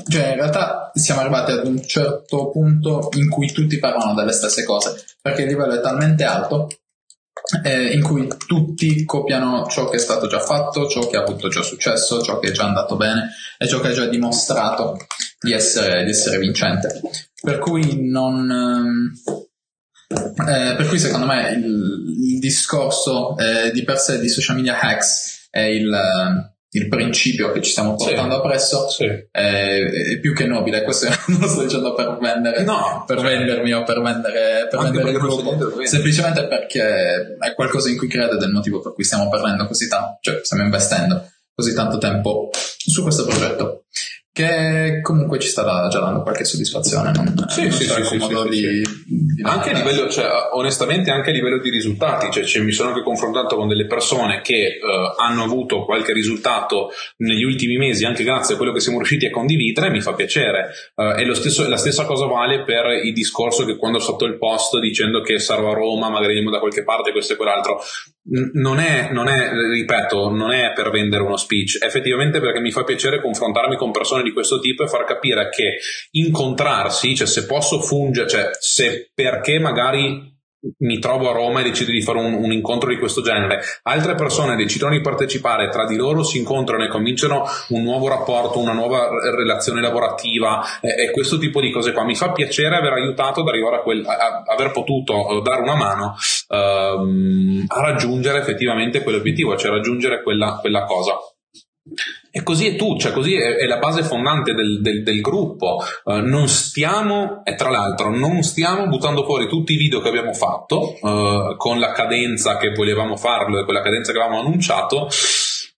cioè 0.09 0.27
in 0.27 0.35
realtà 0.35 0.91
siamo 0.93 1.21
arrivati 1.21 1.53
ad 1.53 1.65
un 1.65 1.81
certo 1.81 2.49
punto 2.49 3.11
in 3.13 3.29
cui 3.29 3.49
tutti 3.53 3.79
parlano 3.79 4.13
delle 4.13 4.33
stesse 4.33 4.65
cose, 4.65 5.05
perché 5.21 5.43
il 5.43 5.47
livello 5.47 5.75
è 5.75 5.79
talmente 5.79 6.25
alto 6.25 6.67
eh, 7.63 7.93
in 7.93 8.01
cui 8.01 8.27
tutti 8.47 9.03
copiano 9.05 9.67
ciò 9.67 9.87
che 9.89 9.97
è 9.97 9.99
stato 9.99 10.27
già 10.27 10.39
fatto, 10.39 10.87
ciò 10.87 11.07
che 11.07 11.17
ha 11.17 11.21
avuto 11.21 11.47
già 11.47 11.61
successo, 11.61 12.21
ciò 12.21 12.39
che 12.39 12.49
è 12.49 12.51
già 12.51 12.65
andato 12.65 12.95
bene 12.95 13.31
e 13.57 13.67
ciò 13.67 13.79
che 13.79 13.89
ha 13.89 13.93
già 13.93 14.05
dimostrato 14.05 14.97
di 15.39 15.53
essere, 15.53 16.03
di 16.03 16.11
essere 16.11 16.37
vincente. 16.37 17.01
Per 17.41 17.59
cui 17.59 18.09
non... 18.09 18.49
Ehm, 18.49 19.13
eh, 20.07 20.75
per 20.75 20.87
cui 20.87 20.99
secondo 20.99 21.25
me 21.25 21.49
il, 21.51 22.17
il 22.19 22.39
discorso 22.39 23.35
eh, 23.37 23.71
di 23.71 23.83
per 23.83 23.97
sé 23.97 24.19
di 24.19 24.29
social 24.29 24.55
media 24.55 24.79
hacks 24.79 25.47
è 25.49 25.61
il 25.61 26.53
il 26.75 26.87
principio 26.87 27.51
che 27.51 27.61
ci 27.61 27.71
stiamo 27.71 27.95
portando 27.95 28.35
sì, 28.35 28.39
appresso 28.39 28.89
sì. 28.89 29.05
È, 29.05 29.29
è, 29.31 30.19
più 30.19 30.33
che 30.33 30.45
nobile. 30.45 30.83
Questo 30.83 31.07
non 31.27 31.39
lo 31.39 31.47
sto 31.47 31.63
dicendo 31.63 31.93
per 31.93 32.17
vendere, 32.19 32.63
no, 32.63 33.03
per 33.07 33.21
vendermi 33.21 33.73
o 33.73 33.83
per 33.83 34.01
vendere, 34.01 34.67
per 34.69 34.79
vendere 34.81 35.11
il 35.11 35.17
gruppo, 35.17 35.85
semplicemente 35.85 36.47
perché 36.47 37.37
è 37.39 37.53
qualcosa 37.53 37.89
in 37.89 37.97
cui 37.97 38.07
credo 38.07 38.35
ed 38.35 38.41
è 38.41 38.45
il 38.45 38.51
motivo 38.51 38.81
per 38.81 38.93
cui 38.93 39.03
stiamo 39.03 39.29
parlando 39.29 39.65
così 39.67 39.87
tanto, 39.87 40.17
cioè 40.21 40.39
stiamo 40.43 40.63
investendo 40.63 41.29
così 41.53 41.73
tanto 41.73 41.97
tempo 41.97 42.49
su 42.53 43.01
questo 43.01 43.25
progetto 43.25 43.85
che 44.35 44.99
comunque 45.01 45.39
ci 45.39 45.47
sta 45.47 45.63
già 45.87 45.99
dando 46.01 46.21
qualche 46.21 46.43
soddisfazione. 46.43 47.13
Non, 47.15 47.45
sì, 47.47 47.61
non 47.61 47.71
sì, 47.71 47.85
sì, 47.85 48.03
sì, 48.03 48.17
di, 48.49 48.81
di 49.05 49.41
anche 49.43 49.69
a 49.69 49.73
livello, 49.77 50.09
cioè, 50.09 50.27
onestamente, 50.51 51.09
anche 51.09 51.29
a 51.29 51.33
livello 51.33 51.57
di 51.59 51.69
risultati, 51.69 52.29
cioè, 52.31 52.43
cioè, 52.43 52.61
mi 52.61 52.73
sono 52.73 52.89
anche 52.89 53.01
confrontato 53.01 53.55
con 53.55 53.69
delle 53.69 53.85
persone 53.85 54.41
che 54.41 54.77
uh, 54.81 55.21
hanno 55.21 55.43
avuto 55.43 55.85
qualche 55.85 56.11
risultato 56.11 56.89
negli 57.19 57.43
ultimi 57.43 57.77
mesi, 57.77 58.03
anche 58.03 58.25
grazie 58.25 58.55
a 58.55 58.57
quello 58.57 58.73
che 58.73 58.81
siamo 58.81 58.97
riusciti 58.97 59.25
a 59.25 59.29
condividere, 59.29 59.89
mi 59.89 60.01
fa 60.01 60.13
piacere. 60.13 60.71
Uh, 60.95 61.17
e 61.17 61.33
stesso, 61.33 61.65
la 61.69 61.77
stessa 61.77 62.03
cosa 62.03 62.25
vale 62.25 62.65
per 62.65 62.87
il 63.05 63.13
discorso 63.13 63.63
che 63.63 63.77
quando 63.77 63.99
ho 63.99 64.01
fatto 64.01 64.25
il 64.25 64.37
post 64.37 64.77
dicendo 64.79 65.21
che 65.21 65.39
sarò 65.39 65.71
a 65.71 65.75
Roma, 65.75 66.09
magari 66.09 66.33
andiamo 66.33 66.51
da 66.51 66.59
qualche 66.59 66.83
parte, 66.83 67.13
questo 67.13 67.33
e 67.33 67.35
quell'altro 67.37 67.79
non 68.27 68.79
è, 68.79 69.11
non 69.11 69.27
è, 69.27 69.51
ripeto, 69.51 70.29
non 70.29 70.51
è 70.51 70.73
per 70.73 70.89
vendere 70.89 71.23
uno 71.23 71.37
speech, 71.37 71.83
effettivamente 71.83 72.39
perché 72.39 72.59
mi 72.59 72.71
fa 72.71 72.83
piacere 72.83 73.21
confrontarmi 73.21 73.75
con 73.75 73.91
persone 73.91 74.23
di 74.23 74.33
questo 74.33 74.59
tipo 74.59 74.83
e 74.83 74.87
far 74.87 75.05
capire 75.05 75.49
che 75.49 75.77
incontrarsi, 76.11 77.15
cioè 77.15 77.27
se 77.27 77.45
posso 77.45 77.81
fungere, 77.81 78.27
cioè 78.27 78.49
se 78.59 79.11
perché 79.13 79.59
magari 79.59 80.34
mi 80.79 80.99
trovo 80.99 81.29
a 81.29 81.33
Roma 81.33 81.59
e 81.59 81.63
decido 81.63 81.91
di 81.91 82.01
fare 82.01 82.19
un, 82.19 82.33
un, 82.33 82.51
incontro 82.51 82.89
di 82.89 82.97
questo 82.97 83.21
genere. 83.21 83.61
Altre 83.83 84.15
persone 84.15 84.55
decidono 84.55 84.93
di 84.93 85.01
partecipare, 85.01 85.69
tra 85.69 85.85
di 85.85 85.95
loro 85.95 86.23
si 86.23 86.37
incontrano 86.37 86.83
e 86.83 86.87
cominciano 86.87 87.45
un 87.69 87.83
nuovo 87.83 88.07
rapporto, 88.07 88.59
una 88.59 88.73
nuova 88.73 89.09
relazione 89.35 89.81
lavorativa 89.81 90.63
eh, 90.81 91.05
e 91.05 91.11
questo 91.11 91.37
tipo 91.37 91.61
di 91.61 91.71
cose 91.71 91.91
qua. 91.91 92.03
Mi 92.03 92.15
fa 92.15 92.31
piacere 92.31 92.75
aver 92.75 92.93
aiutato 92.93 93.41
ad 93.41 93.47
arrivare 93.47 93.77
a, 93.77 93.79
quel, 93.79 94.05
a, 94.05 94.13
a 94.13 94.53
aver 94.53 94.71
potuto 94.71 95.37
eh, 95.37 95.41
dare 95.41 95.61
una 95.61 95.75
mano 95.75 96.15
ehm, 96.49 97.65
a 97.67 97.81
raggiungere 97.81 98.39
effettivamente 98.39 99.03
quell'obiettivo, 99.03 99.55
cioè 99.57 99.71
raggiungere 99.71 100.23
quella, 100.23 100.57
quella 100.59 100.85
cosa. 100.85 101.15
E 102.37 102.43
così 102.43 102.67
è 102.67 102.75
tu, 102.75 102.97
cioè 102.97 103.13
così 103.13 103.33
è, 103.33 103.55
è 103.55 103.65
la 103.65 103.77
base 103.77 104.03
fondante 104.03 104.53
del, 104.53 104.81
del, 104.81 105.03
del 105.03 105.21
gruppo. 105.21 105.81
Uh, 106.03 106.15
non 106.15 106.49
stiamo, 106.49 107.45
e 107.45 107.55
tra 107.55 107.69
l'altro, 107.69 108.09
non 108.09 108.41
stiamo 108.41 108.87
buttando 108.87 109.23
fuori 109.23 109.47
tutti 109.47 109.71
i 109.71 109.77
video 109.77 110.01
che 110.01 110.09
abbiamo 110.09 110.33
fatto 110.33 110.97
uh, 110.99 111.55
con 111.55 111.79
la 111.79 111.93
cadenza 111.93 112.57
che 112.57 112.71
volevamo 112.71 113.15
farlo 113.15 113.57
e 113.57 113.63
con 113.63 113.73
la 113.73 113.79
cadenza 113.79 114.11
che 114.11 114.19
avevamo 114.19 114.41
annunciato. 114.41 115.07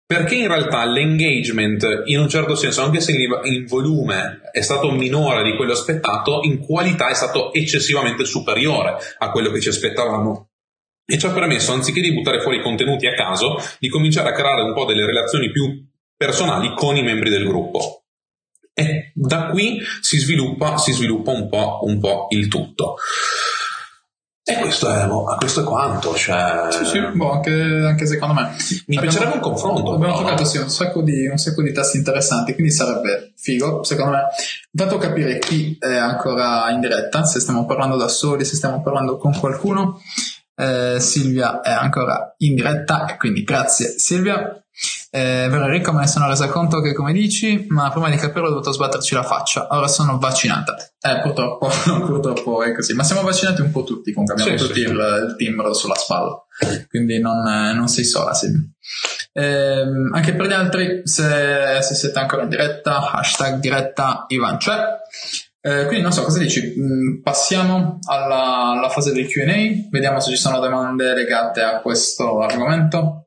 Perché 0.04 0.34
in 0.34 0.48
realtà 0.48 0.84
l'engagement, 0.86 1.86
in 2.06 2.18
un 2.22 2.28
certo 2.28 2.56
senso, 2.56 2.82
anche 2.82 3.02
se 3.02 3.12
in 3.12 3.66
volume 3.68 4.40
è 4.52 4.62
stato 4.62 4.90
minore 4.90 5.44
di 5.44 5.56
quello 5.56 5.74
aspettato, 5.74 6.40
in 6.42 6.58
qualità 6.58 7.10
è 7.10 7.14
stato 7.14 7.54
eccessivamente 7.54 8.26
superiore 8.26 8.96
a 9.20 9.30
quello 9.30 9.52
che 9.52 9.62
ci 9.62 9.70
aspettavamo 9.70 10.50
e 11.06 11.20
ci 11.20 11.26
ha 11.28 11.30
permesso, 11.30 11.72
anziché 11.72 12.02
di 12.02 12.14
buttare 12.14 12.42
fuori 12.42 12.64
contenuti 12.64 13.06
a 13.06 13.14
caso, 13.14 13.58
di 13.78 13.90
cominciare 13.90 14.30
a 14.30 14.32
creare 14.32 14.64
un 14.64 14.74
po' 14.74 14.86
delle 14.86 15.06
relazioni 15.06 15.52
più 15.52 15.86
personali 16.18 16.74
con 16.76 16.98
i 16.98 17.04
membri 17.04 17.30
del 17.30 17.46
gruppo. 17.46 18.04
E 18.74 19.12
da 19.14 19.48
qui 19.48 19.80
si 20.02 20.18
sviluppa, 20.18 20.78
si 20.78 20.92
sviluppa 20.92 21.32
un, 21.32 21.48
po', 21.48 21.80
un 21.84 22.00
po' 22.00 22.28
il 22.30 22.48
tutto. 22.48 22.96
E 24.50 24.60
questo 24.60 24.90
è, 24.90 25.06
boh, 25.06 25.36
questo 25.38 25.62
è 25.62 25.64
quanto. 25.64 26.16
Cioè... 26.16 26.68
Sì, 26.70 26.86
sì, 26.86 27.00
boh, 27.14 27.32
anche, 27.32 27.52
anche, 27.52 28.06
secondo 28.06 28.34
me. 28.34 28.56
Mi 28.86 28.96
abbiamo, 28.96 29.02
piacerebbe 29.02 29.34
un 29.34 29.40
confronto. 29.42 29.94
Abbiamo 29.94 30.14
no? 30.14 30.22
toccato 30.22 30.46
sì, 30.46 30.58
un, 30.58 30.70
sacco 30.70 31.02
di, 31.02 31.28
un 31.28 31.38
sacco 31.38 31.62
di 31.62 31.74
tasti 31.74 31.98
interessanti, 31.98 32.54
quindi 32.54 32.72
sarebbe 32.72 33.34
figo, 33.36 33.84
secondo 33.84 34.12
me. 34.12 34.22
Dato 34.72 34.98
capire 34.98 35.38
chi 35.40 35.76
è 35.78 35.96
ancora 35.96 36.72
in 36.72 36.80
diretta, 36.80 37.26
se 37.26 37.42
stiamo 37.42 37.66
parlando 37.66 37.98
da 37.98 38.08
soli, 38.08 38.46
se 38.46 38.56
stiamo 38.56 38.82
parlando 38.82 39.18
con 39.18 39.38
qualcuno. 39.38 40.00
Eh, 40.60 41.00
Silvia 41.00 41.62
è 41.62 41.72
ancora 41.72 42.34
in 42.38 42.56
diretta 42.56 43.06
e 43.06 43.18
quindi 43.18 43.44
grazie 43.44 44.00
Silvia. 44.00 44.60
Eh, 45.10 45.48
vero 45.50 45.66
Enrico 45.66 45.92
me 45.92 46.02
ne 46.02 46.08
sono 46.08 46.28
resa 46.28 46.50
conto 46.50 46.82
che 46.82 46.94
come 46.94 47.14
dici, 47.14 47.66
ma 47.70 47.90
prima 47.92 48.10
di 48.10 48.18
capirlo 48.18 48.48
ho 48.48 48.50
dovuto 48.50 48.72
sbatterci 48.72 49.14
la 49.14 49.24
faccia. 49.24 49.68
Ora 49.72 49.88
sono 49.88 50.18
vaccinata. 50.18 50.76
Eh, 51.00 51.22
purtroppo, 51.22 51.70
purtroppo 52.06 52.64
è 52.64 52.74
così. 52.74 52.94
Ma 52.94 53.04
siamo 53.04 53.22
vaccinati 53.22 53.62
un 53.62 53.72
po' 53.72 53.84
tutti, 53.84 54.12
comunque 54.12 54.40
abbiamo 54.40 54.58
sì, 54.58 54.68
tutti 54.68 54.82
sì, 54.82 54.86
il, 54.86 55.28
il 55.30 55.36
timbro 55.38 55.74
sulla 55.74 55.96
spalla. 55.96 56.44
Quindi 56.90 57.20
non, 57.20 57.44
non 57.76 57.88
sei 57.88 58.04
sola, 58.04 58.34
Silvia. 58.34 58.62
Eh, 59.34 59.84
anche 60.14 60.34
per 60.34 60.48
gli 60.48 60.54
altri, 60.54 61.02
se, 61.04 61.80
se, 61.82 61.94
siete 61.94 62.18
ancora 62.18 62.44
in 62.44 62.50
diretta, 62.50 63.12
hashtag 63.12 63.60
diretta 63.60 64.26
Ivan 64.30 64.58
c'è. 64.58 64.76
Eh, 65.68 65.86
quindi 65.88 66.02
non 66.02 66.14
so 66.14 66.24
cosa 66.24 66.40
dici, 66.40 66.76
mm, 66.80 67.22
passiamo 67.22 68.00
alla, 68.08 68.70
alla 68.70 68.88
fase 68.88 69.12
del 69.12 69.28
QA, 69.28 69.90
vediamo 69.92 70.22
se 70.22 70.30
ci 70.30 70.38
sono 70.38 70.60
domande 70.60 71.14
legate 71.14 71.62
a 71.62 71.82
questo 71.82 72.40
argomento. 72.40 73.27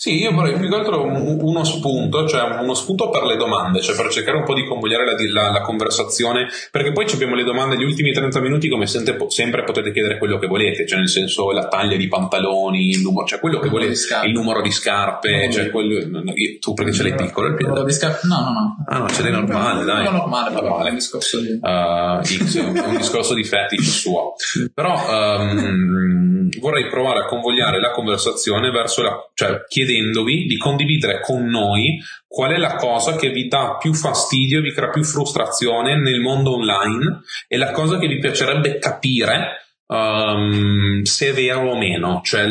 Sì, 0.00 0.18
io 0.18 0.32
vorrei 0.32 0.56
più 0.56 0.66
che 0.68 0.74
altro 0.74 1.04
uno 1.04 1.62
spunto, 1.62 2.26
cioè 2.26 2.58
uno 2.58 2.72
spunto 2.72 3.10
per 3.10 3.24
le 3.24 3.36
domande, 3.36 3.82
cioè 3.82 3.94
per 3.94 4.10
cercare 4.10 4.38
un 4.38 4.44
po' 4.44 4.54
di 4.54 4.64
convogliare 4.64 5.04
la, 5.04 5.42
la, 5.42 5.50
la 5.50 5.60
conversazione, 5.60 6.48
perché 6.70 6.92
poi 6.92 7.04
abbiamo 7.12 7.34
le 7.34 7.44
domande, 7.44 7.76
gli 7.76 7.84
ultimi 7.84 8.10
30 8.10 8.40
minuti, 8.40 8.70
come 8.70 8.86
sempre, 8.86 9.18
sempre, 9.28 9.62
potete 9.62 9.92
chiedere 9.92 10.16
quello 10.16 10.38
che 10.38 10.46
volete, 10.46 10.86
cioè 10.86 10.98
nel 10.98 11.08
senso 11.08 11.50
la 11.50 11.68
taglia 11.68 11.96
di 11.96 12.08
pantaloni, 12.08 12.88
il 12.88 13.02
numero, 13.02 13.26
cioè 13.26 13.40
quello 13.40 13.58
che 13.58 13.68
volete, 13.68 13.92
il 14.24 14.32
numero 14.32 14.62
di 14.62 14.70
scarpe, 14.70 15.46
no, 15.46 15.52
cioè 15.52 15.70
quello, 15.70 16.22
tu 16.60 16.72
perché 16.72 16.92
ce 16.92 17.02
l'hai 17.02 17.14
piccolo 17.14 17.48
il 17.48 17.54
piede? 17.56 17.84
Di 17.84 17.92
scarpe? 17.92 18.26
No, 18.26 18.36
no, 18.36 18.50
no. 18.52 18.84
Ah 18.86 18.98
no, 19.00 19.08
ce 19.10 19.22
l'hai 19.22 19.32
normale, 19.32 19.84
dai. 19.84 20.04
No, 20.04 20.12
normale, 20.12 20.54
però 20.54 20.82
è 20.82 20.88
un 20.88 20.94
discorso 20.94 21.40
di... 21.40 21.58
Uh, 21.60 22.22
X, 22.22 22.54
un 22.54 22.96
discorso 22.96 23.34
di 23.34 23.44
fetish 23.44 24.00
suo. 24.00 24.34
Però 24.72 24.94
um, 24.94 26.48
vorrei 26.58 26.88
provare 26.88 27.20
a 27.20 27.24
convogliare 27.26 27.80
la 27.80 27.90
conversazione 27.90 28.70
verso 28.70 29.02
la, 29.02 29.14
cioè 29.34 29.59
chiedendovi 29.68 30.46
di 30.46 30.56
condividere 30.56 31.20
con 31.20 31.44
noi 31.46 32.00
qual 32.26 32.52
è 32.52 32.58
la 32.58 32.76
cosa 32.76 33.16
che 33.16 33.30
vi 33.30 33.48
dà 33.48 33.76
più 33.78 33.92
fastidio, 33.92 34.60
vi 34.60 34.72
crea 34.72 34.90
più 34.90 35.02
frustrazione 35.02 35.96
nel 35.96 36.20
mondo 36.20 36.54
online 36.54 37.22
e 37.48 37.56
la 37.56 37.70
cosa 37.72 37.98
che 37.98 38.06
vi 38.06 38.18
piacerebbe 38.18 38.78
capire 38.78 39.69
um, 39.90 41.02
se 41.02 41.28
è 41.28 41.32
vero 41.32 41.70
o 41.70 41.76
meno, 41.76 42.20
cioè 42.24 42.46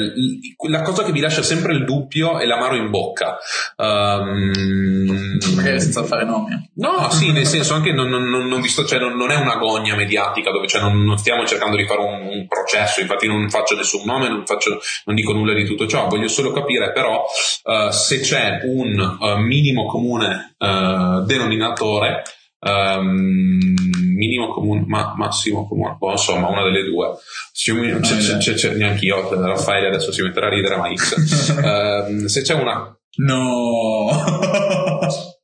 la 0.67 0.81
cosa 0.81 1.03
che 1.03 1.11
vi 1.11 1.21
lascia 1.21 1.41
sempre 1.41 1.73
il 1.73 1.85
dubbio 1.85 2.37
è 2.39 2.45
l'amaro 2.45 2.75
in 2.75 2.89
bocca. 2.89 3.37
Um, 3.77 5.37
Magari 5.55 5.79
senza 5.79 6.03
fare 6.03 6.25
nomi. 6.25 6.69
No, 6.75 7.09
sì, 7.11 7.31
nel 7.31 7.45
senso 7.45 7.73
anche 7.73 7.91
non, 7.91 8.09
non, 8.09 8.27
non, 8.27 8.61
visto, 8.61 8.85
cioè 8.85 8.99
non, 8.99 9.15
non, 9.15 9.31
è 9.31 9.35
una 9.35 9.55
gogna 9.55 9.95
mediatica 9.95 10.51
dove 10.51 10.67
cioè 10.67 10.81
non, 10.81 11.17
stiamo 11.17 11.45
cercando 11.45 11.77
di 11.77 11.85
fare 11.85 12.01
un, 12.01 12.27
un, 12.27 12.47
processo, 12.47 13.01
infatti 13.01 13.27
non 13.27 13.49
faccio 13.49 13.75
nessun 13.75 14.03
nome, 14.05 14.27
non, 14.27 14.45
faccio, 14.45 14.79
non 15.05 15.15
dico 15.15 15.31
nulla 15.31 15.53
di 15.53 15.65
tutto 15.65 15.87
ciò, 15.87 16.07
voglio 16.07 16.27
solo 16.27 16.51
capire 16.51 16.91
però 16.91 17.23
uh, 17.63 17.89
se 17.91 18.19
c'è 18.19 18.59
un 18.63 19.17
uh, 19.19 19.37
minimo 19.37 19.85
comune 19.85 20.55
uh, 20.57 21.23
denominatore 21.25 22.23
um, 22.59 23.73
minimo 24.15 24.53
comune, 24.53 24.83
ma, 24.85 25.13
massimo 25.15 25.67
comune, 25.67 25.95
o 25.99 26.11
insomma 26.11 26.49
una 26.49 26.63
delle 26.63 26.83
due. 26.83 27.15
C'è, 27.53 27.99
c'è, 27.99 28.37
c'è, 28.37 28.53
c'è, 28.53 28.73
neanche 28.75 29.05
io, 29.05 29.29
Raffaele 29.29 29.87
adesso 29.87 30.11
si 30.11 30.21
metterà 30.21 30.47
a 30.47 30.49
ridere, 30.49 30.75
ma 30.75 30.93
X. 30.93 31.55
um, 31.63 32.25
se 32.27 32.41
c'è 32.41 32.53
una... 32.53 32.93
No! 33.17 34.09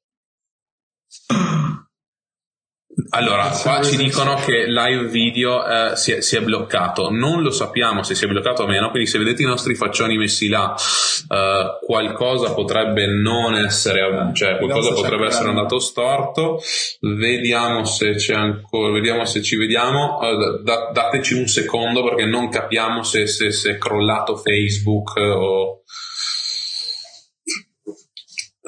Allora, 3.10 3.50
qua 3.50 3.84
ci 3.84 3.98
dicono 3.98 4.36
che 4.36 4.66
live 4.66 5.06
video 5.10 5.64
eh, 5.66 5.96
si, 5.96 6.14
è, 6.14 6.22
si, 6.22 6.38
è, 6.38 6.42
bloccato. 6.42 7.10
Non 7.12 7.42
lo 7.42 7.52
sappiamo 7.52 8.02
se 8.02 8.16
si 8.16 8.26
è 8.26 8.28
bloccato 8.28 8.64
o 8.64 8.68
meno, 8.68 8.90
quindi 8.90 9.08
se 9.08 9.20
vedete 9.20 9.44
i 9.44 9.46
nostri 9.46 9.76
faccioni 9.76 10.18
messi 10.18 10.48
là, 10.48 10.74
eh, 10.74 11.86
qualcosa 11.86 12.54
potrebbe 12.54 13.06
non 13.06 13.56
essere, 13.56 14.32
cioè 14.34 14.58
qualcosa 14.58 14.94
potrebbe 14.94 15.28
essere 15.28 15.50
andato 15.50 15.78
storto. 15.80 16.60
Vediamo 17.02 17.84
se 17.86 18.16
c'è 18.16 18.34
ancora, 18.34 18.92
vediamo 18.92 19.24
se 19.26 19.44
ci 19.44 19.56
vediamo. 19.56 20.20
Eh, 20.22 20.64
da, 20.64 20.90
dateci 20.92 21.36
un 21.36 21.48
secondo 21.48 22.04
perché 22.04 22.26
non 22.26 22.50
capiamo 22.50 23.04
se, 23.04 23.28
se, 23.28 23.52
se 23.52 23.72
è 23.72 23.78
crollato 23.78 24.36
Facebook 24.36 25.16
o... 25.18 25.84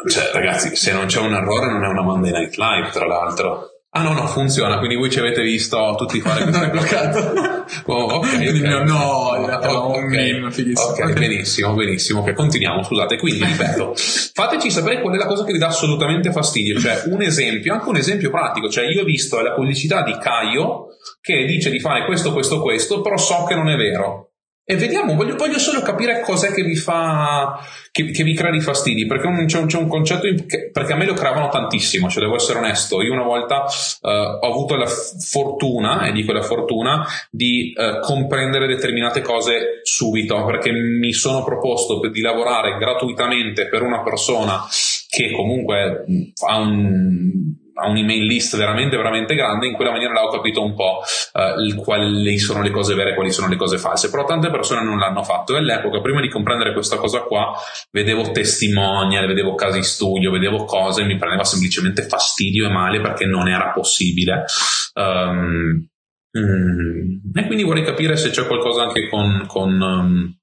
Cioè, 0.08 0.30
ragazzi, 0.32 0.76
se 0.76 0.94
non 0.94 1.08
c'è 1.08 1.20
un 1.20 1.34
errore 1.34 1.72
non 1.72 1.84
è 1.84 1.88
una 1.88 2.04
Monday 2.04 2.32
Night 2.32 2.56
Live, 2.56 2.92
tra 2.92 3.08
l'altro. 3.08 3.72
Ah 3.98 4.04
no, 4.04 4.14
no, 4.14 4.28
funziona, 4.28 4.78
quindi 4.78 4.96
voi 4.96 5.10
ci 5.10 5.18
avete 5.18 5.42
visto 5.42 5.96
tutti 5.98 6.22
fare 6.22 6.44
questo. 6.44 6.60
non 6.60 6.70
è 6.70 6.72
bloccato. 6.72 7.66
oh, 7.86 8.04
ok, 8.18 8.26
okay. 8.26 8.60
No, 8.60 8.84
no, 8.84 9.00
oh, 9.00 9.88
un 9.88 10.04
okay. 10.04 10.34
meme, 10.34 10.46
ok, 10.46 11.14
benissimo, 11.14 11.74
benissimo. 11.74 12.20
Ok, 12.20 12.34
continuiamo, 12.34 12.84
scusate. 12.84 13.18
Quindi, 13.18 13.44
ripeto, 13.44 13.96
fateci 13.98 14.70
sapere 14.70 15.02
qual 15.02 15.16
è 15.16 15.18
la 15.18 15.26
cosa 15.26 15.44
che 15.46 15.52
vi 15.52 15.58
dà 15.58 15.70
assolutamente 15.70 16.32
fastidio. 16.32 16.80
Cioè, 16.80 17.06
un 17.08 17.24
esempio, 17.24 17.74
anche 17.74 17.90
un 17.90 17.96
esempio 17.96 18.30
pratico. 18.30 18.70
Cioè, 18.70 18.86
io 18.86 19.02
ho 19.02 19.06
visto 19.06 19.42
la 19.42 19.54
pubblicità 19.54 20.04
di 20.04 20.16
Caio 20.20 20.90
che 21.20 21.46
dice 21.46 21.72
di 21.72 21.80
fare 21.80 22.06
questo, 22.06 22.34
questo, 22.34 22.62
questo, 22.62 23.02
però 23.02 23.18
so 23.18 23.46
che 23.46 23.56
non 23.56 23.68
è 23.68 23.76
vero. 23.76 24.34
E 24.70 24.76
vediamo, 24.76 25.16
voglio, 25.16 25.38
voglio, 25.38 25.60
solo 25.60 25.82
capire 25.82 26.20
cos'è 26.20 26.52
che 26.52 26.62
vi 26.62 26.76
fa, 26.76 27.58
che, 27.90 28.12
che 28.12 28.24
vi 28.26 28.34
crea 28.34 28.52
di 28.52 28.60
fastidi, 28.60 29.06
perché 29.06 29.26
un, 29.28 29.46
c'è, 29.46 29.60
un, 29.60 29.66
c'è, 29.68 29.78
un, 29.78 29.88
concetto, 29.88 30.28
che, 30.46 30.72
perché 30.72 30.92
a 30.92 30.98
me 30.98 31.06
lo 31.06 31.14
creavano 31.14 31.48
tantissimo, 31.48 32.10
cioè 32.10 32.24
devo 32.24 32.36
essere 32.36 32.60
onesto, 32.60 33.02
io 33.02 33.14
una 33.14 33.24
volta 33.24 33.64
uh, 33.64 34.10
ho 34.10 34.52
avuto 34.52 34.76
la 34.76 34.86
fortuna, 34.86 36.06
e 36.06 36.12
dico 36.12 36.34
la 36.34 36.42
fortuna, 36.42 37.08
di 37.32 37.74
uh, 37.78 38.02
comprendere 38.02 38.68
determinate 38.68 39.22
cose 39.22 39.80
subito, 39.84 40.44
perché 40.44 40.74
mi 40.74 41.14
sono 41.14 41.46
proposto 41.46 42.02
di 42.10 42.20
lavorare 42.20 42.76
gratuitamente 42.78 43.70
per 43.70 43.84
una 43.84 44.04
persona 44.04 44.66
che 45.08 45.32
comunque 45.32 46.04
ha 46.46 46.58
un 46.58 47.56
ha 47.78 47.88
un'email 47.88 48.26
list 48.26 48.58
veramente 48.58 48.98
veramente 48.98 49.36
grande 49.36 49.68
in 49.68 49.74
quella 49.74 49.92
maniera 49.92 50.14
là 50.14 50.24
ho 50.24 50.30
capito 50.30 50.64
un 50.64 50.76
po' 50.76 51.02
uh, 51.34 51.76
quali 51.76 52.38
sono 52.40 52.62
le 52.62 52.72
cose 52.72 52.96
vere 52.96 53.12
e 53.12 53.14
quali 53.14 53.32
sono 53.32 53.48
le 53.48 53.56
cose 53.56 53.78
false. 53.78 54.10
Però 54.10 54.26
tante 54.26 54.50
persone 54.50 54.84
non 54.84 54.98
l'hanno 54.98 55.24
fatto. 55.24 55.54
E 55.54 55.58
all'epoca 55.58 56.02
prima 56.02 56.22
di 56.22 56.30
comprendere 56.30 56.74
questa 56.74 56.98
cosa 56.98 57.22
qua 57.22 57.54
vedevo 57.92 58.32
testimonial 58.32 59.28
vedevo 59.28 59.56
casi 59.56 59.84
studio 59.84 60.32
vedevo 60.32 60.66
cose 60.66 61.04
mi 61.04 61.18
prendeva 61.18 61.44
semplicemente 61.44 62.04
fastidio 62.04 62.66
e 62.66 62.70
male 62.70 63.02
perché 63.02 63.26
non 63.26 63.48
era 63.48 63.72
possibile. 63.72 64.46
Um, 64.94 65.88
e 66.32 67.46
quindi 67.46 67.64
vorrei 67.64 67.84
capire 67.84 68.16
se 68.16 68.30
c'è 68.30 68.46
qualcosa 68.46 68.84
anche 68.84 69.10
con, 69.10 69.46
con 69.48 69.82
um, 69.82 70.38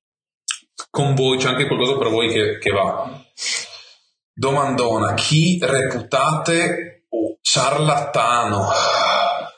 con 0.90 1.14
voi 1.14 1.38
c'è 1.38 1.48
anche 1.48 1.66
qualcosa 1.66 1.96
per 1.96 2.08
voi 2.08 2.28
che, 2.28 2.58
che 2.58 2.70
va. 2.70 3.20
Domandona, 4.32 5.14
chi 5.14 5.58
reputate 5.60 7.03
ciarlatano? 7.54 8.66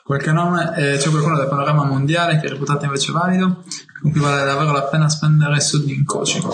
Qualche 0.03 0.31
nome? 0.31 0.75
Eh, 0.77 0.97
c'è 0.97 1.09
qualcuno 1.09 1.35
del 1.35 1.47
panorama 1.47 1.83
mondiale 1.83 2.39
che 2.39 2.47
reputate 2.47 2.85
invece 2.85 3.11
valido, 3.11 3.63
con 3.99 4.11
cui 4.11 4.21
vale 4.21 4.45
davvero 4.45 4.71
la 4.71 4.83
pena 4.83 5.09
spendere 5.09 5.59
soldi 5.59 5.95
in 5.95 6.05
coaching? 6.05 6.45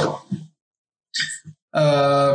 Uh, 1.69 2.33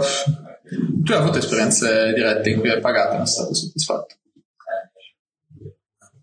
tu 1.02 1.12
hai 1.12 1.18
avuto 1.18 1.38
esperienze 1.38 2.12
dirette 2.12 2.50
in 2.50 2.61
cui 2.61 2.68
hai 2.68 2.80
pagato 2.80 3.14
e 3.14 3.16
non 3.16 3.26
sei 3.26 3.36
stato 3.36 3.54
soddisfatto? 3.54 4.14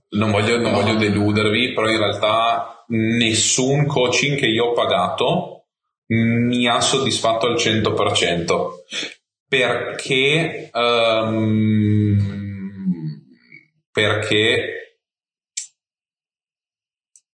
Non 0.09 0.29
voglio, 0.29 0.59
non 0.59 0.71
voglio 0.71 0.95
deludervi, 0.95 1.73
però 1.73 1.89
in 1.89 1.97
realtà 1.97 2.85
nessun 2.89 3.87
coaching 3.87 4.37
che 4.37 4.45
io 4.45 4.65
ho 4.65 4.73
pagato 4.73 5.65
mi 6.07 6.67
ha 6.67 6.79
soddisfatto 6.79 7.47
al 7.47 7.55
100% 7.55 8.55
perché 9.47 10.69
um, 10.71 12.34
perché 13.95 14.99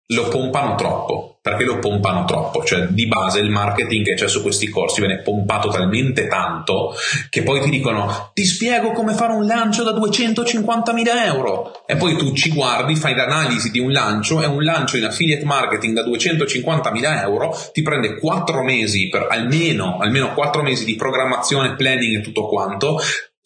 lo 0.10 0.28
pompano 0.28 0.76
troppo. 0.76 1.40
Perché 1.42 1.64
lo 1.64 1.80
pompano 1.80 2.24
troppo? 2.26 2.64
Cioè, 2.64 2.90
di 2.90 3.08
base 3.08 3.40
il 3.40 3.50
marketing 3.50 4.06
che 4.06 4.14
c'è 4.14 4.28
su 4.28 4.44
questi 4.44 4.70
corsi 4.70 5.00
viene 5.00 5.24
pompato 5.24 5.70
talmente 5.70 6.28
tanto 6.28 6.94
che 7.32 7.42
poi 7.42 7.62
ti 7.62 7.72
dicono 7.72 8.30
ti 8.36 8.46
spiego 8.46 8.92
come 8.92 9.14
fare 9.14 9.34
un 9.34 9.48
lancio 9.48 9.82
da 9.82 9.90
250.000 9.94 11.26
euro. 11.26 11.84
E 11.88 11.96
poi 11.96 12.16
tu 12.16 12.32
ci 12.34 12.52
guardi, 12.52 12.96
fai 12.96 13.16
l'analisi 13.16 13.72
di 13.72 13.80
un 13.80 13.92
lancio 13.92 14.40
e 14.44 14.46
un 14.46 14.62
lancio 14.62 14.98
in 14.98 15.06
affiliate 15.06 15.46
marketing 15.46 15.96
da 15.96 16.06
250.000 16.06 17.22
euro 17.24 17.58
ti 17.74 17.82
prende 17.82 18.20
4 18.20 18.62
mesi 18.62 19.10
per 19.10 19.26
almeno, 19.32 19.98
almeno 19.98 20.36
4 20.36 20.62
mesi 20.62 20.86
di 20.86 20.94
programmazione, 20.94 21.74
planning 21.74 22.20
e 22.20 22.22
tutto 22.22 22.46
quanto 22.46 23.00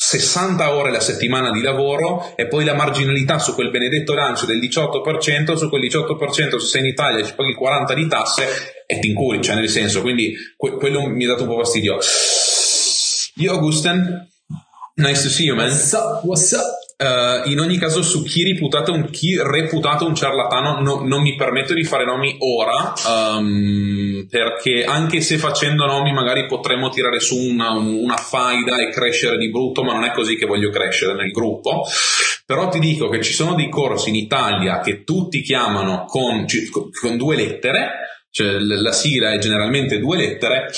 60 0.07 0.75
ore 0.75 0.91
la 0.91 0.99
settimana 0.99 1.49
di 1.49 1.61
lavoro 1.61 2.33
e 2.35 2.47
poi 2.47 2.63
la 2.63 2.75
marginalità 2.75 3.39
su 3.39 3.55
quel 3.55 3.71
benedetto 3.71 4.13
lancio 4.13 4.45
del 4.45 4.59
18%, 4.59 5.55
su 5.55 5.67
quel 5.67 5.81
18% 5.81 6.57
se 6.57 6.67
sei 6.67 6.81
in 6.81 6.87
Italia 6.87 7.25
ci 7.25 7.33
paghi 7.33 7.49
il 7.49 7.57
40% 7.59 7.93
di 7.95 8.07
tasse 8.07 8.45
e 8.85 8.99
ti 8.99 9.07
incuri, 9.07 9.41
cioè 9.41 9.55
nel 9.55 9.67
senso, 9.67 10.01
quindi 10.01 10.35
que- 10.55 10.73
quello 10.73 11.07
mi 11.07 11.25
ha 11.25 11.29
dato 11.29 11.41
un 11.41 11.49
po' 11.49 11.57
fastidio. 11.57 11.97
Io 13.37 13.51
Augusten, 13.53 14.29
nice 14.97 15.23
to 15.23 15.29
see 15.29 15.45
you 15.45 15.55
man. 15.55 15.69
What's 15.69 15.91
up? 15.93 16.23
What's 16.23 16.51
up? 16.51 16.84
Uh, 16.97 17.49
in 17.49 17.59
ogni 17.59 17.77
caso, 17.77 18.01
su 18.01 18.23
chi 18.23 18.57
un, 18.87 19.09
chi 19.09 19.37
reputato 19.41 20.05
un 20.05 20.15
ciarlatano, 20.15 20.79
no, 20.79 21.01
non 21.05 21.21
mi 21.21 21.35
permetto 21.35 21.73
di 21.73 21.83
fare 21.83 22.05
nomi 22.05 22.37
ora, 22.39 22.93
um, 23.05 24.25
perché 24.29 24.85
anche 24.85 25.19
se 25.19 25.37
facendo 25.37 25.85
nomi 25.87 26.13
magari 26.13 26.45
potremmo 26.45 26.87
tirare 26.87 27.19
su 27.19 27.37
una, 27.37 27.71
una, 27.71 28.15
faida 28.15 28.77
e 28.77 28.91
crescere 28.91 29.37
di 29.37 29.51
brutto, 29.51 29.83
ma 29.83 29.91
non 29.91 30.05
è 30.05 30.13
così 30.13 30.37
che 30.37 30.45
voglio 30.45 30.69
crescere 30.69 31.15
nel 31.15 31.31
gruppo. 31.31 31.83
Però 32.45 32.69
ti 32.69 32.79
dico 32.79 33.09
che 33.09 33.21
ci 33.21 33.33
sono 33.33 33.55
dei 33.55 33.69
corsi 33.69 34.09
in 34.09 34.15
Italia 34.15 34.79
che 34.79 35.03
tutti 35.03 35.41
chiamano 35.41 36.05
con, 36.05 36.45
con 37.01 37.17
due 37.17 37.35
lettere, 37.35 37.89
cioè 38.29 38.57
la 38.59 38.93
sigla 38.93 39.33
è 39.33 39.37
generalmente 39.37 39.99
due 39.99 40.15
lettere, 40.15 40.71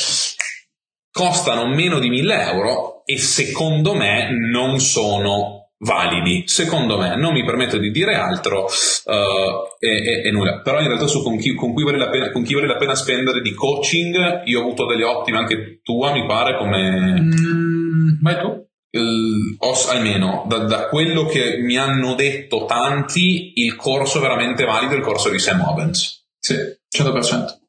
costano 1.11 1.67
meno 1.67 1.99
di 1.99 2.09
1000 2.09 2.41
euro 2.41 3.03
e 3.05 3.17
secondo 3.19 3.93
me 3.93 4.29
non 4.31 4.79
sono 4.79 5.56
validi. 5.79 6.43
Secondo 6.47 6.97
me, 6.97 7.15
non 7.15 7.33
mi 7.33 7.43
permetto 7.43 7.77
di 7.77 7.91
dire 7.91 8.15
altro 8.15 8.65
uh, 8.65 9.75
e, 9.79 9.89
e, 9.89 10.27
e, 10.27 10.31
nulla. 10.31 10.61
Però 10.61 10.79
in 10.79 10.87
realtà 10.87 11.07
su 11.07 11.23
con 11.23 11.37
chi, 11.37 11.53
con, 11.55 11.73
vale 11.73 12.09
pena, 12.09 12.31
con 12.31 12.43
chi, 12.43 12.53
vale 12.53 12.67
la 12.67 12.77
pena, 12.77 12.95
spendere 12.95 13.41
di 13.41 13.53
coaching, 13.53 14.41
io 14.45 14.59
ho 14.59 14.63
avuto 14.63 14.85
delle 14.85 15.03
ottime 15.03 15.37
anche 15.37 15.79
tua, 15.83 16.11
mi 16.11 16.25
pare, 16.25 16.57
come... 16.57 17.21
Mm, 17.21 18.21
vai 18.21 18.39
tu. 18.39 18.65
Il, 18.89 19.57
os, 19.59 19.89
almeno 19.89 20.45
da, 20.47 20.59
da, 20.59 20.87
quello 20.87 21.25
che 21.25 21.57
mi 21.57 21.77
hanno 21.77 22.15
detto 22.15 22.65
tanti, 22.65 23.53
il 23.55 23.75
corso 23.75 24.21
veramente 24.21 24.63
valido 24.63 24.93
è 24.93 24.97
il 24.97 25.03
corso 25.03 25.29
di 25.29 25.39
Sam 25.39 25.61
Owens. 25.61 26.25
Sì, 26.39 26.55
100%. 26.55 27.65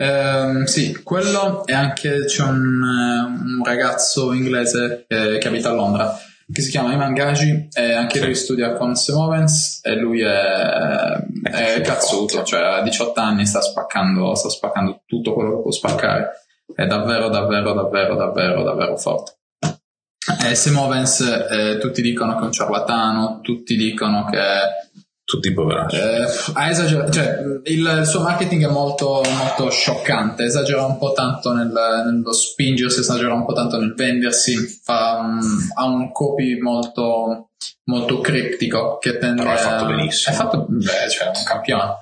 Um, 0.00 0.62
sì, 0.62 1.02
quello 1.02 1.66
e 1.66 1.72
anche 1.72 2.24
c'è 2.26 2.44
un, 2.44 2.80
un 2.80 3.64
ragazzo 3.64 4.32
inglese 4.32 5.06
che, 5.08 5.38
che 5.38 5.48
abita 5.48 5.70
a 5.70 5.74
Londra 5.74 6.16
che 6.50 6.62
si 6.62 6.70
chiama 6.70 6.94
Iman 6.94 7.12
Gaji 7.12 7.68
e 7.74 7.92
anche 7.92 8.18
sì. 8.18 8.24
lui 8.24 8.34
studia 8.34 8.72
con 8.72 8.94
Semovens 8.94 9.80
e 9.82 9.94
lui 9.96 10.22
è, 10.22 11.20
è 11.42 11.80
cazzuto, 11.82 12.42
cioè 12.42 12.62
a 12.62 12.82
18 12.82 13.20
anni 13.20 13.44
sta 13.46 13.60
spaccando, 13.60 14.34
sta 14.34 14.48
spaccando 14.48 15.02
tutto 15.04 15.34
quello 15.34 15.56
che 15.56 15.62
può 15.62 15.70
spaccare. 15.70 16.30
È 16.74 16.86
davvero, 16.86 17.28
davvero, 17.28 17.74
davvero, 17.74 18.14
davvero, 18.14 18.62
davvero 18.62 18.96
forte. 18.96 19.36
E 20.46 20.54
Semovens 20.54 21.20
eh, 21.20 21.78
tutti 21.78 22.02
dicono 22.02 22.34
che 22.34 22.40
è 22.40 22.44
un 22.44 22.52
ciarlatano, 22.52 23.40
tutti 23.42 23.76
dicono 23.76 24.26
che 24.30 24.38
tutti 25.28 25.52
poveracci. 25.52 25.96
Eh, 25.96 26.24
ha 26.54 26.70
esagerato, 26.70 27.12
cioè, 27.12 27.36
il, 27.64 27.98
il, 28.00 28.06
suo 28.06 28.22
marketing 28.22 28.64
è 28.64 28.70
molto, 28.70 29.20
molto 29.36 29.68
scioccante, 29.68 30.44
esagera 30.44 30.86
un 30.86 30.96
po' 30.96 31.12
tanto 31.12 31.52
nel, 31.52 31.70
nello 31.70 32.32
spingersi, 32.32 33.00
esagera 33.00 33.34
un 33.34 33.44
po' 33.44 33.52
tanto 33.52 33.78
nel 33.78 33.92
vendersi, 33.94 34.56
fa 34.56 35.20
un, 35.20 35.38
ha 35.74 35.84
un 35.84 36.12
copy 36.12 36.58
molto, 36.58 37.50
molto 37.84 38.22
criptico 38.22 38.96
che 38.96 39.18
tende 39.18 39.42
Però 39.42 39.54
è 39.54 39.58
fatto 39.58 39.84
benissimo. 39.84 40.34
È 40.34 40.38
fatto, 40.38 40.66
beh, 40.66 41.10
cioè, 41.10 41.26
un 41.26 41.44
campione. 41.44 41.94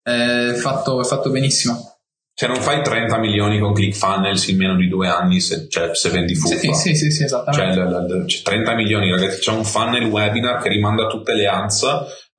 È 0.00 0.52
fatto, 0.54 1.00
è 1.00 1.04
fatto 1.04 1.30
benissimo. 1.30 1.96
Cioè 2.32 2.48
non 2.48 2.60
fai 2.60 2.84
30 2.84 3.18
milioni 3.18 3.58
con 3.58 3.72
ClickFunnels 3.72 4.46
in 4.46 4.56
meno 4.56 4.76
di 4.76 4.86
due 4.86 5.08
anni 5.08 5.40
se, 5.40 5.66
cioè, 5.68 5.96
se 5.96 6.10
vendi 6.10 6.36
fuffa. 6.36 6.56
Sì, 6.56 6.72
sì, 6.72 6.94
sì, 6.94 7.10
sì 7.10 7.24
esattamente. 7.24 7.74
Cioè, 7.74 7.84
l, 7.84 8.06
l, 8.06 8.24
l, 8.24 8.42
30 8.44 8.74
milioni, 8.76 9.10
ragazzi, 9.10 9.40
c'è 9.40 9.50
un 9.50 9.64
funnel 9.64 10.04
webinar 10.04 10.62
che 10.62 10.68
rimanda 10.68 11.08
tutte 11.08 11.34
le 11.34 11.48
ANS 11.48 11.84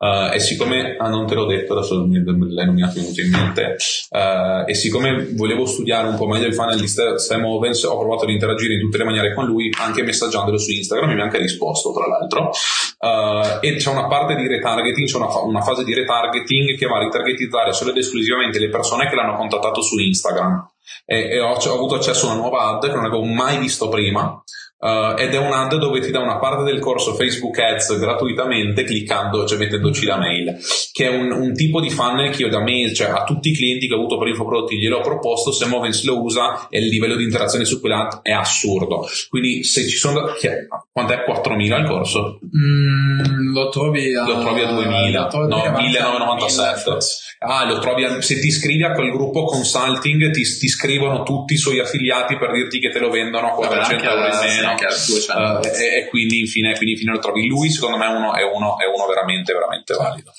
Uh, 0.02 0.34
e 0.34 0.40
siccome, 0.40 0.96
ah, 0.98 1.10
non 1.10 1.28
te 1.28 1.36
l'ho 1.36 1.46
detto, 1.46 1.74
adesso 1.74 2.08
l'hai 2.08 2.66
nominato 2.66 2.94
venuto 2.96 3.20
in 3.20 3.30
mente, 3.32 3.76
uh, 4.12 4.64
e 4.66 4.74
siccome 4.74 5.28
volevo 5.34 5.66
studiare 5.66 6.08
un 6.08 6.16
po' 6.16 6.26
meglio 6.26 6.48
il 6.48 6.54
funnel 6.54 6.80
di 6.80 6.88
Sam 6.88 7.44
Owens, 7.44 7.84
ho 7.84 8.00
provato 8.00 8.24
ad 8.24 8.30
interagire 8.30 8.76
in 8.76 8.80
tutte 8.80 8.98
le 8.98 9.04
maniere 9.04 9.34
con 9.34 9.46
lui, 9.46 9.70
anche 9.78 10.02
messaggiandolo 10.02 10.58
su 10.58 10.72
Instagram, 10.72 11.12
mi 11.12 11.20
ha 11.20 11.24
anche 11.24 11.40
risposto, 11.40 11.92
tra 11.92 12.08
l'altro. 12.08 12.52
Uh, 12.98 13.58
e 13.60 13.76
c'è 13.76 13.90
una 13.90 14.08
parte 14.08 14.36
di 14.36 14.48
retargeting, 14.48 15.06
c'è 15.06 15.18
una, 15.18 15.30
fa- 15.30 15.42
una, 15.42 15.62
fase 15.62 15.84
di 15.84 15.94
retargeting 15.94 16.78
che 16.78 16.86
va 16.86 16.96
a 16.96 17.04
ritargetizzare 17.04 17.74
solo 17.74 17.92
ed 17.92 17.98
esclusivamente 17.98 18.58
le 18.58 18.70
persone 18.70 19.10
che 19.10 19.16
l'hanno 19.16 19.36
contattato 19.36 19.82
su 19.82 19.98
Instagram. 19.98 20.66
E, 21.06 21.28
e 21.30 21.40
ho, 21.42 21.56
ho 21.56 21.74
avuto 21.74 21.96
accesso 21.96 22.28
a 22.28 22.32
una 22.32 22.40
nuova 22.40 22.68
ad 22.68 22.88
che 22.88 22.96
non 22.96 23.04
avevo 23.04 23.26
mai 23.26 23.58
visto 23.58 23.90
prima 23.90 24.42
Uh, 24.82 25.20
ed 25.20 25.34
è 25.34 25.38
un 25.38 25.52
ad 25.52 25.76
dove 25.76 26.00
ti 26.00 26.10
dà 26.10 26.20
una 26.20 26.38
parte 26.38 26.64
del 26.64 26.80
corso 26.80 27.14
Facebook 27.14 27.60
Ads 27.60 28.00
gratuitamente 28.00 28.86
cliccando, 28.86 29.46
cioè 29.46 29.58
mettendoci 29.58 30.06
la 30.06 30.18
mail, 30.18 30.58
che 30.94 31.06
è 31.06 31.10
un, 31.10 31.34
un 31.34 31.54
tipo 31.54 31.82
di 31.82 31.90
funnel 31.90 32.30
che 32.30 32.44
io 32.44 32.50
da 32.50 32.62
mail, 32.62 32.94
cioè 32.94 33.10
a 33.10 33.26
tutti 33.26 33.50
i 33.50 33.54
clienti 33.54 33.88
che 33.88 33.94
ho 33.94 33.98
avuto 33.98 34.18
per 34.18 34.30
infoprodotti 34.30 34.78
gliel'ho 34.78 35.02
proposto, 35.02 35.52
se 35.52 35.66
Movens 35.66 36.06
lo 36.06 36.24
usa 36.24 36.70
e 36.70 36.80
il 36.80 36.88
livello 36.88 37.18
di 37.18 37.26
interazione 37.26 37.66
su 37.66 37.82
quell'ad 37.82 38.22
è 38.22 38.32
assurdo. 38.32 39.06
Quindi 39.28 39.66
se 39.66 39.86
ci 39.86 39.98
sono, 39.98 40.32
che, 40.40 40.68
quanto 40.94 41.12
è 41.12 41.26
4.000 41.28 41.80
il 41.82 41.86
corso? 41.86 42.40
Mm, 42.46 43.54
lo 43.54 43.68
trovi 43.68 44.16
a, 44.16 44.26
lo 44.26 44.40
trovi 44.40 44.62
a 44.62 44.72
2.000, 44.72 45.48
no, 45.48 45.58
1.997. 45.58 46.98
Ah, 47.42 47.66
lo 47.66 47.80
trovi 47.80 48.04
a, 48.04 48.22
se 48.22 48.38
ti 48.40 48.48
iscrivi 48.48 48.84
a 48.84 48.92
quel 48.92 49.12
gruppo 49.12 49.46
consulting 49.46 50.30
ti, 50.32 50.44
ti, 50.44 50.68
scrivono 50.68 51.24
tutti 51.24 51.54
i 51.54 51.58
suoi 51.58 51.80
affiliati 51.80 52.38
per 52.38 52.52
dirti 52.52 52.80
che 52.80 52.90
te 52.90 53.00
lo 53.00 53.10
vendono 53.10 53.48
a 53.48 53.52
400 53.52 54.04
euro 54.04 54.28
in 54.28 54.56
meno 54.56 54.69
uh, 54.76 55.66
e, 55.66 55.98
e, 55.98 56.08
quindi 56.08 56.40
infine, 56.40 56.74
quindi 56.74 56.92
infine 56.92 57.12
lo 57.14 57.20
trovi. 57.20 57.48
Lui 57.48 57.70
secondo 57.70 57.98
me 57.98 58.08
uno, 58.08 58.34
è, 58.34 58.44
uno, 58.44 58.78
è 58.78 58.86
uno 58.86 59.06
veramente 59.08 59.54
veramente 59.54 59.94
valido. 59.94 60.32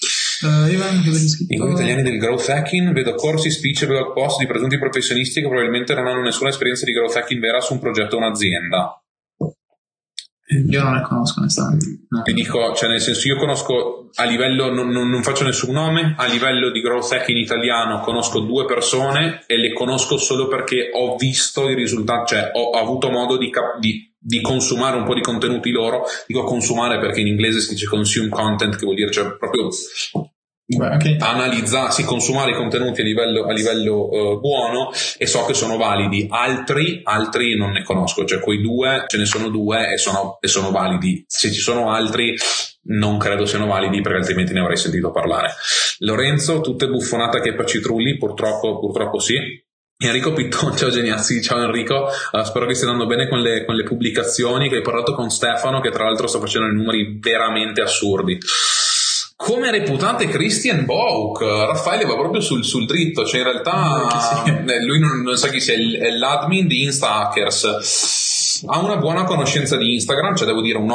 Uh, 0.43 0.71
Ivan, 0.71 1.03
I 1.49 1.57
gruppi 1.57 1.73
italiani 1.75 2.03
del 2.03 2.19
growth 2.19 2.49
hacking 2.49 2.93
vedo 2.93 3.15
corsi, 3.15 3.51
speech 3.51 3.83
e 3.83 3.87
blog 3.87 4.13
post 4.13 4.39
di 4.39 4.47
presunti 4.47 4.79
professionisti 4.79 5.41
che 5.41 5.49
probabilmente 5.49 5.95
non 5.95 6.07
hanno 6.07 6.23
nessuna 6.23 6.51
esperienza 6.51 6.85
di 6.85 6.93
growth 6.93 7.17
hacking 7.17 7.41
vera 7.41 7.61
su 7.61 7.75
un 7.75 7.79
progetto 7.81 8.17
o 8.17 8.19
un'azienda. 8.19 9.01
Io 10.69 10.83
non 10.83 10.95
ne 10.95 11.03
conosco 11.03 11.41
onestamente. 11.41 12.07
No. 12.09 12.23
Ti 12.23 12.33
dico, 12.33 12.75
cioè 12.75 12.89
nel 12.89 13.01
senso 13.01 13.29
io 13.29 13.37
conosco 13.37 14.09
a 14.15 14.25
livello, 14.25 14.73
non, 14.73 14.89
non, 14.89 15.09
non, 15.09 15.23
faccio 15.23 15.45
nessun 15.45 15.73
nome, 15.73 16.15
a 16.17 16.27
livello 16.27 16.71
di 16.71 16.81
growth 16.81 17.13
hack 17.13 17.29
in 17.29 17.37
italiano 17.37 18.01
conosco 18.01 18.41
due 18.41 18.65
persone 18.65 19.45
e 19.47 19.57
le 19.57 19.73
conosco 19.73 20.17
solo 20.17 20.49
perché 20.49 20.91
ho 20.93 21.15
visto 21.17 21.69
i 21.69 21.75
risultati, 21.75 22.35
cioè 22.35 22.51
ho 22.53 22.71
avuto 22.71 23.11
modo 23.11 23.39
di, 23.39 23.53
di, 23.79 24.10
di 24.21 24.43
consumare 24.43 24.97
un 24.97 25.05
po' 25.05 25.15
di 25.15 25.23
contenuti 25.23 25.71
loro. 25.71 26.05
Dico 26.27 26.45
consumare 26.45 26.99
perché 26.99 27.21
in 27.21 27.27
inglese 27.27 27.61
si 27.61 27.73
dice 27.73 27.87
consume 27.87 28.29
content, 28.29 28.77
che 28.77 28.85
vuol 28.85 28.97
dire 28.97 29.11
cioè 29.11 29.37
proprio 29.37 29.71
okay. 30.77 31.17
analizzarsi, 31.19 32.05
consumare 32.05 32.53
i 32.53 32.55
contenuti 32.55 33.01
a 33.01 33.05
livello, 33.05 33.45
a 33.47 33.53
livello 33.53 34.09
uh, 34.09 34.41
buono 34.41 34.91
e 35.19 35.27
so 35.27 35.45
che 35.47 35.55
sono 35.55 35.77
validi. 35.77 36.27
Altri, 36.29 37.01
altri 37.03 37.57
non 37.57 37.73
ne 37.73 37.83
conosco, 37.83 38.25
cioè 38.25 38.41
quei 38.41 38.61
due, 38.61 39.05
ce 39.07 39.17
ne 39.17 39.25
sono 39.25 39.49
due 39.49 39.93
e 39.93 39.97
sono, 39.97 40.39
e 40.41 40.49
sono 40.49 40.71
validi. 40.71 41.25
Se 41.27 41.51
ci 41.51 41.61
sono 41.61 41.91
altri, 41.91 42.37
non 42.83 43.19
credo 43.19 43.47
siano 43.47 43.67
validi 43.67 44.01
perché 44.01 44.19
altrimenti 44.19 44.53
ne 44.53 44.61
avrei 44.61 44.77
sentito 44.77 45.11
parlare. 45.11 45.55
Lorenzo, 45.99 46.61
tutte 46.61 46.89
buffonate 46.89 47.41
che 47.41 47.55
per 47.55 47.67
Citrulli, 47.67 48.17
purtroppo, 48.17 48.79
purtroppo 48.79 49.19
sì. 49.19 49.37
Enrico 50.03 50.33
Pitton, 50.33 50.75
ciao 50.79 50.89
Geniazzi, 50.89 51.43
ciao 51.43 51.63
Enrico, 51.63 52.07
uh, 52.33 52.43
spero 52.43 52.65
che 52.65 52.73
stia 52.73 52.89
andando 52.89 53.07
bene 53.07 53.29
con 53.29 53.41
le, 53.41 53.67
con 53.67 53.75
le, 53.75 53.83
pubblicazioni 53.83 54.71
che 54.71 54.77
hai 54.77 54.83
parlato 54.83 55.13
con 55.13 55.29
Stefano 55.29 55.83
che 55.83 55.91
tra 55.91 56.05
l'altro 56.05 56.27
sta 56.27 56.39
facendo 56.39 56.69
dei 56.69 56.77
numeri 56.77 57.19
veramente 57.21 57.83
assurdi. 57.83 58.39
Come 59.37 59.71
reputate 59.71 60.29
Christian 60.29 60.87
Bouk? 60.87 61.43
Raffaele 61.43 62.07
va 62.07 62.15
proprio 62.15 62.41
sul, 62.41 62.65
sul 62.65 62.87
dritto, 62.87 63.27
cioè 63.27 63.41
in 63.41 63.45
realtà 63.45 64.43
sì. 64.43 64.51
Eh, 64.51 64.85
lui 64.87 65.01
non, 65.01 65.21
non, 65.21 65.37
sa 65.37 65.49
chi 65.49 65.61
sia, 65.61 65.75
è 65.75 66.11
l'admin 66.13 66.67
di 66.67 66.85
Insta 66.85 67.27
Hackers. 67.27 68.65
Ha 68.69 68.79
una 68.79 68.97
buona 68.97 69.25
conoscenza 69.25 69.77
di 69.77 69.93
Instagram, 69.93 70.35
cioè 70.35 70.47
devo 70.47 70.63
dire 70.63 70.79
un, 70.79 70.91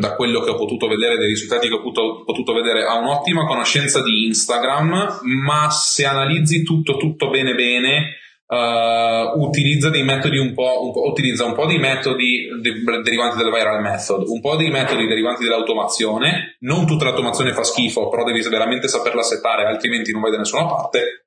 da 0.00 0.16
quello 0.16 0.40
che 0.40 0.50
ho 0.50 0.56
potuto 0.56 0.88
vedere, 0.88 1.16
dei 1.16 1.28
risultati 1.28 1.68
che 1.68 1.74
ho 1.74 1.82
potuto, 1.82 2.24
potuto 2.24 2.52
vedere, 2.54 2.84
ha 2.84 2.96
un'ottima 2.98 3.46
conoscenza 3.46 4.02
di 4.02 4.26
Instagram, 4.26 5.20
ma 5.44 5.70
se 5.70 6.04
analizzi 6.06 6.64
tutto 6.64 6.96
tutto 6.96 7.30
bene 7.30 7.54
bene, 7.54 8.16
Uh, 8.50 9.38
utilizza 9.42 9.90
dei 9.90 10.04
metodi 10.04 10.38
un 10.38 10.54
po', 10.54 10.82
un 10.82 10.90
po', 10.90 11.06
utilizza 11.06 11.44
un 11.44 11.52
po' 11.52 11.66
di 11.66 11.76
metodi 11.76 12.48
de- 12.62 13.02
derivanti 13.02 13.36
dal 13.36 13.52
viral 13.52 13.82
method, 13.82 14.26
un 14.26 14.40
po' 14.40 14.56
di 14.56 14.70
metodi 14.70 15.06
derivanti 15.06 15.44
dall'automazione. 15.44 16.56
Non 16.60 16.86
tutta 16.86 17.04
l'automazione 17.04 17.52
fa 17.52 17.62
schifo, 17.62 18.08
però 18.08 18.24
devi 18.24 18.40
veramente 18.48 18.88
saperla 18.88 19.22
settare, 19.22 19.66
altrimenti 19.66 20.12
non 20.12 20.22
vai 20.22 20.30
da 20.30 20.38
nessuna 20.38 20.66
parte. 20.66 21.26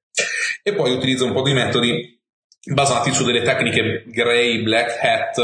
E 0.63 0.74
poi 0.74 0.93
utilizza 0.93 1.24
un 1.24 1.34
po' 1.34 1.43
di 1.43 1.53
metodi 1.53 2.20
basati 2.64 3.12
su 3.12 3.24
delle 3.24 3.41
tecniche 3.41 4.03
grey, 4.05 4.62
black 4.62 4.99
hat, 5.01 5.38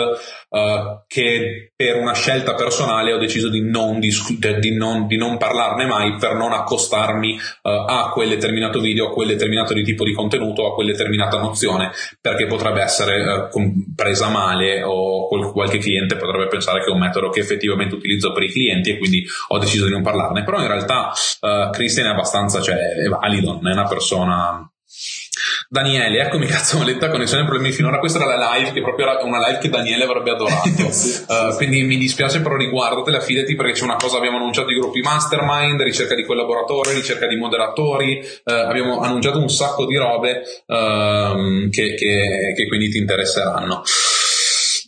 uh, 0.50 1.04
che 1.08 1.72
per 1.76 1.96
una 1.96 2.14
scelta 2.14 2.54
personale 2.54 3.12
ho 3.12 3.18
deciso 3.18 3.50
di 3.50 3.62
non, 3.62 4.00
discutere, 4.00 4.60
di 4.60 4.76
non, 4.76 5.08
di 5.08 5.18
non 5.18 5.38
parlarne 5.38 5.86
mai 5.86 6.16
per 6.18 6.36
non 6.36 6.54
accostarmi 6.54 7.34
uh, 7.34 7.70
a 7.70 8.12
quel 8.14 8.30
determinato 8.30 8.80
video, 8.80 9.08
a 9.08 9.14
quel 9.14 9.30
determinato 9.30 9.74
di 9.74 9.84
tipo 9.84 10.04
di 10.04 10.14
contenuto, 10.14 10.68
a 10.68 10.76
quella 10.76 10.92
determinata 10.92 11.40
nozione, 11.40 11.92
perché 12.22 12.46
potrebbe 12.46 12.82
essere 12.82 13.50
uh, 13.52 13.94
presa 13.96 14.30
male 14.30 14.84
o 14.84 15.28
qualche 15.52 15.80
cliente 15.80 16.16
potrebbe 16.16 16.48
pensare 16.48 16.82
che 16.82 16.90
è 16.90 16.94
un 16.94 17.00
metodo 17.00 17.30
che 17.30 17.40
effettivamente 17.40 17.96
utilizzo 17.96 18.32
per 18.32 18.44
i 18.44 18.52
clienti 18.52 18.92
e 18.92 18.98
quindi 18.98 19.26
ho 19.48 19.58
deciso 19.58 19.86
di 19.86 19.92
non 19.92 20.04
parlarne. 20.04 20.44
Però 20.44 20.60
in 20.60 20.68
realtà 20.68 21.12
Christian 21.72 22.08
è 22.08 22.10
abbastanza, 22.10 22.62
cioè, 22.62 22.76
è 22.76 23.08
valido, 23.08 23.54
non 23.54 23.70
è 23.70 23.74
una 23.74 23.88
persona 23.88 24.70
Daniele, 25.70 26.22
eccomi 26.22 26.46
cazzo 26.48 26.78
maletta 26.78 27.10
connessione 27.10 27.46
problemi 27.46 27.74
finora. 27.74 28.00
Questa 28.00 28.20
era 28.20 28.36
la 28.36 28.56
live 28.56 28.72
che 28.72 28.82
proprio 28.82 29.08
era 29.08 29.24
una 29.24 29.46
live 29.46 29.60
che 29.60 29.70
Daniele 29.70 30.06
avrebbe 30.06 30.32
adorato. 30.32 30.70
sì, 30.92 31.24
uh, 31.28 31.52
sì. 31.52 31.56
Quindi 31.58 31.84
mi 31.84 31.98
dispiace, 31.98 32.42
però 32.42 32.56
riguardatela, 32.56 33.20
fidati 33.20 33.56
perché 33.56 33.74
c'è 33.74 33.84
una 33.84 33.96
cosa, 33.96 34.18
abbiamo 34.18 34.38
annunciato 34.38 34.70
i 34.72 34.76
gruppi 34.76 35.02
mastermind, 35.02 35.82
ricerca 35.82 36.16
di 36.16 36.24
collaboratori, 36.24 36.94
ricerca 36.94 37.28
di 37.28 37.36
moderatori, 37.36 38.20
uh, 38.20 38.52
abbiamo 38.52 39.00
annunciato 39.00 39.40
un 39.40 39.50
sacco 39.50 39.86
di 39.86 39.98
robe 39.98 40.42
uh, 40.68 41.70
che, 41.70 41.96
che, 41.96 42.54
che 42.56 42.68
quindi 42.68 42.90
ti 42.90 42.98
interesseranno. 42.98 43.84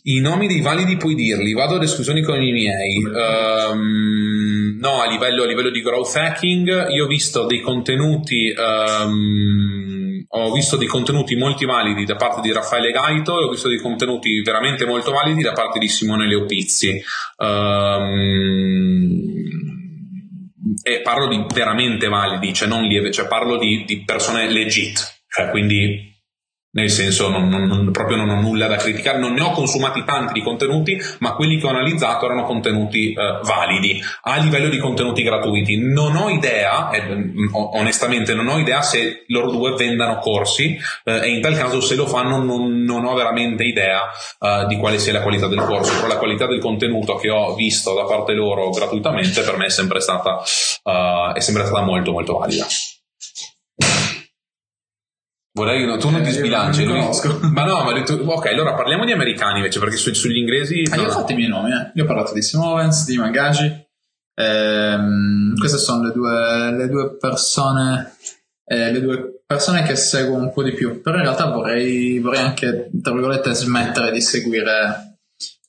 I 0.04 0.20
nomi 0.20 0.46
dei 0.46 0.62
validi 0.62 0.96
puoi 0.96 1.14
dirli, 1.14 1.52
vado 1.52 1.74
ad 1.74 1.82
esclusioni 1.82 2.22
con 2.22 2.40
i 2.40 2.52
miei. 2.52 3.04
Um, 3.04 4.78
no, 4.80 5.02
a 5.02 5.06
livello, 5.06 5.42
a 5.42 5.46
livello, 5.46 5.68
di 5.68 5.82
growth 5.82 6.16
hacking, 6.16 6.88
io 6.90 7.04
ho 7.04 7.06
visto 7.06 7.44
dei 7.44 7.60
contenuti. 7.60 8.54
Um, 8.56 9.89
ho 10.32 10.52
visto 10.52 10.76
dei 10.76 10.86
contenuti 10.86 11.34
molto 11.34 11.66
validi 11.66 12.04
da 12.04 12.14
parte 12.16 12.40
di 12.40 12.52
Raffaele 12.52 12.92
Gaito 12.92 13.40
e 13.40 13.44
ho 13.46 13.50
visto 13.50 13.68
dei 13.68 13.78
contenuti 13.78 14.40
veramente 14.42 14.84
molto 14.86 15.10
validi 15.10 15.42
da 15.42 15.52
parte 15.52 15.78
di 15.78 15.88
Simone 15.88 16.26
Leopizzi. 16.28 17.02
Um, 17.36 19.28
e 20.82 21.00
parlo 21.00 21.26
di 21.26 21.44
veramente 21.52 22.08
validi, 22.08 22.52
cioè 22.52 22.68
non 22.68 22.82
lieve, 22.84 23.10
cioè 23.10 23.26
parlo 23.26 23.58
di, 23.58 23.84
di 23.84 24.04
persone 24.04 24.48
legit, 24.50 25.24
cioè 25.28 25.50
quindi 25.50 26.09
nel 26.72 26.90
senso 26.90 27.28
non, 27.28 27.48
non, 27.48 27.90
proprio 27.90 28.16
non 28.16 28.28
ho 28.28 28.40
nulla 28.40 28.68
da 28.68 28.76
criticare, 28.76 29.18
non 29.18 29.32
ne 29.32 29.40
ho 29.40 29.50
consumati 29.50 30.04
tanti 30.04 30.34
di 30.34 30.42
contenuti, 30.42 31.00
ma 31.18 31.34
quelli 31.34 31.58
che 31.58 31.66
ho 31.66 31.70
analizzato 31.70 32.26
erano 32.26 32.44
contenuti 32.44 33.12
eh, 33.12 33.40
validi 33.42 34.00
a 34.22 34.36
livello 34.36 34.68
di 34.68 34.78
contenuti 34.78 35.22
gratuiti. 35.22 35.76
Non 35.78 36.14
ho 36.16 36.28
idea, 36.28 36.90
eh, 36.90 37.24
onestamente 37.52 38.34
non 38.34 38.48
ho 38.48 38.58
idea 38.58 38.82
se 38.82 39.24
loro 39.28 39.50
due 39.50 39.74
vendano 39.74 40.18
corsi 40.18 40.78
eh, 41.04 41.20
e 41.22 41.28
in 41.30 41.40
tal 41.40 41.56
caso 41.56 41.80
se 41.80 41.96
lo 41.96 42.06
fanno 42.06 42.42
non, 42.42 42.82
non 42.82 43.04
ho 43.04 43.14
veramente 43.14 43.64
idea 43.64 44.02
eh, 44.38 44.66
di 44.68 44.76
quale 44.76 44.98
sia 44.98 45.12
la 45.12 45.22
qualità 45.22 45.48
del 45.48 45.60
corso, 45.60 45.94
però 45.94 46.06
la 46.06 46.18
qualità 46.18 46.46
del 46.46 46.60
contenuto 46.60 47.16
che 47.16 47.30
ho 47.30 47.54
visto 47.54 47.94
da 47.94 48.04
parte 48.04 48.32
loro 48.32 48.70
gratuitamente 48.70 49.42
per 49.42 49.56
me 49.56 49.66
è 49.66 49.70
sempre 49.70 50.00
stata, 50.00 50.40
eh, 50.84 51.32
è 51.34 51.40
sempre 51.40 51.64
stata 51.64 51.82
molto 51.82 52.12
molto 52.12 52.38
valida. 52.38 52.66
Vorrei, 55.60 55.84
no, 55.84 55.98
tu 55.98 56.08
non 56.08 56.22
ti 56.22 56.30
eh, 56.30 56.32
sbilanci, 56.32 56.86
non 56.86 57.10
ma 57.52 57.64
no, 57.64 57.84
ma 57.84 58.02
tu, 58.02 58.14
ok, 58.14 58.46
allora 58.46 58.72
parliamo 58.72 59.04
di 59.04 59.12
americani 59.12 59.58
invece, 59.58 59.78
perché 59.78 59.96
su, 59.96 60.10
sugli 60.14 60.38
inglesi. 60.38 60.84
Ah, 60.90 60.96
io 60.96 61.08
ho 61.08 61.10
fatto 61.10 61.32
i 61.32 61.34
miei 61.34 61.50
nomi, 61.50 61.70
eh. 61.70 61.90
Io 61.96 62.04
ho 62.04 62.06
parlato 62.06 62.32
di 62.32 62.40
Simovens, 62.40 63.04
di 63.04 63.18
Magaji. 63.18 63.86
Ehm, 64.36 65.54
queste 65.58 65.76
sono 65.76 66.06
le 66.06 66.12
due, 66.14 66.72
le 66.78 66.88
due 66.88 67.14
persone, 67.18 68.14
eh, 68.64 68.90
le 68.90 69.02
due 69.02 69.42
persone 69.44 69.82
che 69.82 69.96
seguo 69.96 70.38
un 70.38 70.50
po' 70.50 70.62
di 70.62 70.72
più. 70.72 71.02
Però 71.02 71.16
in 71.16 71.24
realtà 71.24 71.50
vorrei, 71.50 72.18
vorrei 72.20 72.40
anche, 72.40 72.90
tra 73.02 73.12
virgolette, 73.12 73.52
smettere 73.52 74.12
di 74.12 74.22
seguire, 74.22 75.18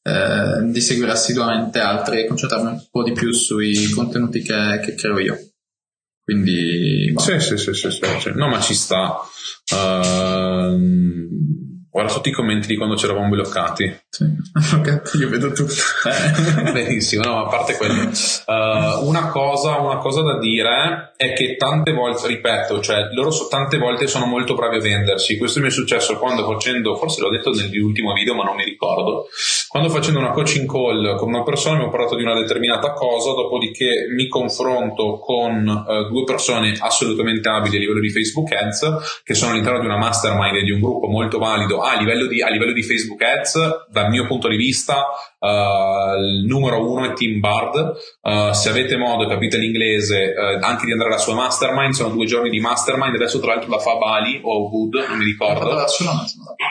eh, 0.03 0.71
di 0.71 0.79
seguire 0.79 1.11
assiduamente 1.11 1.79
altri 1.79 2.21
e 2.21 2.27
concentrarmi 2.27 2.69
un 2.69 2.81
po' 2.89 3.03
di 3.03 3.11
più 3.11 3.33
sui 3.33 3.89
contenuti 3.89 4.41
che, 4.41 4.79
che 4.81 4.95
creo 4.95 5.19
io. 5.19 5.37
Quindi. 6.31 7.13
Sì, 7.17 7.39
sì, 7.41 7.57
sì, 7.57 7.73
sì, 7.73 7.91
sì. 7.91 8.31
No, 8.35 8.47
ma 8.47 8.61
ci 8.61 8.73
sta. 8.73 9.19
Uh, 9.73 10.77
guarda 11.91 12.13
tutti 12.13 12.29
i 12.29 12.31
commenti 12.31 12.67
di 12.67 12.77
quando 12.77 12.95
ci 12.95 13.03
eravamo 13.03 13.27
bloccati. 13.27 13.99
Sì, 14.09 14.23
ok, 14.75 15.11
io 15.19 15.29
vedo 15.29 15.51
tutto. 15.51 15.73
Eh, 16.05 16.71
benissimo, 16.71 17.23
no, 17.23 17.45
a 17.45 17.49
parte 17.49 17.75
quello. 17.75 18.01
Uh, 18.01 19.05
una, 19.07 19.27
cosa, 19.29 19.77
una 19.77 19.97
cosa 19.97 20.21
da 20.21 20.39
dire 20.39 21.13
è 21.17 21.33
che 21.33 21.57
tante 21.57 21.91
volte, 21.91 22.27
ripeto, 22.27 22.79
cioè 22.79 23.09
loro 23.11 23.29
so, 23.29 23.47
tante 23.47 23.77
volte 23.77 24.07
sono 24.07 24.25
molto 24.25 24.53
bravi 24.55 24.77
a 24.77 24.79
vendersi. 24.79 25.37
Questo 25.37 25.59
mi 25.59 25.67
è 25.67 25.69
successo 25.69 26.17
quando 26.17 26.45
facendo, 26.45 26.95
forse 26.95 27.21
l'ho 27.21 27.29
detto 27.29 27.51
nell'ultimo 27.51 28.13
video, 28.13 28.35
ma 28.35 28.45
non 28.45 28.55
mi 28.55 28.63
ricordo. 28.63 29.27
Quando 29.67 29.89
facendo 29.89 30.19
una 30.19 30.31
coaching 30.31 30.69
call 30.69 31.17
con 31.17 31.27
una 31.27 31.43
persona 31.43 31.77
mi 31.77 31.83
ho 31.83 31.89
parlato 31.89 32.15
di 32.15 32.23
una 32.23 32.39
determinata 32.39 32.93
cosa, 32.93 33.33
dopodiché 33.33 34.07
mi 34.15 34.29
confronto 34.29 35.19
con 35.19 35.67
uh, 35.67 36.09
due 36.09 36.23
persone 36.23 36.73
assolutamente 36.79 37.49
abili 37.49 37.75
a 37.75 37.79
livello 37.79 37.99
di 37.99 38.09
Facebook 38.09 38.51
Ads, 38.53 39.21
che 39.23 39.33
sono 39.33 39.51
all'interno 39.51 39.79
di 39.79 39.85
una 39.85 39.97
mastermind 39.97 40.55
e 40.55 40.63
di 40.63 40.71
un 40.71 40.79
gruppo 40.79 41.07
molto 41.07 41.37
valido 41.37 41.80
a 41.81 41.97
livello 41.97 42.27
di, 42.27 42.41
a 42.41 42.49
livello 42.49 42.71
di 42.71 42.83
Facebook 42.83 43.21
Ads, 43.21 43.87
dal 43.89 44.09
mio 44.09 44.25
punto 44.27 44.47
di 44.47 44.55
vista, 44.55 45.05
uh, 45.39 46.17
il 46.17 46.45
numero 46.45 46.89
uno 46.89 47.05
è 47.05 47.13
Tim 47.13 47.39
Bard. 47.39 47.93
Uh, 48.21 48.51
se 48.53 48.69
avete 48.69 48.97
modo, 48.97 49.27
capite 49.27 49.57
l'inglese, 49.57 50.33
uh, 50.35 50.63
anche 50.63 50.85
di 50.85 50.91
andare 50.91 51.09
alla 51.09 51.19
sua 51.19 51.33
mastermind, 51.33 51.93
sono 51.93 52.13
due 52.13 52.25
giorni 52.25 52.49
di 52.49 52.59
mastermind, 52.59 53.15
adesso 53.15 53.39
tra 53.39 53.53
l'altro 53.53 53.69
la 53.69 53.79
fa 53.79 53.91
a 53.91 53.97
Bali 53.97 54.39
o 54.43 54.69
Wood, 54.69 55.05
non 55.07 55.17
mi 55.17 55.25
ricordo. 55.25 55.53
L'ha 55.53 55.59
fatta 55.59 55.73
a 55.73 55.75
Barcellona. 55.75 56.23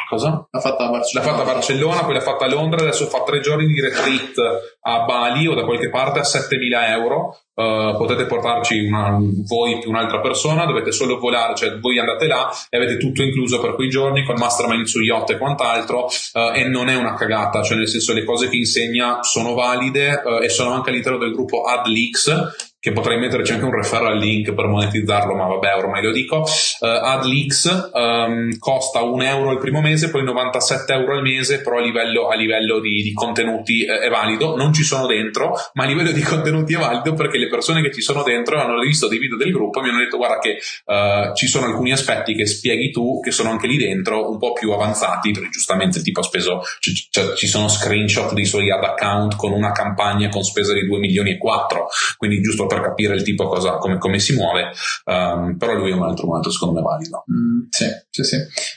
Cosa? 0.09 0.49
L'ha 0.51 0.61
fatta 0.61 0.87
a 0.87 0.91
Barcellona. 0.91 1.27
L'ha 1.27 1.37
fatta 1.37 1.51
a 1.51 1.53
Barcellona, 1.55 2.05
poi 2.05 2.15
l'ha 2.15 2.21
fatta 2.21 2.45
a 2.45 2.49
Londra, 2.49 2.81
adesso 2.81 3.07
fa 3.07 3.23
tre 3.23 3.41
giorni 3.41 3.67
di 3.67 3.81
retreat 3.81 4.35
a 4.83 5.05
Bali 5.05 5.47
o 5.47 5.55
da 5.55 5.65
qualche 5.65 5.91
parte 5.91 6.21
a 6.21 6.25
7000 6.25 6.89
euro. 6.89 7.39
Uh, 7.61 7.95
potete 7.97 8.25
portarci 8.25 8.79
una, 8.87 9.19
voi 9.47 9.79
più 9.81 9.91
un'altra 9.91 10.21
persona, 10.21 10.65
dovete 10.65 10.93
solo 10.93 11.19
volare, 11.19 11.55
cioè 11.55 11.79
voi 11.79 11.99
andate 11.99 12.27
là 12.27 12.51
e 12.71 12.79
avete 12.79 12.97
tutto 12.97 13.23
incluso 13.23 13.61
per 13.61 13.75
quei 13.75 13.91
giorni 13.91 14.25
con 14.25 14.37
mastermind 14.39 14.87
su 14.87 15.01
yacht 15.01 15.31
e 15.31 15.37
quant'altro 15.37 16.07
uh, 16.07 16.57
e 16.57 16.65
non 16.65 16.89
è 16.89 16.97
una 16.97 17.13
cagata, 17.13 17.63
cioè 17.63 17.77
nel 17.77 17.89
senso 17.89 18.15
le 18.15 18.25
cose 18.25 18.49
che 18.49 18.57
insegna 18.57 19.23
sono 19.23 19.53
valide 19.53 20.23
uh, 20.25 20.43
e 20.43 20.49
sono 20.49 20.73
anche 20.73 20.89
all'interno 20.89 21.19
del 21.19 21.33
gruppo 21.33 21.65
AdLeaks 21.65 22.70
che 22.81 22.93
potrei 22.93 23.19
metterci 23.19 23.53
anche 23.53 23.67
un 23.67 23.75
referral 23.75 24.17
link 24.17 24.55
per 24.55 24.65
monetizzarlo, 24.65 25.35
ma 25.35 25.45
vabbè, 25.45 25.77
ormai 25.77 26.03
lo 26.03 26.13
dico. 26.13 26.39
Uh, 26.81 26.87
AdLeaks 26.87 27.91
um, 27.93 28.59
costa 28.59 29.03
un 29.03 29.21
euro 29.21 29.53
il 29.53 29.59
primo 29.59 29.83
mese, 29.83 30.09
poi 30.09 30.25
97 30.25 30.91
euro 30.95 31.17
al 31.17 31.23
mese, 31.23 31.61
però 31.61 31.77
a 31.77 31.83
livello, 31.83 32.29
a 32.29 32.35
livello 32.35 32.81
di, 32.81 33.03
di, 33.03 33.13
contenuti 33.13 33.85
eh, 33.85 33.99
è 33.99 34.09
valido. 34.09 34.57
Non 34.57 34.73
ci 34.73 34.83
sono 34.83 35.07
dentro, 35.07 35.53
ma 35.75 35.85
a 35.85 35.87
livello 35.87 36.11
di 36.11 36.23
contenuti 36.23 36.73
è 36.73 36.79
valido 36.79 37.13
perché 37.13 37.37
le 37.37 37.49
persone 37.49 37.83
che 37.83 37.93
ci 37.93 38.01
sono 38.01 38.23
dentro 38.23 38.59
hanno 38.59 38.81
visto 38.81 39.09
dei 39.09 39.19
video 39.19 39.37
del 39.37 39.53
gruppo 39.53 39.81
e 39.81 39.83
mi 39.83 39.91
hanno 39.91 39.99
detto 39.99 40.17
guarda 40.17 40.39
che 40.39 40.57
uh, 40.87 41.35
ci 41.35 41.49
sono 41.49 41.67
alcuni 41.67 41.93
aspetti 41.93 42.35
che 42.35 42.47
spieghi 42.47 42.91
tu, 42.91 43.21
che 43.21 43.31
sono 43.31 43.51
anche 43.51 43.67
lì 43.67 43.77
dentro, 43.77 44.31
un 44.31 44.39
po' 44.39 44.55
più 44.55 44.73
avanzati, 44.73 45.33
perché 45.33 45.51
giustamente 45.51 46.01
tipo 46.01 46.21
ha 46.21 46.25
speso, 46.25 46.63
c- 46.79 47.11
c- 47.11 47.35
ci 47.35 47.47
sono 47.47 47.69
screenshot 47.69 48.33
dei 48.33 48.47
suoi 48.47 48.71
ad 48.71 48.83
account 48.83 49.37
con 49.37 49.53
una 49.53 49.73
campagna 49.73 50.31
con 50.31 50.43
spesa 50.43 50.73
di 50.73 50.87
2 50.87 50.99
milioni 50.99 51.33
e 51.33 51.37
4, 51.37 51.87
quindi 52.17 52.41
giusto 52.41 52.69
per 52.71 52.81
capire 52.83 53.15
il 53.17 53.25
tipo 53.25 53.49
cosa, 53.49 53.79
come, 53.79 53.99
come 53.99 54.21
si 54.21 54.35
muove, 54.37 54.71
um, 55.07 55.57
però 55.57 55.75
lui 55.75 55.91
è 55.91 55.95
un 55.95 56.05
altro 56.05 56.29
momento 56.29 56.51
secondo 56.51 56.75
me 56.75 56.83
valido. 56.83 57.25
Mm, 57.31 57.63
sì, 57.69 57.87
sì, 58.09 58.23
sì. 58.23 58.37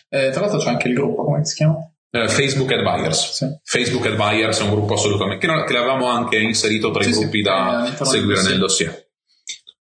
Eh, 0.09 0.31
tra 0.31 0.41
l'altro 0.41 0.57
c'è 0.57 0.69
anche 0.69 0.87
il 0.87 0.95
gruppo, 0.95 1.23
come 1.23 1.45
si 1.45 1.55
chiama? 1.55 1.77
Uh, 2.09 2.27
Facebook 2.27 2.71
Advisors. 2.71 3.31
Sì. 3.31 3.59
Facebook 3.63 4.05
Advisors 4.07 4.59
è 4.59 4.63
un 4.63 4.71
gruppo 4.71 4.93
assolutamente 4.95 5.45
che, 5.45 5.63
che 5.65 5.73
l'avevamo 5.73 6.07
anche 6.07 6.37
inserito 6.37 6.91
tra 6.91 7.03
sì, 7.03 7.09
i 7.09 7.11
gruppi 7.11 7.37
sì, 7.37 7.43
da 7.43 7.93
seguire 8.01 8.41
nel 8.41 8.57
dossier. 8.57 9.11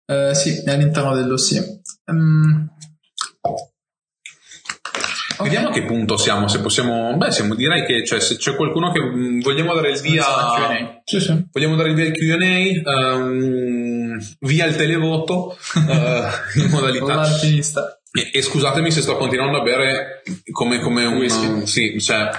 Uh, 0.05 0.34
sì, 0.34 0.62
è 0.64 0.72
all'interno 0.72 1.16
del 1.16 1.28
dossier. 1.28 1.64
Um, 2.05 2.70
Vediamo 5.41 5.69
a 5.69 5.71
che 5.71 5.83
punto 5.83 6.17
siamo, 6.17 6.47
se 6.47 6.59
possiamo... 6.59 7.15
Beh, 7.17 7.31
siamo, 7.31 7.55
direi 7.55 7.85
che 7.85 8.05
cioè, 8.05 8.19
se 8.19 8.37
c'è 8.37 8.55
qualcuno 8.55 8.91
che 8.91 9.01
mh, 9.01 9.41
vogliamo 9.41 9.73
dare 9.73 9.91
il 9.91 9.99
via... 10.01 10.23
Sì, 11.03 11.19
sì. 11.19 11.45
Vogliamo 11.51 11.75
dare 11.75 11.89
il 11.89 11.95
via 11.95 12.05
al 12.05 12.11
Q&A, 12.11 12.91
ehm, 12.91 14.19
via 14.39 14.65
il 14.65 14.75
televoto, 14.75 15.57
eh, 15.87 16.59
in 16.61 16.69
modalità... 16.69 17.25
E, 18.14 18.30
e 18.38 18.41
scusatemi 18.41 18.91
se 18.91 19.01
sto 19.01 19.16
continuando 19.16 19.59
a 19.59 19.62
bere 19.62 20.22
come, 20.51 20.80
come 20.80 21.05
un 21.05 21.16
Whisky. 21.16 21.66
sì, 21.66 22.01
cioè, 22.01 22.30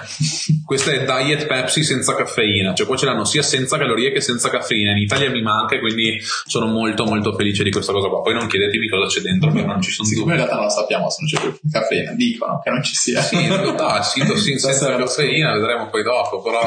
questa 0.66 0.90
è 0.92 1.02
Diet 1.02 1.46
Pepsi 1.46 1.82
senza 1.82 2.14
caffeina, 2.14 2.74
cioè 2.74 2.86
poi 2.86 2.98
ce 2.98 3.06
l'hanno 3.06 3.24
sia 3.24 3.42
senza 3.42 3.78
calorie 3.78 4.12
che 4.12 4.20
senza 4.20 4.50
caffeina. 4.50 4.90
In 4.90 4.98
Italia 4.98 5.30
mi 5.30 5.40
manca 5.40 5.78
quindi 5.78 6.20
sono 6.44 6.66
molto 6.66 7.06
molto 7.06 7.32
felice 7.34 7.64
di 7.64 7.70
questa 7.70 7.92
cosa 7.92 8.08
qua. 8.08 8.20
Poi 8.20 8.34
non 8.34 8.48
chiedetemi 8.48 8.86
cosa 8.86 9.06
c'è 9.06 9.20
dentro 9.22 9.50
perché 9.50 9.66
non 9.66 9.80
ci 9.80 9.90
sono 9.92 10.08
in 10.08 10.14
dubbi. 10.14 10.32
realtà 10.32 10.56
non 10.56 10.68
sappiamo 10.68 11.08
se 11.08 11.16
non 11.20 11.30
c'è 11.30 11.58
più 11.58 11.70
caffeina, 11.70 12.12
dicono 12.12 12.60
che 12.62 12.70
non 12.70 12.82
ci 12.82 12.94
sia. 12.94 13.22
Sì, 13.22 13.42
in 13.42 13.56
realtà 13.56 14.02
sito 14.02 14.36
sì, 14.36 14.58
senza 14.60 14.94
caffeina, 14.96 15.52
vedremo 15.52 15.88
poi 15.88 16.02
dopo, 16.02 16.42
però 16.42 16.60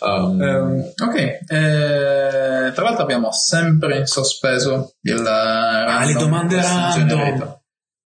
um, 0.00 0.40
Ehm, 0.40 0.92
ok, 0.96 1.14
eh, 1.16 2.72
tra 2.72 2.82
l'altro 2.82 3.02
abbiamo 3.02 3.30
sempre 3.30 3.98
in 3.98 4.06
sospeso 4.06 4.94
il 5.02 5.26
Ah, 5.26 6.04
le 6.04 6.14
domande 6.14 6.60
random. 6.60 7.57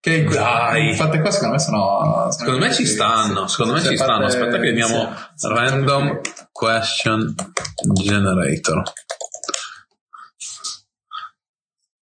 Che 0.08 0.24
Dai. 0.24 0.94
fatte 0.96 1.20
qua 1.20 1.30
secondo 1.32 1.56
me 1.56 1.60
sono. 1.60 2.32
Secondo 2.32 2.60
me 2.60 2.74
ci 2.74 2.86
stanno, 2.86 3.48
secondo 3.48 3.74
me 3.74 3.82
ci 3.82 3.98
stanno. 3.98 4.26
Aspetta 4.26 4.58
che 4.58 4.70
abbiamo 4.70 5.14
sì. 5.36 5.48
random 5.50 6.22
question 6.52 7.36
generator. 7.94 8.84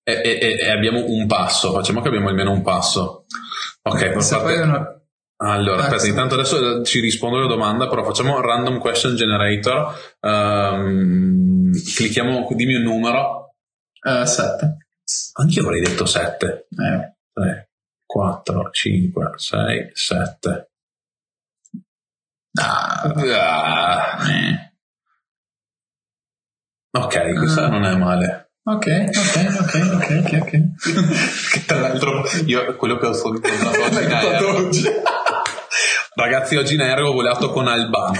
E, 0.03 0.13
e- 0.23 0.57
e- 0.61 0.69
abbiamo 0.71 1.05
un 1.05 1.27
passo, 1.27 1.71
facciamo 1.73 2.01
che 2.01 2.07
abbiamo 2.07 2.29
almeno 2.29 2.51
un 2.51 2.63
passo. 2.63 3.25
Ok, 3.83 3.99
per 3.99 4.13
parte- 4.13 4.99
Allora, 5.43 5.77
Ah, 5.81 5.85
aspetta, 5.85 6.01
sì. 6.03 6.09
intanto 6.09 6.33
adesso 6.35 6.83
ci 6.83 6.99
rispondo 6.99 7.37
alla 7.37 7.47
domanda, 7.47 7.87
però 7.87 8.03
facciamo 8.03 8.39
random 8.41 8.77
question 8.79 9.15
generator. 9.15 9.93
Ehm, 10.19 11.71
clicchiamo, 11.95 12.47
dimmi 12.51 12.75
un 12.75 12.83
numero. 12.83 13.53
eh, 14.03 14.25
sette. 14.25 14.77
Anch'io 15.33 15.61
avrei 15.63 15.81
detto 15.81 16.05
7. 16.05 16.67
Eh, 16.69 17.15
3, 17.33 17.69
4, 18.11 18.69
5, 18.71 19.31
6, 19.37 19.89
7. 19.93 20.69
ah, 22.59 23.01
Ah. 23.03 24.29
eh. 24.29 24.73
Ok, 26.91 27.33
questa 27.37 27.65
Ah. 27.65 27.69
non 27.69 27.85
è 27.85 27.95
male. 27.95 28.51
Ok, 28.63 28.85
ok, 29.07 29.59
ok, 29.59 29.91
ok, 29.93 30.21
ok, 30.23 30.39
ok. 30.41 31.51
Che 31.51 31.65
tra 31.65 31.79
l'altro, 31.79 32.23
io 32.45 32.75
quello 32.75 32.97
che 32.97 33.05
ho 33.05 33.13
incontrato 33.13 34.47
oggi. 34.67 34.83
Ragazzi, 36.13 36.57
oggi 36.57 36.73
in 36.73 36.81
aereo 36.81 37.07
ho 37.07 37.13
volato 37.13 37.51
con 37.51 37.67
Albano. 37.69 38.13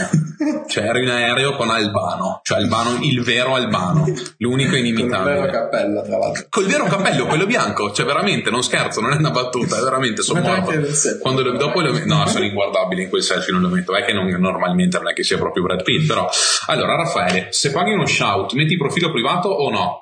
Cioè, 0.68 0.86
ero 0.86 1.00
in 1.00 1.10
aereo 1.10 1.58
con 1.58 1.70
Albano. 1.70 2.40
Cioè, 2.42 2.60
Albano, 2.60 2.98
il 3.02 3.22
vero 3.22 3.54
Albano. 3.56 4.06
L'unico 4.38 4.70
Con 4.70 4.80
il 4.80 4.94
vero 4.94 5.02
inimitabile. 5.02 5.50
cappello, 5.52 6.02
tra 6.02 6.18
l'altro. 6.18 6.46
Col 6.50 6.66
vero 6.68 6.86
cappello, 6.86 7.26
quello 7.26 7.46
bianco. 7.46 7.92
Cioè, 7.92 8.06
veramente, 8.06 8.50
non 8.50 8.64
scherzo, 8.64 9.02
non 9.02 9.12
è 9.12 9.18
una 9.18 9.32
battuta, 9.32 9.78
è 9.78 9.82
veramente, 9.84 10.22
sono 10.22 10.40
morto. 10.40 10.72
Quando 11.20 11.42
lo- 11.44 11.58
dopo 11.58 11.82
lo 11.82 11.92
no, 12.06 12.26
sono 12.28 12.46
inguardabili 12.46 13.04
in 13.04 13.10
quel 13.10 13.24
selfie, 13.24 13.52
non 13.52 13.62
lo 13.62 13.68
metto. 13.68 13.94
È 13.94 14.06
che 14.06 14.14
non- 14.14 14.28
normalmente 14.28 14.98
non 14.98 15.10
è 15.10 15.14
che 15.14 15.24
sia 15.24 15.38
proprio 15.38 15.64
Brad 15.64 15.84
Pitt, 15.84 16.08
però. 16.08 16.30
Allora, 16.68 16.96
Raffaele, 16.96 17.48
se 17.52 17.72
paghi 17.72 17.92
uno 17.92 18.06
shout, 18.06 18.54
metti 18.54 18.78
profilo 18.78 19.12
privato 19.12 19.50
o 19.50 19.70
no? 19.70 20.01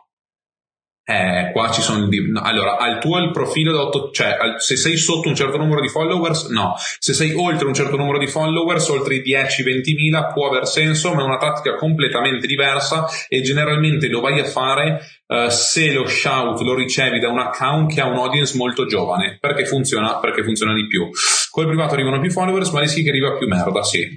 Eh, 1.10 1.50
qua 1.54 1.72
ci 1.72 1.82
sono 1.82 2.08
no, 2.08 2.42
allora, 2.42 2.78
al 2.78 3.00
tuo 3.00 3.18
il 3.18 3.32
profilo 3.32 3.72
da 3.72 3.82
8, 3.82 4.12
cioè 4.12 4.38
al- 4.40 4.62
se 4.62 4.76
sei 4.76 4.96
sotto 4.96 5.28
un 5.28 5.34
certo 5.34 5.58
numero 5.58 5.82
di 5.82 5.88
followers, 5.88 6.50
no. 6.50 6.76
Se 7.00 7.14
sei 7.14 7.34
oltre 7.34 7.66
un 7.66 7.74
certo 7.74 7.98
numero 7.98 8.20
di 8.20 8.28
followers, 8.28 8.88
oltre 8.90 9.16
i 9.16 9.24
10-20.000, 9.24 10.32
può 10.32 10.50
aver 10.50 10.68
senso, 10.68 11.12
ma 11.16 11.22
è 11.22 11.26
una 11.26 11.38
tattica 11.38 11.76
completamente 11.78 12.46
diversa 12.46 13.08
e 13.28 13.42
generalmente 13.42 14.08
lo 14.08 14.20
vai 14.22 14.40
a 14.40 14.44
fare 14.44 15.00
eh, 15.26 15.50
se 15.50 15.92
lo 15.94 16.06
shout 16.06 16.62
lo 16.62 16.76
ricevi 16.76 17.20
da 17.20 17.30
un 17.30 17.40
account 17.40 17.92
che 17.92 18.02
ha 18.02 18.06
un 18.06 18.18
audience 18.18 18.56
molto 18.56 18.86
giovane, 18.86 19.40
perché 19.40 19.66
funziona, 19.66 20.20
perché 20.20 20.44
funziona 20.44 20.76
di 20.76 20.86
più. 20.86 21.10
Col 21.50 21.66
privato 21.66 21.96
arrivano 21.96 22.20
più 22.20 22.30
followers, 22.30 22.70
ma 22.70 22.82
rischi 22.82 23.02
che 23.02 23.10
arriva 23.10 23.36
più 23.36 23.48
merda, 23.48 23.82
sì. 23.82 24.08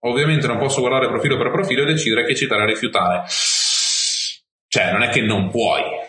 Ovviamente 0.00 0.48
non 0.48 0.58
posso 0.58 0.80
guardare 0.80 1.06
profilo 1.06 1.36
per 1.36 1.52
profilo 1.52 1.82
e 1.82 1.86
decidere 1.86 2.24
che 2.24 2.34
citare 2.34 2.62
a 2.62 2.66
rifiutare. 2.66 3.22
Cioè, 4.66 4.90
non 4.90 5.02
è 5.02 5.10
che 5.10 5.20
non 5.20 5.48
puoi. 5.48 6.08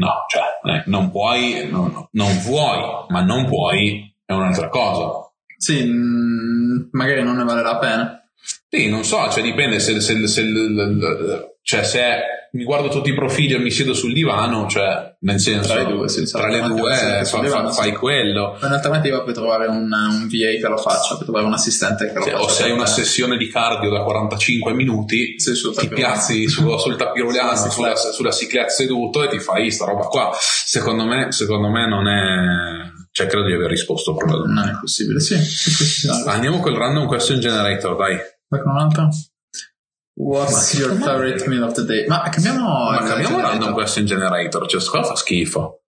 No, 0.00 0.24
cioè, 0.28 0.76
eh, 0.76 0.82
non 0.86 1.10
puoi, 1.10 1.68
no, 1.70 2.08
non 2.12 2.38
vuoi, 2.38 3.04
ma 3.08 3.20
non 3.20 3.44
puoi 3.44 4.10
è 4.24 4.32
un'altra 4.32 4.70
cosa. 4.70 5.30
Sì, 5.58 5.84
mm, 5.84 6.88
magari 6.92 7.22
non 7.22 7.36
ne 7.36 7.44
vale 7.44 7.62
la 7.62 7.76
pena. 7.76 8.24
Sì, 8.66 8.88
non 8.88 9.04
so, 9.04 9.28
cioè 9.30 9.42
dipende 9.42 9.78
se, 9.78 10.00
se, 10.00 10.26
se, 10.26 10.42
cioè, 11.62 11.84
se 11.84 12.02
mi 12.52 12.64
guardo 12.64 12.88
tutti 12.88 13.10
i 13.10 13.14
profili 13.14 13.54
e 13.54 13.58
mi 13.58 13.70
siedo 13.70 13.94
sul 13.94 14.12
divano, 14.12 14.66
cioè, 14.68 15.14
nel 15.20 15.38
senso, 15.38 15.72
Tra 15.72 15.82
le 15.84 15.92
due, 15.92 16.08
sì, 16.08 16.24
tra 16.24 16.48
le 16.48 16.60
due 16.62 16.92
Anche 16.92 17.24
fa- 17.26 17.38
divano, 17.40 17.70
fai 17.70 17.90
sì. 17.90 17.94
quello. 17.96 18.58
In 18.62 18.72
alternativa 18.72 19.20
puoi 19.22 19.34
trovare 19.34 19.66
un, 19.68 19.82
un 19.92 20.26
VA 20.26 20.58
che 20.60 20.66
lo 20.68 20.76
faccia, 20.76 21.14
puoi 21.14 21.24
trovare 21.24 21.44
un 21.46 21.52
assistente 21.52 22.06
che 22.08 22.14
lo 22.14 22.22
faccia. 22.24 22.40
o 22.40 22.48
se 22.48 22.62
hai 22.62 22.68
per 22.70 22.78
una 22.78 22.86
te. 22.86 22.90
sessione 22.90 23.36
di 23.36 23.48
cardio 23.48 23.90
da 23.90 24.02
45 24.02 24.72
minuti, 24.72 25.38
Sì, 25.38 25.52
ti 25.76 25.88
piazzi 25.88 26.48
su- 26.48 26.76
sul 26.78 26.96
tapirulano, 26.96 27.54
Sulla 27.54 27.70
sulla, 27.70 27.94
sulla 27.94 28.32
ciclette 28.32 28.70
seduto 28.70 29.22
e 29.22 29.28
ti 29.28 29.38
fai 29.38 29.70
sta 29.70 29.84
roba 29.84 30.06
qua. 30.06 30.30
Secondo 30.40 31.04
me, 31.06 31.30
secondo 31.30 31.68
me 31.70 31.86
non 31.86 32.08
è... 32.08 32.88
Cioè, 33.12 33.26
credo 33.26 33.46
di 33.46 33.52
aver 33.52 33.68
risposto 33.68 34.14
proprio. 34.14 34.44
Non 34.46 34.68
è 34.68 34.72
possibile, 34.80 35.20
sì. 35.20 35.36
sì, 35.36 35.70
sì, 35.70 35.84
sì, 35.84 36.08
sì. 36.08 36.28
Andiamo 36.28 36.58
col 36.60 36.74
random 36.76 37.06
question 37.06 37.38
generator, 37.40 37.94
dai. 37.96 38.16
Vai 38.48 38.60
con 38.60 38.72
un 38.72 38.78
altro? 38.78 39.08
What's 40.22 40.74
your 40.74 40.96
favorite 40.96 41.48
meal 41.48 41.62
of 41.62 41.72
the 41.72 41.84
day? 41.84 42.06
Ma 42.06 42.28
cambiamo 42.28 42.90
Ma 42.90 43.02
cambiamo 43.02 43.40
random 43.40 43.72
question 43.72 44.04
generator, 44.04 44.66
cioè 44.66 44.84
qua 44.84 45.02
fa 45.02 45.16
schifo. 45.16 45.80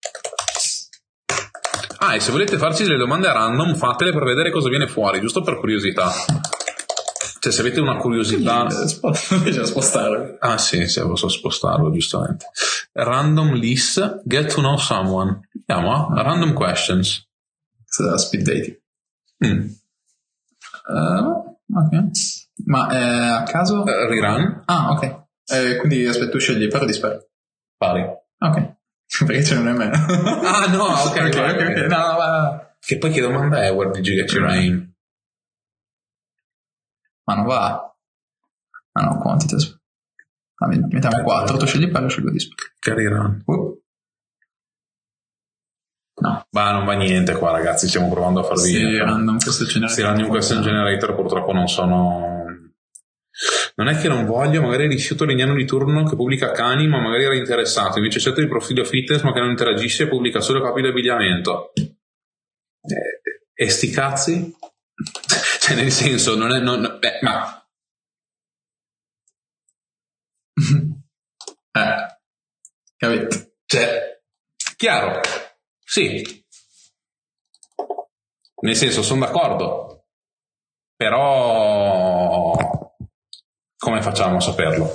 Ah, 1.98 2.14
e 2.14 2.20
se 2.20 2.32
volete 2.32 2.56
farci 2.56 2.82
delle 2.82 2.96
domande 2.96 3.30
random, 3.30 3.74
fatele 3.76 4.10
per 4.10 4.24
vedere 4.24 4.50
cosa 4.50 4.70
viene 4.70 4.88
fuori, 4.88 5.20
giusto 5.20 5.42
per 5.42 5.58
curiosità. 5.58 6.10
Cioè, 7.40 7.52
se 7.52 7.60
avete 7.60 7.80
una 7.80 7.96
curiosità... 7.96 8.66
Eh, 8.66 8.88
spo- 8.88 9.12
Invece 9.36 9.66
spostare. 9.66 10.36
Ah 10.40 10.56
sì, 10.56 10.88
sì, 10.88 11.00
posso 11.02 11.28
spostarlo 11.28 11.90
giustamente. 11.90 12.46
Random 12.92 13.52
list, 13.52 14.22
get 14.24 14.52
to 14.54 14.60
know 14.60 14.78
someone. 14.78 15.48
Andiamo 15.66 16.08
a 16.08 16.22
random 16.22 16.54
questions. 16.54 17.28
Speed 18.16 18.42
dating. 18.42 18.80
Mm. 19.44 19.68
Eh, 20.88 21.20
ok. 21.74 22.10
Ma 22.64 22.88
eh, 22.90 23.28
a 23.40 23.42
caso? 23.44 23.84
Eh, 23.86 24.06
Rerun, 24.08 24.62
Ah, 24.66 24.90
ok. 24.90 25.20
Eh, 25.46 25.76
quindi 25.78 26.06
aspetta, 26.06 26.30
tu 26.30 26.38
scegli 26.38 26.68
per 26.68 26.82
o 26.82 26.84
dispari. 26.86 27.18
pari. 27.76 28.02
Ok. 28.38 28.76
Perché 29.26 29.44
ce 29.44 29.58
n'è 29.58 29.72
meno. 29.72 29.92
Ah 29.94 30.66
no, 30.66 30.84
ok, 30.84 31.16
ok, 31.16 31.26
ok, 31.26 31.36
ok, 31.36 31.68
ok. 31.68 31.76
No, 31.88 31.98
no, 31.98 32.16
va. 32.16 32.76
Che 32.78 32.98
poi 32.98 33.10
che 33.10 33.20
domanda 33.20 33.62
è, 33.62 33.70
did 33.74 34.06
you 34.06 34.16
get 34.16 34.32
your 34.32 34.46
name? 34.46 34.94
Ma 37.24 37.34
non 37.34 37.44
va. 37.46 37.94
Ah 38.92 39.04
no, 39.04 39.18
quantitas. 39.18 39.78
Ah, 40.56 40.66
mettiamo 40.68 41.22
4, 41.22 41.56
tu 41.56 41.66
scegli 41.66 41.90
pari 41.90 42.04
o 42.04 42.08
scelgo 42.08 42.30
dispari. 42.30 42.70
Che 42.78 42.94
rerun? 42.94 43.42
Uh. 43.46 43.80
No. 46.20 46.46
Ma 46.50 46.72
non 46.72 46.84
va 46.84 46.92
niente 46.94 47.34
qua 47.36 47.50
ragazzi, 47.50 47.88
stiamo 47.88 48.08
provando 48.08 48.40
a 48.40 48.44
farvi... 48.44 48.70
Sì, 48.70 48.96
random 48.98 49.38
questo 49.38 49.64
genere. 49.64 49.86
Questi 49.86 50.02
random 50.02 50.28
question 50.28 50.62
generator 50.62 51.14
purtroppo 51.14 51.52
non 51.52 51.66
sono... 51.66 52.31
Non 53.74 53.88
è 53.88 53.96
che 53.96 54.08
non 54.08 54.26
voglio, 54.26 54.60
magari 54.62 54.86
rifiuto 54.86 55.24
Lignano 55.24 55.54
di 55.54 55.64
turno 55.64 56.04
che 56.04 56.16
pubblica 56.16 56.50
cani, 56.50 56.86
ma 56.88 57.00
magari 57.00 57.24
era 57.24 57.34
interessato. 57.34 57.98
Invece 57.98 58.20
certo 58.20 58.40
di 58.40 58.48
profilo 58.48 58.84
fitness, 58.84 59.22
ma 59.22 59.32
che 59.32 59.40
non 59.40 59.50
interagisce 59.50 60.04
e 60.04 60.08
pubblica 60.08 60.40
solo 60.40 60.62
capi 60.62 60.82
di 60.82 60.88
abbigliamento. 60.88 61.72
Eh, 61.74 63.20
e 63.54 63.68
sti 63.68 63.90
cazzi? 63.90 64.54
cioè, 65.60 65.76
nel 65.76 65.90
senso, 65.90 66.36
non 66.36 66.52
è. 66.52 66.60
Non, 66.60 66.98
beh, 67.00 67.18
ma 67.22 67.66
eh. 71.72 72.12
Capito? 72.96 73.52
Cioè, 73.64 74.22
chiaro, 74.76 75.20
sì. 75.84 76.44
Nel 78.60 78.76
senso, 78.76 79.02
sono 79.02 79.24
d'accordo. 79.24 80.04
Però, 80.94 82.11
come 83.82 84.00
facciamo 84.00 84.36
a 84.36 84.40
saperlo? 84.40 84.88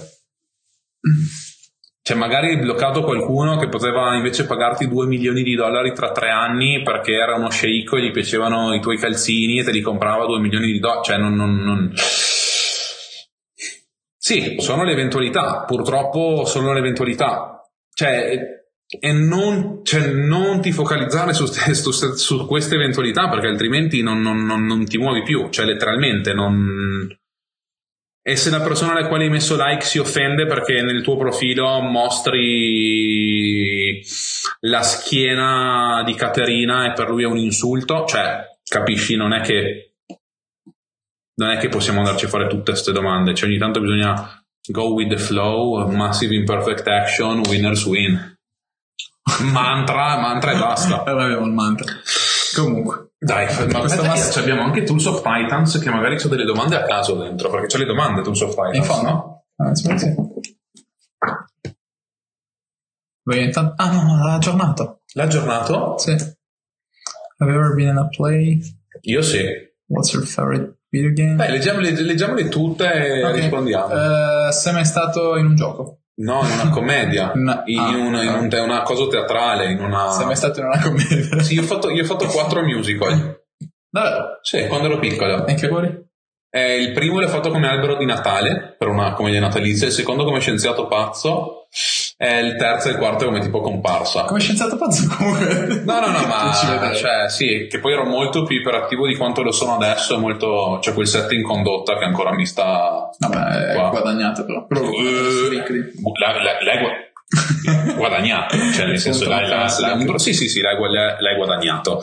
Cioè, 2.02 2.16
magari 2.16 2.52
hai 2.52 2.58
bloccato 2.58 3.04
qualcuno 3.04 3.58
che 3.58 3.68
poteva 3.68 4.16
invece 4.16 4.46
pagarti 4.46 4.88
2 4.88 5.08
milioni 5.08 5.44
di 5.44 5.56
dollari 5.56 5.92
tra 5.94 6.14
tre 6.14 6.30
anni 6.30 6.82
perché 6.84 7.12
era 7.12 7.36
uno 7.36 7.50
sceicco 7.50 7.98
e 7.98 8.04
gli 8.04 8.12
piacevano 8.12 8.74
i 8.74 8.80
tuoi 8.80 8.98
calzini 8.98 9.60
e 9.60 9.66
te 9.66 9.72
li 9.72 9.82
comprava 9.82 10.26
2 10.26 10.40
milioni 10.40 10.72
di 10.72 10.80
dollari. 10.80 11.04
Cioè, 11.04 11.18
non, 11.18 11.36
non, 11.36 11.56
non... 11.58 11.92
Sì, 14.18 14.56
sono 14.60 14.86
le 14.86 14.94
eventualità. 14.94 15.66
Purtroppo 15.68 16.46
sono 16.46 16.72
le 16.72 16.80
eventualità. 16.80 17.62
Cioè, 17.94 18.40
e 18.88 19.12
non, 19.12 19.82
cioè, 19.84 20.14
non 20.14 20.62
ti 20.62 20.72
focalizzare 20.72 21.34
su, 21.34 21.46
su, 21.46 21.92
su, 21.92 22.48
queste 22.48 22.76
eventualità 22.76 23.28
perché 23.28 23.48
altrimenti 23.48 24.02
non, 24.02 24.22
non, 24.22 24.46
non, 24.46 24.66
non, 24.66 24.86
ti 24.86 24.98
muovi 24.98 25.24
più, 25.24 25.50
cioè 25.50 25.66
letteralmente 25.66 26.34
non... 26.34 27.17
E 28.28 28.36
se 28.36 28.50
la 28.50 28.60
persona 28.60 28.92
alla 28.92 29.08
quale 29.08 29.24
hai 29.24 29.30
messo 29.30 29.56
like 29.58 29.86
si 29.86 30.00
offende 30.00 30.46
perché 30.48 30.82
nel 30.82 31.02
tuo 31.02 31.16
profilo 31.16 31.80
mostri 31.80 32.46
la 34.62 34.82
schiena 34.82 36.04
di 36.06 36.14
Caterina 36.14 36.88
e 36.88 36.92
per 36.92 37.08
lui 37.08 37.24
è 37.24 37.26
un 37.26 37.38
insulto, 37.38 38.04
cioè 38.06 38.46
capisci, 38.68 39.16
non 39.16 39.32
è 39.32 39.40
che 39.40 39.94
non 41.36 41.52
è 41.52 41.58
che 41.58 41.70
possiamo 41.70 42.00
andarci 42.00 42.26
a 42.26 42.28
fare 42.28 42.48
tutte 42.48 42.72
queste 42.72 42.92
domande, 42.92 43.34
cioè 43.34 43.48
ogni 43.48 43.60
tanto 43.60 43.80
bisogna 43.80 44.44
go 44.72 44.92
with 44.92 45.08
the 45.08 45.18
flow, 45.18 45.88
massive 45.90 46.36
imperfect 46.36 46.86
action, 46.86 47.42
winners 47.48 47.86
win 47.86 48.36
mantra, 49.54 50.18
mantra 50.18 50.52
e 50.52 50.58
basta. 50.58 51.04
E 51.06 51.12
abbiamo 51.12 51.46
il 51.46 51.54
mantra. 51.54 51.94
Comunque. 52.56 53.07
Dai, 53.20 53.46
ma 53.72 53.80
questa 53.80 54.04
massa... 54.04 54.40
abbiamo 54.40 54.62
anche 54.62 54.84
Tools 54.84 55.06
of 55.06 55.24
Titans 55.24 55.80
che 55.80 55.90
magari 55.90 56.18
c'è 56.18 56.28
delle 56.28 56.46
domande 56.46 56.76
a 56.76 56.84
caso 56.84 57.16
dentro, 57.16 57.50
perché 57.50 57.66
c'è 57.66 57.80
le 57.80 57.86
domande 57.86 58.22
Tools 58.22 58.42
of 58.42 58.52
Titans. 58.52 58.76
In 58.76 58.84
fondo? 58.84 59.10
No? 59.10 59.46
Ah, 59.56 59.74
sì. 59.74 60.16
Intanto... 63.30 63.74
Ah 63.76 63.92
no, 63.92 64.24
l'ha 64.24 64.34
aggiornato. 64.36 65.02
L'ha 65.14 65.24
aggiornato? 65.24 65.98
Sì. 65.98 66.12
Have 66.12 67.52
you 67.52 67.60
ever 67.60 67.74
been 67.74 67.90
in 67.90 67.98
a 67.98 68.08
play? 68.08 68.62
Io 69.02 69.22
sì. 69.22 69.44
What's 69.88 70.14
your 70.14 70.26
favorite 70.26 70.80
video 70.90 71.12
game? 71.12 71.36
Dai, 71.36 71.52
leggiamole, 71.52 71.92
leggiamole 72.02 72.50
tutte 72.50 72.92
e 72.92 73.24
okay. 73.24 73.42
rispondiamo. 73.42 74.48
Uh, 74.48 74.52
sei 74.52 74.74
mai 74.74 74.86
stato 74.86 75.36
in 75.38 75.46
un 75.46 75.56
gioco? 75.56 76.02
No, 76.20 76.44
in 76.44 76.52
una 76.52 76.70
commedia, 76.70 77.32
no. 77.36 77.62
in, 77.66 77.80
ah, 77.80 77.96
una, 77.96 78.24
in 78.24 78.34
un, 78.34 78.50
una 78.52 78.82
cosa 78.82 79.08
teatrale, 79.08 79.72
in 79.72 79.80
una... 79.80 80.12
Sei 80.12 80.26
mai 80.26 80.36
stato 80.36 80.60
in 80.60 80.66
una 80.66 80.82
commedia? 80.82 81.42
Sì, 81.42 81.54
io 81.54 81.62
ho 81.62 81.66
fatto, 81.66 81.90
io 81.90 82.04
ho 82.04 82.06
fatto 82.06 82.26
quattro 82.26 82.64
musical. 82.64 83.44
Davvero? 83.90 84.40
Sì, 84.42 84.66
quando 84.68 84.88
ero 84.88 85.00
piccolo. 85.00 85.46
E 85.46 85.54
che 85.54 85.68
vuoi? 85.68 86.06
Eh, 86.50 86.82
il 86.82 86.92
primo 86.92 87.20
l'ho 87.20 87.28
fatto 87.28 87.52
come 87.52 87.68
albero 87.68 87.98
di 87.98 88.06
Natale, 88.06 88.76
per 88.78 88.88
una 88.88 89.14
commedia 89.14 89.40
natalizia, 89.40 89.88
il 89.88 89.94
secondo 89.94 90.24
come 90.24 90.40
scienziato 90.40 90.88
pazzo, 90.88 91.68
e 92.20 92.40
il 92.40 92.56
terzo 92.56 92.88
e 92.88 92.92
il 92.94 92.98
quarto 92.98 93.26
come 93.26 93.42
tipo 93.42 93.62
comparsa. 93.62 94.24
Come 94.24 94.40
scienziato 94.40 94.76
pazzo 94.76 95.08
comunque? 95.08 95.84
No, 95.86 96.00
no, 96.00 96.08
no, 96.08 96.26
ma 96.26 96.52
cioè, 96.96 97.30
sì, 97.30 97.68
che 97.70 97.80
poi 97.80 97.94
ero 97.94 98.06
molto 98.06 98.44
più 98.44 98.60
iperattivo 98.60 99.06
di 99.06 99.16
quanto 99.16 99.44
lo 99.44 99.52
sono 99.52 99.76
adesso, 99.76 100.16
è 100.16 100.18
molto, 100.18 100.80
c'è 100.82 100.94
quel 100.94 101.08
set 101.08 101.32
in 101.34 101.44
condotta 101.44 101.96
che 101.98 102.06
ancora 102.06 102.34
mi 102.34 102.48
sta... 102.48 103.08
Vabbè, 103.20 103.74
qua. 103.76 103.90
guadagnato 103.90 104.46
però. 104.46 104.66
però 104.66 104.82
uh, 104.82 105.50
l'hai 106.20 107.06
guadagnato, 107.96 108.56
cioè 108.74 108.88
nel 108.88 109.00
senso 109.00 109.28
l'hai, 109.30 109.48
l'hai, 109.48 109.70
l'hai, 109.80 110.20
sì, 110.20 110.34
sì, 110.34 110.48
sì, 110.48 110.62
l'hai, 110.62 110.76
l'hai 111.20 111.36
guadagnato. 111.36 112.02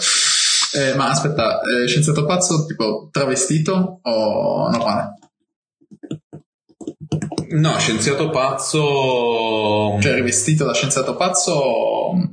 Eh, 0.74 0.94
ma 0.94 1.08
aspetta, 1.10 1.60
eh, 1.60 1.88
scienziato 1.88 2.24
pazzo 2.24 2.66
tipo 2.66 3.08
travestito 3.10 4.00
o 4.02 4.68
normale? 4.70 5.18
No, 7.54 7.78
scienziato 7.78 8.30
pazzo. 8.30 9.96
Cioè, 10.00 10.14
rivestito 10.14 10.64
da 10.64 10.74
scienziato 10.74 11.14
pazzo? 11.14 11.52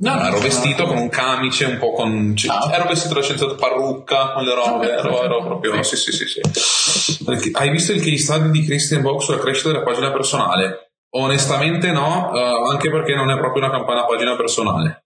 No, 0.00 0.14
no, 0.14 0.26
ero 0.26 0.38
vestito 0.38 0.84
con 0.84 0.96
un 0.96 1.08
camice, 1.08 1.64
un 1.66 1.78
po' 1.78 1.92
con. 1.92 2.34
Ah, 2.48 2.70
ero 2.72 2.88
vestito 2.88 3.14
da 3.14 3.22
scienziato 3.22 3.54
parrucca, 3.54 4.32
con 4.32 4.42
le 4.42 4.54
robe. 4.54 4.90
ero, 4.90 5.22
ero, 5.22 5.44
proprio. 5.44 5.80
Sì, 5.84 5.96
sì, 5.96 6.10
sì, 6.10 6.26
sì. 6.26 7.50
Hai 7.52 7.70
visto 7.70 7.92
il 7.92 8.00
case 8.00 8.18
study 8.18 8.50
di 8.50 8.64
Christian 8.64 9.02
Box 9.02 9.24
sulla 9.24 9.38
crescita 9.38 9.70
della 9.70 9.84
pagina 9.84 10.10
personale? 10.10 10.90
Onestamente 11.14 11.92
no, 11.92 12.30
uh, 12.32 12.70
anche 12.70 12.90
perché 12.90 13.14
non 13.14 13.30
è 13.30 13.38
proprio 13.38 13.62
una 13.62 13.72
campagna 13.72 14.04
pagina 14.04 14.34
personale. 14.34 15.01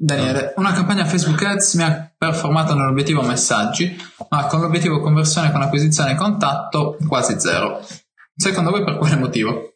Daniele, 0.00 0.52
una 0.54 0.72
campagna 0.72 1.04
Facebook 1.04 1.42
Ads 1.42 1.74
mi 1.74 1.82
ha 1.82 2.14
performato 2.16 2.72
nell'obiettivo 2.72 3.20
messaggi, 3.22 4.00
ma 4.28 4.46
con 4.46 4.60
l'obiettivo 4.60 5.00
conversione 5.00 5.50
con 5.50 5.60
acquisizione 5.60 6.12
e 6.12 6.14
contatto 6.14 6.96
quasi 7.08 7.40
zero. 7.40 7.84
Secondo 8.32 8.70
voi 8.70 8.84
per 8.84 8.96
quale 8.96 9.16
motivo? 9.16 9.72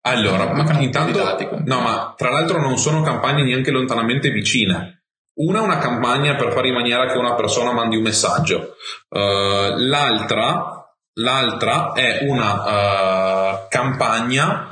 Allora, 0.00 0.52
ma 0.52 0.80
intanto, 0.80 1.22
no, 1.64 1.80
ma 1.80 2.12
tra 2.16 2.30
l'altro 2.30 2.60
non 2.60 2.76
sono 2.76 3.02
campagne 3.02 3.44
neanche 3.44 3.70
lontanamente 3.70 4.30
vicine. 4.30 5.04
Una 5.34 5.60
è 5.60 5.62
una 5.62 5.78
campagna 5.78 6.34
per 6.34 6.52
fare 6.52 6.68
in 6.68 6.74
maniera 6.74 7.06
che 7.06 7.18
una 7.18 7.36
persona 7.36 7.72
mandi 7.72 7.94
un 7.94 8.02
messaggio, 8.02 8.74
uh, 9.10 9.76
l'altra, 9.76 10.92
l'altra, 11.20 11.92
è 11.92 12.26
una 12.26 13.52
uh, 13.52 13.66
campagna 13.68 14.69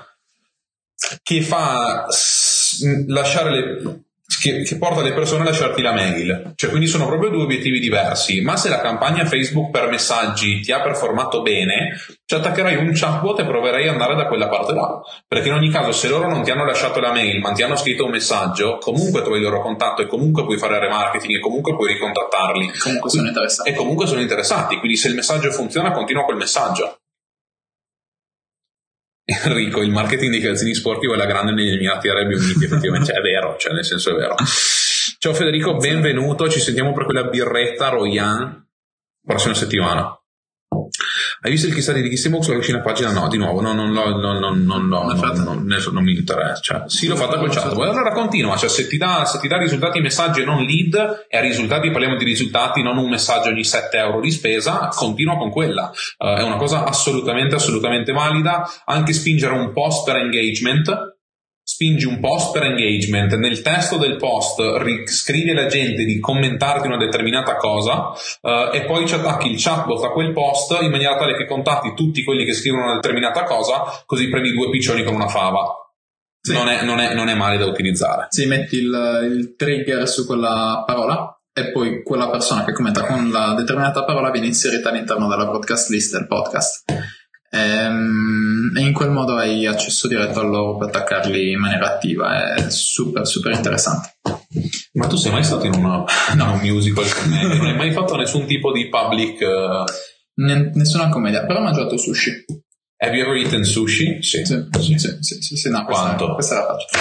che 1.23 1.43
fa 1.43 2.07
lasciare 3.07 3.51
le, 3.51 4.03
che, 4.41 4.63
che, 4.63 4.77
porta 4.77 5.03
le 5.03 5.15
persone 5.15 5.43
a 5.43 5.45
lasciarti 5.45 5.81
la 5.81 5.93
mail. 5.93 6.53
Cioè, 6.55 6.71
quindi 6.71 6.87
sono 6.87 7.07
proprio 7.07 7.31
due 7.31 7.43
obiettivi 7.43 7.81
diversi. 7.81 8.41
Ma 8.41 8.57
se 8.57 8.69
la 8.69 8.81
campagna 8.81 9.25
Facebook 9.25 9.71
per 9.71 9.89
messaggi 9.89 10.61
ti 10.61 10.71
ha 10.73 10.81
performato 10.81 11.43
bene, 11.43 11.97
ci 12.25 12.35
attaccherai 12.35 12.77
un 12.77 12.91
chatbot 12.93 13.41
e 13.41 13.47
proverai 13.47 13.89
ad 13.89 13.95
andare 13.95 14.17
da 14.17 14.27
quella 14.27 14.49
parte 14.49 14.75
là. 14.75 15.01
Perché 15.27 15.49
in 15.49 15.55
ogni 15.55 15.71
caso, 15.71 15.93
se 15.93 16.09
loro 16.09 16.29
non 16.29 16.43
ti 16.43 16.51
hanno 16.51 16.65
lasciato 16.65 17.01
la 17.01 17.13
mail, 17.13 17.41
ma 17.41 17.53
ti 17.53 17.63
hanno 17.63 17.77
scritto 17.77 18.05
un 18.05 18.11
messaggio, 18.11 18.79
comunque 18.79 19.23
trovi 19.23 19.39
il 19.39 19.45
loro 19.45 19.63
contatto 19.63 20.03
e 20.03 20.07
comunque 20.07 20.45
puoi 20.45 20.59
fare 20.59 20.79
remarketing 20.79 21.37
e 21.37 21.41
comunque 21.41 21.75
puoi 21.75 21.93
ricontattarli. 21.93 22.67
E 22.75 22.79
comunque 22.79 23.11
sono 23.11 23.27
interessati. 23.27 23.71
E 23.71 23.75
comunque 23.75 24.07
sono 24.07 24.21
interessati. 24.21 24.77
Quindi 24.77 24.97
se 24.97 25.09
il 25.09 25.15
messaggio 25.15 25.51
funziona, 25.51 25.91
continua 25.91 26.25
quel 26.25 26.37
messaggio. 26.37 26.99
Enrico, 29.31 29.83
il 29.83 29.91
marketing 29.91 30.31
dei 30.31 30.41
calzini 30.41 30.73
sporchi 30.73 31.07
è 31.07 31.15
la 31.15 31.27
grande 31.27 31.53
negli 31.53 31.75
Emirati 31.75 32.09
Arabi 32.09 32.33
Uniti, 32.33 32.65
effettivamente 32.65 33.13
è 33.13 33.21
vero, 33.21 33.57
cioè 33.59 33.75
nel 33.75 33.85
senso 33.85 34.13
è 34.13 34.15
vero. 34.15 34.35
Ciao 35.19 35.35
Federico, 35.35 35.77
benvenuto, 35.77 36.49
ci 36.49 36.61
sentiamo 36.61 36.95
per 36.95 37.05
quella 37.05 37.25
birretta 37.25 37.91
Royan 37.91 38.67
prossima 39.23 39.53
settimana. 39.53 40.18
Hai 41.41 41.53
visto 41.53 41.69
il 41.69 41.75
chissà 41.75 41.93
di 41.93 42.09
Kissibox 42.09 42.43
sulla 42.43 42.59
vicina 42.59 42.81
pagina? 42.81 43.13
No, 43.13 43.29
di 43.29 43.37
nuovo, 43.37 43.61
no, 43.61 43.73
non, 43.73 43.93
no, 43.93 44.09
no, 44.09 44.39
no, 44.39 44.51
no, 44.55 44.79
no, 44.83 45.03
non, 45.05 45.67
non 45.93 46.03
mi 46.03 46.17
interessa. 46.17 46.61
Cioè, 46.61 46.83
sì, 46.87 47.07
l'ho 47.07 47.15
fatta 47.15 47.39
col 47.39 47.51
chat. 47.51 47.73
Allora 47.73 48.11
continua, 48.11 48.57
cioè 48.57 48.69
se 48.69 48.89
ti, 48.89 48.97
dà, 48.97 49.25
se 49.25 49.39
ti 49.39 49.47
dà 49.47 49.57
risultati 49.57 50.01
messaggi 50.01 50.41
e 50.41 50.45
non 50.45 50.65
lead, 50.65 51.27
e 51.29 51.37
a 51.37 51.41
risultati 51.41 51.93
parliamo 51.93 52.17
di 52.17 52.25
risultati, 52.25 52.83
non 52.83 52.97
un 52.97 53.09
messaggio 53.09 53.51
ogni 53.51 53.63
7 53.63 53.97
euro 53.99 54.21
di 54.21 54.33
spesa, 54.33 54.89
continua 54.93 55.37
con 55.37 55.51
quella. 55.51 55.93
Uh, 56.19 56.39
è 56.39 56.43
una 56.43 56.57
cosa 56.57 56.85
assolutamente, 56.85 57.55
assolutamente 57.55 58.11
valida. 58.11 58.69
Anche 58.85 59.13
spingere 59.13 59.55
un 59.55 59.73
post 59.73 60.11
per 60.11 60.17
engagement, 60.17 61.18
spingi 61.79 62.07
un 62.07 62.19
post 62.19 62.51
per 62.51 62.65
engagement, 62.65 63.37
nel 63.37 63.63
testo 63.63 63.99
del 63.99 64.17
post 64.17 64.61
scrivi 65.07 65.53
alla 65.53 65.67
gente 65.67 66.05
di 66.05 66.19
commentarti 66.19 66.89
una 66.89 66.97
determinata 66.97 67.55
cosa 67.55 68.09
uh, 68.41 68.75
e 68.75 68.85
poi 68.85 69.07
ci 69.07 69.15
attacchi 69.15 69.53
il 69.53 69.63
chatbot 69.63 70.03
a 70.03 70.11
quel 70.11 70.33
post 70.33 70.77
in 70.81 70.91
maniera 70.91 71.17
tale 71.17 71.37
che 71.37 71.47
contatti 71.47 71.95
tutti 71.95 72.25
quelli 72.25 72.45
che 72.45 72.53
scrivono 72.53 72.87
una 72.87 72.95
determinata 72.95 73.45
cosa, 73.45 73.85
così 74.07 74.29
prendi 74.29 74.53
due 74.53 74.71
piccioni 74.71 75.05
con 75.05 75.15
una 75.15 75.29
fava. 75.29 75.73
Sì. 76.41 76.53
Non, 76.53 76.69
è, 76.69 76.83
non, 76.83 76.99
è, 76.99 77.15
non, 77.15 77.29
è, 77.29 77.35
male 77.35 77.59
da 77.59 77.67
utilizzare. 77.67 78.27
Sì, 78.31 78.47
metti 78.47 78.77
il, 78.77 79.29
il 79.31 79.55
trigger 79.57 80.09
su 80.09 80.27
quella 80.27 80.83
parola 80.85 81.41
e 81.53 81.71
poi 81.71 82.03
quella 82.03 82.29
persona 82.29 82.65
che 82.65 82.73
commenta 82.73 83.05
con 83.05 83.31
la 83.31 83.55
determinata 83.55 84.05
parola 84.05 84.33
viene 84.33 84.49
inserita 84.49 84.89
all'interno 84.89 85.29
della 85.29 85.47
broadcast 85.47 85.91
list 85.91 86.17
del 86.17 86.27
podcast. 86.27 86.83
Ehm, 87.51 88.73
e 88.77 88.81
in 88.81 88.93
quel 88.93 89.11
modo 89.11 89.37
hai 89.37 89.67
accesso 89.67 90.07
diretto 90.09 90.41
a 90.41 90.43
loro 90.43 90.77
per 90.77 90.89
attaccarli 90.89 91.53
in 91.53 91.61
maniera 91.61 91.95
attiva. 91.95 92.55
È 92.55 92.71
super, 92.71 93.27
super 93.27 93.53
interessante. 93.53 94.19
Ma 94.93 95.07
tu 95.07 95.17
sei 95.17 95.33
mai 95.33 95.45
stato 95.45 95.67
in 95.67 95.75
una, 95.75 96.05
no. 96.35 96.53
un 96.53 96.61
musical 96.61 97.09
commedia? 97.13 97.49
non 97.57 97.67
hai 97.67 97.77
mai 97.77 97.93
fatto 97.93 98.17
nessun 98.17 98.47
tipo 98.47 98.73
di 98.73 98.89
public. 98.89 99.41
Uh... 99.41 99.85
N- 100.41 100.71
nessuna 100.75 101.09
commedia, 101.09 101.45
però 101.47 101.59
ho 101.59 101.63
mangiato 101.63 101.97
sushi. 101.97 102.45
Have 103.01 103.17
you 103.17 103.25
ever 103.25 103.37
eaten 103.37 103.65
sushi? 103.65 104.23
Sì. 104.23 104.45
Sì, 104.45 104.65
sì, 104.81 104.99
sì, 104.99 105.17
sì, 105.21 105.41
sì, 105.41 105.57
sì 105.57 105.69
no, 105.69 105.85
Quanto? 105.85 106.35
Questa, 106.35 106.35
questa 106.35 106.55
la 106.55 106.67
faccia. 106.67 106.99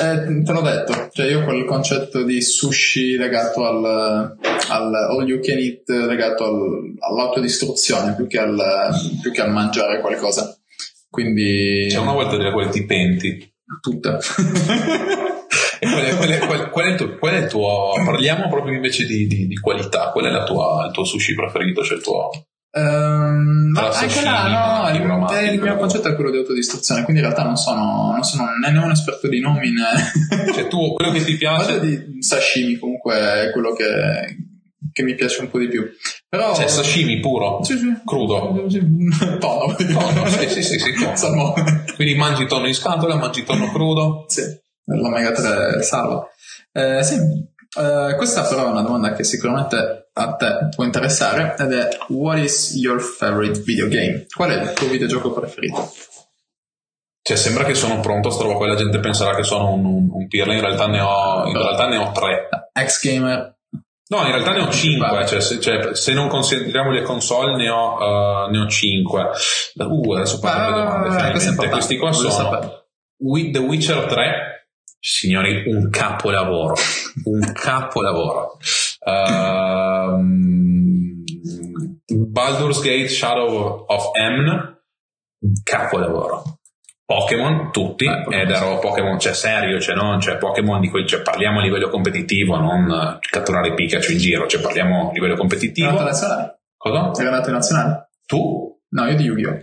Eh, 0.00 0.42
te 0.44 0.52
l'ho 0.52 0.60
detto, 0.60 1.08
cioè 1.12 1.26
io 1.26 1.42
quel 1.42 1.64
concetto 1.64 2.22
di 2.22 2.40
sushi 2.40 3.16
legato 3.16 3.66
al, 3.66 4.36
al 4.68 4.94
all 4.94 5.26
you 5.26 5.40
can 5.40 5.58
eat, 5.58 5.88
legato 5.88 6.44
al, 6.44 6.94
all'autodistruzione 7.00 8.14
più 8.14 8.28
che, 8.28 8.38
al, 8.38 8.94
più 9.20 9.32
che 9.32 9.40
al 9.40 9.50
mangiare 9.50 10.00
qualcosa. 10.00 10.56
Quindi... 11.10 11.88
C'è 11.90 11.98
una 11.98 12.12
volta 12.12 12.36
della 12.36 12.52
quale 12.52 12.70
ti 12.70 12.84
penti. 12.84 13.52
Tutte. 13.80 14.18
qual, 15.80 16.04
è, 16.04 16.16
qual, 16.16 16.28
è, 16.28 16.38
qual, 16.46 16.70
qual, 16.70 16.86
è 16.86 16.94
tuo, 16.94 17.18
qual, 17.18 17.34
è, 17.34 17.38
il 17.38 17.48
tuo, 17.48 17.92
Parliamo 18.04 18.48
proprio 18.48 18.74
invece 18.74 19.04
di, 19.04 19.26
di, 19.26 19.48
di 19.48 19.56
qualità. 19.56 20.10
Qual 20.12 20.24
è 20.24 20.44
tua, 20.44 20.84
il 20.86 20.92
tuo 20.92 21.04
sushi 21.04 21.34
preferito? 21.34 21.82
Cioè 21.82 21.96
il 21.96 22.02
tuo... 22.04 22.30
Um, 22.70 23.70
ma 23.72 23.88
anche 23.88 24.22
là, 24.22 24.90
no, 24.90 24.94
il, 24.94 25.52
il, 25.54 25.60
mio 25.60 25.76
concetto 25.76 26.08
è 26.08 26.14
quello 26.14 26.30
di 26.30 26.36
autodistruzione, 26.36 27.02
quindi 27.02 27.22
in 27.22 27.28
realtà 27.28 27.44
non 27.44 27.56
sono, 27.56 28.12
non 28.12 28.22
sono 28.22 28.44
né 28.60 28.78
un 28.78 28.90
esperto 28.90 29.26
di 29.26 29.40
nomi 29.40 29.72
né... 29.72 30.52
Cioè 30.52 30.68
tu, 30.68 30.92
quello 30.92 31.12
che 31.12 31.24
ti 31.24 31.36
piace... 31.38 31.80
di 31.80 32.22
sashimi 32.22 32.76
comunque 32.76 33.14
è 33.14 33.50
quello 33.52 33.72
che, 33.72 34.36
che 34.92 35.02
mi 35.02 35.14
piace 35.14 35.40
un 35.40 35.50
po' 35.50 35.58
di 35.58 35.68
più. 35.68 35.86
Però... 36.28 36.54
Cioè, 36.54 36.68
sashimi 36.68 37.20
puro, 37.20 37.62
Sì, 37.62 37.78
sì. 37.78 37.86
crudo. 38.04 38.66
Tono, 39.40 39.74
Tonno, 39.74 40.26
sì, 40.26 40.48
sì, 40.50 40.62
sì, 40.62 40.78
sì. 40.78 40.92
Salmone. 41.14 41.84
Quindi 41.94 42.16
mangi 42.16 42.46
tonno 42.46 42.66
in 42.66 42.74
scatola, 42.74 43.16
mangi 43.16 43.44
tonno 43.44 43.70
crudo. 43.72 44.24
Sì, 44.28 44.42
l'omega 44.84 45.32
3 45.32 45.82
salva. 45.82 46.28
Eh, 46.72 47.02
sì, 47.02 47.16
eh, 47.76 48.14
questa 48.16 48.42
però 48.44 48.66
è 48.66 48.70
una 48.70 48.82
domanda 48.82 49.12
che 49.12 49.24
sicuramente 49.24 50.10
a 50.12 50.34
te 50.34 50.68
può 50.74 50.84
interessare 50.84 51.54
ed 51.58 51.72
è 51.72 51.88
What 52.08 52.38
is 52.38 52.74
your 52.76 53.00
favorite 53.00 53.60
video 53.60 53.88
game? 53.88 54.26
Qual 54.34 54.50
è 54.50 54.62
il 54.62 54.72
tuo 54.72 54.88
videogioco 54.88 55.32
preferito? 55.32 55.92
Cioè, 57.22 57.36
sembra 57.36 57.64
che 57.64 57.74
sono 57.74 58.00
pronto 58.00 58.28
a 58.28 58.30
sta 58.30 58.44
roba, 58.44 58.56
poi 58.56 58.68
la 58.68 58.74
gente 58.74 59.00
penserà 59.00 59.34
che 59.34 59.42
sono 59.42 59.72
un, 59.72 59.84
un, 59.84 60.08
un 60.10 60.28
pirla, 60.28 60.54
in 60.54 60.62
realtà 60.62 60.86
ne 60.86 61.00
ho, 61.00 61.46
in 61.46 61.52
realtà 61.56 61.86
ne 61.86 61.96
ho 61.98 62.10
tre. 62.12 62.48
Ex 62.72 63.04
gamer. 63.04 63.56
No, 64.08 64.24
in 64.24 64.30
realtà 64.32 64.52
ne 64.52 64.60
ho 64.62 64.70
cinque, 64.70 65.26
cioè 65.26 65.40
se, 65.42 65.60
cioè, 65.60 65.94
se 65.94 66.14
non 66.14 66.28
consideriamo 66.28 66.90
le 66.90 67.02
console 67.02 67.54
ne 67.56 67.68
ho, 67.68 68.46
uh, 68.46 68.50
ne 68.50 68.58
ho 68.60 68.66
cinque. 68.66 69.28
Uh, 69.74 70.12
adesso 70.14 70.38
parlo 70.38 70.74
le 70.74 70.82
domande, 70.82 71.08
Ah, 71.08 71.10
finalmente. 71.10 71.44
è 71.44 71.48
importante, 71.48 71.74
Questi 71.74 71.96
qua 71.98 72.12
sono 72.12 72.30
sapere. 72.30 72.86
The 73.52 73.58
Witcher 73.58 74.04
3, 74.06 74.57
signori, 75.00 75.64
un 75.66 75.90
capolavoro, 75.90 76.74
un 77.24 77.52
capolavoro. 77.52 78.58
Ehm, 79.06 80.54
Baldur's 82.06 82.80
Gate 82.80 83.08
Shadow 83.08 83.84
of 83.86 84.10
M, 84.14 84.76
un 85.40 85.52
capolavoro. 85.62 86.58
Pokémon, 87.04 87.72
tutti, 87.72 88.04
Eh, 88.04 88.40
ed 88.40 88.50
ero 88.50 88.78
Pokémon, 88.80 89.18
cioè 89.18 89.32
serio, 89.32 89.80
cioè 89.80 89.94
non, 89.94 90.20
cioè 90.20 90.36
Pokémon 90.36 90.78
di 90.78 90.90
cui 90.90 91.06
cioè, 91.06 91.22
parliamo 91.22 91.60
a 91.60 91.62
livello 91.62 91.88
competitivo, 91.88 92.58
non 92.58 92.90
eh, 92.90 93.18
catturare 93.30 93.72
Pikachu 93.72 94.12
in 94.12 94.18
giro, 94.18 94.46
cioè 94.46 94.60
parliamo 94.60 95.08
a 95.08 95.12
livello 95.12 95.34
competitivo. 95.36 95.86
Era 95.88 95.96
nato 95.96 96.04
nazionale? 96.10 96.60
Cosa? 96.76 97.00
Nato 97.00 97.48
in 97.48 97.54
nazionale? 97.54 98.10
Tu? 98.26 98.78
No, 98.90 99.06
io 99.06 99.16
di 99.16 99.24
Yu-Gi-Oh! 99.24 99.62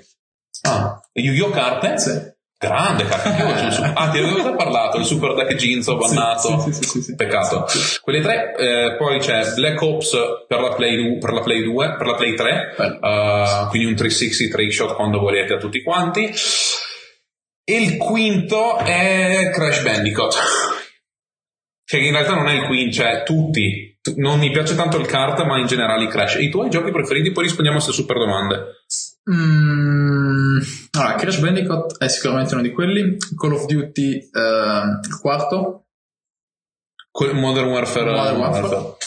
Ah, 0.63 0.99
Yu-Gi-Oh! 1.13 1.49
carte? 1.51 1.99
Sì. 1.99 2.33
Grande, 2.67 3.05
cazzo. 3.05 3.83
Ah, 3.93 4.09
ti 4.09 4.17
avevo 4.17 4.41
già 4.41 4.53
parlato, 4.55 4.97
il 4.97 5.05
Super 5.05 5.33
Deck 5.33 5.55
Ginzo 5.55 5.97
bannato. 5.97 6.59
Sì, 6.61 6.73
sì, 6.73 6.83
sì, 6.83 6.89
sì, 6.89 7.01
sì. 7.01 7.15
Peccato. 7.15 7.65
Quelle 8.01 8.21
tre, 8.21 8.55
eh, 8.57 8.95
poi 8.97 9.19
c'è 9.19 9.53
Black 9.55 9.81
Ops 9.81 10.17
per 10.47 10.59
la 10.61 10.73
Play 10.73 10.95
2, 10.95 11.17
per 11.19 11.33
la 11.33 11.41
Play, 11.41 11.63
2, 11.63 11.95
per 11.97 12.07
la 12.07 12.15
Play 12.15 12.33
3, 12.35 12.73
Bello. 12.77 12.99
eh, 13.01 13.67
quindi 13.69 13.87
un 13.89 13.95
360 13.95 14.55
trick 14.55 14.71
shot 14.73 14.95
quando 14.95 15.19
volete 15.19 15.53
a 15.53 15.57
tutti 15.57 15.81
quanti. 15.83 16.31
E 17.67 17.81
il 17.81 17.97
quinto 17.97 18.77
è 18.77 19.49
Crash 19.53 19.81
Bandicoot. 19.81 20.33
Cioè, 21.87 21.99
che 21.99 22.05
in 22.05 22.11
realtà 22.13 22.33
non 22.33 22.47
è 22.47 22.53
il 22.53 22.65
quinto, 22.65 22.95
cioè 22.95 23.23
tutti. 23.23 23.97
Tu- 24.01 24.13
Non 24.17 24.37
mi 24.39 24.51
piace 24.51 24.75
tanto 24.75 24.97
il 24.99 25.05
kart, 25.07 25.43
ma 25.45 25.57
in 25.57 25.65
generale 25.67 26.03
i 26.03 26.07
Crash. 26.07 26.35
E 26.35 26.43
i 26.43 26.49
tuoi 26.49 26.69
giochi 26.69 26.91
preferiti? 26.91 27.31
Poi 27.31 27.43
rispondiamo 27.43 27.77
a 27.79 27.81
queste 27.81 27.99
super 28.01 28.17
domande. 28.17 28.83
Mm, 29.31 29.74
allora, 30.91 31.15
Crash 31.15 31.39
Bandicoot 31.39 31.97
è 31.97 32.07
sicuramente 32.07 32.53
uno 32.53 32.63
di 32.63 32.71
quelli. 32.71 33.17
Call 33.37 33.53
of 33.53 33.65
Duty, 33.65 34.29
ehm, 34.31 34.99
il 35.03 35.19
quarto. 35.19 35.85
Modern 37.33 37.67
Warfare. 37.69 38.11
Modern 38.11 38.37
Warfare. 38.37 38.97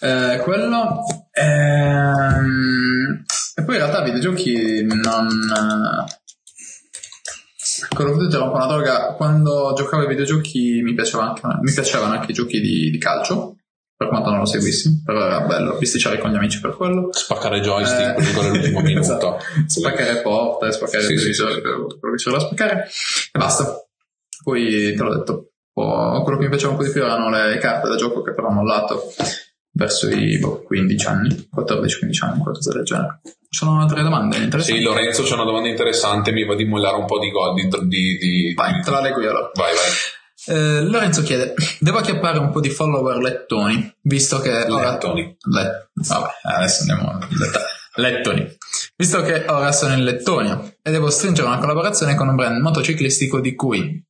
Eh, 0.00 0.38
quello. 0.38 1.04
Ehm, 1.32 3.24
e 3.54 3.62
poi 3.64 3.74
in 3.76 3.80
realtà 3.80 4.02
videogiochi 4.02 4.82
non. 4.84 5.28
eh, 5.28 6.20
Call 7.94 8.08
of 8.08 8.16
Duty 8.16 8.34
era 8.34 8.44
un 8.44 8.50
po' 8.50 8.56
una 8.56 8.66
droga. 8.66 9.14
Quando 9.14 9.72
giocavo 9.76 10.02
ai 10.02 10.08
videogiochi 10.08 10.80
mi, 10.82 10.94
piaceva 10.94 11.28
anche- 11.28 11.42
mi 11.60 11.72
piacevano 11.72 12.12
anche 12.14 12.30
i 12.30 12.34
giochi 12.34 12.60
di, 12.60 12.90
di 12.90 12.98
calcio, 12.98 13.56
per 14.02 14.08
quanto 14.08 14.30
non 14.30 14.40
lo 14.40 14.44
seguissi, 14.46 15.02
però 15.04 15.24
era 15.24 15.40
bello 15.42 15.76
bisticciare 15.78 16.18
con 16.18 16.30
gli 16.30 16.36
amici 16.36 16.60
per 16.60 16.74
quello. 16.76 17.08
Spaccare 17.12 17.60
joystick 17.60 18.10
Eh, 18.10 18.14
per 18.14 18.24
giocare 18.24 18.48
l'ultimo 18.48 18.80
minuto. 18.82 19.00
esatto. 19.04 19.38
Spaccare 19.66 20.20
porte, 20.22 20.72
spaccare 20.72 21.04
Sì, 21.04 21.12
il 21.12 21.18
sì, 21.20 21.24
televisore, 21.36 21.60
quello 21.62 21.86
che 21.86 22.22
c'era 22.22 22.36
da 22.38 22.44
spaccare 22.44 22.88
e 23.32 23.38
basta. 23.38 23.86
Poi 24.42 24.94
te 24.96 25.02
l'ho 25.02 25.16
detto, 25.16 25.50
po'- 25.72 26.22
quello 26.24 26.38
che 26.38 26.44
mi 26.44 26.50
piaceva 26.50 26.72
un 26.72 26.78
po' 26.78 26.84
di 26.84 26.90
più 26.90 27.02
erano 27.04 27.30
le 27.30 27.58
carte 27.58 27.88
da 27.88 27.94
gioco 27.96 28.22
che 28.22 28.34
però 28.34 28.48
ho 28.48 28.52
mollato 28.52 29.12
verso 29.74 30.08
i 30.10 30.38
boh, 30.38 30.62
15 30.64 31.06
anni, 31.06 31.48
14-15 31.54 32.24
anni, 32.24 32.40
qualcosa 32.40 32.72
del 32.72 32.82
genere. 32.84 33.20
Ci 33.24 33.58
sono 33.58 33.80
altre 33.80 34.02
domande 34.02 34.36
interessanti? 34.38 34.80
Sì, 34.80 34.84
Lorenzo 34.84 35.22
c'è 35.22 35.34
una 35.34 35.44
domanda 35.44 35.68
interessante, 35.68 36.32
mi 36.32 36.44
va 36.44 36.54
di 36.56 36.64
mollare 36.64 36.96
un 36.96 37.06
po' 37.06 37.18
di 37.20 37.30
gol. 37.30 37.54
Di, 37.54 37.68
di, 37.86 38.16
di- 38.18 38.54
Vai, 38.54 38.82
te 38.82 38.90
la 38.90 39.00
leggo 39.00 39.20
io 39.20 39.30
allora. 39.30 39.50
vai, 39.54 39.72
vai. 39.74 39.90
Eh, 40.46 40.82
Lorenzo 40.82 41.22
chiede: 41.22 41.54
Devo 41.78 41.98
acchiappare 41.98 42.38
un 42.38 42.50
po' 42.50 42.60
di 42.60 42.70
follower 42.70 43.18
lettoni, 43.18 43.94
visto 44.02 44.38
che 44.40 44.50
ora- 44.68 44.92
Lettoni. 44.92 45.36
Le- 45.50 45.90
Vabbè, 45.94 46.28
adesso 46.42 46.80
andiamo. 46.80 47.18
Lettoni. 47.96 48.56
Visto 48.96 49.20
che 49.22 49.44
ora 49.48 49.70
sono 49.72 49.94
in 49.94 50.04
Lettonia 50.04 50.60
e 50.82 50.90
devo 50.90 51.10
stringere 51.10 51.46
una 51.46 51.58
collaborazione 51.58 52.14
con 52.14 52.28
un 52.28 52.36
brand 52.36 52.60
motociclistico 52.60 53.40
di 53.40 53.54
cui. 53.54 54.02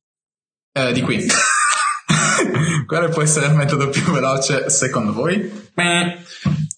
Eh, 0.71 0.91
di 0.93 1.01
qui. 1.01 1.25
Quale 2.85 3.09
può 3.09 3.21
essere 3.21 3.47
il 3.47 3.53
metodo 3.53 3.89
più 3.89 4.03
veloce 4.11 4.69
secondo 4.69 5.13
voi? 5.13 5.37
Beh, 5.73 6.17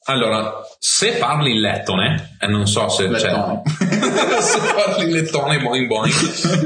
Allora, 0.07 0.61
se 0.77 1.13
parli 1.13 1.51
in 1.51 1.61
lettone, 1.61 2.37
e 2.39 2.47
non 2.47 2.67
so 2.67 2.89
se. 2.89 3.07
Lettone. 3.07 3.63
se 4.39 4.59
parli 4.59 5.05
in 5.05 5.11
lettone, 5.11 5.59
boing 5.59 5.87
boing, 5.87 6.13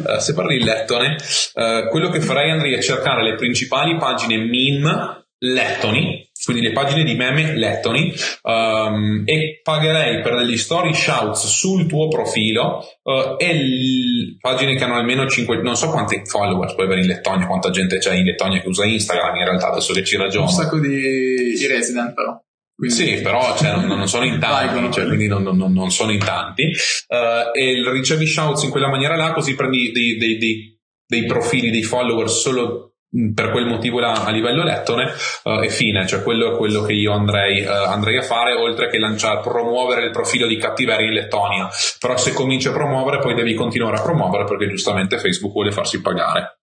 eh, 0.08 0.20
se 0.20 0.34
parli 0.34 0.58
in 0.58 0.66
lettone, 0.66 1.16
eh, 1.54 1.88
quello 1.90 2.10
che 2.10 2.20
farei 2.20 2.52
Andrea 2.52 2.78
è 2.78 2.82
cercare 2.82 3.24
le 3.24 3.36
principali 3.36 3.98
pagine 3.98 4.38
meme 4.38 5.28
lettoni, 5.38 6.29
quindi 6.46 6.64
le 6.64 6.72
pagine 6.72 7.04
di 7.04 7.16
meme 7.16 7.56
lettoni, 7.56 8.14
ehm, 8.44 9.24
e 9.26 9.60
pagherei 9.64 10.22
per 10.22 10.36
degli 10.38 10.58
story 10.58 10.94
shouts 10.94 11.46
sul 11.48 11.86
tuo 11.88 12.08
profilo 12.08 12.82
eh, 13.04 13.36
e 13.38 13.54
l- 13.56 14.38
pagine 14.40 14.76
che 14.76 14.84
hanno 14.84 14.96
almeno 14.96 15.28
5, 15.28 15.62
non 15.62 15.76
so 15.76 15.90
quanti 15.90 16.22
followers 16.26 16.74
puoi 16.76 16.86
avere 16.86 17.02
in 17.02 17.08
Lettonia, 17.08 17.46
quanta 17.48 17.70
gente 17.70 17.98
c'è 17.98 18.14
in 18.16 18.24
Lettonia 18.26 18.62
che 18.62 18.68
usa 18.68 18.86
Instagram, 18.86 19.36
in 19.36 19.44
realtà 19.46 19.70
adesso 19.72 19.94
che 19.94 20.04
ci 20.04 20.16
Un 20.16 20.22
ragiono. 20.24 20.48
sacco 20.48 20.80
di 20.80 20.90
i 20.90 21.68
resident 21.68 22.14
però. 22.14 22.40
Quindi- 22.80 22.96
Sì, 22.96 23.22
però 23.22 23.58
cioè, 23.58 23.76
non, 23.76 23.86
non 23.98 24.08
sono 24.08 24.24
in 24.24 24.40
tanti, 24.40 24.94
cioè, 24.94 25.06
quindi 25.06 25.28
non, 25.28 25.44
non- 25.44 25.74
non 25.74 25.92
sono 25.92 26.12
in 26.12 26.20
tanti. 26.20 26.64
Eh, 26.64 27.52
e 27.54 27.92
ricevi 27.92 28.26
shouts 28.26 28.64
in 28.64 28.70
quella 28.70 28.88
maniera 28.90 29.18
là, 29.18 29.34
così 29.34 29.54
prendi 29.56 29.92
dei, 29.92 30.16
dei- 30.18 30.38
dei- 30.38 30.78
dei 31.06 31.26
profili, 31.26 31.72
dei 31.72 31.84
follower 31.84 32.30
solo 32.30 32.89
per 33.34 33.50
quel 33.50 33.66
motivo 33.66 34.00
là 34.00 34.24
a 34.24 34.30
livello 34.30 34.64
lettone 34.64 35.12
eh, 35.44 35.66
e 35.66 35.70
fine, 35.70 36.06
cioè 36.06 36.22
quello 36.22 36.54
è 36.54 36.58
quello 36.58 36.84
che 36.84 36.94
io 36.94 37.12
andrei, 37.12 37.62
eh, 37.62 37.68
andrei 37.68 38.18
a 38.18 38.22
fare, 38.22 38.54
oltre 38.54 38.90
che 38.90 39.00
lanciare, 39.00 39.42
promuovere 39.42 40.06
il 40.06 40.12
profilo 40.12 40.46
di 40.46 40.58
cattiveria 40.58 41.08
in 41.08 41.14
Lettonia. 41.14 41.70
Però 42.00 42.18
se 42.18 42.34
cominci 42.34 42.68
a 42.68 42.72
promuovere, 42.72 43.20
poi 43.20 43.34
devi 43.34 43.56
continuare 43.56 43.98
a 43.98 44.02
promuovere 44.02 44.44
perché 44.44 44.70
giustamente 44.70 45.18
Facebook 45.18 45.54
vuole 45.54 45.72
farsi 45.72 46.02
pagare. 46.02 46.60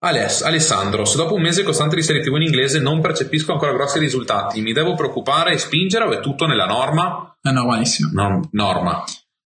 Aless, 0.00 0.42
Alessandro, 0.42 1.04
se 1.04 1.16
dopo 1.16 1.34
un 1.34 1.42
mese 1.42 1.62
costante 1.62 1.94
di 1.94 2.02
serie 2.02 2.22
TV 2.22 2.34
in 2.34 2.42
inglese 2.42 2.80
non 2.80 3.00
percepisco 3.00 3.52
ancora 3.52 3.72
grossi 3.72 3.98
risultati, 3.98 4.60
mi 4.60 4.72
devo 4.72 4.94
preoccupare 4.94 5.52
e 5.52 5.58
spingere 5.58 6.04
o 6.04 6.10
è 6.10 6.20
tutto 6.20 6.46
nella 6.46 6.66
norma? 6.66 7.36
È 7.40 7.50
normalissimo. 7.50 8.10
No, 8.12 8.48
norma. 8.50 9.04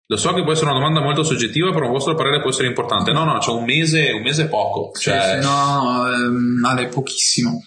Lo 0.09 0.17
so 0.17 0.33
che 0.33 0.43
può 0.43 0.53
essere 0.53 0.71
una 0.71 0.79
domanda 0.79 1.01
molto 1.01 1.25
soggettiva, 1.25 1.73
però 1.73 1.87
un 1.87 1.93
vostro 1.93 2.15
parere 2.15 2.41
può 2.41 2.51
essere 2.51 2.69
importante. 2.69 3.13
No, 3.13 3.25
no, 3.25 3.39
c'è 3.39 3.51
un 3.51 3.65
mese, 3.65 4.11
un 4.13 4.23
mese 4.23 4.45
è 4.45 4.49
poco. 4.49 4.93
Cioè, 4.97 5.21
Sì, 5.21 5.41
sì, 5.43 5.47
no, 5.49 6.07
ehm, 6.13 6.65
Ale, 6.65 6.83
è 6.83 6.89
pochissimo. 6.89 7.63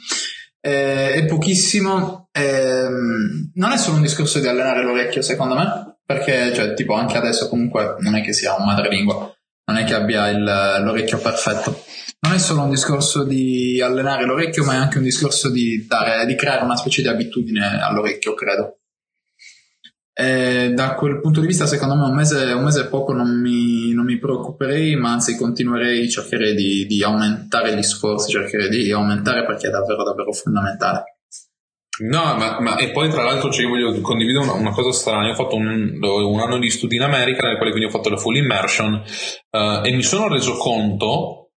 Eh, 0.61 1.13
è 1.13 1.25
pochissimo. 1.25 2.29
ehm, 2.31 3.51
non 3.55 3.71
è 3.71 3.77
solo 3.77 3.97
un 3.97 4.01
discorso 4.03 4.39
di 4.39 4.47
allenare 4.47 4.83
l'orecchio, 4.83 5.21
secondo 5.21 5.55
me, 5.55 5.97
perché, 6.05 6.53
cioè, 6.53 6.73
tipo, 6.75 6.93
anche 6.93 7.17
adesso 7.17 7.49
comunque 7.49 7.95
non 7.99 8.15
è 8.15 8.21
che 8.21 8.31
sia 8.33 8.55
un 8.55 8.63
madrelingua, 8.65 9.33
non 9.65 9.77
è 9.77 9.83
che 9.83 9.93
abbia 9.95 10.29
il- 10.29 10.81
l'orecchio 10.83 11.17
perfetto. 11.17 11.83
Non 12.21 12.33
è 12.33 12.37
solo 12.37 12.61
un 12.63 12.69
discorso 12.69 13.23
di 13.23 13.81
allenare 13.81 14.25
l'orecchio, 14.25 14.63
ma 14.63 14.73
è 14.73 14.77
anche 14.77 14.97
un 14.97 15.03
discorso 15.03 15.49
di, 15.49 15.85
dare, 15.87 16.25
di 16.25 16.35
creare 16.35 16.63
una 16.63 16.75
specie 16.77 17.01
di 17.01 17.07
abitudine 17.07 17.81
all'orecchio, 17.81 18.33
credo. 18.33 18.78
E 20.19 20.73
da 20.73 20.95
quel 20.95 21.21
punto 21.21 21.39
di 21.39 21.47
vista, 21.47 21.65
secondo 21.65 21.95
me, 21.95 22.03
un 22.03 22.13
mese, 22.13 22.51
un 22.51 22.63
mese 22.63 22.87
poco, 22.87 23.13
non 23.13 23.39
mi, 23.39 23.93
non 23.93 24.03
mi 24.03 24.19
preoccuperei, 24.19 24.97
ma 24.97 25.13
anzi 25.13 25.37
continuerei, 25.37 26.09
cercherei 26.09 26.53
di, 26.55 26.85
di 26.85 27.01
aumentare 27.01 27.73
gli 27.73 27.81
sforzi, 27.81 28.31
cercherei 28.31 28.67
di 28.67 28.91
aumentare 28.91 29.45
perché 29.45 29.67
è 29.67 29.69
davvero, 29.69 30.03
davvero 30.03 30.33
fondamentale. 30.33 31.19
No, 32.01 32.35
ma, 32.35 32.59
ma- 32.59 32.75
e 32.75 32.91
poi 32.91 33.09
tra 33.09 33.23
l'altro 33.23 33.49
cioè, 33.49 33.63
io 33.63 33.69
voglio 33.69 34.01
condividere 34.01 34.43
una, 34.43 34.53
una 34.55 34.71
cosa 34.71 34.91
strana. 34.91 35.25
Io 35.25 35.31
ho 35.31 35.35
fatto 35.35 35.55
un, 35.55 35.99
un 36.01 36.39
anno 36.41 36.59
di 36.59 36.69
studi 36.69 36.97
in 36.97 37.03
America, 37.03 37.47
nel 37.47 37.55
quale 37.55 37.71
quindi 37.71 37.87
ho 37.87 37.91
fatto 37.91 38.09
la 38.09 38.17
full 38.17 38.35
immersion, 38.35 39.01
eh, 39.51 39.81
e 39.85 39.91
mi 39.93 40.03
sono 40.03 40.27
reso 40.27 40.57
conto 40.57 41.51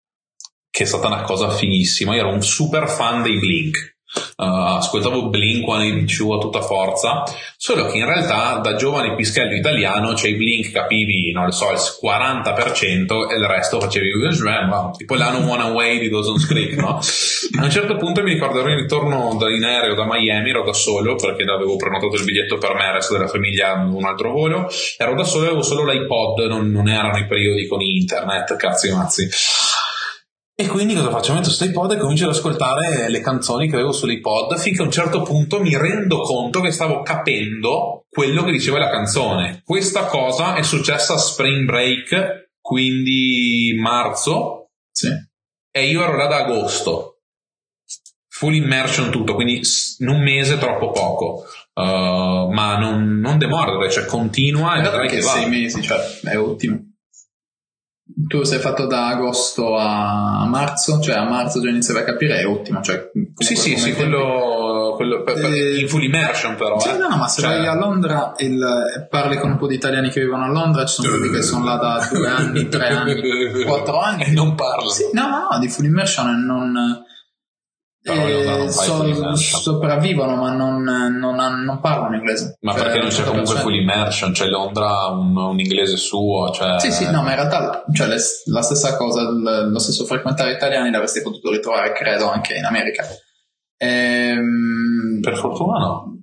che 0.69 0.83
è 0.83 0.85
stata 0.85 1.07
una 1.07 1.21
cosa 1.21 1.49
fighissima. 1.49 2.13
Io 2.13 2.21
ero 2.21 2.33
un 2.33 2.43
super 2.43 2.89
fan 2.89 3.21
dei 3.21 3.39
Blink. 3.39 3.98
Uh, 4.37 4.77
ascoltavo 4.77 5.29
Blink 5.29 5.65
182 5.65 6.35
a 6.35 6.39
tutta 6.39 6.61
forza, 6.61 7.23
solo 7.57 7.85
che 7.85 7.97
in 7.97 8.05
realtà 8.05 8.59
da 8.59 8.75
giovane 8.75 9.13
pischello 9.15 9.53
italiano, 9.53 10.15
cioè 10.15 10.31
i 10.31 10.35
Blink 10.35 10.71
capivi, 10.71 11.31
non 11.31 11.45
lo 11.45 11.51
so, 11.51 11.69
il 11.71 11.77
40% 11.77 13.29
e 13.29 13.35
il 13.35 13.45
resto 13.45 13.79
facevi 13.79 14.09
wow, 14.41 14.91
tipo 14.95 15.15
l'Ano 15.15 15.45
One 15.51 15.61
Away 15.61 15.99
di 15.99 16.09
Dawson's 16.09 16.47
Creek, 16.47 16.73
no? 16.77 16.99
A 17.59 17.63
un 17.63 17.69
certo 17.69 17.97
punto 17.97 18.23
mi 18.23 18.33
ricordo 18.33 18.59
ero 18.59 18.71
in 18.71 18.77
ritorno 18.77 19.35
da, 19.37 19.49
in 19.49 19.63
aereo 19.63 19.93
da 19.93 20.05
Miami, 20.07 20.49
ero 20.49 20.63
da 20.63 20.73
solo 20.73 21.15
perché 21.15 21.43
avevo 21.43 21.75
prenotato 21.75 22.15
il 22.15 22.23
biglietto 22.23 22.57
per 22.57 22.73
me 22.73 22.85
e 22.85 22.87
il 22.87 22.93
resto 22.93 23.13
della 23.13 23.27
famiglia 23.27 23.73
un 23.73 24.05
altro 24.05 24.31
volo, 24.31 24.69
ero 24.97 25.13
da 25.15 25.23
solo 25.23 25.43
e 25.43 25.47
avevo 25.47 25.61
solo 25.61 25.85
l'iPod, 25.85 26.47
non, 26.47 26.71
non 26.71 26.87
erano 26.87 27.17
i 27.17 27.27
periodi 27.27 27.67
con 27.67 27.81
internet, 27.81 28.55
cazzi 28.55 28.91
mazzi. 28.91 29.29
E 30.61 30.67
quindi 30.67 30.93
cosa 30.93 31.09
faccio? 31.09 31.33
Metto 31.33 31.51
sto 31.51 31.63
iPod 31.63 31.93
e 31.93 31.97
comincio 31.97 32.25
ad 32.25 32.31
ascoltare 32.31 33.07
le 33.07 33.21
canzoni 33.21 33.69
che 33.69 33.75
avevo 33.75 33.93
sull'iPod 33.93 34.57
finché 34.57 34.81
a 34.81 34.83
un 34.83 34.91
certo 34.91 35.21
punto 35.21 35.61
mi 35.61 35.77
rendo 35.77 36.19
conto 36.19 36.59
che 36.59 36.71
stavo 36.71 37.01
capendo 37.01 38.07
quello 38.09 38.43
che 38.43 38.51
diceva 38.51 38.77
la 38.77 38.89
canzone. 38.89 39.61
Questa 39.63 40.07
cosa 40.07 40.55
è 40.55 40.63
successa 40.63 41.13
a 41.13 41.17
Spring 41.17 41.63
Break, 41.63 42.49
quindi 42.59 43.73
marzo. 43.79 44.71
Sì. 44.91 45.07
E 45.71 45.85
io 45.85 46.03
ero 46.03 46.17
là 46.17 46.25
da 46.25 46.43
agosto. 46.43 47.21
Full 48.27 48.55
immersion 48.55 49.11
tutto, 49.11 49.35
quindi 49.35 49.61
in 49.99 50.09
un 50.09 50.21
mese 50.21 50.57
troppo 50.57 50.91
poco. 50.91 51.45
Uh, 51.73 52.51
ma 52.51 52.75
non, 52.77 53.19
non 53.19 53.37
demordere, 53.37 53.89
cioè 53.89 54.03
continua 54.03 54.77
e 54.77 54.81
vedrai 54.81 55.07
che 55.07 55.21
sei 55.21 55.47
mesi, 55.47 55.81
cioè 55.81 55.99
è 56.23 56.37
ottimo. 56.37 56.88
Tu 58.27 58.43
sei 58.43 58.59
fatto 58.59 58.85
da 58.85 59.07
agosto 59.07 59.77
a 59.77 60.45
marzo, 60.45 60.99
cioè 60.99 61.15
a 61.15 61.23
marzo 61.23 61.61
già 61.61 61.69
iniziavi 61.69 62.01
a 62.01 62.03
capire, 62.03 62.39
è 62.39 62.45
ottimo. 62.45 62.81
Cioè, 62.81 63.11
sì, 63.35 63.55
sì, 63.55 63.77
sì, 63.77 63.93
quello, 63.93 64.93
quello 64.95 65.23
per, 65.23 65.35
per, 65.35 65.53
eh, 65.53 65.79
in 65.79 65.87
full 65.87 66.03
immersion 66.03 66.55
però. 66.55 66.79
Sì, 66.79 66.89
eh. 66.89 66.97
no, 66.97 67.15
ma 67.15 67.27
se 67.27 67.41
cioè... 67.41 67.57
vai 67.57 67.67
a 67.67 67.75
Londra 67.75 68.33
il, 68.39 69.07
parli 69.09 69.37
con 69.37 69.51
un 69.51 69.57
po' 69.57 69.67
di 69.67 69.75
italiani 69.75 70.09
che 70.09 70.19
vivono 70.19 70.43
a 70.43 70.49
Londra, 70.49 70.85
ci 70.85 71.01
sono 71.01 71.15
quelli 71.15 71.29
che 71.29 71.41
sono 71.41 71.63
là 71.63 71.75
da 71.75 72.09
due 72.11 72.27
anni, 72.27 72.67
tre 72.67 72.87
anni, 72.87 73.63
quattro 73.63 73.99
anni. 73.99 74.23
E 74.23 74.31
non 74.31 74.53
parlano. 74.55 74.89
Sì, 74.89 75.03
no, 75.13 75.27
no, 75.27 75.59
di 75.59 75.69
full 75.69 75.85
immersion 75.85 76.27
e 76.27 76.45
non 76.45 77.07
eh, 78.01 78.69
so, 78.69 79.35
sopravvivono 79.35 80.35
ma 80.35 80.51
non, 80.51 80.81
non, 80.83 81.63
non, 81.63 81.79
parlano 81.81 82.15
inglese. 82.15 82.57
Ma 82.61 82.73
cioè, 82.73 82.83
perché 82.83 82.99
non 82.99 83.09
c'è 83.09 83.23
comunque 83.23 83.55
full 83.55 83.73
immersion 83.73 84.31
c'è 84.31 84.45
Londra 84.45 85.07
un, 85.07 85.35
un 85.35 85.59
inglese 85.59 85.97
suo 85.97 86.51
cioè... 86.51 86.79
sì 86.79 86.91
sì 86.91 87.09
no 87.11 87.21
ma 87.21 87.31
in 87.31 87.35
realtà 87.35 87.83
cioè, 87.93 88.07
le, 88.07 88.17
la 88.45 88.61
stessa 88.61 88.95
cosa 88.95 89.21
lo 89.29 89.79
stesso 89.79 90.05
frequentare 90.05 90.53
italiani 90.53 90.91
l'avresti 90.91 91.21
potuto 91.21 91.51
ritrovare 91.51 91.91
credo 91.91 92.29
anche 92.29 92.55
in 92.55 92.65
America. 92.65 93.05
Ehm... 93.77 95.19
per 95.21 95.37
fortuna 95.37 95.77
no 95.77 96.18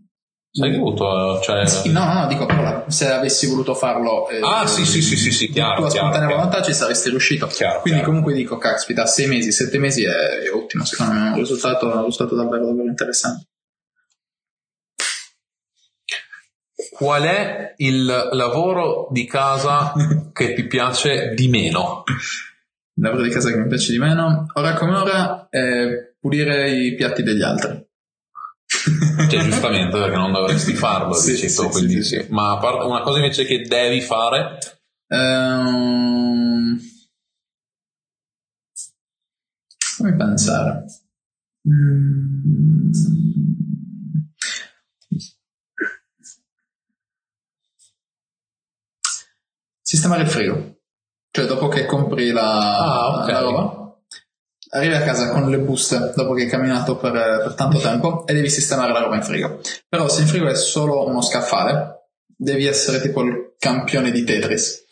Sai 0.57 0.75
avuto, 0.75 1.39
cioè... 1.43 1.67
Sì, 1.67 1.93
no, 1.93 2.11
no, 2.15 2.27
dico 2.29 2.47
però 2.47 2.85
se 2.89 3.11
avessi 3.11 3.47
voluto 3.47 3.75
farlo 3.75 4.27
eh, 4.29 4.41
ah 4.43 4.67
sì 4.67 4.87
sì 4.87 5.03
sì 5.03 5.17
sì, 5.17 5.31
sì 5.31 5.51
chiaro 5.51 5.81
tua 5.81 5.91
spontanea 5.91 6.29
volontà 6.29 6.63
ci 6.63 6.73
saresti 6.73 7.11
riuscito 7.11 7.47
chiaro, 7.47 7.81
quindi 7.81 8.01
chiaro. 8.01 8.13
comunque 8.13 8.33
dico 8.33 8.57
caspita 8.57 9.05
sei 9.07 9.27
mesi 9.27 9.53
sette 9.53 9.79
mesi 9.79 10.05
è, 10.05 10.09
è 10.09 10.51
ottimo 10.51 10.85
secondo 10.85 11.13
me 11.13 11.27
è 11.27 11.31
un 11.33 11.37
risultato, 11.37 11.87
un 11.87 12.05
risultato 12.05 12.37
davvero 12.37 12.67
davvero 12.67 12.89
interessante 12.89 13.49
qual 16.91 17.23
è 17.25 17.75
il 17.77 18.07
lavoro 18.33 19.09
di 19.11 19.27
casa 19.27 19.93
che 20.33 20.55
ti 20.55 20.67
piace 20.67 21.35
di 21.35 21.49
meno? 21.49 22.05
il 22.07 23.03
lavoro 23.03 23.23
di 23.23 23.31
casa 23.31 23.51
che 23.51 23.59
mi 23.59 23.69
piace 23.69 23.93
di 23.93 23.99
meno 23.99 24.47
ora 24.55 24.73
come 24.73 24.97
ora 24.97 25.49
è 25.51 26.15
pulire 26.19 26.71
i 26.71 26.95
piatti 26.95 27.23
degli 27.23 27.43
altri 27.43 27.86
cioè 29.29 29.43
giustamente 29.43 29.99
perché 29.99 30.17
non 30.17 30.33
dovresti 30.33 30.75
farlo 30.75 31.13
sì, 31.15 31.33
dici 31.33 31.49
sì, 31.49 31.57
tu, 31.57 31.69
quindi 31.69 32.03
sì, 32.03 32.21
sì. 32.21 32.27
ma 32.31 32.59
una 32.85 33.01
cosa 33.01 33.19
invece 33.19 33.45
che 33.45 33.63
devi 33.63 34.01
fare 34.01 34.59
um, 35.09 36.79
fammi 39.97 40.17
pensare 40.17 40.85
mm. 41.69 42.91
sistemare 49.83 50.23
il 50.23 50.29
frigo 50.29 50.79
cioè 51.31 51.47
dopo 51.47 51.69
che 51.69 51.87
compri 51.87 52.31
la, 52.31 52.79
ah, 52.79 53.23
okay. 53.23 53.33
la 53.33 53.41
roba 53.41 53.86
arrivi 54.71 54.95
a 54.95 55.03
casa 55.03 55.31
con 55.31 55.49
le 55.49 55.59
buste 55.59 56.13
dopo 56.15 56.35
che 56.35 56.43
hai 56.43 56.49
camminato 56.49 56.97
per, 56.97 57.13
per, 57.13 57.55
tanto 57.55 57.79
tempo 57.79 58.27
e 58.27 58.35
devi 58.35 58.49
sistemare 58.49 58.93
la 58.93 59.01
roba 59.01 59.17
in 59.17 59.23
frigo. 59.23 59.61
Però 59.89 60.09
se 60.09 60.23
in 60.23 60.27
frigo 60.27 60.49
è 60.49 60.55
solo 60.55 61.07
uno 61.07 61.21
scaffale, 61.21 62.09
devi 62.37 62.67
essere 62.67 63.01
tipo 63.01 63.23
il 63.23 63.55
campione 63.59 64.11
di 64.11 64.25
Tetris. 64.25 64.85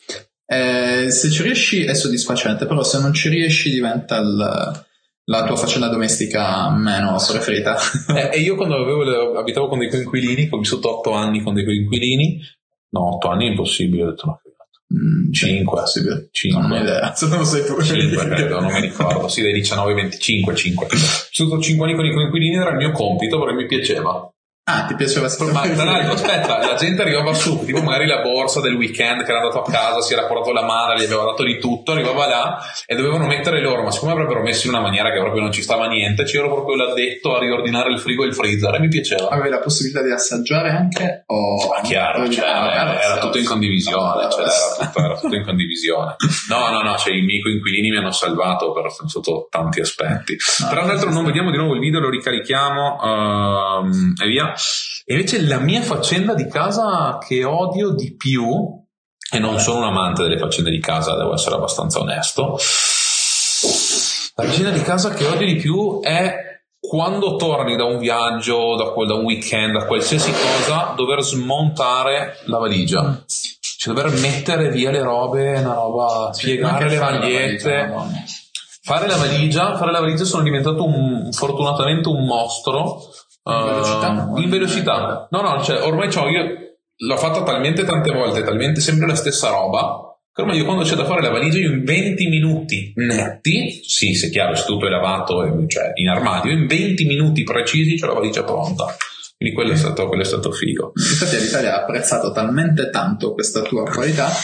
Eh, 0.47 1.09
se 1.09 1.29
ci 1.29 1.43
riesci 1.43 1.83
è 1.85 1.93
soddisfacente, 1.93 2.65
però 2.65 2.83
se 2.83 2.99
non 2.99 3.13
ci 3.13 3.29
riesci 3.29 3.71
diventa 3.71 4.17
il, 4.17 4.85
la 5.25 5.45
tua 5.45 5.55
faccenda 5.55 5.87
domestica 5.87 6.69
meno 6.69 7.17
preferita. 7.27 7.77
eh, 8.15 8.37
e 8.37 8.39
io 8.39 8.55
quando 8.55 8.75
avevo, 8.75 9.37
abitavo 9.37 9.67
con 9.67 9.79
dei 9.79 9.89
coinquilini, 9.89 10.47
ho 10.51 10.57
vissuto 10.57 10.97
otto 10.97 11.11
anni 11.11 11.41
con 11.41 11.53
dei 11.53 11.65
coinquilini, 11.65 12.39
no, 12.89 13.15
otto 13.15 13.29
anni 13.29 13.47
è 13.47 13.49
impossibile, 13.49 14.03
ho 14.03 14.09
detto 14.09 14.25
no, 14.25 14.41
5 15.31 15.81
sì, 15.85 16.01
5 16.31 16.61
non 16.61 16.71
ho 16.71 16.81
idea. 16.81 17.13
Se 17.13 17.27
non 17.27 17.45
sai 17.45 17.65
tu. 17.65 17.81
5 17.81 18.27
credo 18.29 18.59
non 18.61 18.71
mi 18.71 18.81
ricordo. 18.81 19.27
Sì 19.27 19.41
dai 19.41 19.53
19 19.53 19.89
ai 19.89 19.95
25 19.95 20.55
5 20.55 20.87
sono 21.31 21.61
5 21.61 21.85
anni 21.85 21.95
con 21.95 22.05
i 22.05 22.13
coinquilini 22.13 22.55
era 22.55 22.71
il 22.71 22.77
mio 22.77 22.91
compito 22.91 23.39
perché 23.39 23.55
mi 23.55 23.65
piaceva 23.65 24.29
Ah, 24.67 24.85
ti 24.85 24.95
piaceva 24.95 25.27
Ma 25.51 25.61
tra 25.61 25.83
l'altro, 25.83 26.13
aspetta, 26.13 26.57
la 26.57 26.73
gente 26.73 27.03
arrivava 27.03 27.35
su, 27.35 27.63
tipo 27.65 27.83
magari 27.83 28.07
la 28.07 28.21
borsa 28.21 28.61
del 28.61 28.73
weekend 28.73 29.23
che 29.23 29.29
era 29.29 29.37
andato 29.37 29.61
a 29.61 29.71
casa, 29.71 30.01
si 30.01 30.13
era 30.13 30.25
portato 30.25 30.51
la 30.53 30.63
madre, 30.63 30.99
gli 30.99 31.03
aveva 31.05 31.25
dato 31.25 31.43
di 31.43 31.59
tutto, 31.59 31.91
arrivava 31.91 32.25
là 32.25 32.57
e 32.87 32.95
dovevano 32.95 33.27
mettere 33.27 33.61
loro, 33.61 33.83
ma 33.83 33.91
siccome 33.91 34.13
avrebbero 34.13 34.41
messo 34.41 34.65
in 34.65 34.73
una 34.73 34.81
maniera 34.81 35.11
che 35.11 35.19
proprio 35.19 35.43
non 35.43 35.51
ci 35.51 35.61
stava 35.61 35.85
niente, 35.85 36.23
c'ero 36.23 36.51
proprio 36.51 36.77
l'addetto 36.77 37.35
a 37.35 37.39
riordinare 37.39 37.91
il 37.91 37.99
frigo 37.99 38.23
e 38.23 38.27
il 38.29 38.33
freezer 38.33 38.73
e 38.73 38.79
mi 38.79 38.87
piaceva. 38.87 39.29
Avevi 39.29 39.49
la 39.49 39.59
possibilità 39.59 40.01
di 40.01 40.11
assaggiare 40.11 40.69
anche? 40.71 41.25
O... 41.27 41.67
Ma 41.71 41.81
chiaro, 41.81 42.27
cioè, 42.27 42.45
era, 42.45 42.99
era, 43.03 43.17
tutto 43.19 43.37
in 43.37 43.45
condivisione, 43.45 44.31
cioè, 44.31 44.45
era, 44.45 44.89
tutto, 44.89 44.99
era 44.99 45.19
tutto 45.19 45.35
in 45.35 45.43
condivisione. 45.43 46.15
No, 46.49 46.71
no, 46.71 46.81
no, 46.81 46.97
cioè, 46.97 47.13
i 47.13 47.21
miei 47.21 47.39
coinquilini 47.39 47.91
mi 47.91 47.97
hanno 47.97 48.11
salvato 48.11 48.71
per, 48.71 48.91
sotto 49.05 49.45
tanti 49.47 49.79
aspetti. 49.79 50.35
No, 50.61 50.69
Tra 50.69 50.85
l'altro 50.85 51.11
non 51.11 51.23
vediamo 51.23 51.51
di 51.51 51.57
nuovo 51.57 51.75
il 51.75 51.81
video, 51.81 51.99
lo 51.99 52.09
ricarichiamo 52.09 52.97
um, 52.99 54.13
e 54.19 54.27
via. 54.27 54.53
E 55.05 55.13
invece 55.13 55.41
la 55.41 55.59
mia 55.59 55.81
faccenda 55.81 56.33
di 56.33 56.47
casa 56.47 57.17
che 57.25 57.43
odio 57.43 57.91
di 57.91 58.15
più, 58.15 58.45
e 59.31 59.39
non 59.39 59.59
sono 59.59 59.79
un 59.79 59.85
amante 59.85 60.23
delle 60.23 60.37
faccende 60.37 60.69
di 60.69 60.79
casa, 60.79 61.15
devo 61.15 61.33
essere 61.33 61.55
abbastanza 61.55 61.99
onesto, 61.99 62.57
la 64.35 64.43
faccenda 64.43 64.69
di 64.71 64.81
casa 64.81 65.13
che 65.13 65.25
odio 65.25 65.45
di 65.45 65.55
più 65.55 66.01
è 66.01 66.43
quando 66.79 67.35
torni 67.35 67.75
da 67.75 67.85
un 67.85 67.97
viaggio, 67.97 68.75
da, 68.75 68.83
da 69.05 69.13
un 69.15 69.23
weekend, 69.23 69.77
da 69.77 69.85
qualsiasi 69.85 70.31
cosa, 70.31 70.93
dover 70.95 71.21
smontare 71.23 72.37
la 72.45 72.57
valigia. 72.57 73.23
Cioè 73.27 73.93
dover 73.93 74.11
mettere 74.19 74.69
via 74.69 74.91
le 74.91 75.01
robe, 75.01 75.59
una 75.59 75.73
roba, 75.73 76.31
piegare 76.35 76.89
le 76.89 76.99
magliette. 76.99 77.93
Fare 78.81 79.07
la 79.07 79.15
valigia, 79.15 79.75
fare 79.77 79.91
la 79.91 79.99
valigia 79.99 80.25
sono 80.25 80.43
diventato 80.43 80.83
un, 80.85 81.31
fortunatamente 81.31 82.07
un 82.07 82.23
mostro 82.23 83.01
in 83.51 83.65
velocità? 83.65 84.27
Uh, 84.29 84.37
in 84.39 84.49
velocità. 84.49 85.27
No, 85.29 85.41
no, 85.41 85.61
cioè, 85.61 85.83
ormai 85.83 86.09
c'ho 86.09 86.27
io 86.27 86.65
l'ho 86.97 87.17
fatta 87.17 87.43
talmente 87.43 87.83
tante 87.83 88.11
volte, 88.11 88.43
talmente 88.43 88.79
sempre 88.81 89.07
la 89.07 89.15
stessa 89.15 89.49
roba. 89.49 90.09
Che 90.31 90.41
ormai 90.41 90.57
io 90.57 90.65
quando 90.65 90.83
c'è 90.83 90.95
da 90.95 91.05
fare 91.05 91.21
la 91.21 91.29
valigia, 91.29 91.59
io 91.59 91.71
in 91.71 91.85
20 91.85 92.27
minuti 92.27 92.91
netti, 92.95 93.81
sì, 93.85 94.15
se 94.15 94.29
chiaro, 94.29 94.53
se 94.55 94.65
tutto 94.65 94.85
è 94.85 94.89
lavato, 94.89 95.65
cioè 95.67 95.91
in 95.93 96.09
armadio, 96.09 96.51
in 96.51 96.67
20 96.67 97.05
minuti 97.05 97.43
precisi 97.43 97.95
c'è 97.95 98.05
la 98.05 98.13
valigia 98.13 98.43
pronta. 98.43 98.93
Quindi 99.37 99.55
quello 99.55 99.71
è 99.73 99.75
stato, 99.77 100.07
quello 100.07 100.23
è 100.23 100.25
stato 100.25 100.51
figo. 100.51 100.91
Infatti 100.95 101.37
l'Italia 101.37 101.75
ha 101.75 101.81
apprezzato 101.81 102.31
talmente 102.31 102.89
tanto 102.89 103.33
questa 103.33 103.61
tua 103.61 103.83
qualità. 103.83 104.29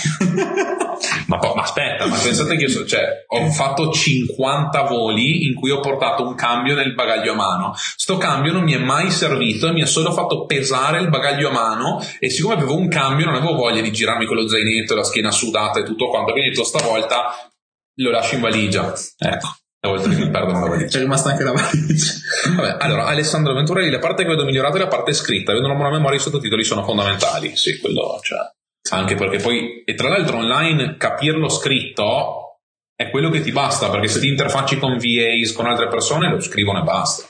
ma, 1.38 1.54
ma, 1.56 1.62
aspetta, 1.62 2.08
ma 2.08 2.18
pensate 2.18 2.56
che 2.56 2.64
io 2.64 2.70
so, 2.70 2.86
cioè, 2.86 3.26
ho 3.28 3.50
fatto 3.52 3.92
50 3.92 4.82
voli 4.84 5.46
in 5.46 5.54
cui 5.54 5.70
ho 5.70 5.80
portato 5.80 6.28
un 6.28 6.36
cambio 6.36 6.76
nel 6.76 6.94
bagaglio 6.94 7.34
a 7.34 7.36
mano. 7.36 7.74
Sto 7.76 8.18
cambio 8.18 8.52
non 8.52 8.64
mi 8.64 8.74
è 8.74 8.78
mai 8.78 9.12
servito 9.12 9.68
e 9.68 9.72
mi 9.72 9.82
ha 9.82 9.86
solo 9.86 10.12
fatto 10.12 10.46
pesare 10.46 11.00
il 11.00 11.10
bagaglio 11.10 11.50
a 11.50 11.52
mano 11.52 12.06
e 12.20 12.30
siccome 12.30 12.56
avevo 12.56 12.76
un 12.76 12.90
cambio 12.90 13.26
non 13.26 13.36
avevo 13.36 13.54
voglia 13.54 13.82
di 13.82 13.92
girarmi 13.92 14.26
con 14.26 14.36
lo 14.36 14.48
zainetto, 14.48 14.96
la 14.96 15.04
schiena 15.04 15.32
sudata 15.32 15.80
e 15.80 15.84
tutto 15.84 16.10
quanto, 16.10 16.32
quindi 16.32 16.50
ho 16.50 16.54
detto 16.54 16.66
stavolta 16.66 17.50
lo 17.96 18.10
lascio 18.10 18.36
in 18.36 18.42
valigia. 18.42 18.94
Ecco 19.18 19.56
oltre 19.88 20.16
che 20.16 20.30
perdono 20.30 20.60
la 20.60 20.68
valigia. 20.68 20.90
C'è 20.90 21.00
rimasta 21.00 21.30
anche 21.30 21.44
la 21.44 21.54
valigia. 21.54 22.14
Vabbè, 22.56 22.78
allora, 22.80 23.06
Alessandro 23.06 23.54
Venturelli, 23.54 23.90
la 23.90 24.00
parte 24.00 24.24
che 24.24 24.30
vedo 24.30 24.44
migliorata 24.44 24.78
è 24.78 24.80
la 24.80 24.88
parte 24.88 25.14
scritta. 25.14 25.52
Avendo 25.52 25.70
una 25.70 25.78
buona 25.78 25.96
memoria, 25.96 26.18
i 26.18 26.22
sottotitoli 26.22 26.64
sono 26.64 26.84
fondamentali. 26.84 27.56
Sì, 27.56 27.80
quello, 27.80 28.20
cioè. 28.22 28.40
Anche 28.96 29.16
perché 29.16 29.38
poi, 29.38 29.84
e 29.84 29.94
tra 29.96 30.10
l'altro 30.10 30.38
online 30.38 30.98
capirlo 30.98 31.50
scritto 31.50 32.60
è 32.96 33.10
quello 33.10 33.30
che 33.30 33.42
ti 33.42 33.52
basta, 33.52 33.90
perché 33.90 34.08
se 34.08 34.20
ti 34.20 34.28
interfacci 34.28 34.78
con 34.78 34.98
VAs, 34.98 35.54
con 35.54 35.66
altre 35.66 35.88
persone, 35.88 36.30
lo 36.30 36.40
scrivono 36.40 36.80
e 36.80 36.84
basta. 36.84 37.28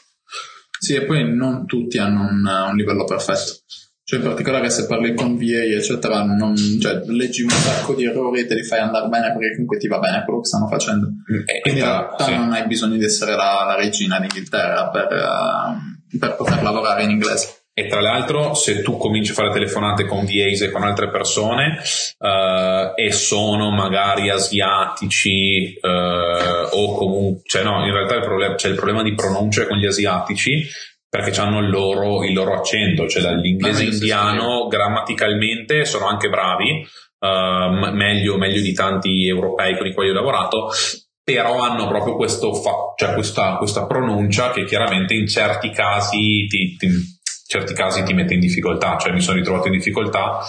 Sì, 0.77 0.95
e 0.95 1.03
poi 1.03 1.31
non 1.31 1.65
tutti 1.67 1.97
hanno 1.97 2.21
un, 2.21 2.43
un 2.43 2.75
livello 2.75 3.05
perfetto. 3.05 3.61
Cioè, 4.03 4.19
in 4.19 4.25
particolare 4.25 4.69
se 4.69 4.87
parli 4.87 5.13
con 5.13 5.37
VA, 5.37 5.77
eccetera, 5.77 6.23
non, 6.23 6.55
cioè, 6.55 7.03
leggi 7.05 7.43
un 7.43 7.49
sacco 7.49 7.93
di 7.93 8.03
errori 8.03 8.41
e 8.41 8.47
te 8.47 8.55
li 8.55 8.63
fai 8.63 8.79
andare 8.79 9.07
bene 9.07 9.31
perché 9.31 9.51
comunque 9.51 9.77
ti 9.77 9.87
va 9.87 9.99
bene 9.99 10.23
quello 10.25 10.41
che 10.41 10.47
stanno 10.47 10.67
facendo. 10.67 11.07
E- 11.45 11.61
Quindi 11.61 11.79
in 11.79 11.85
realtà 11.85 12.25
sì. 12.25 12.35
non 12.35 12.51
hai 12.51 12.65
bisogno 12.65 12.97
di 12.97 13.05
essere 13.05 13.35
la, 13.35 13.63
la 13.65 13.75
regina 13.75 14.19
d'Inghilterra 14.19 14.89
per, 14.89 15.07
eh, 15.13 16.17
per 16.17 16.35
poter 16.35 16.61
lavorare 16.63 17.03
in 17.03 17.11
inglese. 17.11 17.60
E 17.73 17.87
tra 17.87 18.01
l'altro, 18.01 18.53
se 18.53 18.81
tu 18.81 18.97
cominci 18.97 19.31
a 19.31 19.33
fare 19.33 19.49
telefonate 19.49 20.05
con 20.05 20.25
VAs 20.25 20.61
e 20.61 20.71
con 20.71 20.83
altre 20.83 21.09
persone 21.09 21.79
eh, 22.19 22.91
e 22.95 23.11
sono 23.11 23.71
magari 23.71 24.29
asiatici 24.29 25.73
eh, 25.73 26.67
o 26.71 26.93
comunque, 26.95 27.43
cioè 27.45 27.63
no, 27.63 27.85
in 27.85 27.93
realtà 27.93 28.15
il 28.15 28.23
problema, 28.23 28.55
c'è 28.55 28.67
il 28.67 28.75
problema 28.75 29.03
di 29.03 29.15
pronuncia 29.15 29.67
con 29.67 29.77
gli 29.77 29.85
asiatici 29.85 30.67
perché 31.07 31.37
hanno 31.39 31.59
il 31.59 31.69
loro, 31.69 32.23
il 32.23 32.33
loro 32.33 32.55
accento, 32.55 33.07
cioè 33.07 33.21
dall'inglese 33.21 33.83
Ah, 33.83 33.85
indiano 33.85 34.67
grammaticalmente 34.67 35.85
sono 35.85 36.07
anche 36.07 36.29
bravi, 36.29 36.69
eh, 37.19 37.91
meglio, 37.91 38.37
meglio 38.37 38.61
di 38.61 38.73
tanti 38.73 39.27
europei 39.27 39.77
con 39.77 39.87
i 39.87 39.93
quali 39.93 40.09
ho 40.09 40.13
lavorato, 40.13 40.69
però 41.23 41.59
hanno 41.59 41.87
proprio 41.87 42.15
questo 42.15 42.53
fa- 42.53 42.93
cioè 42.95 43.13
questa, 43.13 43.55
questa 43.57 43.85
pronuncia 43.85 44.51
che 44.51 44.63
chiaramente 44.65 45.13
in 45.13 45.27
certi 45.27 45.69
casi 45.71 46.47
ti, 46.47 46.75
ti- 46.77 47.19
certi 47.51 47.73
casi 47.73 48.01
ti 48.03 48.13
mette 48.13 48.33
in 48.33 48.39
difficoltà, 48.39 48.95
cioè 48.97 49.11
mi 49.11 49.19
sono 49.19 49.35
ritrovato 49.35 49.67
in 49.67 49.73
difficoltà 49.73 50.39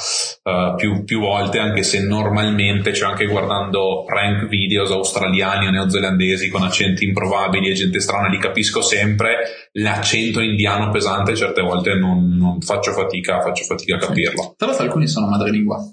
eh, 0.40 0.74
più, 0.76 1.02
più 1.02 1.18
volte, 1.18 1.58
anche 1.58 1.82
se 1.82 2.00
normalmente, 2.00 2.94
cioè 2.94 3.10
anche 3.10 3.26
guardando 3.26 4.04
prank 4.06 4.46
videos 4.46 4.92
australiani 4.92 5.66
o 5.66 5.70
neozelandesi 5.70 6.48
con 6.48 6.62
accenti 6.62 7.04
improbabili 7.04 7.68
e 7.68 7.72
gente 7.72 7.98
strana, 7.98 8.28
li 8.28 8.38
capisco 8.38 8.82
sempre, 8.82 9.68
l'accento 9.72 10.40
indiano 10.40 10.92
pesante 10.92 11.34
certe 11.34 11.60
volte 11.60 11.94
non, 11.94 12.36
non 12.36 12.60
faccio 12.60 12.92
fatica, 12.92 13.40
faccio 13.40 13.64
fatica 13.64 13.96
a 13.96 13.98
capirlo. 13.98 14.54
Tra 14.56 14.68
l'altro 14.68 14.84
alcuni 14.84 15.08
sono 15.08 15.26
madrelingua. 15.26 15.84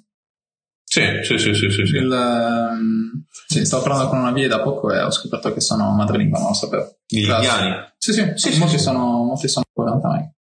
Sì, 0.83 1.01
sì, 1.23 1.39
sì, 1.39 1.55
sì, 1.55 1.71
sì, 1.71 1.85
sì. 1.87 1.95
Il, 1.95 2.11
ehm, 2.11 3.25
sì, 3.47 3.65
stavo 3.65 3.81
parlando 3.81 4.09
con 4.09 4.19
una 4.19 4.31
via 4.31 4.47
da 4.47 4.61
poco 4.61 4.93
e 4.93 5.01
ho 5.01 5.09
scoperto 5.09 5.51
che 5.53 5.61
sono 5.61 5.89
madrelingua, 5.89 6.37
non 6.37 6.49
lo 6.49 6.53
sapevo. 6.53 6.99
Gli 7.07 7.21
indiani. 7.21 7.93
Sì, 7.97 8.13
sì, 8.13 8.31
Sì, 8.35 8.51
sì, 8.51 8.59
molti, 8.59 8.77
sì. 8.77 8.83
Sono, 8.83 9.23
molti 9.23 9.47
sono 9.47 9.65
40 9.73 10.07
mai. 10.07 10.37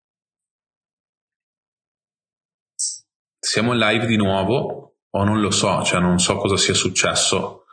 Siamo 3.55 3.73
live 3.73 4.07
di 4.07 4.17
nuovo 4.17 4.97
o 5.09 5.23
non 5.23 5.41
lo 5.41 5.53
so, 5.53 5.81
cioè 5.85 6.01
non 6.01 6.19
so 6.19 6.39
cosa 6.39 6.57
sia 6.57 6.75
successo. 6.75 7.64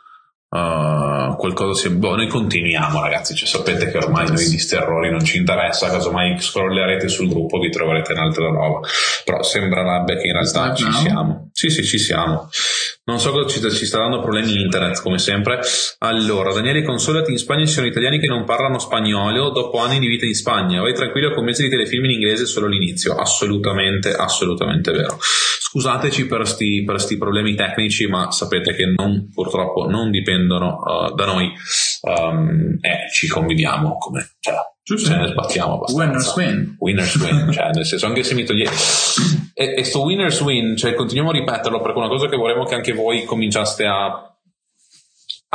Uh, 0.54 1.34
qualcosa 1.36 1.80
sia 1.80 1.88
boh, 1.88 2.14
noi 2.14 2.28
continuiamo 2.28 3.00
ragazzi. 3.00 3.34
Cioè, 3.34 3.48
sapete 3.48 3.90
che 3.90 3.96
ormai 3.96 4.26
noi 4.26 4.46
di 4.46 4.58
sti 4.58 4.74
errori 4.74 5.10
non 5.10 5.24
ci 5.24 5.38
interessa 5.38 5.88
casomai 5.88 6.38
scrollerete 6.38 7.08
sul 7.08 7.28
gruppo 7.28 7.58
vi 7.58 7.70
troverete 7.70 8.12
un'altra 8.12 8.44
roba. 8.50 8.86
Però 9.24 9.42
sembrerebbe 9.42 10.18
che 10.18 10.26
in 10.26 10.32
realtà 10.34 10.74
ci 10.74 10.92
siamo. 10.92 11.48
Sì 11.52 11.70
sì 11.70 11.82
ci 11.82 11.98
siamo. 11.98 12.50
Non 13.04 13.18
so 13.18 13.32
cosa 13.32 13.48
ci, 13.48 13.60
ci 13.70 13.86
sta 13.86 13.98
dando 13.98 14.20
problemi 14.20 14.60
internet 14.60 15.00
come 15.00 15.18
sempre. 15.18 15.60
Allora 15.98 16.52
Daniele 16.52 16.84
consolati 16.84 17.30
in 17.30 17.38
Spagna 17.38 17.64
ci 17.64 17.72
sono 17.72 17.86
italiani 17.86 18.20
che 18.20 18.26
non 18.26 18.44
parlano 18.44 18.78
spagnolo 18.78 19.50
dopo 19.50 19.78
anni 19.78 19.98
di 19.98 20.06
vita 20.06 20.26
in 20.26 20.34
Spagna. 20.34 20.82
Vai 20.82 20.92
tranquillo 20.92 21.32
con 21.32 21.44
mezzi 21.44 21.62
di 21.62 21.70
telefilm 21.70 22.04
in 22.04 22.10
inglese 22.10 22.44
solo 22.44 22.66
l'inizio. 22.66 23.14
Assolutamente 23.14 24.12
assolutamente 24.12 24.92
vero. 24.92 25.18
Scusateci 25.18 26.26
per 26.26 26.46
sti, 26.46 26.84
per 26.84 27.00
sti 27.00 27.16
problemi 27.16 27.54
tecnici 27.54 28.06
ma 28.06 28.30
sapete 28.30 28.74
che 28.74 28.84
non, 28.84 29.30
purtroppo 29.32 29.88
non 29.88 30.10
dipendono 30.42 30.80
uh, 30.84 31.14
da 31.14 31.24
noi 31.24 31.52
um, 32.02 32.78
e 32.80 33.10
ci 33.12 33.28
conviviamo 33.28 33.96
come 33.98 34.30
cioè, 34.40 34.98
ce 34.98 35.16
ne 35.16 35.28
sbattiamo 35.28 35.74
abbastanza. 35.74 36.04
Winners 36.04 36.36
win. 36.36 36.76
winners 36.78 37.16
win, 37.16 37.52
cioè 37.52 37.70
nel 37.72 37.86
senso 37.86 38.06
anche 38.06 38.24
se 38.24 38.34
mi 38.34 38.44
toglie 38.44 38.68
e, 39.54 39.74
e 39.76 39.84
sto 39.84 40.02
winners 40.02 40.40
win, 40.40 40.76
cioè 40.76 40.94
continuiamo 40.94 41.30
a 41.30 41.38
ripeterlo 41.38 41.80
perché 41.80 41.98
è 41.98 42.00
una 42.00 42.08
cosa 42.08 42.28
che 42.28 42.36
vorremmo 42.36 42.64
che 42.64 42.74
anche 42.74 42.92
voi 42.92 43.24
cominciaste 43.24 43.86
a 43.86 44.26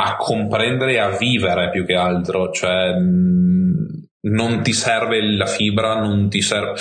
a 0.00 0.16
comprendere 0.16 0.92
e 0.92 0.98
a 0.98 1.16
vivere 1.16 1.70
più 1.70 1.84
che 1.84 1.94
altro, 1.94 2.52
cioè 2.52 2.92
mh, 2.94 4.10
non 4.28 4.62
ti 4.62 4.72
serve 4.72 5.20
la 5.34 5.46
fibra, 5.46 5.98
non 5.98 6.28
ti 6.30 6.40
serve 6.40 6.74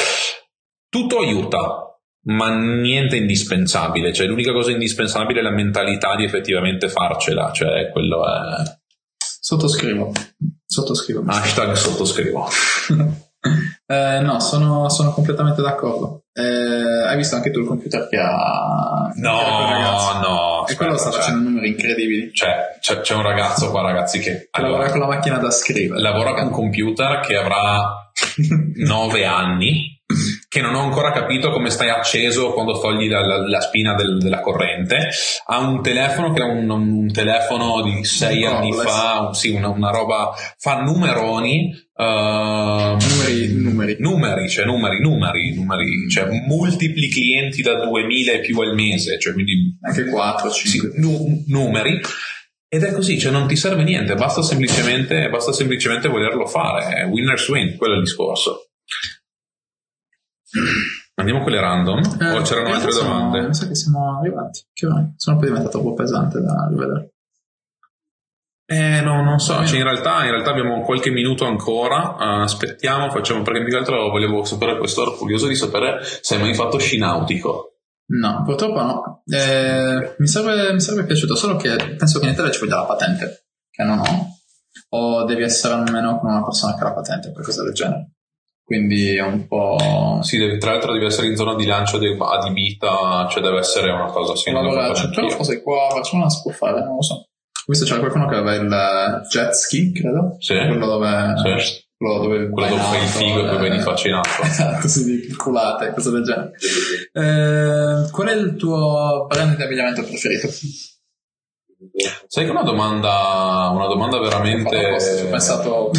tutto 0.87 1.17
aiuta, 1.17 1.86
ma 2.27 2.49
niente 2.55 3.15
indispensabile, 3.15 4.13
cioè 4.13 4.27
l'unica 4.27 4.51
cosa 4.51 4.71
indispensabile 4.71 5.39
è 5.39 5.43
la 5.43 5.51
mentalità 5.51 6.15
di 6.15 6.23
effettivamente 6.23 6.89
farcela, 6.89 7.51
cioè 7.53 7.89
quello 7.89 8.23
è 8.25 8.75
Sottoscrivo. 9.39 10.11
Sottoscrivo. 10.65 11.23
hashtag 11.25 11.73
sottoscrivo. 11.73 12.47
Eh, 13.89 14.19
no, 14.19 14.41
sono, 14.41 14.89
sono 14.89 15.13
completamente 15.13 15.61
d'accordo. 15.61 16.23
Eh, 16.33 16.43
hai 17.07 17.15
visto 17.15 17.35
anche 17.35 17.51
tu 17.51 17.61
il 17.61 17.67
computer 17.67 18.09
che 18.09 18.17
ha. 18.17 19.09
che 19.13 19.21
quel 19.21 19.31
ragazzo? 19.31 20.13
No, 20.13 20.19
no. 20.19 20.67
E 20.67 20.75
quello 20.75 20.97
sta 20.97 21.07
aspetta, 21.09 21.25
facendo 21.27 21.49
numeri 21.49 21.69
incredibili. 21.69 22.33
Cioè, 22.33 22.77
c'è, 22.81 22.99
c'è 22.99 23.13
un 23.15 23.21
ragazzo 23.21 23.69
qua, 23.69 23.83
ragazzi, 23.83 24.19
che 24.19 24.49
Lavora 24.51 24.73
allora, 24.75 24.91
con 24.91 24.99
la 24.99 25.07
macchina 25.07 25.37
da 25.37 25.51
scrivere. 25.51 26.01
lavora 26.01 26.33
con 26.33 26.47
un 26.47 26.51
computer 26.51 27.19
che 27.21 27.37
avrà 27.37 28.11
9 28.75 29.25
anni, 29.25 29.96
che 30.47 30.61
non 30.61 30.73
ho 30.75 30.79
ancora 30.81 31.11
capito 31.11 31.51
come 31.51 31.69
stai 31.69 31.89
acceso 31.89 32.53
quando 32.53 32.79
togli 32.79 33.09
la, 33.09 33.19
la- 33.25 33.45
la 33.47 33.59
spina 33.59 33.93
del- 33.95 34.17
della 34.19 34.39
corrente. 34.39 35.09
Ha 35.45 35.59
un 35.59 35.81
telefono 35.81 36.31
che 36.31 36.41
è 36.41 36.45
un, 36.45 36.69
un 36.69 37.11
telefono 37.11 37.81
di 37.83 38.03
6 38.05 38.43
Un 38.43 38.49
anni 38.53 38.71
fa, 38.73 39.25
un- 39.27 39.33
sì, 39.33 39.49
una, 39.49 39.67
una 39.69 39.91
roba, 39.91 40.33
fa 40.57 40.81
numeroni. 40.81 41.71
ehm, 41.95 42.97
Numeri, 42.97 43.53
numeri. 43.53 43.95
numeri, 43.99 44.49
cioè 44.49 44.65
numeri, 44.65 45.01
numeri, 45.01 45.53
numeri, 45.55 46.09
cioè 46.09 46.27
multipli 46.47 47.09
clienti 47.09 47.61
da 47.61 47.85
2000 47.85 48.31
e 48.33 48.39
più 48.39 48.59
al 48.59 48.73
mese, 48.75 49.19
cioè 49.19 49.33
quindi 49.33 49.77
Anche 49.81 50.05
4, 50.05 50.49
sì, 50.51 50.67
5. 50.69 50.91
nu- 50.99 51.43
numeri. 51.47 51.99
Ed 52.69 52.83
è 52.83 52.91
così, 52.91 53.17
cioè 53.17 53.31
non 53.31 53.47
ti 53.47 53.55
serve 53.55 53.83
niente, 53.83 54.13
basta 54.15 54.41
semplicemente, 54.41 55.29
basta 55.29 55.53
semplicemente 55.53 56.09
volerlo 56.09 56.45
fare. 56.45 57.03
Winners 57.05 57.47
win, 57.49 57.77
quello 57.77 57.93
è 57.93 57.97
il 57.97 58.03
discorso. 58.03 58.66
Andiamo 61.15 61.41
con 61.41 61.51
le 61.51 61.59
random? 61.59 61.99
o 61.99 62.41
c'erano 62.41 62.73
altre 62.73 62.91
domande? 62.91 63.47
Mi 63.47 63.53
sa 63.53 63.67
che 63.67 63.75
siamo 63.75 64.17
arrivati. 64.17 64.65
Che 64.71 64.85
ora? 64.85 65.11
Sono 65.15 65.37
poi 65.37 65.47
diventato 65.47 65.79
troppo 65.79 65.93
pesante 65.93 66.39
da 66.39 66.67
rivedere. 66.69 67.11
Eh, 68.69 69.01
no, 69.01 69.23
non 69.23 69.39
so. 69.39 69.65
Cioè, 69.65 69.77
in, 69.77 69.83
realtà, 69.83 70.25
in 70.25 70.31
realtà 70.31 70.51
abbiamo 70.51 70.81
qualche 70.81 71.09
minuto 71.09 71.45
ancora. 71.45 72.17
eh, 72.19 72.43
aspettiamo, 72.43 73.09
facciamo 73.09 73.41
perché 73.41 73.61
più 73.61 73.71
che 73.71 73.77
altro 73.77 74.09
volevo 74.09 74.43
sapere 74.43 74.77
questo. 74.77 75.01
Ero 75.03 75.15
curioso 75.15 75.47
di 75.47 75.55
sapere 75.55 75.99
se 76.03 76.35
hai 76.35 76.41
mai 76.41 76.53
fatto 76.53 76.77
sci 76.77 76.97
nautico. 76.97 77.77
No, 78.09 78.43
purtroppo 78.43 78.81
no. 78.81 79.23
Eh, 79.25 80.15
mi, 80.17 80.27
sarebbe, 80.27 80.73
mi 80.73 80.81
sarebbe 80.81 81.05
piaciuto, 81.05 81.35
solo 81.35 81.55
che 81.55 81.95
penso 81.97 82.19
che 82.19 82.25
in 82.27 82.33
Italia 82.33 82.51
ci 82.51 82.59
voglia 82.59 82.77
la 82.77 82.85
patente, 82.85 83.47
che 83.69 83.83
non 83.83 83.99
ho. 83.99 84.35
O 84.89 85.23
devi 85.25 85.43
essere 85.43 85.73
almeno 85.73 86.19
con 86.19 86.29
una 86.29 86.43
persona 86.43 86.75
che 86.75 86.81
ha 86.81 86.87
la 86.87 86.93
patente, 86.93 87.31
qualcosa 87.31 87.63
del 87.63 87.73
genere. 87.73 88.16
Quindi 88.67 89.15
è 89.15 89.21
un 89.21 89.47
po'. 89.47 90.19
Sì, 90.23 90.37
devi- 90.37 90.57
tra 90.57 90.71
l'altro 90.71 90.91
deve 90.91 91.05
essere 91.05 91.27
in 91.27 91.37
zona 91.37 91.55
di 91.55 91.65
lancio 91.65 91.97
de- 91.97 92.17
adibita, 92.19 93.25
cioè 93.31 93.41
deve 93.41 93.59
essere 93.59 93.89
una 93.91 94.07
cosa 94.07 94.35
sì, 94.35 94.51
lo 94.51 94.59
Allora, 94.59 94.87
faccio 94.87 95.09
c'è 95.09 95.21
anch'io. 95.21 95.35
forse 95.37 95.61
qua 95.61 95.87
a 95.87 95.93
Barcellona 95.93 96.29
si 96.29 96.41
può 96.41 96.51
fare, 96.51 96.81
non 96.83 96.95
lo 96.95 97.01
so. 97.01 97.27
Visto 97.65 97.85
c'era 97.85 97.99
qualcuno 97.99 98.27
che 98.27 98.35
aveva 98.35 98.55
il 98.55 99.21
jet 99.29 99.51
ski, 99.51 99.93
credo. 99.93 100.35
Sì. 100.39 100.53
Quello 100.55 100.85
dove. 100.85 101.33
Sì. 101.37 101.85
Quello 101.97 102.19
dove, 102.19 102.49
Quello 102.49 102.67
dove 102.67 102.81
fai 102.81 103.01
il 103.01 103.07
figo 103.07 103.39
e 103.39 103.47
poi 103.47 103.57
vai 103.57 103.71
di 103.71 103.79
faccia 103.79 104.07
in 104.09 104.13
acqua. 104.15 104.45
Esatto, 104.45 104.87
sì, 104.89 105.03
di 105.05 105.33
culate, 105.33 105.93
cose 105.93 106.11
del 106.11 106.23
genere. 106.23 106.51
Eh, 107.13 108.11
qual 108.11 108.27
è 108.27 108.33
il 108.33 108.55
tuo 108.57 109.25
brand 109.29 109.55
di 109.55 109.63
abbigliamento 109.63 110.03
preferito? 110.03 110.47
Sai 112.27 112.45
che 112.45 112.51
una 112.51 112.63
domanda, 112.63 113.69
una 113.71 113.85
domanda 113.85 114.17
veramente. 114.19 114.99
ci 114.99 115.25
ho 115.25 115.29
pensato 115.29 115.91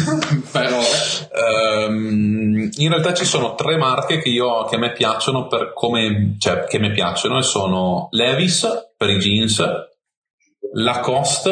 per 0.51 0.73
ore. 0.73 1.85
Ehm, 1.85 2.69
in 2.75 2.89
realtà 2.89 3.13
ci 3.13 3.23
sono 3.23 3.55
tre 3.55 3.77
marche 3.77 4.19
che, 4.19 4.29
io, 4.29 4.65
che 4.65 4.75
a 4.75 4.79
me 4.79 4.91
piacciono 4.91 5.47
per 5.47 5.71
come, 5.73 6.35
cioè 6.37 6.65
che 6.65 6.79
mi 6.79 6.91
piacciono 6.91 7.37
e 7.37 7.43
sono 7.43 8.09
Levis 8.11 8.67
per 8.97 9.09
i 9.09 9.19
jeans, 9.19 9.63
Lacoste 10.73 11.49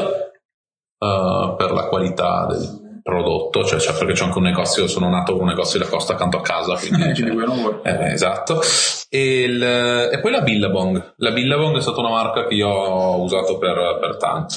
eh, 0.99 1.55
per 1.57 1.71
la 1.71 1.87
qualità 1.87 2.45
del 2.47 2.86
prodotto, 3.07 3.63
cioè, 3.63 3.79
cioè 3.79 3.95
perché 3.97 4.11
c'è 4.11 4.25
anche 4.25 4.37
un 4.37 4.43
negozio, 4.43 4.85
sono 4.87 5.07
nato 5.09 5.31
con 5.31 5.43
un 5.43 5.47
negozio 5.47 5.79
di 5.79 5.85
Lacoste 5.85 6.11
accanto 6.11 6.37
a 6.37 6.41
casa, 6.41 6.75
quindi 6.77 7.15
cioè, 7.15 7.29
eh, 7.83 8.11
esatto. 8.11 8.61
E, 9.07 9.43
il- 9.43 9.63
e 10.11 10.19
poi 10.19 10.31
la 10.31 10.41
Billabong. 10.41 11.13
La 11.17 11.31
Billabong 11.31 11.77
è 11.77 11.81
stata 11.81 11.99
una 12.01 12.09
marca 12.09 12.45
che 12.45 12.53
io 12.55 12.67
ho 12.67 13.21
usato 13.21 13.57
per, 13.57 13.97
per 14.01 14.17
tanto. 14.17 14.55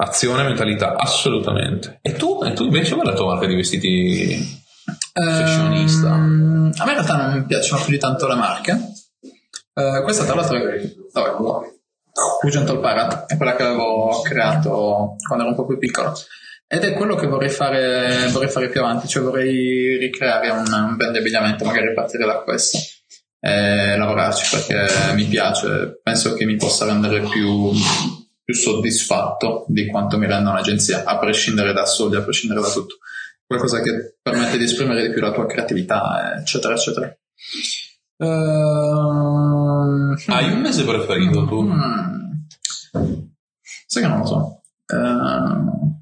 Azione 0.00 0.42
mentalità, 0.42 0.96
assolutamente. 0.96 2.00
E 2.02 2.14
tu, 2.14 2.42
e 2.44 2.52
tu 2.52 2.64
invece 2.64 2.94
qual 2.94 3.06
è 3.06 3.10
la 3.10 3.16
tua 3.16 3.26
marca 3.26 3.46
di 3.46 3.54
vestiti? 3.54 4.66
Fashionista. 5.12 6.14
Ehm, 6.14 6.70
a 6.76 6.84
me 6.84 6.90
in 6.90 6.96
realtà 6.96 7.16
non 7.16 7.32
mi 7.38 7.44
piacciono 7.44 7.82
più 7.82 7.92
di 7.92 7.98
tanto 7.98 8.26
le 8.26 8.34
marche. 8.34 8.78
Eh, 9.74 10.02
questa 10.02 10.24
tra 10.24 10.34
l'altro 10.34 10.56
è 10.58 10.94
qua. 11.36 11.62
Fugental 12.40 12.80
Parrot 12.80 13.26
è 13.26 13.36
quella 13.36 13.54
che 13.54 13.62
avevo 13.62 14.20
creato 14.22 15.14
quando 15.24 15.44
ero 15.44 15.48
un 15.50 15.54
po' 15.54 15.66
più 15.66 15.78
piccolo. 15.78 16.12
Ed 16.70 16.84
è 16.84 16.92
quello 16.92 17.14
che 17.14 17.26
vorrei 17.26 17.48
fare, 17.48 18.28
vorrei 18.30 18.50
fare 18.50 18.68
più 18.68 18.80
avanti, 18.80 19.08
cioè 19.08 19.22
vorrei 19.22 19.96
ricreare 19.96 20.50
un, 20.50 20.66
un 20.70 20.96
di 21.10 21.18
abbigliamento, 21.18 21.64
magari 21.64 21.94
partire 21.94 22.26
da 22.26 22.42
questo 22.42 22.78
e 23.40 23.96
lavorarci 23.96 24.56
perché 24.56 25.14
mi 25.14 25.24
piace, 25.24 26.00
penso 26.02 26.34
che 26.34 26.44
mi 26.44 26.56
possa 26.56 26.84
rendere 26.84 27.20
più, 27.20 27.70
più 28.42 28.54
soddisfatto 28.54 29.64
di 29.68 29.86
quanto 29.86 30.18
mi 30.18 30.26
renda 30.26 30.50
un'agenzia, 30.50 31.04
a 31.04 31.18
prescindere 31.18 31.72
da 31.72 31.86
soldi, 31.86 32.16
a 32.16 32.22
prescindere 32.22 32.60
da 32.60 32.68
tutto. 32.70 32.96
Qualcosa 33.46 33.80
che 33.80 34.18
permette 34.20 34.58
di 34.58 34.64
esprimere 34.64 35.06
di 35.06 35.12
più 35.12 35.22
la 35.22 35.32
tua 35.32 35.46
creatività, 35.46 36.36
eccetera, 36.38 36.74
eccetera. 36.74 37.16
Uh, 38.16 38.26
Hai 40.26 40.52
un 40.52 40.60
mese 40.60 40.84
preferito 40.84 41.46
tu? 41.46 41.62
Mm, 41.62 42.32
sai 43.86 44.02
che 44.02 44.08
non 44.08 44.18
lo 44.18 44.26
so. 44.26 44.60
Uh, 44.86 45.96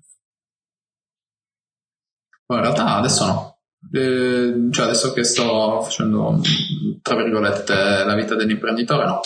in 2.55 2.61
realtà 2.61 2.97
adesso 2.97 3.27
no. 3.27 3.59
Eh, 3.93 4.69
cioè 4.71 4.87
adesso 4.87 5.13
che 5.13 5.23
sto 5.25 5.81
facendo, 5.83 6.41
tra 7.03 7.17
virgolette, 7.17 8.05
la 8.05 8.15
vita 8.15 8.35
dell'imprenditore, 8.35 9.05
no. 9.05 9.21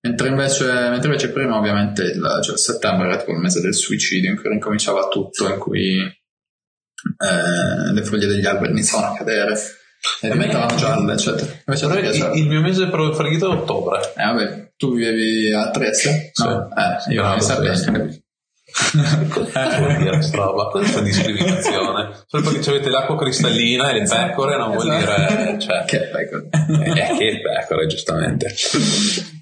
Mentre 0.00 0.28
invece, 0.28 0.64
mentre 0.90 1.08
invece 1.08 1.30
prima 1.30 1.56
ovviamente 1.56 2.02
il, 2.04 2.40
cioè, 2.42 2.56
settembre 2.56 3.08
era 3.08 3.18
tipo 3.18 3.32
il 3.32 3.38
mese 3.38 3.60
del 3.60 3.74
suicidio 3.74 4.30
in 4.30 4.36
cui 4.36 4.48
ricominciava 4.48 5.08
tutto, 5.08 5.48
in 5.48 5.58
cui 5.58 5.98
eh, 5.98 7.92
le 7.92 8.02
foglie 8.04 8.26
degli 8.26 8.46
alberi 8.46 8.72
iniziavano 8.72 9.12
a 9.12 9.16
cadere 9.16 9.54
e 10.20 10.30
diventavano 10.30 10.76
gialle, 10.76 11.12
eccetera. 11.12 11.52
Invece 11.66 11.84
a 11.84 11.88
te? 11.88 12.38
Il, 12.38 12.46
mio 12.46 12.60
mese 12.60 12.88
preferito 12.88 13.50
è 13.50 13.56
ottobre. 13.56 14.12
Eh 14.16 14.24
vabbè, 14.24 14.72
tu 14.76 14.94
vivevi 14.94 15.52
a 15.52 15.70
Trieste? 15.70 16.30
Sì. 16.32 16.42
No? 16.44 16.68
Eh, 16.74 17.12
io 17.12 17.22
Bravo, 17.22 17.34
in 17.34 17.40
Sardegna, 17.40 18.08
Cosa 19.32 19.78
vuol 19.78 19.96
dire 19.96 20.22
sta 20.22 20.36
roba? 20.44 20.66
Questa 20.68 21.00
è 21.00 21.02
discriminazione. 21.02 22.24
Solo 22.26 22.50
perché 22.50 22.70
avete 22.70 22.88
l'acqua 22.90 23.16
cristallina 23.16 23.90
e 23.90 24.00
le 24.00 24.02
pecore 24.08 24.56
non 24.56 24.72
vuol 24.72 24.88
Esatto. 24.90 25.34
dire... 25.34 25.58
Cioè, 25.60 25.84
Che 25.84 25.98
pecora. 26.00 26.42
eh, 26.84 27.16
che 27.16 27.40
pecore, 27.42 27.86
giustamente. 27.86 28.54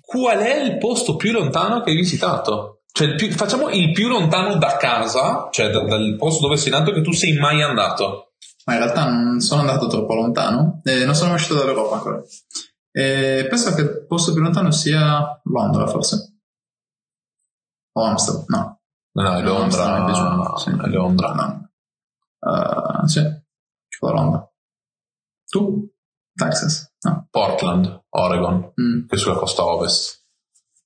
Qual 0.04 0.38
è 0.38 0.60
il 0.62 0.78
posto 0.78 1.16
più 1.16 1.32
lontano 1.32 1.80
che 1.82 1.90
hai 1.90 1.96
visitato? 1.96 2.82
Cioè, 2.92 3.08
il 3.08 3.14
più- 3.16 3.30
facciamo 3.30 3.68
il 3.68 3.92
più 3.92 4.08
lontano 4.08 4.56
da 4.56 4.76
casa, 4.78 5.48
cioè 5.50 5.68
da- 5.70 5.84
dal 5.84 6.16
posto 6.18 6.42
dove 6.46 6.56
sei 6.56 6.70
nato, 6.72 6.92
che 6.92 7.02
tu 7.02 7.12
sei 7.12 7.34
mai 7.34 7.62
andato. 7.62 8.32
Ma 8.64 8.74
in 8.74 8.80
realtà 8.80 9.04
non 9.08 9.40
sono 9.40 9.60
andato 9.60 9.86
troppo 9.86 10.14
lontano, 10.14 10.80
e 10.84 11.04
non 11.04 11.14
sono 11.14 11.28
mai 11.30 11.38
uscito 11.38 11.54
dall'Europa 11.56 11.96
ancora. 11.96 12.22
E 12.90 13.46
penso 13.48 13.74
che 13.74 13.82
il 13.82 14.06
posto 14.08 14.32
più 14.32 14.40
lontano 14.40 14.70
sia 14.70 15.40
Londra, 15.44 15.86
forse. 15.86 16.38
O 17.92 18.02
Amsterdam, 18.02 18.44
no. 18.48 18.75
No, 19.16 19.22
no, 19.22 19.40
No, 19.40 19.40
Londra. 19.40 20.00
È 20.00 20.04
piaciuto, 20.04 20.56
sì. 20.58 20.70
Londra. 20.90 21.32
No. 21.32 21.70
Uh, 22.38 23.06
sì, 23.06 23.22
tipo 23.88 24.10
Londra. 24.10 24.50
Tu? 25.48 25.88
Texas? 26.34 26.92
No. 27.00 27.26
Portland, 27.30 28.04
Oregon, 28.10 28.72
Mm. 28.80 29.06
che 29.06 29.14
è 29.14 29.18
sulla 29.18 29.36
costa 29.36 29.64
ovest. 29.64 30.24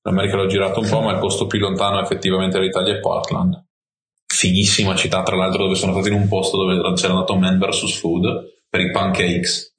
L'America 0.03 0.37
l'ho 0.37 0.47
girato 0.47 0.81
un 0.81 0.89
po', 0.89 1.01
ma 1.01 1.13
il 1.13 1.19
posto 1.19 1.47
più 1.47 1.59
lontano 1.59 2.01
effettivamente 2.01 2.59
dall'Italia 2.59 2.95
è 2.95 3.01
Portland. 3.01 3.67
Fighissima 4.33 4.95
città, 4.95 5.23
tra 5.23 5.37
l'altro, 5.37 5.65
dove 5.65 5.75
sono 5.75 5.93
stato 5.93 6.09
in 6.09 6.15
un 6.15 6.29
posto 6.29 6.57
dove 6.57 6.95
c'era 6.95 7.13
andato 7.15 7.35
Man 7.37 7.59
vs. 7.59 7.99
Food 7.99 8.25
per 8.71 8.81
i 8.81 8.91
pancakes. 8.93 9.75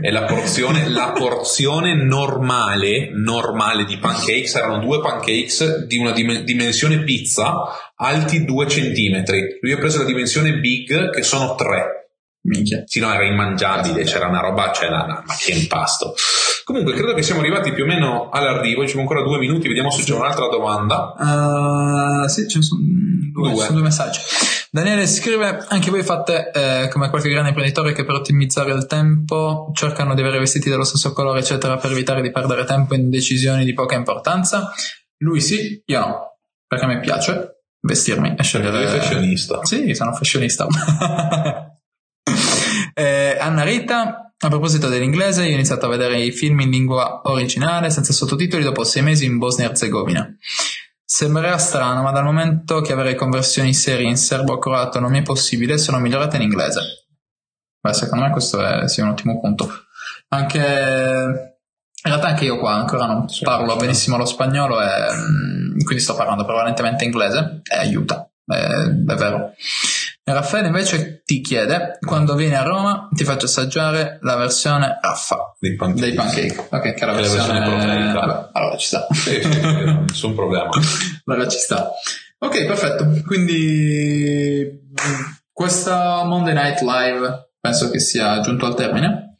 E 0.00 0.10
la 0.10 0.24
porzione, 0.24 0.88
la 0.88 1.12
porzione 1.12 1.94
normale, 1.94 3.10
normale 3.12 3.84
di 3.84 3.98
pancakes 3.98 4.54
erano 4.54 4.78
due 4.78 5.00
pancakes 5.00 5.84
di 5.84 5.98
una 5.98 6.12
dim- 6.12 6.40
dimensione 6.42 7.02
pizza 7.04 7.52
alti 7.96 8.44
2 8.44 8.66
centimetri. 8.68 9.58
Lui 9.60 9.72
ha 9.72 9.78
preso 9.78 9.98
la 9.98 10.04
dimensione 10.04 10.58
big 10.58 11.10
che 11.10 11.22
sono 11.22 11.54
3. 11.54 12.08
Minchia. 12.46 12.82
Sì, 12.86 13.00
no, 13.00 13.12
era 13.12 13.24
immangiabile, 13.24 14.04
c'era 14.04 14.26
una 14.28 14.40
roba, 14.40 14.70
c'era 14.70 15.02
una, 15.02 15.22
ma 15.26 15.34
che 15.38 15.52
impasto. 15.52 16.14
Comunque, 16.64 16.92
credo 16.92 17.14
che 17.14 17.22
siamo 17.22 17.40
arrivati 17.40 17.72
più 17.72 17.84
o 17.84 17.86
meno 17.86 18.28
all'arrivo, 18.30 18.82
ci 18.82 18.88
sono 18.88 19.02
ancora 19.02 19.22
due 19.22 19.38
minuti, 19.38 19.66
vediamo 19.68 19.90
se 19.90 20.02
c'è 20.02 20.14
un'altra 20.14 20.48
domanda. 20.48 21.14
Uh, 21.16 22.28
sì, 22.28 22.46
ce 22.48 22.58
ne 22.58 22.64
sono 22.64 22.82
due, 23.32 23.50
Due. 23.50 23.64
sono 23.64 23.72
due 23.78 23.82
messaggi. 23.82 24.20
Daniele 24.74 25.06
scrive: 25.06 25.66
Anche 25.68 25.88
voi 25.88 26.02
fate 26.02 26.50
eh, 26.50 26.88
come 26.88 27.08
qualche 27.08 27.28
grande 27.28 27.50
imprenditore 27.50 27.92
che 27.92 28.04
per 28.04 28.16
ottimizzare 28.16 28.72
il 28.72 28.86
tempo 28.86 29.70
cercano 29.72 30.14
di 30.14 30.20
avere 30.20 30.40
vestiti 30.40 30.68
dello 30.68 30.82
stesso 30.82 31.12
colore, 31.12 31.38
eccetera, 31.38 31.76
per 31.76 31.92
evitare 31.92 32.20
di 32.20 32.32
perdere 32.32 32.64
tempo 32.64 32.96
in 32.96 33.08
decisioni 33.08 33.64
di 33.64 33.72
poca 33.72 33.94
importanza. 33.94 34.72
Lui 35.18 35.40
sì, 35.40 35.80
io 35.86 35.98
no, 36.00 36.38
perché 36.66 36.86
a 36.86 36.88
me 36.88 36.98
piace 36.98 37.66
vestirmi 37.82 38.34
e 38.36 38.42
scegliere. 38.42 38.82
È 38.82 38.98
fashionista. 38.98 39.64
Sì, 39.64 39.94
sono 39.94 40.12
fashionista. 40.12 40.66
Eh, 42.96 43.36
Anna 43.40 43.64
Rita, 43.64 44.32
a 44.38 44.48
proposito 44.48 44.88
dell'inglese, 44.88 45.42
io 45.42 45.50
ho 45.50 45.54
iniziato 45.54 45.86
a 45.86 45.88
vedere 45.88 46.20
i 46.20 46.30
film 46.30 46.60
in 46.60 46.70
lingua 46.70 47.22
originale 47.24 47.90
senza 47.90 48.12
sottotitoli 48.12 48.62
dopo 48.62 48.84
sei 48.84 49.02
mesi 49.02 49.24
in 49.24 49.38
Bosnia 49.38 49.66
e 49.66 49.70
Herzegovina. 49.70 50.36
Sembrerà 51.06 51.58
strano, 51.58 52.02
ma 52.02 52.10
dal 52.12 52.24
momento 52.24 52.80
che 52.80 52.92
avere 52.92 53.14
conversioni 53.14 53.74
serie 53.74 54.08
in 54.08 54.16
serbo-croato 54.16 55.00
non 55.00 55.10
mi 55.10 55.18
è 55.18 55.22
possibile, 55.22 55.76
sono 55.78 55.98
migliorate 55.98 56.36
in 56.36 56.42
inglese. 56.42 57.06
Beh, 57.80 57.92
secondo 57.92 58.24
me 58.24 58.30
questo 58.30 58.64
è 58.64 58.88
sì, 58.88 59.02
un 59.02 59.08
ottimo 59.08 59.38
punto. 59.38 59.68
Anche 60.28 61.52
in 62.06 62.10
realtà 62.10 62.28
anche 62.28 62.44
io 62.44 62.58
qua 62.58 62.74
ancora 62.74 63.06
non 63.06 63.26
parlo 63.42 63.76
benissimo 63.76 64.18
lo 64.18 64.26
spagnolo 64.26 64.80
e 64.80 64.86
mm, 64.86 65.78
quindi 65.84 66.02
sto 66.02 66.14
parlando 66.14 66.44
prevalentemente 66.44 67.04
inglese 67.04 67.62
e 67.62 67.76
aiuta, 67.76 68.30
è, 68.46 68.54
è 68.54 69.14
vero. 69.14 69.52
Raffaele 70.26 70.68
invece 70.68 71.22
ti 71.24 71.42
chiede 71.42 71.98
quando 72.00 72.34
vieni 72.34 72.54
a 72.54 72.62
Roma 72.62 73.08
ti 73.12 73.24
faccio 73.24 73.44
assaggiare 73.44 74.18
la 74.22 74.36
versione 74.36 74.98
Raffa 75.02 75.54
Dei 75.58 75.76
pancakes. 75.76 76.00
dei 76.02 76.14
pancake. 76.14 76.68
Ok, 76.70 76.82
che 76.94 76.94
è 76.94 77.04
la 77.06 77.12
versione, 77.12 77.58
versione. 77.58 78.12
Vabbè, 78.12 78.48
allora 78.52 78.76
ci 78.78 78.86
sta. 78.86 79.06
Sì, 79.10 79.42
sì, 79.42 79.60
nessun 79.60 80.34
problema. 80.34 80.70
allora 81.26 81.46
ci 81.46 81.58
sta. 81.58 81.90
Ok, 82.38 82.64
perfetto. 82.66 83.06
Quindi 83.26 84.80
questa 85.52 86.24
Monday 86.24 86.54
Night 86.54 86.80
Live 86.80 87.50
penso 87.60 87.90
che 87.90 87.98
sia 87.98 88.40
giunto 88.40 88.64
al 88.66 88.74
termine. 88.74 89.33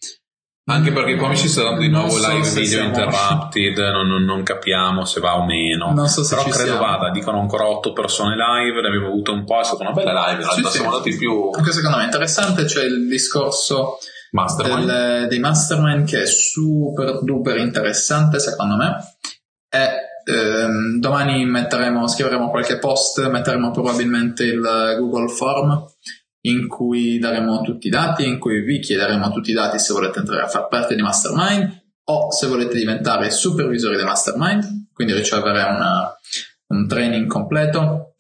Anche 0.67 0.93
perché 0.93 1.17
come 1.17 1.37
ci 1.37 1.47
sta 1.47 1.63
dando 1.63 1.81
di 1.83 1.89
nuovo 1.91 2.09
so 2.09 2.27
live 2.27 2.49
video 2.49 2.65
siamo- 2.65 2.87
interrupted, 2.89 3.77
non, 3.77 4.07
non- 4.07 4.23
non 4.25 4.43
capiamo 4.43 5.05
se 5.05 5.21
va 5.21 5.37
o 5.37 5.45
meno. 5.45 5.93
Non 5.93 6.09
so 6.09 6.25
se 6.25 6.37
Però 6.37 6.49
credo 6.49 6.71
siamo. 6.73 6.87
vada, 6.87 7.11
dicono 7.11 7.39
ancora 7.39 7.69
otto 7.69 7.93
persone 7.93 8.35
live, 8.35 8.81
ne 8.81 8.87
abbiamo 8.89 9.09
avuto 9.09 9.33
un 9.35 9.45
po', 9.45 9.61
è 9.61 9.65
stata 9.65 9.83
una 9.83 9.93
bella 9.93 10.13
live, 10.29 10.41
in 10.43 10.49
realtà 10.49 10.71
siamo 10.71 10.89
andati 10.91 11.15
più 11.19 11.51
Anche 11.55 11.71
secondo 11.73 11.99
me 11.99 12.03
è 12.05 12.07
interessante, 12.07 12.65
c'è 12.65 12.83
il 12.83 13.07
discorso 13.09 13.99
mastermind. 14.31 14.87
del- 14.87 15.29
dei 15.29 15.39
mastermind 15.39 16.07
che 16.09 16.23
è 16.23 16.27
super 16.27 17.19
duper 17.23 17.59
interessante 17.59 18.39
secondo 18.41 18.77
me 18.77 18.97
e 19.69 20.33
ehm, 20.33 20.99
domani 20.99 21.45
metteremo, 21.45 22.09
scriveremo 22.09 22.49
qualche 22.49 22.79
post 22.79 23.29
metteremo 23.29 23.71
probabilmente 23.71 24.45
il 24.45 24.63
Google 24.99 25.29
Form 25.29 25.85
in 26.47 26.69
cui 26.69 27.19
daremo 27.19 27.63
tutti 27.63 27.87
i 27.87 27.91
dati 27.91 28.27
in 28.27 28.39
cui 28.39 28.61
vi 28.63 28.79
chiederemo 28.79 29.31
tutti 29.31 29.51
i 29.51 29.55
dati 29.55 29.79
se 29.79 29.93
volete 29.93 30.19
entrare 30.19 30.43
a 30.43 30.49
far 30.49 30.69
parte 30.69 30.95
di 30.95 31.03
mastermind 31.03 31.83
o 32.05 32.31
se 32.31 32.47
volete 32.47 32.77
diventare 32.77 33.31
supervisori 33.31 33.97
del 33.97 34.05
mastermind 34.05 34.89
quindi 34.93 35.15
ricevere 35.15 35.63
una- 35.63 36.15
un 36.69 36.87
training 36.89 37.27
completo 37.27 38.15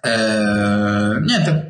Eh, 0.00 1.18
niente 1.20 1.68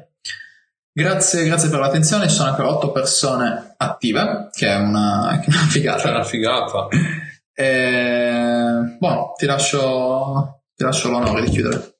Grazie, 0.95 1.45
grazie 1.47 1.71
per 1.71 1.79
l'attenzione. 1.81 2.29
Ci 2.29 2.35
sono 2.35 2.51
ancora 2.51 2.69
otto 2.69 2.93
persone 2.93 3.75
attive, 3.79 4.51
che 4.53 4.69
è 4.69 4.77
una, 4.77 5.41
che 5.43 5.51
è 5.51 5.55
una 5.55 5.67
figata. 5.67 6.11
una 6.11 6.23
figata. 6.23 6.89
E, 7.55 8.97
buono, 8.99 9.33
ti 9.39 9.47
lascio, 9.47 10.65
ti 10.75 10.85
lascio 10.85 11.09
l'onore 11.09 11.43
di 11.45 11.51
chiudere. 11.51 11.92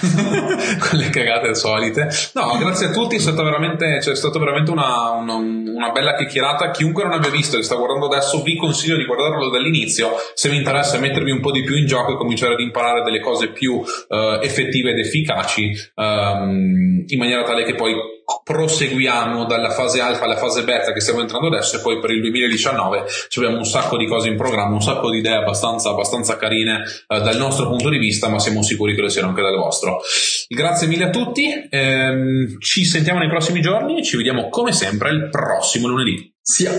Quelle 0.88 1.10
cagate 1.10 1.54
solite. 1.54 2.08
No, 2.34 2.56
grazie 2.58 2.86
a 2.86 2.90
tutti, 2.90 3.16
è 3.16 3.18
stata 3.18 3.42
veramente, 3.42 4.00
cioè, 4.02 4.12
è 4.12 4.16
stata 4.16 4.38
veramente 4.38 4.70
una, 4.70 5.10
una- 5.10 5.34
una 5.34 5.90
bella 5.90 6.14
chiacchierata. 6.14 6.70
Chiunque 6.70 7.04
non 7.04 7.12
abbia 7.12 7.30
visto 7.30 7.56
e 7.58 7.62
sta 7.62 7.74
guardando 7.76 8.06
adesso, 8.06 8.42
vi 8.42 8.56
consiglio 8.56 8.96
di 8.96 9.04
guardarlo 9.04 9.50
dall'inizio. 9.50 10.10
Se 10.34 10.48
vi 10.48 10.56
interessa 10.56 10.98
mettervi 10.98 11.30
un 11.30 11.40
po' 11.40 11.50
di 11.50 11.62
più 11.62 11.76
in 11.76 11.86
gioco 11.86 12.12
e 12.12 12.16
cominciare 12.16 12.54
ad 12.54 12.60
imparare 12.60 13.02
delle 13.02 13.20
cose 13.20 13.48
più 13.48 13.82
eh, 14.08 14.38
effettive 14.42 14.90
ed 14.90 14.98
efficaci, 14.98 15.72
ehm, 15.94 17.04
in 17.06 17.18
maniera 17.18 17.42
tale 17.42 17.64
che 17.64 17.74
poi 17.74 17.94
proseguiamo 18.42 19.44
dalla 19.44 19.70
fase 19.70 20.00
alfa 20.00 20.24
alla 20.24 20.36
fase 20.36 20.64
beta 20.64 20.92
che 20.92 21.00
stiamo 21.00 21.20
entrando 21.20 21.46
adesso 21.46 21.76
e 21.76 21.80
poi 21.80 22.00
per 22.00 22.10
il 22.10 22.20
2019 22.20 23.04
ci 23.28 23.38
abbiamo 23.38 23.58
un 23.58 23.64
sacco 23.64 23.96
di 23.96 24.06
cose 24.06 24.28
in 24.28 24.36
programma, 24.36 24.74
un 24.74 24.82
sacco 24.82 25.10
di 25.10 25.18
idee 25.18 25.36
abbastanza, 25.36 25.90
abbastanza 25.90 26.36
carine 26.36 26.82
eh, 27.06 27.20
dal 27.20 27.36
nostro 27.36 27.68
punto 27.68 27.88
di 27.88 27.98
vista, 27.98 28.28
ma 28.28 28.38
siamo 28.38 28.62
sicuri 28.62 28.94
che 28.94 29.00
lo 29.02 29.08
siano 29.08 29.28
anche 29.28 29.42
dal 29.42 29.56
vostro. 29.56 30.00
Grazie 30.48 30.88
mille 30.88 31.04
a 31.04 31.10
tutti, 31.10 31.68
ehm, 31.70 32.58
ci 32.58 32.84
sentiamo 32.84 33.18
nei 33.20 33.28
prossimi 33.28 33.60
giorni 33.60 33.98
e 33.98 34.02
ci 34.02 34.16
vediamo 34.16 34.48
come 34.48 34.72
sempre 34.72 35.10
il 35.10 35.28
prossimo 35.30 35.86
lunedì. 35.86 36.34
Sia. 36.40 36.72